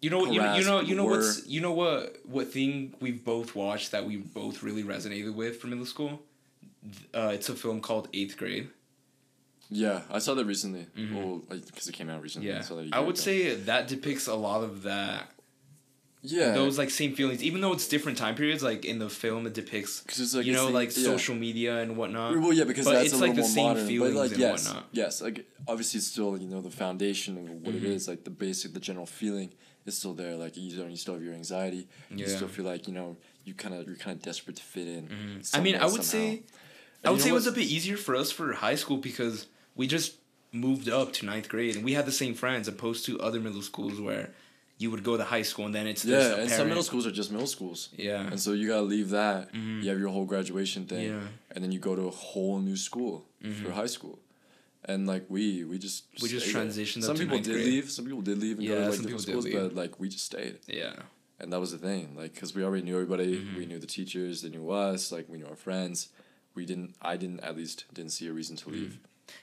You 0.00 0.10
know, 0.10 0.26
you, 0.26 0.40
you 0.54 0.64
know, 0.64 0.80
you 0.80 0.94
know 0.94 1.04
what's, 1.06 1.46
you 1.46 1.60
know 1.60 1.72
what, 1.72 2.16
what 2.24 2.52
thing 2.52 2.94
we've 3.00 3.24
both 3.24 3.56
watched 3.56 3.90
that 3.90 4.06
we 4.06 4.16
both 4.16 4.62
really 4.62 4.84
resonated 4.84 5.34
with 5.34 5.60
from 5.60 5.70
middle 5.70 5.86
school. 5.86 6.22
Uh, 7.12 7.32
it's 7.34 7.48
a 7.48 7.54
film 7.54 7.80
called 7.80 8.08
Eighth 8.12 8.36
Grade. 8.36 8.68
Yeah, 9.70 10.02
I 10.10 10.20
saw 10.20 10.34
that 10.34 10.44
recently. 10.46 10.86
Mhm. 10.96 11.14
Well, 11.14 11.42
because 11.48 11.88
it 11.88 11.92
came 11.92 12.08
out 12.08 12.22
recently. 12.22 12.48
Yeah, 12.48 12.62
a 12.70 12.88
I 12.96 13.00
would 13.00 13.16
ago. 13.16 13.20
say 13.22 13.54
that 13.54 13.88
depicts 13.88 14.26
a 14.28 14.34
lot 14.34 14.62
of 14.62 14.82
that. 14.84 15.30
Yeah. 16.22 16.52
Those 16.52 16.78
like 16.78 16.90
same 16.90 17.14
feelings, 17.14 17.42
even 17.44 17.60
though 17.60 17.72
it's 17.72 17.86
different 17.86 18.18
time 18.18 18.34
periods. 18.34 18.62
Like 18.62 18.84
in 18.84 18.98
the 18.98 19.10
film, 19.10 19.46
it 19.46 19.52
depicts 19.54 20.00
Because 20.00 20.20
it's 20.20 20.34
like 20.34 20.46
you 20.46 20.52
know 20.52 20.68
like 20.68 20.96
yeah. 20.96 21.04
social 21.04 21.34
media 21.34 21.78
and 21.78 21.96
whatnot. 21.96 22.36
Well, 22.38 22.52
yeah, 22.52 22.64
because 22.64 22.86
but 22.86 22.92
that's 22.94 23.06
it's 23.06 23.14
a 23.14 23.18
like 23.18 23.34
the 23.34 23.42
more 23.42 23.50
same 23.50 23.64
modern. 23.68 23.86
feelings 23.86 24.14
but 24.14 24.20
like, 24.20 24.30
and 24.32 24.40
yes, 24.40 24.66
whatnot. 24.66 24.84
yes, 24.92 25.20
like 25.22 25.46
obviously, 25.66 25.98
it's 25.98 26.06
still 26.06 26.36
you 26.38 26.48
know 26.48 26.60
the 26.60 26.70
foundation 26.70 27.36
of 27.36 27.50
what 27.66 27.74
it 27.74 27.82
Mhm. 27.82 27.86
is. 27.94 28.08
Like 28.08 28.24
the 28.24 28.30
basic, 28.30 28.72
the 28.74 28.80
general 28.80 29.06
feeling 29.06 29.50
is 29.88 29.96
still 29.98 30.14
there. 30.14 30.36
Like 30.36 30.56
you 30.56 30.76
don't, 30.76 30.90
you 30.90 30.96
still 30.96 31.14
have 31.14 31.22
your 31.22 31.34
anxiety. 31.34 31.88
Yeah. 32.10 32.16
You 32.18 32.28
still 32.28 32.48
feel 32.48 32.64
like 32.64 32.86
you 32.88 32.94
know 32.94 33.16
you 33.44 33.54
kind 33.54 33.74
of 33.74 33.86
you're 33.86 33.96
kind 33.96 34.16
of 34.16 34.22
desperate 34.22 34.56
to 34.56 34.62
fit 34.62 34.86
in. 34.86 35.08
Mhm. 35.08 35.56
I 35.56 35.60
mean, 35.60 35.74
I 35.76 35.84
would 35.86 36.04
somehow. 36.04 36.26
say, 36.28 36.28
And 37.02 37.06
I 37.06 37.10
would 37.10 37.20
say 37.20 37.30
it 37.30 37.32
was 37.42 37.46
a 37.46 37.52
bit 37.52 37.66
easier 37.76 37.96
for 37.96 38.14
us 38.16 38.30
for 38.30 38.52
high 38.52 38.74
school 38.76 38.98
because 38.98 39.46
we 39.74 39.86
just 39.86 40.14
moved 40.52 40.88
up 40.88 41.12
to 41.14 41.26
ninth 41.26 41.48
grade 41.48 41.74
and 41.76 41.84
we 41.84 41.92
had 41.94 42.06
the 42.06 42.12
same 42.22 42.34
friends, 42.34 42.68
opposed 42.68 43.04
to 43.06 43.18
other 43.20 43.40
middle 43.40 43.62
schools 43.62 44.00
where 44.00 44.30
you 44.78 44.90
would 44.92 45.02
go 45.02 45.16
to 45.16 45.24
high 45.24 45.42
school 45.42 45.66
and 45.66 45.74
then 45.74 45.86
it's 45.86 46.04
Yeah, 46.04 46.36
and 46.36 46.50
some 46.50 46.68
middle 46.68 46.82
schools 46.84 47.04
are 47.06 47.10
just 47.10 47.30
middle 47.32 47.46
schools, 47.48 47.88
Yeah. 47.96 48.26
and 48.30 48.38
so 48.40 48.52
you 48.52 48.68
gotta 48.68 48.82
leave 48.96 49.10
that. 49.10 49.52
Mhm. 49.52 49.82
You 49.82 49.88
have 49.90 49.98
your 49.98 50.08
whole 50.10 50.24
graduation 50.24 50.86
thing, 50.86 51.08
Yeah. 51.08 51.26
and 51.52 51.62
then 51.64 51.72
you 51.72 51.78
go 51.80 51.94
to 51.96 52.02
a 52.02 52.10
whole 52.10 52.58
new 52.60 52.76
school 52.76 53.26
for 53.42 53.48
Mhm. 53.48 53.72
high 53.72 53.86
school. 53.96 54.18
And 54.84 55.06
like 55.06 55.24
we, 55.28 55.64
we 55.64 55.78
just 55.78 56.04
We 56.22 56.28
just 56.28 56.46
transitioned 56.54 57.02
Some 57.04 57.16
people 57.16 57.38
did 57.38 57.52
grade. 57.54 57.66
leave. 57.66 57.90
Some 57.90 58.04
people 58.06 58.22
did 58.22 58.38
leave 58.38 58.58
and 58.58 58.66
go 58.68 58.74
to 58.76 58.84
like 58.86 58.94
some 58.94 59.02
different 59.04 59.22
schools, 59.22 59.46
but 59.52 59.74
like 59.74 59.98
we 60.00 60.08
just 60.08 60.24
stayed. 60.24 60.58
Yeah. 60.66 60.94
and 61.40 61.52
that 61.52 61.60
was 61.60 61.70
the 61.72 61.78
thing 61.78 62.16
like 62.16 62.34
because 62.34 62.52
we 62.54 62.64
already 62.64 62.82
knew 62.82 62.94
everybody 62.94 63.36
Mhm. 63.36 63.56
we 63.56 63.64
knew 63.66 63.78
the 63.78 63.86
teachers 63.98 64.42
they 64.42 64.48
knew 64.48 64.70
us 64.70 65.12
like 65.12 65.28
we 65.28 65.38
knew 65.38 65.46
our 65.46 65.54
friends 65.68 66.08
we 66.56 66.66
didn't 66.66 66.96
i 67.00 67.16
didn't 67.16 67.38
at 67.48 67.54
least 67.56 67.84
didn't 67.94 68.10
see 68.10 68.26
a 68.26 68.32
reason 68.32 68.56
to 68.56 68.66
leave 68.70 68.98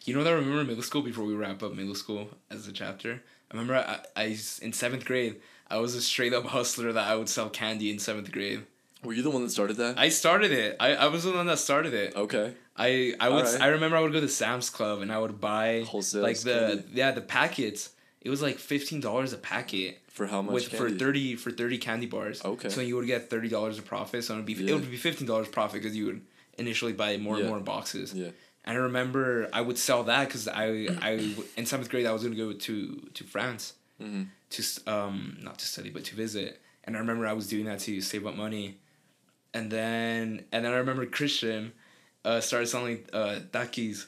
You 0.06 0.14
know 0.14 0.20
what 0.24 0.28
I 0.28 0.32
remember 0.42 0.64
middle 0.66 0.84
school 0.84 1.04
before 1.04 1.26
we 1.26 1.36
wrap 1.36 1.62
up 1.64 1.72
middle 1.74 1.96
school 2.04 2.24
as 2.50 2.68
a 2.68 2.74
chapter? 2.74 3.12
I 3.50 3.52
remember 3.54 3.76
I, 3.76 4.00
I 4.24 4.26
in 4.66 4.74
seventh 4.74 5.06
grade, 5.06 5.36
I 5.70 5.78
was 5.78 5.94
a 5.96 6.02
straight 6.02 6.34
up 6.34 6.46
hustler 6.58 6.92
that 6.98 7.08
I 7.12 7.16
would 7.20 7.30
sell 7.30 7.50
candy 7.62 7.88
in 7.94 8.00
seventh 8.00 8.30
grade. 8.32 8.62
Were 9.06 9.14
you 9.14 9.22
the 9.22 9.30
one 9.30 9.44
that 9.44 9.52
started 9.52 9.78
that 9.78 9.98
I 9.98 10.10
started 10.10 10.52
it. 10.52 10.76
I, 10.80 10.96
I 10.96 11.08
was 11.08 11.24
the 11.24 11.32
one 11.32 11.46
that 11.48 11.60
started 11.60 11.94
it. 11.94 12.16
okay 12.16 12.54
I 12.76 13.14
I 13.20 13.30
would 13.30 13.46
Alright. 13.46 13.62
I 13.62 13.68
remember 13.68 13.96
I 13.98 14.02
would 14.02 14.12
go 14.14 14.20
to 14.22 14.28
Sam's 14.28 14.70
Club 14.70 15.02
and 15.02 15.12
I 15.12 15.18
would 15.20 15.40
buy 15.40 15.84
Wholesale 15.88 16.22
like 16.24 16.40
the 16.40 16.58
candy. 16.84 16.84
yeah 16.94 17.12
the 17.12 17.22
packets. 17.22 17.90
It 18.22 18.30
was 18.30 18.42
like 18.42 18.58
fifteen 18.58 19.00
dollars 19.00 19.32
a 19.34 19.38
packet 19.38 20.02
for 20.10 20.26
how 20.28 20.42
much 20.42 20.54
with 20.54 20.68
for 20.80 20.90
thirty 20.90 21.36
for 21.36 21.52
thirty 21.52 21.78
candy 21.78 22.06
bars. 22.08 22.44
Okay. 22.44 22.70
So 22.70 22.82
you 22.82 22.96
would 22.98 23.08
get 23.08 23.30
thirty 23.30 23.48
dollars 23.50 23.78
of 23.78 23.86
profit. 23.86 24.24
So 24.26 24.34
it 24.34 24.38
would 24.38 24.46
be 24.46 24.54
Yeah. 24.54 24.72
it 24.72 24.74
would 24.74 24.92
be 24.92 24.98
fifteen 24.98 25.28
dollars 25.28 25.48
profit 25.48 25.82
because 25.82 25.96
you 25.96 26.06
would 26.08 26.22
initially 26.58 26.94
buy 26.94 27.16
more 27.18 27.36
Yeah. 27.36 27.42
and 27.42 27.50
more 27.50 27.60
boxes. 27.60 28.14
yeah 28.14 28.32
And 28.66 28.78
I 28.78 28.82
remember 28.90 29.48
I 29.54 29.62
would 29.62 29.78
sell 29.78 30.04
that 30.12 30.24
because 30.28 30.48
I 30.48 30.88
I 31.10 31.12
in 31.58 31.66
seventh 31.66 31.90
grade 31.90 32.06
I 32.08 32.12
was 32.12 32.24
gonna 32.24 32.36
go 32.46 32.52
to 32.52 32.76
to 33.18 33.24
France 33.24 33.74
mm-hmm. 34.02 34.24
to 34.56 34.62
um 34.96 35.38
not 35.48 35.60
to 35.60 35.66
study 35.66 35.90
but 35.92 36.04
to 36.10 36.16
visit. 36.16 36.52
And 36.84 36.96
I 36.96 37.00
remember 37.00 37.26
I 37.26 37.34
was 37.34 37.48
doing 37.48 37.66
that 37.66 37.80
to 37.88 38.02
save 38.02 38.26
up 38.28 38.36
money. 38.36 38.80
And 39.56 39.72
then 39.72 40.46
and 40.52 40.66
then 40.66 40.72
I 40.74 40.78
remember 40.78 41.06
Christian 41.06 41.72
uh, 42.24 42.42
started 42.42 42.68
selling 42.68 43.06
uh, 43.14 43.40
takis. 43.52 44.06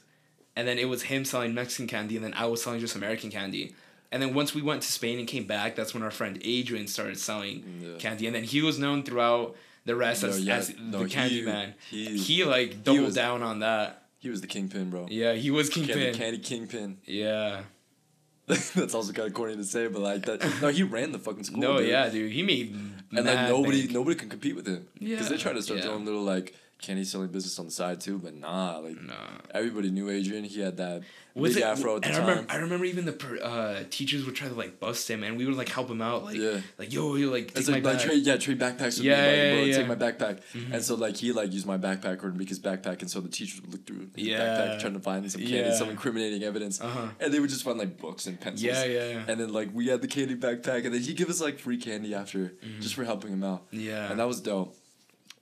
And 0.55 0.67
then 0.67 0.77
it 0.79 0.85
was 0.89 1.03
him 1.03 1.23
selling 1.23 1.53
Mexican 1.53 1.87
candy 1.87 2.15
and 2.15 2.25
then 2.25 2.33
I 2.33 2.45
was 2.47 2.63
selling 2.63 2.79
just 2.79 2.95
American 2.95 3.29
candy. 3.31 3.73
And 4.11 4.21
then 4.21 4.33
once 4.33 4.55
we 4.55 4.61
went 4.61 4.81
to 4.83 4.91
Spain 4.91 5.19
and 5.19 5.27
came 5.27 5.45
back, 5.45 5.75
that's 5.75 5.93
when 5.93 6.01
our 6.01 6.11
friend 6.11 6.39
Adrian 6.43 6.87
started 6.87 7.19
selling 7.19 7.63
Yeah. 7.81 7.97
candy. 7.99 8.25
And 8.27 8.35
then 8.35 8.43
he 8.43 8.61
was 8.61 8.79
known 8.79 9.03
throughout 9.03 9.55
the 9.85 9.95
rest 9.95 10.23
No, 10.23 10.29
as, 10.29 10.41
yeah, 10.41 10.55
as 10.57 10.73
no, 10.79 11.03
the 11.03 11.09
candy 11.09 11.39
he- 11.41 11.45
man. 11.45 11.73
he- 11.91 12.17
He, 12.17 12.43
like 12.43 12.83
doubled 12.83 13.05
was- 13.05 13.15
down 13.15 13.43
on 13.43 13.59
that. 13.59 14.03
he 14.19 14.29
was 14.29 14.41
the 14.41 14.47
kingpin 14.47 14.89
bro 14.89 15.05
Yeah, 15.09 15.33
he 15.33 15.51
was 15.51 15.69
candy, 15.69 15.93
kingpin. 15.93 16.13
candy 16.15 16.39
kingpin 16.39 16.97
Yeah. 17.05 17.61
that's 18.47 18.95
also 18.95 19.11
kind 19.13 19.27
of 19.27 19.33
corny 19.33 19.55
to 19.57 19.63
say 19.63 19.87
but 19.87 20.01
like 20.01 20.23
that 20.25 20.39
no 20.61 20.69
he 20.69 20.81
ran 20.83 21.11
the 21.11 21.19
fucking 21.19 21.43
school 21.43 21.59
No, 21.59 21.77
dude. 21.79 21.89
yeah, 21.89 22.09
dude. 22.09 22.31
He 22.31 22.41
made 22.43 22.75
and 23.11 23.25
like 23.25 23.35
mad 23.35 23.49
nobody 23.49 23.81
bank. 23.81 23.91
nobody 23.93 24.15
can 24.15 24.29
compete 24.29 24.55
with 24.55 24.67
him 24.67 24.87
because 24.99 25.29
they 25.29 25.37
try 25.37 25.53
to 25.53 25.61
start 25.61 25.79
yeah. 25.79 25.85
their 25.85 25.93
own 25.95 26.05
little 26.05 26.23
like 26.23 26.55
candy 26.79 27.03
selling 27.03 27.29
business 27.29 27.57
on 27.59 27.65
the 27.65 27.71
side 27.71 27.99
too 27.99 28.17
but 28.19 28.33
nah 28.35 28.77
like 28.77 29.01
Nah. 29.01 29.13
everybody 29.53 29.89
knew 29.89 30.09
adrian 30.09 30.43
he 30.43 30.59
had 30.61 30.77
that 30.77 31.01
Was 31.37 31.53
big 31.53 31.63
it? 31.63 31.65
afro 31.65 31.95
at 31.97 32.01
the 32.01 32.07
and 32.07 32.15
time 32.17 32.25
I 32.25 32.29
remember, 32.29 32.51
I 32.51 32.55
remember 32.57 32.85
even 32.85 33.05
the 33.05 33.11
per, 33.13 33.37
uh, 33.41 33.83
teachers 33.89 34.25
would 34.25 34.35
try 34.35 34.47
to 34.47 34.53
like 34.53 34.79
bust 34.79 35.09
him, 35.09 35.23
and 35.23 35.37
we 35.37 35.45
would 35.45 35.55
like 35.55 35.69
help 35.69 35.89
him 35.89 36.01
out, 36.01 36.23
like, 36.25 36.35
Yeah. 36.37 36.59
like 36.77 36.91
yo, 36.91 37.15
yo, 37.15 37.29
like 37.29 37.47
take 37.49 37.57
It's 37.57 37.67
my 37.69 37.75
like, 37.75 37.83
like 37.85 37.97
bag. 37.99 38.05
trade, 38.07 38.23
yeah, 38.23 38.37
trade 38.37 38.59
backpacks 38.59 38.97
with 38.97 39.05
Yeah, 39.05 39.21
me. 39.21 39.27
Like, 39.27 39.35
yeah, 39.37 39.53
bro, 39.53 39.63
yeah. 39.65 39.77
take 39.77 39.87
my 39.87 39.95
backpack. 39.95 40.39
Mhm. 40.53 40.73
And 40.73 40.83
so 40.83 40.95
like 40.95 41.17
he 41.17 41.31
like 41.31 41.51
used 41.53 41.65
my 41.65 41.77
backpack 41.77 42.23
or 42.23 42.31
Mika's 42.31 42.59
backpack, 42.59 43.01
and 43.01 43.09
so 43.11 43.21
the 43.21 43.29
teachers 43.29 43.61
would 43.61 43.71
look 43.71 43.85
through 43.85 44.09
his 44.15 44.27
Yeah. 44.27 44.39
backpack 44.39 44.79
trying 44.79 44.93
to 44.93 44.99
find 44.99 45.31
some 45.31 45.41
candy, 45.41 45.75
some 45.77 45.89
incriminating 45.89 46.43
evidence, 46.43 46.81
Uh 46.81 46.87
huh. 46.89 47.07
and 47.19 47.33
they 47.33 47.39
would 47.39 47.49
just 47.49 47.63
find 47.63 47.77
like 47.77 47.97
books 47.97 48.25
and 48.27 48.39
pencils. 48.39 48.63
Yeah, 48.63 48.85
yeah, 48.85 49.09
yeah. 49.09 49.23
And 49.27 49.39
then 49.39 49.53
like 49.53 49.69
we 49.73 49.87
had 49.87 50.01
the 50.01 50.07
candy 50.07 50.35
backpack, 50.35 50.85
and 50.85 50.93
then 50.93 51.01
he'd 51.01 51.17
give 51.17 51.29
us 51.29 51.39
like 51.39 51.59
free 51.59 51.77
candy 51.77 52.13
after 52.15 52.53
just 52.79 52.95
for 52.95 53.03
helping 53.03 53.31
him 53.31 53.43
out, 53.43 53.67
yeah. 53.71 54.09
and 54.09 54.19
that 54.19 54.27
was 54.27 54.41
dope. 54.41 54.75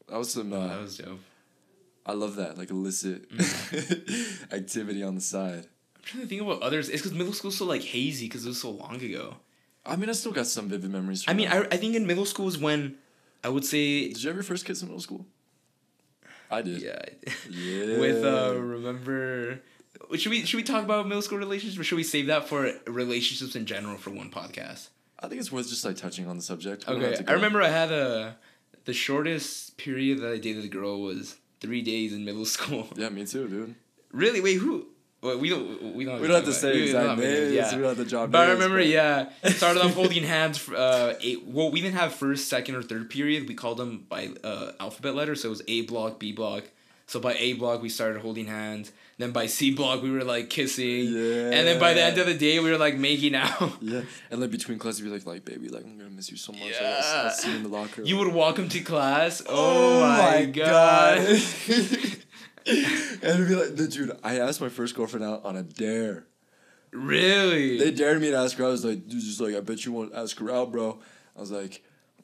That 0.09 0.17
was 0.17 0.31
some. 0.31 0.51
Uh, 0.53 0.67
that 0.67 0.81
was 0.81 0.97
dope. 0.97 1.19
I 2.05 2.13
love 2.13 2.35
that 2.35 2.57
like 2.57 2.69
illicit 2.69 3.25
activity 4.51 5.01
on 5.03 5.15
the 5.15 5.21
side. 5.21 5.67
I'm 6.05 6.11
trying 6.11 6.23
to 6.23 6.29
think 6.29 6.41
about 6.41 6.61
others. 6.61 6.87
It's 6.87 7.01
because 7.01 7.17
middle 7.17 7.33
school's 7.33 7.57
so 7.57 7.65
like 7.65 7.81
hazy 7.81 8.27
because 8.27 8.45
it 8.45 8.49
was 8.49 8.61
so 8.61 8.69
long 8.69 9.01
ago. 9.01 9.37
I 9.85 9.95
mean, 9.95 10.07
I 10.09 10.13
still 10.13 10.31
got 10.31 10.45
some 10.45 10.69
vivid 10.69 10.91
memories. 10.91 11.23
I 11.27 11.33
mean. 11.33 11.47
I, 11.47 11.61
I 11.61 11.77
think 11.77 11.95
in 11.95 12.05
middle 12.05 12.25
school 12.25 12.47
is 12.47 12.59
when 12.59 12.95
I 13.43 13.49
would 13.49 13.65
say 13.65 14.09
did 14.09 14.21
you 14.21 14.29
have 14.29 14.35
your 14.35 14.43
first 14.43 14.65
kiss 14.65 14.81
in 14.83 14.87
middle 14.87 15.01
school? 15.01 15.25
I 16.51 16.61
did. 16.61 16.81
yeah. 16.81 17.01
Yeah. 17.49 17.97
With 17.97 18.23
uh, 18.23 18.55
remember, 18.59 19.61
should 20.15 20.29
we 20.29 20.45
should 20.45 20.57
we 20.57 20.63
talk 20.63 20.83
about 20.83 21.07
middle 21.07 21.23
school 21.23 21.39
relationships 21.39 21.79
or 21.79 21.83
should 21.83 21.95
we 21.95 22.03
save 22.03 22.27
that 22.27 22.47
for 22.47 22.71
relationships 22.85 23.55
in 23.55 23.65
general 23.65 23.97
for 23.97 24.11
one 24.11 24.29
podcast? 24.29 24.89
I 25.19 25.27
think 25.27 25.41
it's 25.41 25.51
worth 25.51 25.69
just 25.69 25.83
like 25.85 25.95
touching 25.95 26.27
on 26.27 26.37
the 26.37 26.43
subject. 26.43 26.87
We 26.87 26.95
Okay, 26.95 27.23
I 27.27 27.33
remember 27.33 27.63
I 27.63 27.69
had 27.69 27.91
a 27.91 28.37
the 28.85 28.93
shortest 28.93 29.77
period 29.77 30.19
that 30.19 30.31
I 30.31 30.37
dated 30.37 30.65
a 30.65 30.67
girl 30.67 31.01
was 31.01 31.35
three 31.61 31.81
days 31.81 32.13
in 32.13 32.25
middle 32.25 32.45
school. 32.55 32.87
Yeah, 32.95 33.09
me 33.09 33.25
too, 33.25 33.47
dude. 33.47 33.75
Really? 34.11 34.39
Wait, 34.39 34.59
who? 34.59 34.87
Well, 35.25 35.37
we 35.39 35.49
don't. 35.49 35.95
We 35.95 36.05
don't. 36.05 36.21
We 36.21 36.27
don't 36.27 36.35
have 36.37 36.45
to 36.45 36.53
say 36.53 36.69
about 36.69 36.75
it. 36.75 36.81
We- 36.81 36.83
exact 36.85 37.05
don't 37.07 37.09
have 37.09 37.19
names. 37.19 37.49
to- 37.49 37.55
yeah. 37.55 37.75
We 37.75 37.81
don't 37.81 37.97
have 37.97 38.05
to 38.05 38.09
drop 38.09 38.31
But 38.31 38.47
I 38.47 38.51
remember, 38.51 38.77
but- 38.77 38.87
yeah, 38.87 39.29
started 39.45 39.81
off 39.83 39.93
holding 39.95 40.23
hands. 40.23 40.57
For, 40.57 40.75
uh, 40.75 41.13
eight, 41.21 41.45
well, 41.45 41.71
we 41.71 41.81
didn't 41.81 41.97
have 41.97 42.13
first, 42.13 42.47
second, 42.47 42.75
or 42.75 42.83
third 42.83 43.09
period. 43.09 43.47
We 43.47 43.55
called 43.55 43.77
them 43.77 44.05
by 44.07 44.29
uh, 44.43 44.71
alphabet 44.79 45.15
letter, 45.15 45.35
so 45.35 45.47
it 45.47 45.51
was 45.51 45.61
A 45.67 45.81
block, 45.81 46.19
B 46.19 46.31
block. 46.31 46.63
So 47.07 47.19
by 47.19 47.35
A 47.35 47.53
block, 47.53 47.83
we 47.83 47.89
started 47.89 48.21
holding 48.21 48.47
hands. 48.47 48.91
Then 49.19 49.31
by 49.31 49.45
C 49.45 49.71
block, 49.73 50.01
we 50.01 50.09
were 50.11 50.23
like 50.23 50.49
kissing. 50.49 51.05
Yeah. 51.13 51.51
And 51.55 51.67
then 51.67 51.79
by 51.79 51.93
the 51.93 52.01
end 52.01 52.17
of 52.17 52.25
the 52.25 52.33
day, 52.33 52.59
we 52.59 52.69
were 52.71 52.77
like 52.79 52.97
making 52.97 53.35
out. 53.35 53.73
Yeah, 53.81 54.01
and 54.31 54.41
like 54.41 54.49
between 54.51 54.79
classes, 54.79 55.01
you'd 55.01 55.05
be 55.05 55.11
like, 55.11 55.25
like, 55.25 55.45
baby, 55.45 55.69
like 55.69 55.85
I'm 55.85 55.97
gonna 55.99 56.09
miss 56.09 56.31
you 56.31 56.37
so 56.37 56.51
much. 56.51 56.61
Like, 56.63 56.71
Yeah. 56.81 57.01
I'll, 57.03 57.25
I'll 57.27 57.31
see 57.31 57.51
you 57.51 57.57
in 57.57 57.63
the 57.63 57.69
locker. 57.69 58.01
You 58.01 58.17
would 58.17 58.33
walk 58.33 58.57
him 58.57 58.67
to 58.69 58.79
class. 58.81 59.43
Oh, 59.47 59.99
my 60.01 60.45
god. 60.45 61.19
and 63.21 63.23
it'd 63.23 63.47
be 63.47 63.55
like, 63.55 63.75
the 63.75 63.87
dude, 63.87 64.17
I 64.23 64.39
asked 64.39 64.61
my 64.61 64.69
first 64.69 64.95
girlfriend 64.95 65.25
out 65.25 65.45
on 65.45 65.55
a 65.55 65.63
dare. 65.63 66.25
really? 66.91 67.77
They 67.77 67.91
dared 67.91 68.21
me 68.21 68.31
to 68.31 68.37
ask 68.37 68.57
her. 68.57 68.63
out. 68.63 68.67
I 68.67 68.71
was 68.71 68.85
like, 68.85 69.07
dude, 69.07 69.21
just 69.21 69.39
like, 69.41 69.55
I 69.55 69.59
bet 69.59 69.85
you 69.85 69.91
won't 69.91 70.13
ask 70.15 70.37
her 70.39 70.49
out, 70.51 70.71
bro. 70.71 70.99
I 71.35 71.39
was 71.39 71.51
like, 71.51 71.83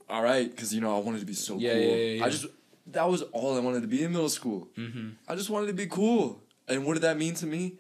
all 0.10 0.24
right, 0.24 0.50
because 0.50 0.74
you 0.74 0.82
know 0.82 0.96
I 0.96 1.00
wanted 1.00 1.20
to 1.20 1.26
be 1.26 1.34
so 1.34 1.58
Yeah, 1.58 1.74
cool. 1.74 1.82
yeah, 1.82 1.88
yeah, 1.96 2.14
yeah. 2.16 2.26
I 2.26 2.30
just 2.30 2.46
that 2.88 3.08
was 3.10 3.22
all 3.34 3.56
I 3.56 3.60
wanted 3.60 3.82
to 3.82 3.88
be 3.88 4.04
in 4.04 4.12
middle 4.12 4.30
school. 4.30 4.68
mm-hmm. 4.78 5.10
I 5.28 5.36
just 5.36 5.50
wanted 5.50 5.68
to 5.68 5.74
be 5.74 5.86
cool. 5.88 6.42
And 6.68 6.86
what 6.86 6.94
did 6.96 7.04
that 7.04 7.18
mean 7.18 7.34
to 7.36 7.46
me? 7.46 7.78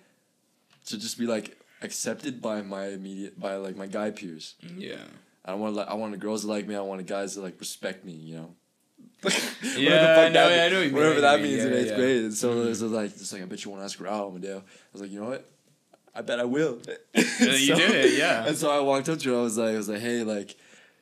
To 0.87 0.97
just 0.97 1.17
be 1.17 1.25
like 1.25 1.57
accepted 1.81 2.41
by 2.41 2.61
my 2.61 2.87
immediate 2.89 3.39
by 3.39 3.55
like 3.55 3.75
my 3.75 3.87
guy 3.87 4.11
peers. 4.11 4.55
Yeah. 4.77 4.95
I 5.43 5.55
want 5.55 5.75
like 5.75 5.87
I 5.87 5.95
wanted 5.95 6.19
girls 6.19 6.41
to 6.41 6.47
like 6.47 6.67
me. 6.67 6.75
I 6.75 6.81
wanted 6.81 7.07
guys 7.07 7.33
to 7.35 7.41
like 7.41 7.59
respect 7.59 8.05
me. 8.05 8.13
You 8.13 8.35
know. 8.37 8.55
Whatever 9.21 9.45
the 9.61 9.81
Yeah, 9.81 10.15
fuck 10.15 10.25
I 10.25 10.29
know- 10.29 10.49
that 10.49 10.59
I 10.59 10.63
what 10.63 10.71
you 10.71 10.79
mean, 10.85 10.93
Whatever 10.93 11.21
that 11.21 11.31
what 11.31 11.39
you 11.41 11.45
means 11.47 11.63
in 11.65 11.73
eighth 11.73 11.87
yeah. 11.89 11.95
grade. 11.95 12.23
And 12.25 12.33
so 12.33 12.55
Mhm. 12.55 12.65
it 12.65 12.69
was 12.69 12.81
like 12.81 13.05
it's 13.11 13.33
like 13.33 13.41
I 13.41 13.45
bet 13.45 13.63
you 13.65 13.71
want 13.71 13.81
to 13.81 13.85
ask 13.85 13.97
her 13.99 14.07
out, 14.07 14.29
Amadeo. 14.29 14.57
I 14.57 14.61
was 14.93 15.01
like, 15.01 15.11
you 15.11 15.19
know 15.19 15.29
what? 15.29 15.47
I 16.13 16.21
bet 16.21 16.39
I 16.39 16.43
will. 16.45 16.79
you 17.15 17.75
did 17.75 17.91
it, 17.95 18.17
yeah. 18.17 18.45
And 18.47 18.57
so 18.57 18.69
I 18.69 18.79
walked 18.81 19.07
up 19.09 19.19
to 19.19 19.29
her. 19.33 19.39
I 19.39 19.41
was 19.43 19.57
like, 19.57 19.73
I 19.73 19.77
was 19.77 19.87
like, 19.89 19.99
hey, 20.01 20.23
like, 20.23 20.55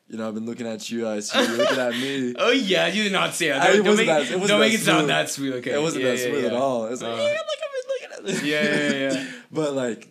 you 0.07 0.17
know, 0.17 0.27
I've 0.27 0.33
been 0.35 0.45
looking 0.45 0.67
at 0.67 0.89
you. 0.89 1.07
I 1.07 1.19
see 1.21 1.39
you 1.39 1.55
looking 1.57 1.77
at 1.79 1.93
me. 1.93 2.33
Oh 2.39 2.51
yeah, 2.51 2.87
you 2.87 3.03
did 3.03 3.11
not 3.13 3.33
say 3.33 3.47
it. 3.47 3.55
I- 3.55 3.67
Don't, 3.67 3.79
it 3.79 3.83
don't 3.83 3.97
make, 3.97 4.07
that- 4.07 4.21
it 4.23 4.31
wasn't 4.39 4.47
don't 4.49 4.59
make 4.59 4.71
that 4.73 4.79
it 4.81 4.83
sound 4.85 5.09
that 5.09 5.29
sweet. 5.29 5.53
Okay, 5.55 5.71
It 5.73 5.81
wasn't 5.81 6.03
yeah, 6.03 6.11
that 6.11 6.19
smooth 6.19 6.45
at 6.45 6.53
all. 6.53 6.85
It's 6.87 7.01
like, 7.01 7.13
Uh, 7.13 7.21
yeah, 7.21 7.23
like 7.23 7.37
I've 7.65 7.73
been 7.75 7.87
looking 7.87 8.17
at 8.17 8.25
this. 8.25 8.43
Yeah, 8.43 8.63
yeah, 8.63 9.13
yeah. 9.13 9.31
but 9.51 9.73
like, 9.73 10.09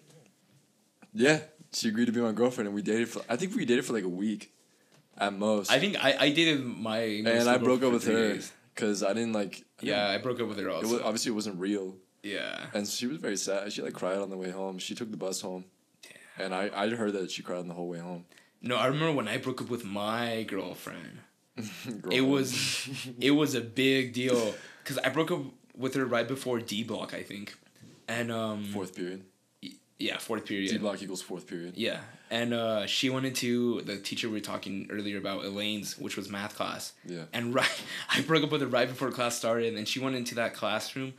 yeah, 1.15 1.41
she 1.73 1.89
agreed 1.89 2.07
to 2.07 2.13
be 2.13 2.21
my 2.21 2.33
girlfriend, 2.33 2.67
and 2.69 2.75
we 2.75 2.83
dated 2.83 3.09
for. 3.09 3.23
I 3.29 3.37
think 3.37 3.55
we 3.55 3.65
dated 3.65 3.85
for 3.85 3.93
like 3.93 4.05
a 4.05 4.09
week, 4.09 4.53
at 5.19 5.33
most. 5.33 5.71
I 5.71 5.79
think 5.79 5.97
I, 6.03 6.17
I 6.19 6.31
dated 6.31 6.65
my 6.65 6.99
and 7.01 7.49
I 7.49 7.59
broke 7.59 7.83
up 7.83 7.93
with 7.93 8.07
her 8.07 8.39
because 8.75 9.03
I 9.03 9.13
didn't 9.13 9.33
like. 9.33 9.65
I 9.81 9.85
didn't- 9.85 9.97
Yeah, 9.97 10.09
I 10.09 10.19
broke 10.19 10.41
up 10.41 10.49
with 10.49 10.59
her 10.59 10.69
It 10.69 10.73
also. 10.73 10.93
was, 10.95 11.03
obviously, 11.03 11.31
it 11.33 11.35
wasn't 11.35 11.59
real, 11.61 11.97
yeah. 12.23 12.67
and 12.75 12.87
she 12.87 13.07
was 13.07 13.19
very 13.19 13.37
sad. 13.37 13.73
She 13.73 13.83
like 13.83 13.95
cried 13.95 14.19
on 14.19 14.31
the 14.31 14.37
way 14.37 14.51
home. 14.51 14.79
She 14.79 14.95
took 14.95 15.11
the 15.11 15.17
bus 15.17 15.41
home, 15.41 15.65
and 16.39 16.55
I 16.55 16.71
I 16.75 16.89
heard 16.91 17.13
that 17.15 17.31
she 17.31 17.43
cried 17.43 17.59
on 17.59 17.69
the 17.69 17.75
whole 17.75 17.89
way 17.89 17.99
home. 17.99 18.25
No, 18.61 18.77
I 18.77 18.87
remember 18.87 19.13
when 19.13 19.29
I 19.29 19.37
broke 19.39 19.61
up 19.63 19.71
with 19.71 19.85
my 19.85 20.45
girlfriend. 20.49 21.19
It 22.11 22.21
was 22.23 22.89
it 23.21 23.33
was 23.33 23.55
a 23.55 23.61
big 23.61 24.13
deal 24.13 24.55
because 24.83 24.99
I 24.99 25.09
broke 25.11 25.31
up 25.31 25.43
with 25.77 25.95
her 25.95 26.05
right 26.07 26.27
before 26.27 26.61
D 26.61 26.83
block, 26.85 27.15
I 27.15 27.23
think, 27.23 27.57
and 28.07 28.31
um 28.31 28.65
fourth 28.73 28.95
period. 28.95 29.23
yeah 29.99 30.19
fourth 30.19 30.45
period. 30.45 30.71
D 30.71 30.79
block 30.79 31.03
equals 31.03 31.23
fourth 31.23 31.47
period. 31.49 31.75
Yeah, 31.77 32.01
and 32.31 32.53
uh, 32.55 32.87
she 32.87 33.11
went 33.11 33.27
into 33.27 33.81
the 33.83 33.97
teacher 33.99 34.29
we 34.29 34.35
were 34.35 34.41
talking 34.41 34.87
earlier 34.91 35.19
about, 35.19 35.45
Elaine's, 35.45 35.99
which 35.99 36.17
was 36.17 36.29
math 36.31 36.57
class. 36.57 36.93
Yeah. 37.05 37.25
And 37.33 37.55
right, 37.61 37.83
I 38.11 38.21
broke 38.23 38.43
up 38.45 38.51
with 38.53 38.61
her 38.61 38.67
right 38.67 38.89
before 38.89 39.11
class 39.11 39.37
started, 39.37 39.75
and 39.75 39.87
she 39.89 39.99
went 40.01 40.17
into 40.17 40.35
that 40.37 40.55
classroom, 40.55 41.15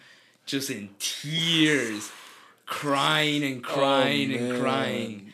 just 0.46 0.70
in 0.70 0.90
tears, 1.00 2.12
crying 2.66 3.44
and 3.44 3.64
crying 3.64 4.32
and 4.34 4.42
Oh, 4.50 4.52
man. 4.54 4.62
crying. 4.62 5.34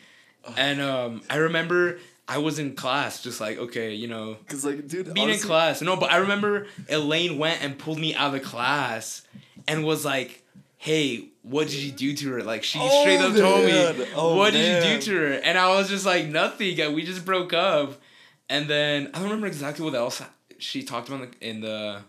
And 0.56 0.80
um, 0.80 1.22
I 1.28 1.36
remember 1.36 1.98
I 2.28 2.38
was 2.38 2.58
in 2.58 2.74
class, 2.74 3.22
just 3.22 3.40
like 3.40 3.58
okay, 3.58 3.94
you 3.94 4.06
know, 4.08 4.36
Cause 4.48 4.64
like, 4.64 4.86
dude, 4.88 5.12
being 5.12 5.26
in 5.28 5.30
honestly- 5.32 5.46
class. 5.48 5.82
No, 5.82 5.96
but 5.96 6.10
I 6.12 6.18
remember 6.18 6.66
Elaine 6.88 7.38
went 7.38 7.62
and 7.62 7.76
pulled 7.78 7.98
me 7.98 8.14
out 8.14 8.28
of 8.28 8.32
the 8.34 8.40
class, 8.40 9.22
and 9.68 9.84
was 9.84 10.04
like. 10.04 10.42
Hey, 10.86 11.30
what 11.42 11.66
did 11.66 11.78
you 11.78 11.90
do 11.90 12.14
to 12.14 12.30
her? 12.30 12.42
Like 12.44 12.62
she 12.62 12.78
Oh, 12.80 13.00
straight 13.02 13.18
up 13.20 13.34
told 13.34 13.64
me. 13.64 14.06
Oh, 14.14 14.36
"What 14.36 14.52
did 14.52 14.60
man. 14.60 14.82
you 14.92 14.98
do 15.00 15.02
to 15.06 15.14
her?" 15.18 15.32
And 15.32 15.58
I 15.58 15.68
was 15.74 15.88
just 15.88 16.06
like, 16.06 16.26
"Nothing. 16.26 16.76
We 16.94 17.02
just 17.02 17.24
broke 17.24 17.52
up." 17.52 18.00
And 18.48 18.68
then 18.68 19.08
I 19.08 19.18
don't 19.18 19.24
remember 19.24 19.48
exactly 19.48 19.84
what 19.84 19.94
else 19.96 20.22
she 20.58 20.84
talked 20.84 21.08
about 21.08 21.22
in 21.22 21.30
the, 21.40 21.48
in 21.48 21.60
the 21.62 22.02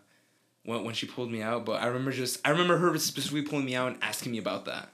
when 0.64 0.84
when 0.84 0.94
she 0.94 1.08
pulled 1.08 1.32
me 1.32 1.42
out, 1.42 1.66
but 1.66 1.82
I 1.82 1.88
remember 1.88 2.12
just 2.12 2.40
I 2.46 2.52
remember 2.52 2.78
her 2.78 2.96
specifically 3.00 3.42
pulling 3.42 3.66
me 3.66 3.76
out 3.76 3.94
and 3.94 4.04
asking 4.04 4.32
me 4.32 4.38
about 4.38 4.66
that. 4.66 4.90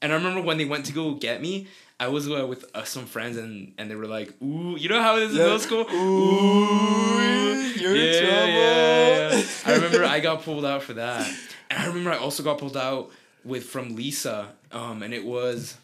And 0.00 0.12
I 0.12 0.14
remember 0.14 0.40
when 0.42 0.56
they 0.56 0.64
went 0.64 0.86
to 0.86 0.92
go 0.92 1.14
get 1.14 1.42
me, 1.42 1.66
I 1.98 2.06
was 2.06 2.30
uh, 2.30 2.46
with 2.46 2.64
uh, 2.76 2.84
some 2.84 3.06
friends 3.06 3.36
and 3.38 3.72
and 3.76 3.90
they 3.90 3.96
were 3.96 4.06
like, 4.06 4.40
"Ooh, 4.40 4.76
you 4.78 4.88
know 4.88 5.02
how 5.02 5.16
it 5.16 5.24
is 5.24 5.32
in 5.32 5.38
middle 5.38 5.58
school? 5.58 5.84
Ooh, 5.90 7.60
you're 7.80 7.96
in 7.96 8.24
trouble. 8.24 9.44
I 9.66 9.74
remember 9.74 10.04
I 10.04 10.20
got 10.20 10.42
pulled 10.44 10.64
out 10.64 10.84
for 10.84 10.92
that, 10.94 11.26
and 11.70 11.82
I 11.82 11.86
remember 11.86 12.10
I 12.10 12.16
also 12.18 12.42
got 12.42 12.58
pulled 12.58 12.76
out 12.76 13.10
with 13.44 13.64
from 13.64 13.94
Lisa, 13.96 14.48
um, 14.72 15.02
and 15.02 15.12
it 15.14 15.24
was. 15.24 15.76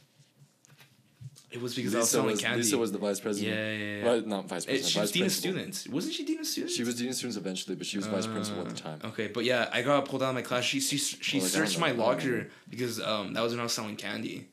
It 1.51 1.61
was 1.61 1.75
because 1.75 1.95
I 1.95 1.99
was 1.99 2.07
Lisa 2.07 2.17
selling 2.17 2.31
was, 2.31 2.41
candy. 2.41 2.63
Lisa 2.63 2.79
was 2.79 2.93
the 2.93 2.99
vice 2.99 3.21
president. 3.21 3.55
Yeah, 3.55 3.73
yeah, 3.73 4.03
yeah. 4.05 4.09
Right, 4.11 4.27
not 4.27 4.49
vice 4.49 4.65
It- 4.65 4.69
president. 4.69 4.91
she 4.91 5.01
was 5.01 5.11
dean 5.13 5.25
of 5.27 5.33
students. 5.33 5.87
Wasn't 5.87 6.15
she 6.15 6.25
dean 6.25 6.41
of 6.41 6.47
students? 6.47 6.75
She 6.75 6.83
was 6.83 6.95
dean 6.95 7.11
of 7.11 7.15
students 7.15 7.37
eventually, 7.37 7.77
but 7.77 7.87
she 7.87 7.99
was 7.99 8.07
vice 8.07 8.27
principal 8.27 8.63
at 8.63 8.71
the 8.71 8.75
time. 8.75 9.01
Uh, 9.05 9.09
Okay, 9.09 9.27
but 9.27 9.45
yeah, 9.45 9.69
I 9.71 9.83
got 9.83 10.07
pulled 10.07 10.23
out 10.23 10.31
of 10.31 10.35
my 10.35 10.41
class. 10.41 10.65
She 10.65 10.81
she, 10.81 10.97
she 10.97 11.37
Well, 11.37 11.45
like, 11.45 11.53
searched 11.53 11.79
my 11.79 11.91
know. 11.91 11.97
Know. 11.99 12.05
locker 12.07 12.49
because 12.71 13.01
um 13.03 13.35
that 13.35 13.43
was 13.43 13.53
when 13.53 13.61
I 13.61 13.65
was 13.65 13.73
selling 13.75 13.97
candy, 13.97 14.49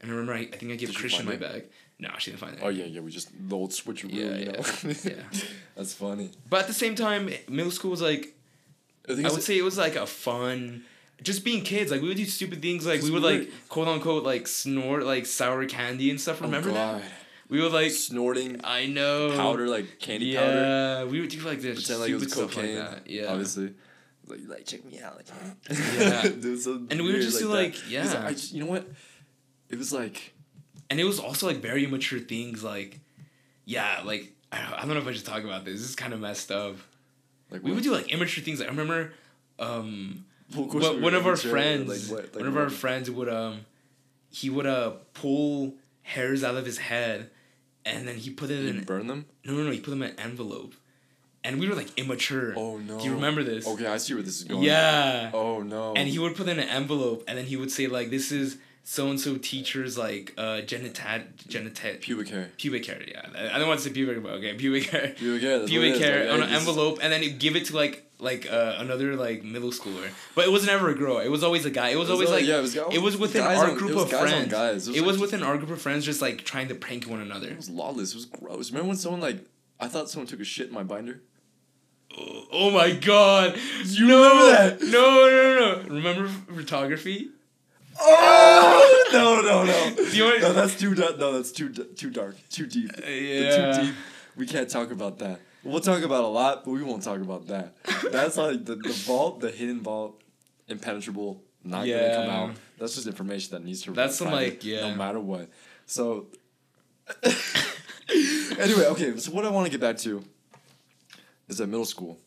and 0.00 0.10
I 0.10 0.14
remember 0.14 0.34
I, 0.34 0.40
I 0.40 0.56
think 0.56 0.72
I 0.72 0.76
gave 0.76 0.88
Did 0.88 0.96
Christian 0.96 1.24
my 1.24 1.36
find 1.36 1.40
bag. 1.52 1.64
No, 2.00 2.08
she 2.18 2.32
didn't 2.32 2.40
find 2.40 2.54
it. 2.56 2.60
Oh 2.64 2.68
yeah, 2.68 2.86
yeah. 2.86 3.00
We 3.00 3.12
just 3.12 3.28
the 3.48 3.54
old 3.54 3.70
switcheroo. 3.70 4.12
Yeah, 4.12 4.36
you 4.36 4.52
yeah, 4.56 4.94
yeah. 5.04 5.40
That's 5.76 5.94
funny. 5.94 6.30
But 6.50 6.62
at 6.62 6.66
the 6.66 6.74
same 6.74 6.96
time, 6.96 7.30
middle 7.48 7.70
school 7.70 7.92
was 7.92 8.02
like 8.02 8.33
I, 9.08 9.12
I 9.12 9.30
would 9.32 9.42
say 9.42 9.58
it 9.58 9.62
was 9.64 9.76
like 9.78 9.96
a 9.96 10.06
fun. 10.06 10.84
Just 11.22 11.44
being 11.44 11.62
kids, 11.62 11.90
like 11.90 12.02
we 12.02 12.08
would 12.08 12.16
do 12.16 12.24
stupid 12.24 12.60
things, 12.60 12.86
like 12.86 13.00
we 13.02 13.10
would 13.10 13.22
like 13.22 13.50
quote 13.68 13.86
unquote 13.88 14.24
like 14.24 14.46
snort 14.48 15.04
like 15.04 15.26
sour 15.26 15.64
candy 15.66 16.10
and 16.10 16.20
stuff. 16.20 16.38
Oh, 16.42 16.46
Remember 16.46 16.72
that? 16.72 17.02
We 17.48 17.60
would 17.62 17.72
like 17.72 17.90
snorting 17.92 18.60
I 18.64 18.86
know 18.86 19.32
powder 19.36 19.68
like 19.68 19.98
candy 20.00 20.26
yeah, 20.26 20.40
powder. 20.40 21.06
we 21.10 21.20
would 21.20 21.30
do 21.30 21.40
like 21.40 21.60
this 21.60 21.76
Pretend 21.86 22.00
like 22.00 22.10
it 22.10 22.18
stupid 22.20 22.24
was 22.24 22.32
stuff 22.32 22.54
cocaine. 22.54 22.78
like 22.78 22.90
that. 23.04 23.10
Yeah, 23.10 23.26
Obviously. 23.32 23.74
Like, 24.26 24.40
like 24.48 24.66
check 24.66 24.84
me 24.84 24.98
out. 25.00 25.16
Like, 25.16 25.26
Yeah. 25.98 26.22
Dude, 26.40 26.60
so 26.60 26.74
And 26.90 27.02
we 27.02 27.12
would 27.12 27.20
just 27.22 27.38
do, 27.38 27.48
that. 27.48 27.54
like, 27.54 27.72
'Cause 27.74 27.90
yeah. 27.90 28.24
I 28.26 28.30
just, 28.32 28.52
you 28.52 28.64
know 28.64 28.70
what? 28.70 28.88
It 29.68 29.76
was 29.78 29.92
like 29.92 30.32
and 30.90 30.98
it 30.98 31.04
was 31.04 31.20
also 31.20 31.46
like 31.46 31.58
very 31.58 31.84
immature 31.84 32.18
things 32.18 32.62
like 32.64 33.00
yeah 33.64 34.00
like 34.04 34.32
I 34.52 34.58
don't, 34.62 34.72
I 34.72 34.80
don't 34.80 34.88
know 34.90 34.98
if 34.98 35.06
i 35.08 35.12
should 35.12 35.24
talk 35.24 35.42
about 35.42 35.64
this 35.64 35.80
this 35.80 35.88
is 35.90 35.96
kind 35.96 36.12
of 36.12 36.20
messed 36.20 36.50
up 36.52 36.76
like 37.54 37.62
we 37.62 37.70
what? 37.70 37.76
would 37.76 37.84
do 37.84 37.92
like 37.92 38.12
immature 38.12 38.44
things 38.44 38.60
i 38.60 38.66
remember 38.66 39.12
um 39.58 40.24
Well, 40.54 40.66
one, 40.66 40.96
we 40.96 41.02
one 41.02 41.14
of 41.14 41.26
our 41.26 41.36
friends 41.36 42.10
Like? 42.10 42.34
Like 42.34 42.36
one 42.36 42.46
of 42.48 42.56
our 42.56 42.68
friends 42.68 43.10
would 43.10 43.28
um 43.28 43.60
he 44.30 44.50
would 44.50 44.66
uh 44.66 44.92
pull 45.14 45.74
hairs 46.02 46.44
out 46.44 46.56
of 46.56 46.66
his 46.66 46.78
head 46.78 47.30
and 47.86 48.06
then 48.08 48.16
he 48.16 48.30
put 48.30 48.50
it 48.50 48.60
You 48.62 48.68
in 48.70 48.84
burn 48.84 49.06
them? 49.06 49.26
no 49.44 49.54
no 49.54 49.62
no 49.64 49.70
he 49.70 49.80
put 49.80 49.90
them 49.90 50.02
in 50.02 50.10
an 50.10 50.20
envelope 50.20 50.74
and 51.46 51.60
we 51.60 51.68
were 51.68 51.74
like 51.74 51.90
immature 51.98 52.54
Oh 52.56 52.78
no. 52.78 52.98
do 52.98 53.04
you 53.04 53.14
remember 53.14 53.42
this 53.42 53.66
Okay, 53.66 53.86
I 53.86 53.98
see 53.98 54.14
where 54.14 54.22
this 54.22 54.38
is 54.40 54.44
going. 54.44 54.62
yeah 54.62 55.30
Oh 55.32 55.62
no. 55.62 55.94
and 55.94 56.08
he 56.08 56.18
would 56.18 56.34
put 56.36 56.48
in 56.48 56.58
an 56.58 56.68
envelope 56.68 57.24
and 57.28 57.38
then 57.38 57.44
he 57.46 57.56
would 57.56 57.70
say 57.70 57.86
like 57.86 58.10
this 58.10 58.32
is 58.32 58.56
so 58.86 59.08
and 59.08 59.18
so 59.18 59.36
teacher's 59.38 59.96
like 59.96 60.34
uh 60.36 60.60
genitat 60.60 61.22
genitat 61.48 62.00
pubic 62.02 62.28
hair. 62.28 62.50
pubic 62.58 62.84
hair. 62.86 63.00
Yeah, 63.06 63.26
I 63.52 63.58
don't 63.58 63.66
want 63.68 63.80
to 63.80 63.88
say 63.88 63.92
pubic, 63.92 64.22
but 64.22 64.32
okay, 64.34 64.54
pubic 64.54 64.84
hair. 64.90 65.14
Pubic 65.16 65.42
hair. 65.42 65.60
Pubic 65.66 65.70
what 65.70 65.84
it 65.84 65.92
is. 65.94 65.98
hair 66.00 66.24
Like, 66.26 66.34
on 66.42 66.48
an 66.48 66.54
envelope, 66.54 66.98
and 67.02 67.12
then 67.12 67.22
he'd 67.22 67.38
give 67.38 67.56
it 67.56 67.64
to 67.66 67.76
like 67.76 68.02
like 68.20 68.46
uh, 68.50 68.76
another 68.78 69.16
like 69.16 69.42
middle 69.42 69.70
schooler. 69.70 70.08
But 70.34 70.44
it 70.44 70.52
was 70.52 70.64
never 70.66 70.88
a 70.90 70.94
girl. 70.94 71.18
It 71.18 71.28
was 71.30 71.42
always 71.42 71.64
a 71.64 71.70
guy. 71.70 71.88
It 71.90 71.96
was, 71.98 72.08
It 72.08 72.12
was 72.12 72.20
always 72.20 72.30
like 72.30 72.46
yeah, 72.46 72.58
it 72.58 72.62
was 72.62 72.76
it 72.76 73.02
was 73.02 73.16
within 73.16 73.42
our 73.42 73.70
on- 73.70 73.76
group 73.76 73.96
of 73.96 74.08
friends. 74.10 74.52
It 74.52 74.56
was 74.56 74.88
It 74.88 75.00
was 75.02 75.16
like- 75.16 75.22
within 75.22 75.42
our 75.42 75.56
group 75.56 75.70
of 75.70 75.80
friends, 75.80 76.04
just 76.04 76.20
like 76.22 76.44
trying 76.44 76.68
to 76.68 76.74
prank 76.74 77.04
one 77.04 77.20
another. 77.20 77.48
It 77.48 77.56
was 77.56 77.70
lawless. 77.70 78.10
It 78.12 78.16
was 78.16 78.26
gross. 78.26 78.70
Remember 78.70 78.88
when 78.88 78.96
someone 78.98 79.20
like 79.20 79.44
I 79.80 79.88
thought 79.88 80.08
someone 80.10 80.26
took 80.28 80.40
a 80.40 80.44
shit 80.44 80.68
in 80.68 80.74
my 80.74 80.84
binder? 80.84 81.22
Oh, 82.16 82.44
oh 82.52 82.70
my 82.70 82.92
god! 82.92 83.58
You 83.84 84.06
no, 84.06 84.22
remember 84.22 84.76
that? 84.78 84.82
No, 84.82 85.26
no, 85.26 85.58
no, 85.58 85.82
no. 85.82 85.94
Remember 85.94 86.28
photography? 86.54 87.30
Oh 88.00 89.08
no 89.12 89.40
no 89.40 89.64
no! 89.64 90.38
No, 90.40 90.52
that's 90.52 90.78
too 90.78 90.94
dark. 90.94 91.18
No, 91.18 91.32
that's 91.32 91.52
too 91.52 91.70
too 91.70 92.10
dark. 92.10 92.36
Too 92.48 92.66
deep. 92.66 92.90
yeah. 93.06 93.72
Too 93.76 93.82
deep. 93.86 93.94
We 94.36 94.46
can't 94.46 94.68
talk 94.68 94.90
about 94.90 95.18
that. 95.20 95.40
We'll 95.62 95.80
talk 95.80 96.02
about 96.02 96.24
a 96.24 96.28
lot, 96.28 96.64
but 96.64 96.72
we 96.72 96.82
won't 96.82 97.02
talk 97.02 97.20
about 97.20 97.46
that. 97.46 97.74
That's 98.10 98.36
like 98.36 98.64
the, 98.64 98.74
the 98.76 98.92
vault, 98.92 99.40
the 99.40 99.50
hidden 99.50 99.80
vault, 99.80 100.20
impenetrable, 100.68 101.42
not 101.62 101.86
gonna 101.86 102.14
come 102.14 102.30
out. 102.30 102.56
That's 102.78 102.94
just 102.96 103.06
information 103.06 103.52
that 103.52 103.64
needs 103.64 103.82
to. 103.82 103.92
That's 103.92 104.16
some, 104.16 104.30
like, 104.30 104.64
yeah. 104.64 104.88
No 104.88 104.94
matter 104.96 105.20
what. 105.20 105.48
So. 105.86 106.26
anyway, 108.58 108.86
okay. 108.88 109.16
So 109.18 109.32
what 109.32 109.44
I 109.44 109.50
want 109.50 109.66
to 109.66 109.70
get 109.70 109.80
back 109.80 109.98
to 109.98 110.22
is 111.48 111.58
that 111.58 111.66
middle 111.66 111.84
school, 111.84 112.18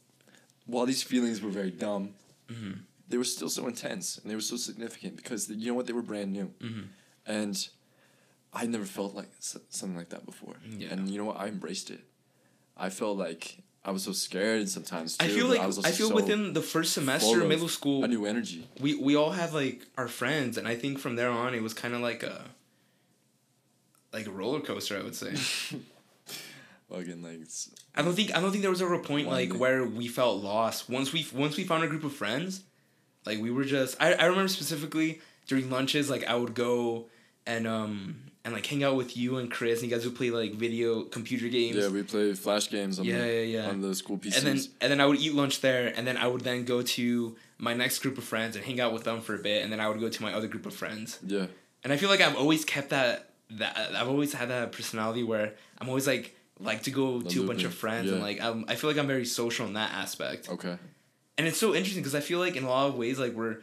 while 0.65 0.86
these 0.86 1.03
feelings 1.03 1.41
were 1.41 1.49
very 1.51 1.72
dumb, 1.72 2.13
Mm-hmm. 2.49 2.80
They 3.08 3.18
were 3.18 3.24
still 3.24 3.49
so 3.49 3.68
intense 3.68 4.18
and 4.18 4.30
they 4.30 4.36
were 4.36 4.41
so 4.41 4.58
significant 4.58 5.16
because 5.16 5.49
you 5.49 5.68
know 5.68 5.74
what 5.74 5.88
they 5.88 5.93
were 5.93 6.01
brand 6.01 6.32
new, 6.34 6.51
Mm-hmm. 6.62 6.82
and 7.26 7.68
I 8.53 8.66
never 8.66 8.86
felt 8.86 9.14
like 9.16 9.30
s- 9.39 9.58
something 9.70 9.97
like 9.97 10.10
that 10.10 10.26
before. 10.26 10.55
Yeah. 10.70 10.89
And 10.91 11.10
you 11.10 11.18
know 11.18 11.26
what? 11.26 11.38
I 11.39 11.47
embraced 11.47 11.89
it. 11.91 12.01
I 12.76 12.89
felt 12.89 13.18
like 13.18 13.58
I 13.86 13.91
was 13.91 14.03
so 14.03 14.12
scared 14.12 14.68
sometimes 14.70 15.16
too. 15.18 15.26
I 15.26 15.30
feel 15.30 15.47
like 15.47 15.60
I, 15.60 15.64
also 15.66 15.82
feel 15.84 16.10
so 16.10 16.16
within 16.16 16.53
the 16.53 16.62
first 16.62 16.93
semester 16.93 17.41
of 17.41 17.47
middle 17.47 17.70
school, 17.70 18.03
a 18.03 18.08
new 18.08 18.26
energy. 18.26 18.68
we 18.80 18.95
we 18.95 19.16
all 19.16 19.32
had 19.32 19.53
like 19.53 19.86
our 19.97 20.08
friends, 20.08 20.58
and 20.58 20.68
I 20.68 20.76
think 20.76 20.99
from 20.99 21.16
there 21.16 21.30
on 21.30 21.53
it 21.55 21.62
was 21.64 21.74
kind 21.74 21.93
of 21.93 22.01
like 22.01 22.24
a 22.24 22.45
like 24.14 24.28
a 24.28 24.32
roller 24.32 24.60
coaster. 24.62 24.97
I 24.97 25.03
would 25.03 25.16
say. 25.16 25.34
Again, 26.89 27.22
like 27.22 27.41
I 27.95 28.01
don't 28.01 28.14
think 28.16 28.36
I 28.36 28.39
don't 28.39 28.51
think 28.51 28.62
there 28.62 28.72
was 28.72 28.82
ever 28.82 28.93
a 28.93 28.99
point 29.03 29.28
like 29.28 29.53
where 29.53 29.84
we 29.86 30.08
felt 30.08 30.41
lost. 30.41 30.89
Once 30.89 31.12
we 31.12 31.28
once 31.34 31.58
we 31.58 31.66
found 31.66 31.84
a 31.84 31.88
group 31.88 32.05
of 32.05 32.14
friends, 32.14 32.64
like 33.28 33.39
we 33.39 33.51
were 33.51 33.65
just. 33.65 33.95
I 33.99 34.13
I 34.13 34.25
remember 34.25 34.47
specifically 34.49 35.21
during 35.47 35.69
lunches, 35.69 36.09
like 36.09 36.23
I 36.25 36.36
would 36.36 36.53
go 36.53 37.05
and 37.45 37.67
um 37.67 38.15
and 38.43 38.53
like 38.53 38.65
hang 38.65 38.82
out 38.84 38.95
with 38.95 39.17
you 39.17 39.38
and 39.39 39.51
Chris, 39.51 39.82
and 39.82 39.89
you 39.89 39.95
guys 39.95 40.05
would 40.05 40.15
play 40.15 40.30
like 40.32 40.53
video 40.55 41.03
computer 41.03 41.47
games. 41.49 41.75
yeah, 41.75 41.89
we 41.89 42.01
play 42.03 42.34
flash 42.34 42.69
games 42.69 42.97
on 42.99 43.05
Yeah, 43.05 43.19
the 43.21 43.28
yeah, 43.28 43.41
yeah. 43.63 43.69
on 43.69 43.82
the 43.82 43.93
school 43.93 44.17
PCs. 44.17 44.38
and 44.38 44.45
then 44.47 44.57
and 44.82 44.91
then 44.91 45.01
I 45.01 45.05
would 45.05 45.19
eat 45.19 45.34
lunch 45.34 45.61
there, 45.61 45.93
and 45.95 46.07
then 46.07 46.17
I 46.17 46.28
would 46.28 46.41
then 46.49 46.63
go 46.65 46.82
to 46.82 47.36
my 47.57 47.73
next 47.73 47.99
group 47.99 48.17
of 48.17 48.23
friends 48.23 48.55
and 48.55 48.63
hang 48.63 48.80
out 48.80 48.93
with 48.93 49.03
them 49.03 49.19
for 49.21 49.36
a 49.36 49.39
bit, 49.39 49.63
and 49.63 49.71
then 49.71 49.80
I 49.80 49.88
would 49.89 49.99
go 49.99 50.09
to 50.09 50.21
my 50.21 50.34
other 50.34 50.47
group 50.47 50.65
of 50.65 50.73
friends. 50.73 51.19
yeah, 51.25 51.47
And 51.84 51.91
I 51.93 51.97
feel 51.97 52.09
like 52.09 52.21
I've 52.21 52.38
always 52.38 52.63
kept 52.65 52.89
that 52.91 53.30
that 53.51 53.78
I've 53.95 54.09
always 54.09 54.34
had 54.34 54.49
that 54.49 54.71
personality 54.73 55.23
where 55.23 55.53
I'm 55.80 55.88
always 55.89 56.07
like 56.07 56.36
like 56.59 56.84
to 56.84 56.91
go 56.91 57.19
The 57.21 57.30
to 57.32 57.43
a 57.43 57.47
bunch 57.47 57.63
of 57.65 57.73
friends 57.73 58.11
and 58.11 58.21
like 58.21 58.39
I'm, 58.41 58.65
I 58.67 58.75
feel 58.75 58.89
like 58.89 58.97
I'm 58.99 59.07
very 59.07 59.25
social 59.25 59.65
in 59.67 59.73
that 59.73 59.91
aspect. 59.91 60.49
okay, 60.49 60.78
And 61.38 61.47
it's 61.47 61.57
so 61.57 61.75
interesting 61.75 62.01
because 62.01 62.15
I 62.15 62.19
feel 62.19 62.39
like 62.39 62.55
in 62.55 62.63
a 62.63 62.69
lot 62.69 62.88
of 62.88 62.95
ways 62.95 63.19
like 63.19 63.33
we're 63.33 63.57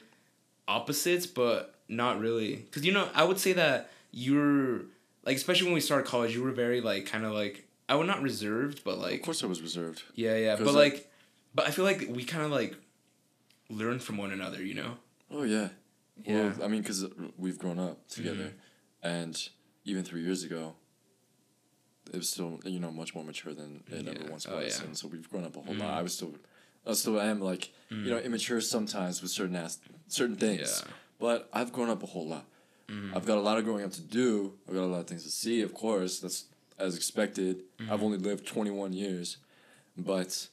opposites, 0.69 1.27
but 1.27 1.75
not 1.89 2.21
really. 2.21 2.57
Because 2.57 2.85
you 2.85 2.93
know 2.93 3.09
I 3.15 3.25
would 3.25 3.39
say 3.39 3.53
that 3.55 3.91
you're 4.13 4.83
like 5.25 5.37
especially 5.37 5.67
when 5.67 5.75
we 5.75 5.81
started 5.81 6.07
college, 6.07 6.35
you 6.35 6.43
were 6.43 6.53
very 6.53 6.81
like 6.81 7.07
kind 7.07 7.25
of 7.25 7.33
like 7.33 7.67
I 7.89 7.97
would 7.97 8.07
not 8.07 8.23
reserved, 8.23 8.83
but 8.85 8.99
like 8.99 9.15
Of 9.17 9.23
course, 9.23 9.43
I 9.43 9.47
was 9.47 9.61
reserved. 9.61 10.03
yeah, 10.15 10.37
yeah, 10.37 10.57
but 10.57 10.67
like- 10.67 10.75
like, 10.95 11.11
but 11.55 11.67
I 11.67 11.71
feel 11.71 11.85
like 11.85 12.07
we 12.09 12.25
kind 12.25 12.45
of 12.45 12.51
like 12.51 12.77
learn 13.71 13.99
from 13.99 14.17
one 14.19 14.31
another, 14.33 14.63
you 14.63 14.75
know? 14.75 14.97
Oh 15.31 15.43
yeah. 15.43 15.69
Yeah. 16.25 16.53
Well, 16.57 16.65
I 16.65 16.69
mean, 16.69 16.81
because 16.83 17.05
we've 17.37 17.59
grown 17.59 17.79
up 17.81 18.07
together, 18.09 18.53
and 19.03 19.37
even 19.85 20.05
three 20.05 20.23
years 20.23 20.45
ago, 20.45 20.75
it 22.13 22.17
was 22.17 22.29
still 22.29 22.61
you 22.65 22.79
know 22.79 22.93
much 22.93 23.15
more 23.17 23.25
mature 23.25 23.53
than 23.53 23.83
it 23.91 24.07
ever 24.07 24.21
Yeah. 24.25 24.31
once 24.31 24.47
Oh, 24.49 24.57
was, 24.57 24.79
yeah. 24.79 24.87
and 24.87 24.97
so 24.97 25.09
we've 25.09 25.29
grown 25.29 25.45
up 25.45 25.57
a 25.57 25.61
whole 25.61 25.75
Mhm. 25.75 25.81
lot. 25.81 25.91
I 25.99 26.03
was 26.03 26.15
still, 26.15 26.35
I 26.87 27.27
am 27.27 27.41
like 27.41 27.73
you 27.91 28.11
know 28.11 28.19
immature 28.19 28.61
sometimes 28.61 29.23
with 29.23 29.31
certain 29.31 29.57
as- 29.57 29.79
certain 30.09 30.37
things, 30.37 30.83
Yeah. 30.85 30.93
but 31.19 31.49
I've 31.53 31.73
grown 31.73 31.89
up 31.91 32.03
a 32.03 32.07
whole 32.07 32.27
lot. 32.29 32.45
Mhm. 32.89 33.15
I've 33.17 33.25
got 33.27 33.39
a 33.39 33.41
lot 33.41 33.57
of 33.59 33.65
growing 33.65 33.85
up 33.85 33.93
to 33.93 34.01
do. 34.03 34.53
I've 34.69 34.75
got 34.75 34.83
a 34.85 34.87
lot 34.87 35.01
of 35.01 35.07
things 35.07 35.23
to 35.25 35.31
see. 35.31 35.63
Of 35.63 35.73
course, 35.75 36.19
that's 36.21 36.45
as 36.79 36.97
expected. 36.97 37.63
Mm-hmm. 37.79 37.93
I've 37.93 38.03
only 38.03 38.19
lived 38.19 38.47
twenty 38.47 38.71
one 38.71 38.93
years, 38.93 39.39
but 39.97 40.49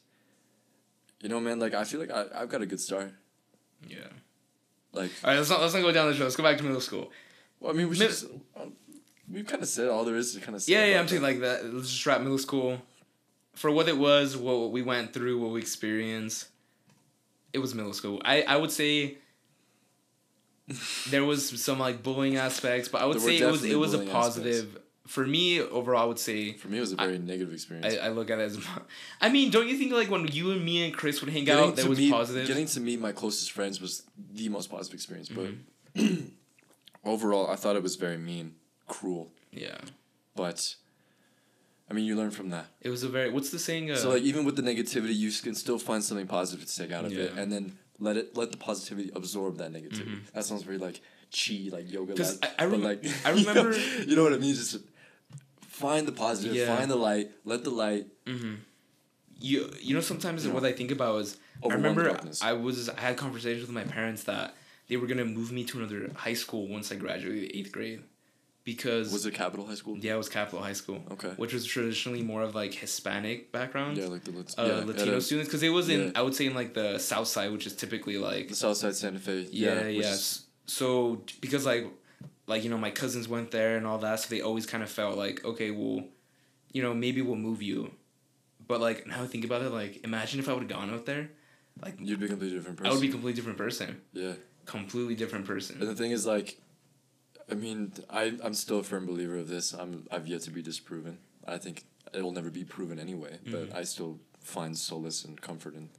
you 1.20 1.28
know, 1.28 1.40
man, 1.40 1.58
like 1.58 1.74
I 1.74 1.84
feel 1.84 2.00
like 2.00 2.10
I 2.10 2.26
I've 2.34 2.48
got 2.48 2.62
a 2.62 2.66
good 2.66 2.80
start. 2.80 3.12
Yeah. 3.86 4.08
Like, 4.92 5.10
All 5.24 5.30
right, 5.30 5.36
let's 5.38 5.50
not 5.50 5.60
let's 5.60 5.74
not 5.74 5.80
go 5.82 5.92
down 5.92 6.10
the 6.10 6.16
show. 6.16 6.24
Let's 6.24 6.36
go 6.36 6.42
back 6.42 6.58
to 6.58 6.62
middle 6.64 6.80
school. 6.80 7.10
well, 7.60 7.72
I 7.72 7.76
mean, 7.76 7.88
we 7.88 7.98
Mid- 7.98 8.10
should. 8.12 8.40
um, 8.56 8.72
we've 9.30 9.46
kind 9.46 9.62
of 9.62 9.68
said 9.68 9.88
all 9.88 10.04
there 10.04 10.16
is 10.16 10.34
to 10.34 10.40
kind 10.40 10.54
of 10.54 10.62
say. 10.62 10.72
Yeah, 10.72 10.84
yeah, 10.86 11.00
I'm 11.00 11.08
saying 11.08 11.22
like 11.22 11.40
that. 11.40 11.64
Let's 11.72 11.90
just 11.90 12.04
wrap 12.06 12.20
middle 12.20 12.38
school 12.38 12.80
for 13.54 13.70
what 13.70 13.88
it 13.88 13.96
was, 13.98 14.36
what 14.36 14.70
we 14.72 14.82
went 14.82 15.12
through, 15.12 15.38
what 15.38 15.50
we 15.52 15.60
experienced. 15.60 16.48
It 17.52 17.58
was 17.58 17.74
middle 17.74 17.92
school. 17.92 18.20
I 18.24 18.42
I 18.42 18.56
would 18.56 18.70
say 18.70 19.18
there 21.10 21.24
was 21.24 21.60
some 21.62 21.78
like 21.78 22.02
bullying 22.02 22.36
aspects, 22.36 22.88
but 22.88 23.02
I 23.02 23.06
would 23.06 23.20
say 23.20 23.38
it 23.38 23.50
was 23.50 23.64
it 23.64 23.76
was 23.78 23.94
a 23.94 23.98
positive. 24.04 24.78
For 25.08 25.26
me, 25.26 25.60
overall, 25.60 26.00
I 26.02 26.04
would 26.06 26.18
say 26.20 26.52
For 26.52 26.68
me, 26.68 26.78
it 26.78 26.80
was 26.80 26.92
a 26.92 26.96
very 26.96 27.18
negative 27.18 27.52
experience. 27.52 27.96
I, 28.00 28.06
I 28.06 28.08
look 28.10 28.30
at 28.30 28.38
it 28.38 28.42
as. 28.44 28.58
I 29.20 29.28
mean, 29.30 29.50
don't 29.50 29.66
you 29.68 29.76
think 29.76 29.92
like 29.92 30.08
when 30.08 30.28
you 30.28 30.52
and 30.52 30.64
me 30.64 30.84
and 30.84 30.94
Chris 30.94 31.20
would 31.20 31.32
hang 31.32 31.44
getting 31.44 31.64
out, 31.70 31.76
that 31.76 31.86
was 31.88 31.98
meet, 31.98 32.12
positive? 32.12 32.46
Getting 32.46 32.66
to 32.66 32.80
meet 32.80 33.00
my 33.00 33.10
closest 33.10 33.50
friends 33.50 33.80
was 33.80 34.04
the 34.32 34.48
most 34.48 34.70
positive 34.70 34.94
experience, 34.94 35.28
but 35.28 35.50
Mm-hmm. 35.96 36.26
overall, 37.04 37.50
I 37.50 37.56
thought 37.56 37.74
it 37.76 37.82
was 37.82 37.96
very 37.96 38.16
mean, 38.16 38.54
cruel. 38.86 39.30
yeah, 39.50 39.76
But 40.36 40.76
I 41.92 41.94
mean, 41.94 42.06
you 42.06 42.16
learn 42.16 42.30
from 42.30 42.48
that. 42.50 42.66
it 42.80 42.88
was 42.88 43.02
a 43.02 43.08
very. 43.16 43.28
What's 43.28 43.50
the 43.50 43.58
saying? 43.58 43.90
Uh, 43.90 43.96
So 43.96 44.08
like, 44.14 44.22
even 44.30 44.42
with 44.46 44.56
the 44.56 44.62
negativity, 44.62 45.14
you 45.14 45.30
can 45.46 45.54
still 45.54 45.78
find 45.78 46.02
something 46.02 46.26
positive 46.26 46.64
to 46.66 46.74
take 46.80 46.90
out 46.96 47.04
of 47.04 47.12
it, 47.12 47.16
Yeah. 47.18 47.24
Mm-hmm. 47.26 47.38
and 47.40 47.52
then 47.52 47.64
let 48.06 48.16
it 48.16 48.34
let 48.40 48.50
the 48.50 48.56
positivity 48.56 49.10
absorb 49.14 49.58
that 49.58 49.70
negativity. 49.78 50.16
That 50.34 50.44
sounds 50.46 50.62
very 50.62 50.78
like 50.86 50.96
chi, 51.38 51.68
like 51.76 51.86
yoga. 51.92 52.14
'Cause 52.14 52.40
like, 52.40 52.50
I- 52.58 52.62
I 52.62 52.66
rem- 52.66 52.82
like, 52.90 53.00
I 53.26 53.32
you 53.38 53.44
know- 53.44 53.52
remember- 53.54 53.78
You 54.08 54.16
know, 54.16 54.24
what 54.24 54.32
I 54.32 54.38
mean? 54.38 54.54
Just 54.54 54.78
find 55.82 56.06
the 56.08 56.12
positive, 56.12 56.54
Yeah. 56.56 56.74
find 56.76 56.90
the 56.90 56.96
light, 56.96 57.26
let 57.44 57.60
the 57.64 57.74
light. 57.84 58.06
Mm-hmm. 58.26 58.54
You 59.38 59.70
you 59.80 59.94
know 59.94 60.00
sometimes 60.12 60.38
Yeah. 60.46 60.52
what 60.54 60.64
I 60.64 60.72
think 60.72 60.90
about 60.98 61.14
is 61.22 61.36
I 61.64 61.74
remember. 61.74 62.02
I 62.50 62.52
was 62.66 62.88
I 62.88 63.00
had 63.06 63.16
conversations 63.16 63.62
with 63.66 63.74
my 63.80 63.84
parents 63.84 64.22
that 64.24 64.54
they 64.88 64.96
were 64.96 65.06
gonna 65.12 65.24
move 65.38 65.50
me 65.52 65.62
to 65.70 65.78
another 65.80 66.00
high 66.26 66.34
school 66.42 66.62
once 66.76 66.86
I 66.92 66.96
graduated 66.96 67.50
eighth 67.56 67.72
grade, 67.76 68.00
because 68.64 69.12
Was 69.12 69.26
it 69.26 69.34
Capital 69.34 69.66
High 69.66 69.74
School? 69.74 69.96
yeah 69.98 70.14
it 70.14 70.18
was 70.18 70.28
Capital 70.28 70.60
High 70.62 70.72
School, 70.74 71.02
Okay. 71.12 71.30
which 71.36 71.52
was 71.52 71.64
traditionally 71.64 72.22
more 72.22 72.42
of 72.42 72.54
like 72.54 72.72
Hispanic 72.74 73.50
background, 73.52 73.96
Yeah, 73.98 74.06
like 74.06 74.24
the 74.24 74.32
Lat- 74.32 74.54
uh, 74.58 74.64
yeah, 74.64 74.84
Latino 74.84 75.12
yeah, 75.14 75.18
students, 75.18 75.48
because 75.48 75.62
it 75.62 75.70
was 75.70 75.88
in 75.88 76.00
yeah. 76.00 76.10
I 76.14 76.22
would 76.22 76.34
say 76.34 76.46
in 76.46 76.54
like 76.54 76.74
the 76.74 76.98
South 76.98 77.28
Side, 77.28 77.50
which 77.52 77.66
is 77.66 77.74
typically 77.74 78.18
like 78.18 78.48
the 78.48 78.54
South 78.56 78.76
Side 78.76 78.94
Santa 78.94 79.18
Fe. 79.18 79.46
yeah, 79.50 79.82
which 79.86 79.96
yes. 79.96 80.14
is- 80.14 80.46
So 80.66 81.22
because 81.40 81.66
like 81.66 81.86
like 82.46 82.62
you 82.64 82.70
know 82.70 82.78
my 82.78 82.90
cousins 82.90 83.26
went 83.28 83.50
there 83.50 83.76
and 83.76 83.86
all 83.86 83.98
that, 83.98 84.20
so 84.20 84.28
they 84.34 84.40
always 84.42 84.66
kind 84.66 84.82
of 84.82 84.90
felt 84.90 85.16
like 85.18 85.44
okay, 85.44 85.70
well, 85.70 86.04
you 86.72 86.82
know 86.82 86.94
maybe 86.94 87.20
we'll 87.22 87.36
move 87.48 87.62
you, 87.62 87.90
but 88.68 88.80
like 88.80 89.06
now 89.06 89.22
I 89.24 89.26
think 89.26 89.44
about 89.44 89.62
it, 89.62 89.70
like 89.70 90.04
imagine 90.04 90.38
if 90.38 90.48
I 90.48 90.52
would 90.52 90.62
have 90.62 90.70
gone 90.70 90.90
out 90.90 91.04
there, 91.06 91.30
like 91.82 91.94
You'd 91.98 92.20
be 92.20 92.26
a 92.26 92.28
completely 92.28 92.56
different 92.58 92.76
person. 92.78 92.90
I 92.90 92.94
would 92.94 93.00
be 93.02 93.08
a 93.08 93.10
completely 93.10 93.34
different 93.40 93.58
person, 93.58 94.00
Yeah. 94.12 94.34
completely 94.66 95.14
different 95.16 95.46
person. 95.46 95.78
And 95.80 95.88
the 95.88 95.94
thing 95.96 96.12
is, 96.12 96.24
like, 96.26 96.60
I 97.50 97.54
mean, 97.54 97.92
I 98.10 98.38
I'm 98.42 98.54
still 98.54 98.78
a 98.78 98.82
firm 98.82 99.06
believer 99.06 99.36
of 99.36 99.48
this. 99.48 99.72
I'm 99.72 100.06
I've 100.10 100.26
yet 100.26 100.42
to 100.42 100.50
be 100.50 100.62
disproven. 100.62 101.18
I 101.46 101.58
think 101.58 101.84
it 102.14 102.22
will 102.22 102.32
never 102.32 102.50
be 102.50 102.64
proven 102.64 102.98
anyway. 102.98 103.38
But 103.44 103.70
Mhm. 103.70 103.74
I 103.74 103.84
still 103.84 104.20
find 104.40 104.76
solace 104.76 105.24
and 105.24 105.40
comfort 105.40 105.74
in 105.74 105.90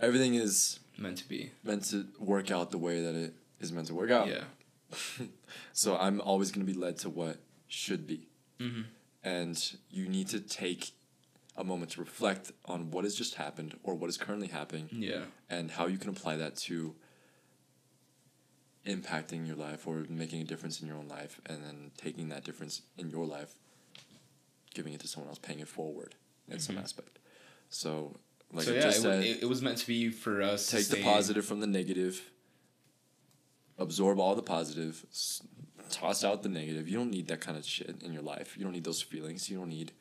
everything 0.00 0.34
is 0.34 0.78
Meant 0.98 1.18
to 1.18 1.28
be, 1.28 1.50
meant 1.64 1.84
to 1.86 2.06
work 2.18 2.50
out 2.50 2.70
the 2.70 2.78
way 2.78 3.00
that 3.02 3.14
it 3.14 3.34
is 3.60 3.72
meant 3.72 3.86
to 3.88 3.94
work 3.94 4.10
out. 4.10 4.28
yeah. 4.28 4.44
so 5.72 5.96
I'm 5.96 6.20
always 6.20 6.50
gonna 6.52 6.66
be 6.66 6.74
led 6.74 6.98
to 6.98 7.08
what 7.10 7.38
should 7.68 8.06
be, 8.06 8.28
hmm 8.60 8.82
and 9.24 9.76
you 9.90 10.08
need 10.08 10.26
to 10.28 10.40
take 10.40 10.90
a 11.56 11.62
moment 11.64 11.92
to 11.92 12.00
reflect 12.00 12.50
on 12.66 12.90
what 12.90 13.04
has 13.04 13.14
just 13.14 13.34
happened 13.36 13.78
or 13.84 13.94
what 13.94 14.10
is 14.10 14.16
currently 14.16 14.48
happening 14.48 14.88
Yeah. 14.90 15.24
and 15.48 15.70
how 15.70 15.86
you 15.86 15.96
can 15.96 16.10
apply 16.10 16.36
that 16.36 16.56
to 16.68 16.94
impacting 18.86 19.46
your 19.46 19.56
life 19.56 19.86
or 19.86 20.04
making 20.08 20.40
a 20.42 20.44
difference 20.44 20.80
in 20.80 20.86
your 20.88 20.96
own 20.96 21.08
life 21.08 21.40
and 21.46 21.62
then 21.64 21.90
taking 21.96 22.28
that 22.28 22.44
difference 22.44 22.82
in 22.98 23.10
your 23.10 23.24
life 23.26 23.54
giving 24.74 24.92
it 24.92 25.00
to 25.00 25.06
someone 25.06 25.28
else 25.28 25.38
paying 25.38 25.60
it 25.60 25.68
forward 25.68 26.14
in 26.48 26.58
some 26.58 26.76
Mhm. 26.76 26.82
aspect 26.82 27.18
so 27.68 28.16
like 28.52 28.64
so 28.64 28.72
yeah, 28.72 28.80
just 28.80 28.98
it, 28.98 29.02
said 29.02 29.24
it, 29.24 29.42
it 29.42 29.46
was 29.46 29.62
meant 29.62 29.78
to 29.78 29.86
be 29.86 30.08
for 30.10 30.42
us. 30.42 30.66
to 30.66 30.76
take 30.78 30.86
the 30.88 31.02
positive 31.02 31.44
from 31.44 31.60
the 31.60 31.66
negative 31.66 32.30
absorb 33.78 34.18
all 34.18 34.34
the 34.34 34.42
positive 34.42 35.06
s- 35.10 35.42
toss 35.90 36.24
out 36.24 36.42
the 36.42 36.48
negative 36.48 36.88
you 36.88 36.96
don't 36.96 37.10
need 37.10 37.28
that 37.28 37.40
kind 37.40 37.56
of 37.56 37.64
shit 37.64 38.02
in 38.02 38.12
your 38.12 38.22
life 38.22 38.56
you 38.56 38.64
don't 38.64 38.72
need 38.72 38.84
those 38.84 39.00
feelings 39.02 39.48
you 39.48 39.56
don't 39.58 39.68
need 39.68 39.92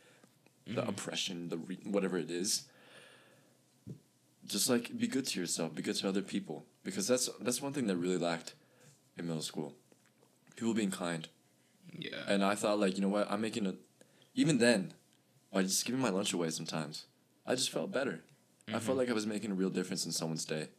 the 0.65 0.81
Mhm. 0.81 0.87
oppression 0.89 1.49
the 1.49 1.57
re- 1.57 1.79
whatever 1.83 2.17
it 2.17 2.31
is 2.31 2.63
just 4.47 4.69
like 4.69 4.97
be 4.97 5.07
good 5.07 5.25
to 5.27 5.39
yourself 5.39 5.73
be 5.75 5.81
good 5.81 5.95
to 5.95 6.07
other 6.07 6.21
people 6.21 6.65
because 6.83 7.07
that's 7.07 7.29
that's 7.41 7.61
one 7.61 7.73
thing 7.73 7.87
that 7.87 7.95
really 7.97 8.17
lacked 8.17 8.53
in 9.17 9.27
middle 9.27 9.41
school 9.41 9.73
people 10.55 10.73
being 10.73 10.91
kind 10.91 11.27
Yeah. 11.97 12.23
and 12.27 12.43
i 12.43 12.55
thought 12.55 12.79
like 12.79 12.95
you 12.95 13.01
know 13.01 13.09
what 13.09 13.29
i'm 13.31 13.41
making 13.41 13.65
a 13.67 13.73
even 14.35 14.57
then 14.59 14.93
by 15.51 15.63
just 15.63 15.85
giving 15.85 16.01
my 16.01 16.09
lunch 16.09 16.33
away 16.33 16.49
sometimes 16.49 17.05
i 17.45 17.55
just 17.55 17.69
felt 17.71 17.91
better 17.91 18.21
i 18.67 18.79
felt 18.79 18.95
Mhm. 18.95 18.99
like 19.01 19.09
i 19.09 19.13
was 19.13 19.25
making 19.27 19.51
a 19.51 19.55
real 19.55 19.69
difference 19.69 20.05
in 20.05 20.11
someone's 20.11 20.45
day 20.45 20.69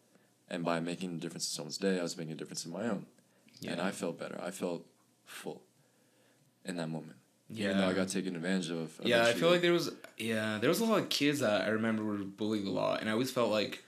and 0.49 0.65
by 0.65 0.81
making 0.81 1.15
a 1.15 1.19
difference 1.19 1.47
in 1.51 1.55
someone's 1.57 1.79
day 1.79 1.99
i 1.99 2.03
was 2.03 2.17
making 2.17 2.33
a 2.33 2.37
difference 2.37 2.65
in 2.65 2.73
my 2.73 2.85
own 2.89 3.07
Yeah. 3.61 3.73
and 3.73 3.81
i 3.81 3.91
felt 3.91 4.19
better 4.19 4.41
i 4.43 4.51
felt 4.51 4.87
full 5.27 5.63
in 6.65 6.77
that 6.77 6.89
moment 6.89 7.17
yeah. 7.51 7.67
even 7.67 7.79
though 7.79 7.89
i 7.89 7.93
got 7.93 8.09
taken 8.09 8.35
advantage 8.37 8.71
of 8.71 8.99
Yeah, 9.05 9.27
I 9.27 9.33
feel 9.35 9.51
like 9.51 9.61
there 9.63 9.73
was 9.73 9.91
yeah 10.17 10.59
there 10.61 10.69
was 10.71 10.81
a 10.81 10.85
lot 10.85 11.01
of 11.01 11.09
kids 11.09 11.41
that 11.41 11.63
I 11.63 11.69
remember 11.69 12.03
were 12.05 12.19
bullied 12.19 12.67
a 12.67 12.71
lot, 12.71 13.01
and 13.01 13.09
I 13.11 13.13
always 13.13 13.31
felt 13.31 13.51
like 13.51 13.83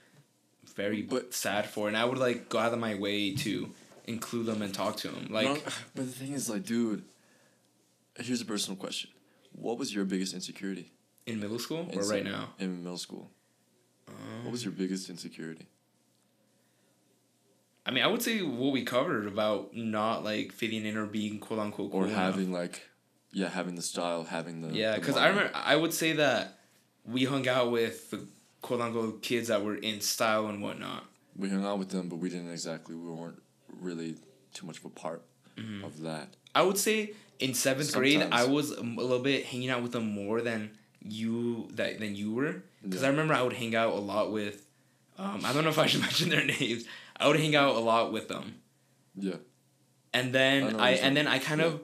very 0.75 1.01
But- 1.01 1.33
sad 1.33 1.69
for, 1.69 1.85
it. 1.85 1.89
and 1.89 1.97
I 1.97 2.03
would 2.05 2.17
like 2.17 2.49
go 2.49 2.57
out 2.59 2.73
of 2.73 2.79
my 2.79 2.95
way 2.95 3.33
to 3.45 3.71
include 4.05 4.45
them 4.47 4.61
and 4.61 4.73
talk 4.73 4.97
to 4.97 5.09
them. 5.09 5.27
Like, 5.29 5.47
No, 5.47 5.53
but 5.95 6.05
the 6.05 6.11
thing 6.11 6.33
is, 6.33 6.49
like, 6.49 6.63
dude, 6.65 7.03
here's 8.19 8.41
a 8.41 8.45
personal 8.45 8.77
question: 8.77 9.09
What 9.51 9.77
was 9.77 9.93
your 9.93 10.05
biggest 10.05 10.33
insecurity 10.33 10.91
in 11.25 11.39
middle 11.39 11.59
school 11.59 11.87
or 11.91 11.99
Inse- 12.01 12.09
right 12.09 12.23
now? 12.23 12.49
in 12.59 12.83
middle 12.83 12.97
school? 12.97 13.29
Um, 14.07 14.45
What 14.45 14.51
was 14.51 14.63
your 14.63 14.73
biggest 14.73 15.09
insecurity? 15.09 15.67
I 17.87 17.91
mean, 17.91 18.03
I 18.03 18.07
would 18.07 18.21
say 18.23 18.41
what 18.41 18.71
we 18.73 18.83
covered 18.83 19.27
about 19.27 19.75
not 19.75 20.23
like 20.23 20.51
fitting 20.51 20.85
in 20.85 20.97
or 20.97 21.05
being 21.05 21.39
quote 21.39 21.59
unquote 21.59 21.91
cool 21.91 22.01
Or 22.01 22.05
enough. 22.07 22.17
having 22.17 22.51
like, 22.51 22.81
yeah, 23.31 23.49
having 23.49 23.75
the 23.75 23.81
style, 23.83 24.23
having 24.23 24.61
the 24.61 24.73
Yeah, 24.75 24.95
because 24.95 25.17
I 25.17 25.27
remember 25.27 25.51
I 25.53 25.75
would 25.75 25.93
say 25.93 26.13
that 26.13 26.59
we 27.05 27.25
hung 27.25 27.47
out 27.47 27.71
with 27.71 28.09
the 28.09 28.25
quote 28.61 28.81
unquote 28.81 29.21
kids 29.21 29.49
that 29.49 29.63
were 29.63 29.75
in 29.75 30.01
style 30.01 30.47
and 30.47 30.63
whatnot. 30.63 31.05
we 31.37 31.49
hung 31.49 31.63
out 31.65 31.77
with 31.77 31.89
them, 31.89 32.09
but 32.09 32.15
we 32.15 32.29
didn't 32.29 32.51
exactly. 32.51 32.95
We 32.95 33.07
weren't 33.11 33.41
really 33.79 34.15
too 34.53 34.65
much 34.65 34.77
of 34.79 34.85
a 34.85 34.89
part 34.89 35.21
Mhm. 35.57 35.83
of 35.83 36.01
that. 36.01 36.35
I 36.53 36.61
would 36.61 36.77
say 36.77 37.13
in 37.39 37.53
seventh 37.53 37.93
grade 37.93 38.21
I 38.31 38.45
was 38.45 38.71
a 38.71 38.81
little 38.81 39.19
bit 39.19 39.45
hanging 39.45 39.69
out 39.69 39.81
with 39.83 39.91
them 39.91 40.05
more 40.11 40.41
than 40.41 40.77
you 41.01 41.67
that 41.73 41.99
than 41.99 42.15
you 42.15 42.33
were 42.33 42.63
because 42.81 43.01
Yeah. 43.01 43.07
I 43.07 43.11
remember 43.11 43.33
I 43.33 43.41
would 43.41 43.53
hang 43.53 43.75
out 43.75 43.93
a 43.93 43.99
lot 43.99 44.31
with. 44.31 44.65
Um, 45.17 45.41
I 45.45 45.53
don't 45.53 45.63
know 45.63 45.69
if 45.69 45.77
I 45.79 45.85
should 45.87 46.01
mention 46.09 46.29
their 46.29 46.43
names. 46.45 46.85
I 47.17 47.27
would 47.27 47.39
hang 47.39 47.55
out 47.55 47.75
a 47.75 47.79
lot 47.79 48.11
with 48.11 48.27
them, 48.27 48.55
Yeah, 49.15 49.35
and 50.13 50.33
then 50.33 50.73
know 50.73 50.79
I, 50.79 50.91
and 50.91 51.15
then 51.15 51.27
I 51.27 51.39
kind 51.39 51.61
Yeah. 51.61 51.67
of 51.67 51.81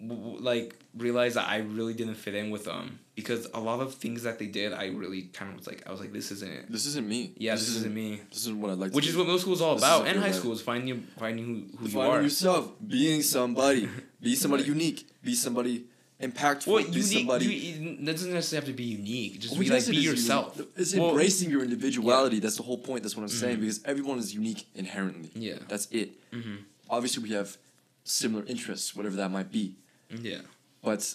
like 0.00 0.76
realized 0.96 1.36
that 1.36 1.48
I 1.48 1.58
really 1.58 1.92
didn't 1.94 2.14
fit 2.14 2.34
in 2.34 2.50
with 2.50 2.64
them 2.64 3.00
because 3.18 3.48
a 3.52 3.58
lot 3.60 3.80
of 3.80 3.94
things 3.94 4.22
that 4.22 4.38
they 4.38 4.46
did 4.46 4.72
I 4.72 4.86
really 5.02 5.22
kind 5.38 5.50
of 5.50 5.56
was 5.58 5.66
like 5.66 5.82
I 5.86 5.90
was 5.90 6.00
like 6.00 6.12
this 6.12 6.30
isn't 6.30 6.50
it. 6.58 6.70
this 6.72 6.86
isn't 6.86 7.06
me. 7.08 7.32
Yeah, 7.36 7.54
this, 7.54 7.68
isn't 7.68 7.92
me. 7.92 8.20
This 8.30 8.40
isn't 8.42 8.60
what 8.60 8.70
I'd 8.70 8.78
like. 8.78 8.92
Which 8.94 9.06
is 9.06 9.12
do. 9.14 9.18
what 9.18 9.24
middle 9.26 9.40
school 9.40 9.54
is 9.54 9.60
all 9.60 9.74
This 9.74 9.82
about, 9.84 10.02
isn't 10.02 10.08
and 10.14 10.18
high 10.20 10.26
life. 10.28 10.36
school 10.36 10.52
is 10.52 10.60
finding 10.62 11.02
finding 11.18 11.44
who, 11.44 11.76
who 11.78 11.84
you 11.86 11.90
Finding 11.90 12.12
are. 12.18 12.22
yourself, 12.22 12.70
being 12.86 13.22
somebody, 13.22 13.88
be 14.22 14.34
somebody 14.36 14.64
unique, 14.64 15.08
be 15.22 15.34
somebody 15.34 15.84
impactful, 16.22 16.66
Well, 16.68 16.84
be 16.84 16.90
unique. 16.90 17.04
somebody. 17.04 17.44
You, 17.46 17.90
it 17.98 18.04
doesn't 18.04 18.32
necessarily 18.32 18.66
have 18.66 18.76
to 18.76 18.76
be 18.76 18.84
unique. 18.84 19.40
Just 19.40 19.52
Well, 19.54 19.60
be 19.60 19.68
like 19.70 19.86
be 19.86 19.96
is 19.98 20.04
yourself. 20.04 20.56
unique. 20.56 20.70
It's 20.76 20.94
Well, 20.94 21.10
embracing 21.10 21.50
your 21.50 21.62
individuality. 21.62 22.38
That's 22.40 22.56
the 22.56 22.62
whole 22.64 22.78
point. 22.78 23.02
That's 23.02 23.16
what 23.16 23.22
I'm 23.24 23.28
saying 23.28 23.56
Mhm. 23.58 23.60
because 23.62 23.80
everyone 23.84 24.18
is 24.18 24.32
unique 24.34 24.66
inherently. 24.74 25.30
Yeah. 25.34 25.58
That's 25.68 25.86
it. 25.90 26.10
hmm 26.32 26.56
Obviously, 26.90 27.22
we 27.22 27.30
have 27.34 27.56
similar 28.04 28.44
interests, 28.46 28.96
whatever 28.96 29.16
that 29.16 29.30
might 29.30 29.50
be. 29.52 29.74
Yeah. 30.22 30.40
But 30.82 31.14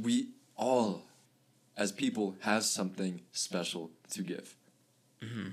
we, 0.00 0.28
all, 0.56 1.05
as 1.76 1.92
people, 1.92 2.36
have 2.40 2.64
something 2.64 3.20
special 3.32 3.90
to 4.10 4.22
give. 4.22 4.56
Mm-hmm. 5.22 5.48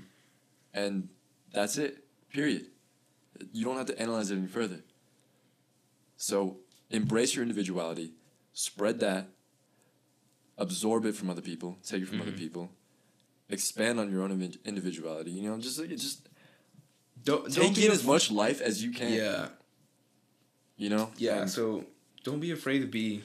And 0.72 1.08
that's 1.52 1.76
it. 1.78 2.04
Period. 2.30 2.66
You 3.52 3.64
don't 3.64 3.76
have 3.76 3.86
to 3.86 3.98
analyze 4.00 4.30
it 4.30 4.36
any 4.36 4.46
further. 4.46 4.80
So 6.16 6.58
embrace 6.90 7.34
your 7.34 7.42
individuality, 7.42 8.12
spread 8.52 9.00
that, 9.00 9.28
absorb 10.56 11.04
it 11.04 11.14
from 11.14 11.30
other 11.30 11.42
people, 11.42 11.78
take 11.84 12.02
it 12.02 12.08
from 12.08 12.20
other 12.20 12.32
Mhm. 12.32 12.38
people, 12.38 12.70
expand 13.48 13.98
on 14.00 14.10
your 14.10 14.22
own 14.22 14.30
individuality. 14.64 15.32
You 15.32 15.42
know, 15.50 15.58
just 15.58 15.78
like 15.78 15.90
just 15.90 16.28
Don't, 17.24 17.50
take 17.52 17.74
be 17.74 17.86
in 17.86 17.92
as 17.92 18.04
much 18.04 18.30
life 18.30 18.60
as 18.60 18.82
you 18.82 18.92
can. 18.92 19.12
Yeah. 19.12 19.48
You 20.76 20.90
know. 20.90 21.12
Yeah. 21.16 21.42
And 21.42 21.50
So 21.50 21.86
don't 22.22 22.40
be 22.40 22.50
afraid 22.50 22.80
to 22.80 22.86
be 22.86 23.22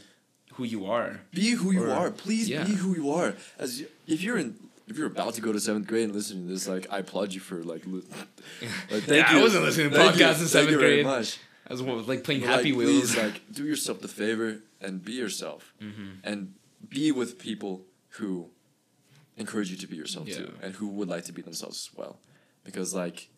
who 0.59 0.65
you 0.65 0.85
are. 0.85 1.21
be 1.31 1.51
who 1.51 1.71
you 1.71 1.85
or- 1.85 1.91
are. 1.91 2.11
Please 2.11 2.49
yeah. 2.49 2.63
be 2.65 2.73
who 2.73 2.93
you 2.95 3.11
are. 3.11 3.33
As 3.57 3.79
you, 3.79 3.87
if 4.07 4.21
you're 4.21 4.37
in. 4.37 4.55
If 4.91 4.97
you're 4.97 5.05
about 5.07 5.35
to 5.35 5.41
go 5.41 5.53
to 5.53 5.59
seventh 5.59 5.85
grade 5.85 6.05
and 6.05 6.13
listening 6.15 6.47
to 6.47 6.53
this, 6.53 6.67
like 6.67 6.87
I 6.89 6.97
applaud 6.99 7.31
you 7.31 7.39
for 7.39 7.57
like, 7.63 7.83
li- 7.85 8.01
like 8.91 9.03
thank 9.03 9.21
Yeah, 9.31 9.37
I 9.37 9.41
wasn't 9.41 9.63
listening 9.65 9.91
to 9.91 9.95
Thank 9.95 10.17
you. 10.17 10.25
podcasts 10.25 10.29
in 10.31 10.35
Thank 10.37 10.49
seventh 10.49 10.71
you 10.71 10.79
very 10.79 10.93
grade. 11.03 11.05
much. 11.05 11.37
I 11.69 11.73
was 11.73 11.81
like 12.07 12.23
playing 12.23 12.41
But, 12.41 12.49
Happy 12.49 12.71
like, 12.71 12.77
Wheels. 12.79 13.13
Please, 13.13 13.17
like, 13.23 13.41
do 13.53 13.65
yourself 13.65 14.01
the 14.01 14.07
favor 14.07 14.57
and 14.81 15.05
be 15.05 15.13
yourself, 15.13 15.61
Mhm. 15.79 16.15
and 16.23 16.55
be 16.89 17.11
with 17.11 17.37
people 17.37 17.85
who 18.17 18.49
encourage 19.37 19.69
you 19.69 19.77
to 19.77 19.85
be 19.87 19.95
yourself 19.95 20.27
too, 20.27 20.51
and 20.63 20.73
who 20.73 20.87
would 20.87 21.07
like 21.07 21.25
to 21.25 21.33
be 21.33 21.43
themselves 21.43 21.77
as 21.91 21.95
well, 21.95 22.17
because 22.63 22.91
like 22.95 23.29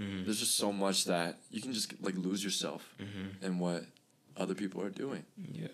Mhm. 0.00 0.24
there's 0.24 0.40
just 0.40 0.56
so 0.56 0.72
much 0.72 1.04
that 1.04 1.38
you 1.52 1.60
can 1.62 1.72
just 1.72 1.88
like 2.02 2.16
lose 2.16 2.42
yourself 2.42 2.82
Mhm. 2.98 3.44
in 3.46 3.58
what 3.60 3.84
other 4.36 4.54
people 4.56 4.82
are 4.82 4.90
doing, 4.90 5.24
Yeah. 5.52 5.68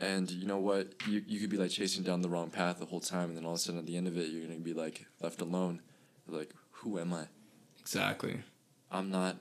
And 0.00 0.30
you 0.30 0.46
know 0.46 0.58
what 0.58 0.94
you 1.06 1.22
you 1.26 1.38
could 1.40 1.50
be 1.50 1.56
like 1.56 1.70
chasing 1.70 2.02
down 2.02 2.22
the 2.22 2.28
wrong 2.28 2.50
path 2.50 2.78
the 2.78 2.86
whole 2.86 3.00
time, 3.00 3.28
and 3.28 3.36
then 3.36 3.44
all 3.44 3.52
of 3.52 3.58
a 3.58 3.60
sudden 3.60 3.78
at 3.78 3.86
the 3.86 3.96
end 3.96 4.08
of 4.08 4.16
it 4.16 4.30
you're 4.30 4.46
gonna 4.46 4.58
be 4.58 4.74
like 4.74 5.06
left 5.20 5.40
alone, 5.40 5.82
like 6.26 6.54
who 6.70 6.98
am 6.98 7.12
I? 7.12 7.26
Exactly. 7.78 8.40
I'm 8.90 9.10
not 9.10 9.36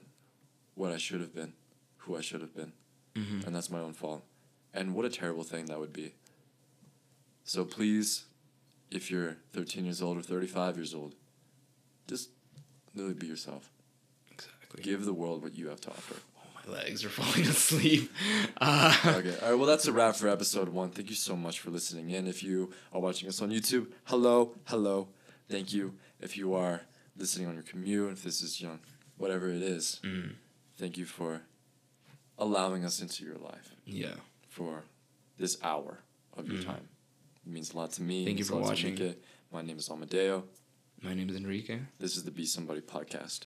what 0.75 0.91
I 0.91 0.97
should 0.97 1.21
have 1.21 1.33
been, 1.33 1.53
who 1.97 2.17
I 2.17 2.21
should 2.21 2.41
have 2.41 2.55
been. 2.55 2.73
Mm-hmm. 3.15 3.47
and 3.47 3.55
that's 3.55 3.69
my 3.69 3.79
own 3.79 3.93
fault. 3.93 4.23
And 4.73 4.93
what 4.93 5.03
a 5.03 5.09
terrible 5.09 5.43
thing 5.43 5.65
that 5.65 5.79
would 5.79 5.91
be. 5.91 6.13
So 7.43 7.65
please, 7.65 8.25
if 8.91 9.09
you're 9.09 9.37
13 9.53 9.85
years 9.85 10.01
old 10.01 10.17
or 10.17 10.21
35 10.21 10.77
years 10.77 10.93
old, 10.93 11.15
just 12.07 12.29
really 12.95 13.13
be 13.13 13.27
yourself. 13.27 13.71
Exactly. 14.31 14.83
Give 14.83 15.05
the 15.05 15.13
world 15.13 15.41
what 15.41 15.57
you 15.57 15.67
have 15.69 15.81
to 15.81 15.89
offer. 15.89 16.15
Legs 16.69 17.03
are 17.05 17.09
falling 17.19 17.47
asleep. 17.47 18.11
Uh, 18.61 18.93
Okay. 19.17 19.35
All 19.41 19.49
right. 19.51 19.57
Well, 19.57 19.67
that's 19.67 19.87
a 19.87 19.91
wrap 19.93 20.15
for 20.15 20.27
episode 20.27 20.69
one. 20.69 20.89
Thank 20.91 21.09
you 21.09 21.15
so 21.15 21.35
much 21.35 21.59
for 21.59 21.69
listening 21.69 22.09
in. 22.09 22.27
If 22.27 22.43
you 22.43 22.71
are 22.93 22.99
watching 22.99 23.27
us 23.29 23.41
on 23.41 23.49
YouTube, 23.51 23.87
hello, 24.05 24.55
hello. 24.65 25.07
Thank 25.49 25.71
you. 25.73 25.93
If 26.19 26.35
you 26.37 26.53
are 26.53 26.81
listening 27.17 27.47
on 27.47 27.53
your 27.53 27.63
commute, 27.63 28.11
if 28.13 28.23
this 28.23 28.41
is, 28.41 28.59
you 28.61 28.67
know, 28.67 28.79
whatever 29.17 29.49
it 29.49 29.61
is, 29.61 29.99
mm, 30.03 30.31
thank 30.77 30.97
you 30.97 31.05
for 31.05 31.41
allowing 32.37 32.83
us 32.85 33.01
into 33.01 33.23
your 33.25 33.37
life. 33.37 33.75
yeah. 33.85 34.15
for 34.47 34.83
this 35.37 35.57
hour 35.63 35.99
of 36.35 36.47
your 36.49 36.57
Mhm. 36.61 36.65
time. 36.65 36.87
It 37.45 37.51
means 37.51 37.71
a 37.73 37.77
lot 37.77 37.91
to 37.93 38.01
me. 38.01 38.25
Thank 38.25 38.39
you 38.39 38.45
for 38.45 38.57
watching. 38.57 39.15
My 39.53 39.61
name 39.61 39.77
is 39.77 39.89
Amadeo. 39.89 40.43
My 41.01 41.13
name 41.13 41.29
is 41.29 41.35
Enrique. 41.37 41.79
This 41.97 42.17
is 42.17 42.23
the 42.25 42.31
Be 42.31 42.45
Somebody 42.45 42.81
podcast. 42.81 43.37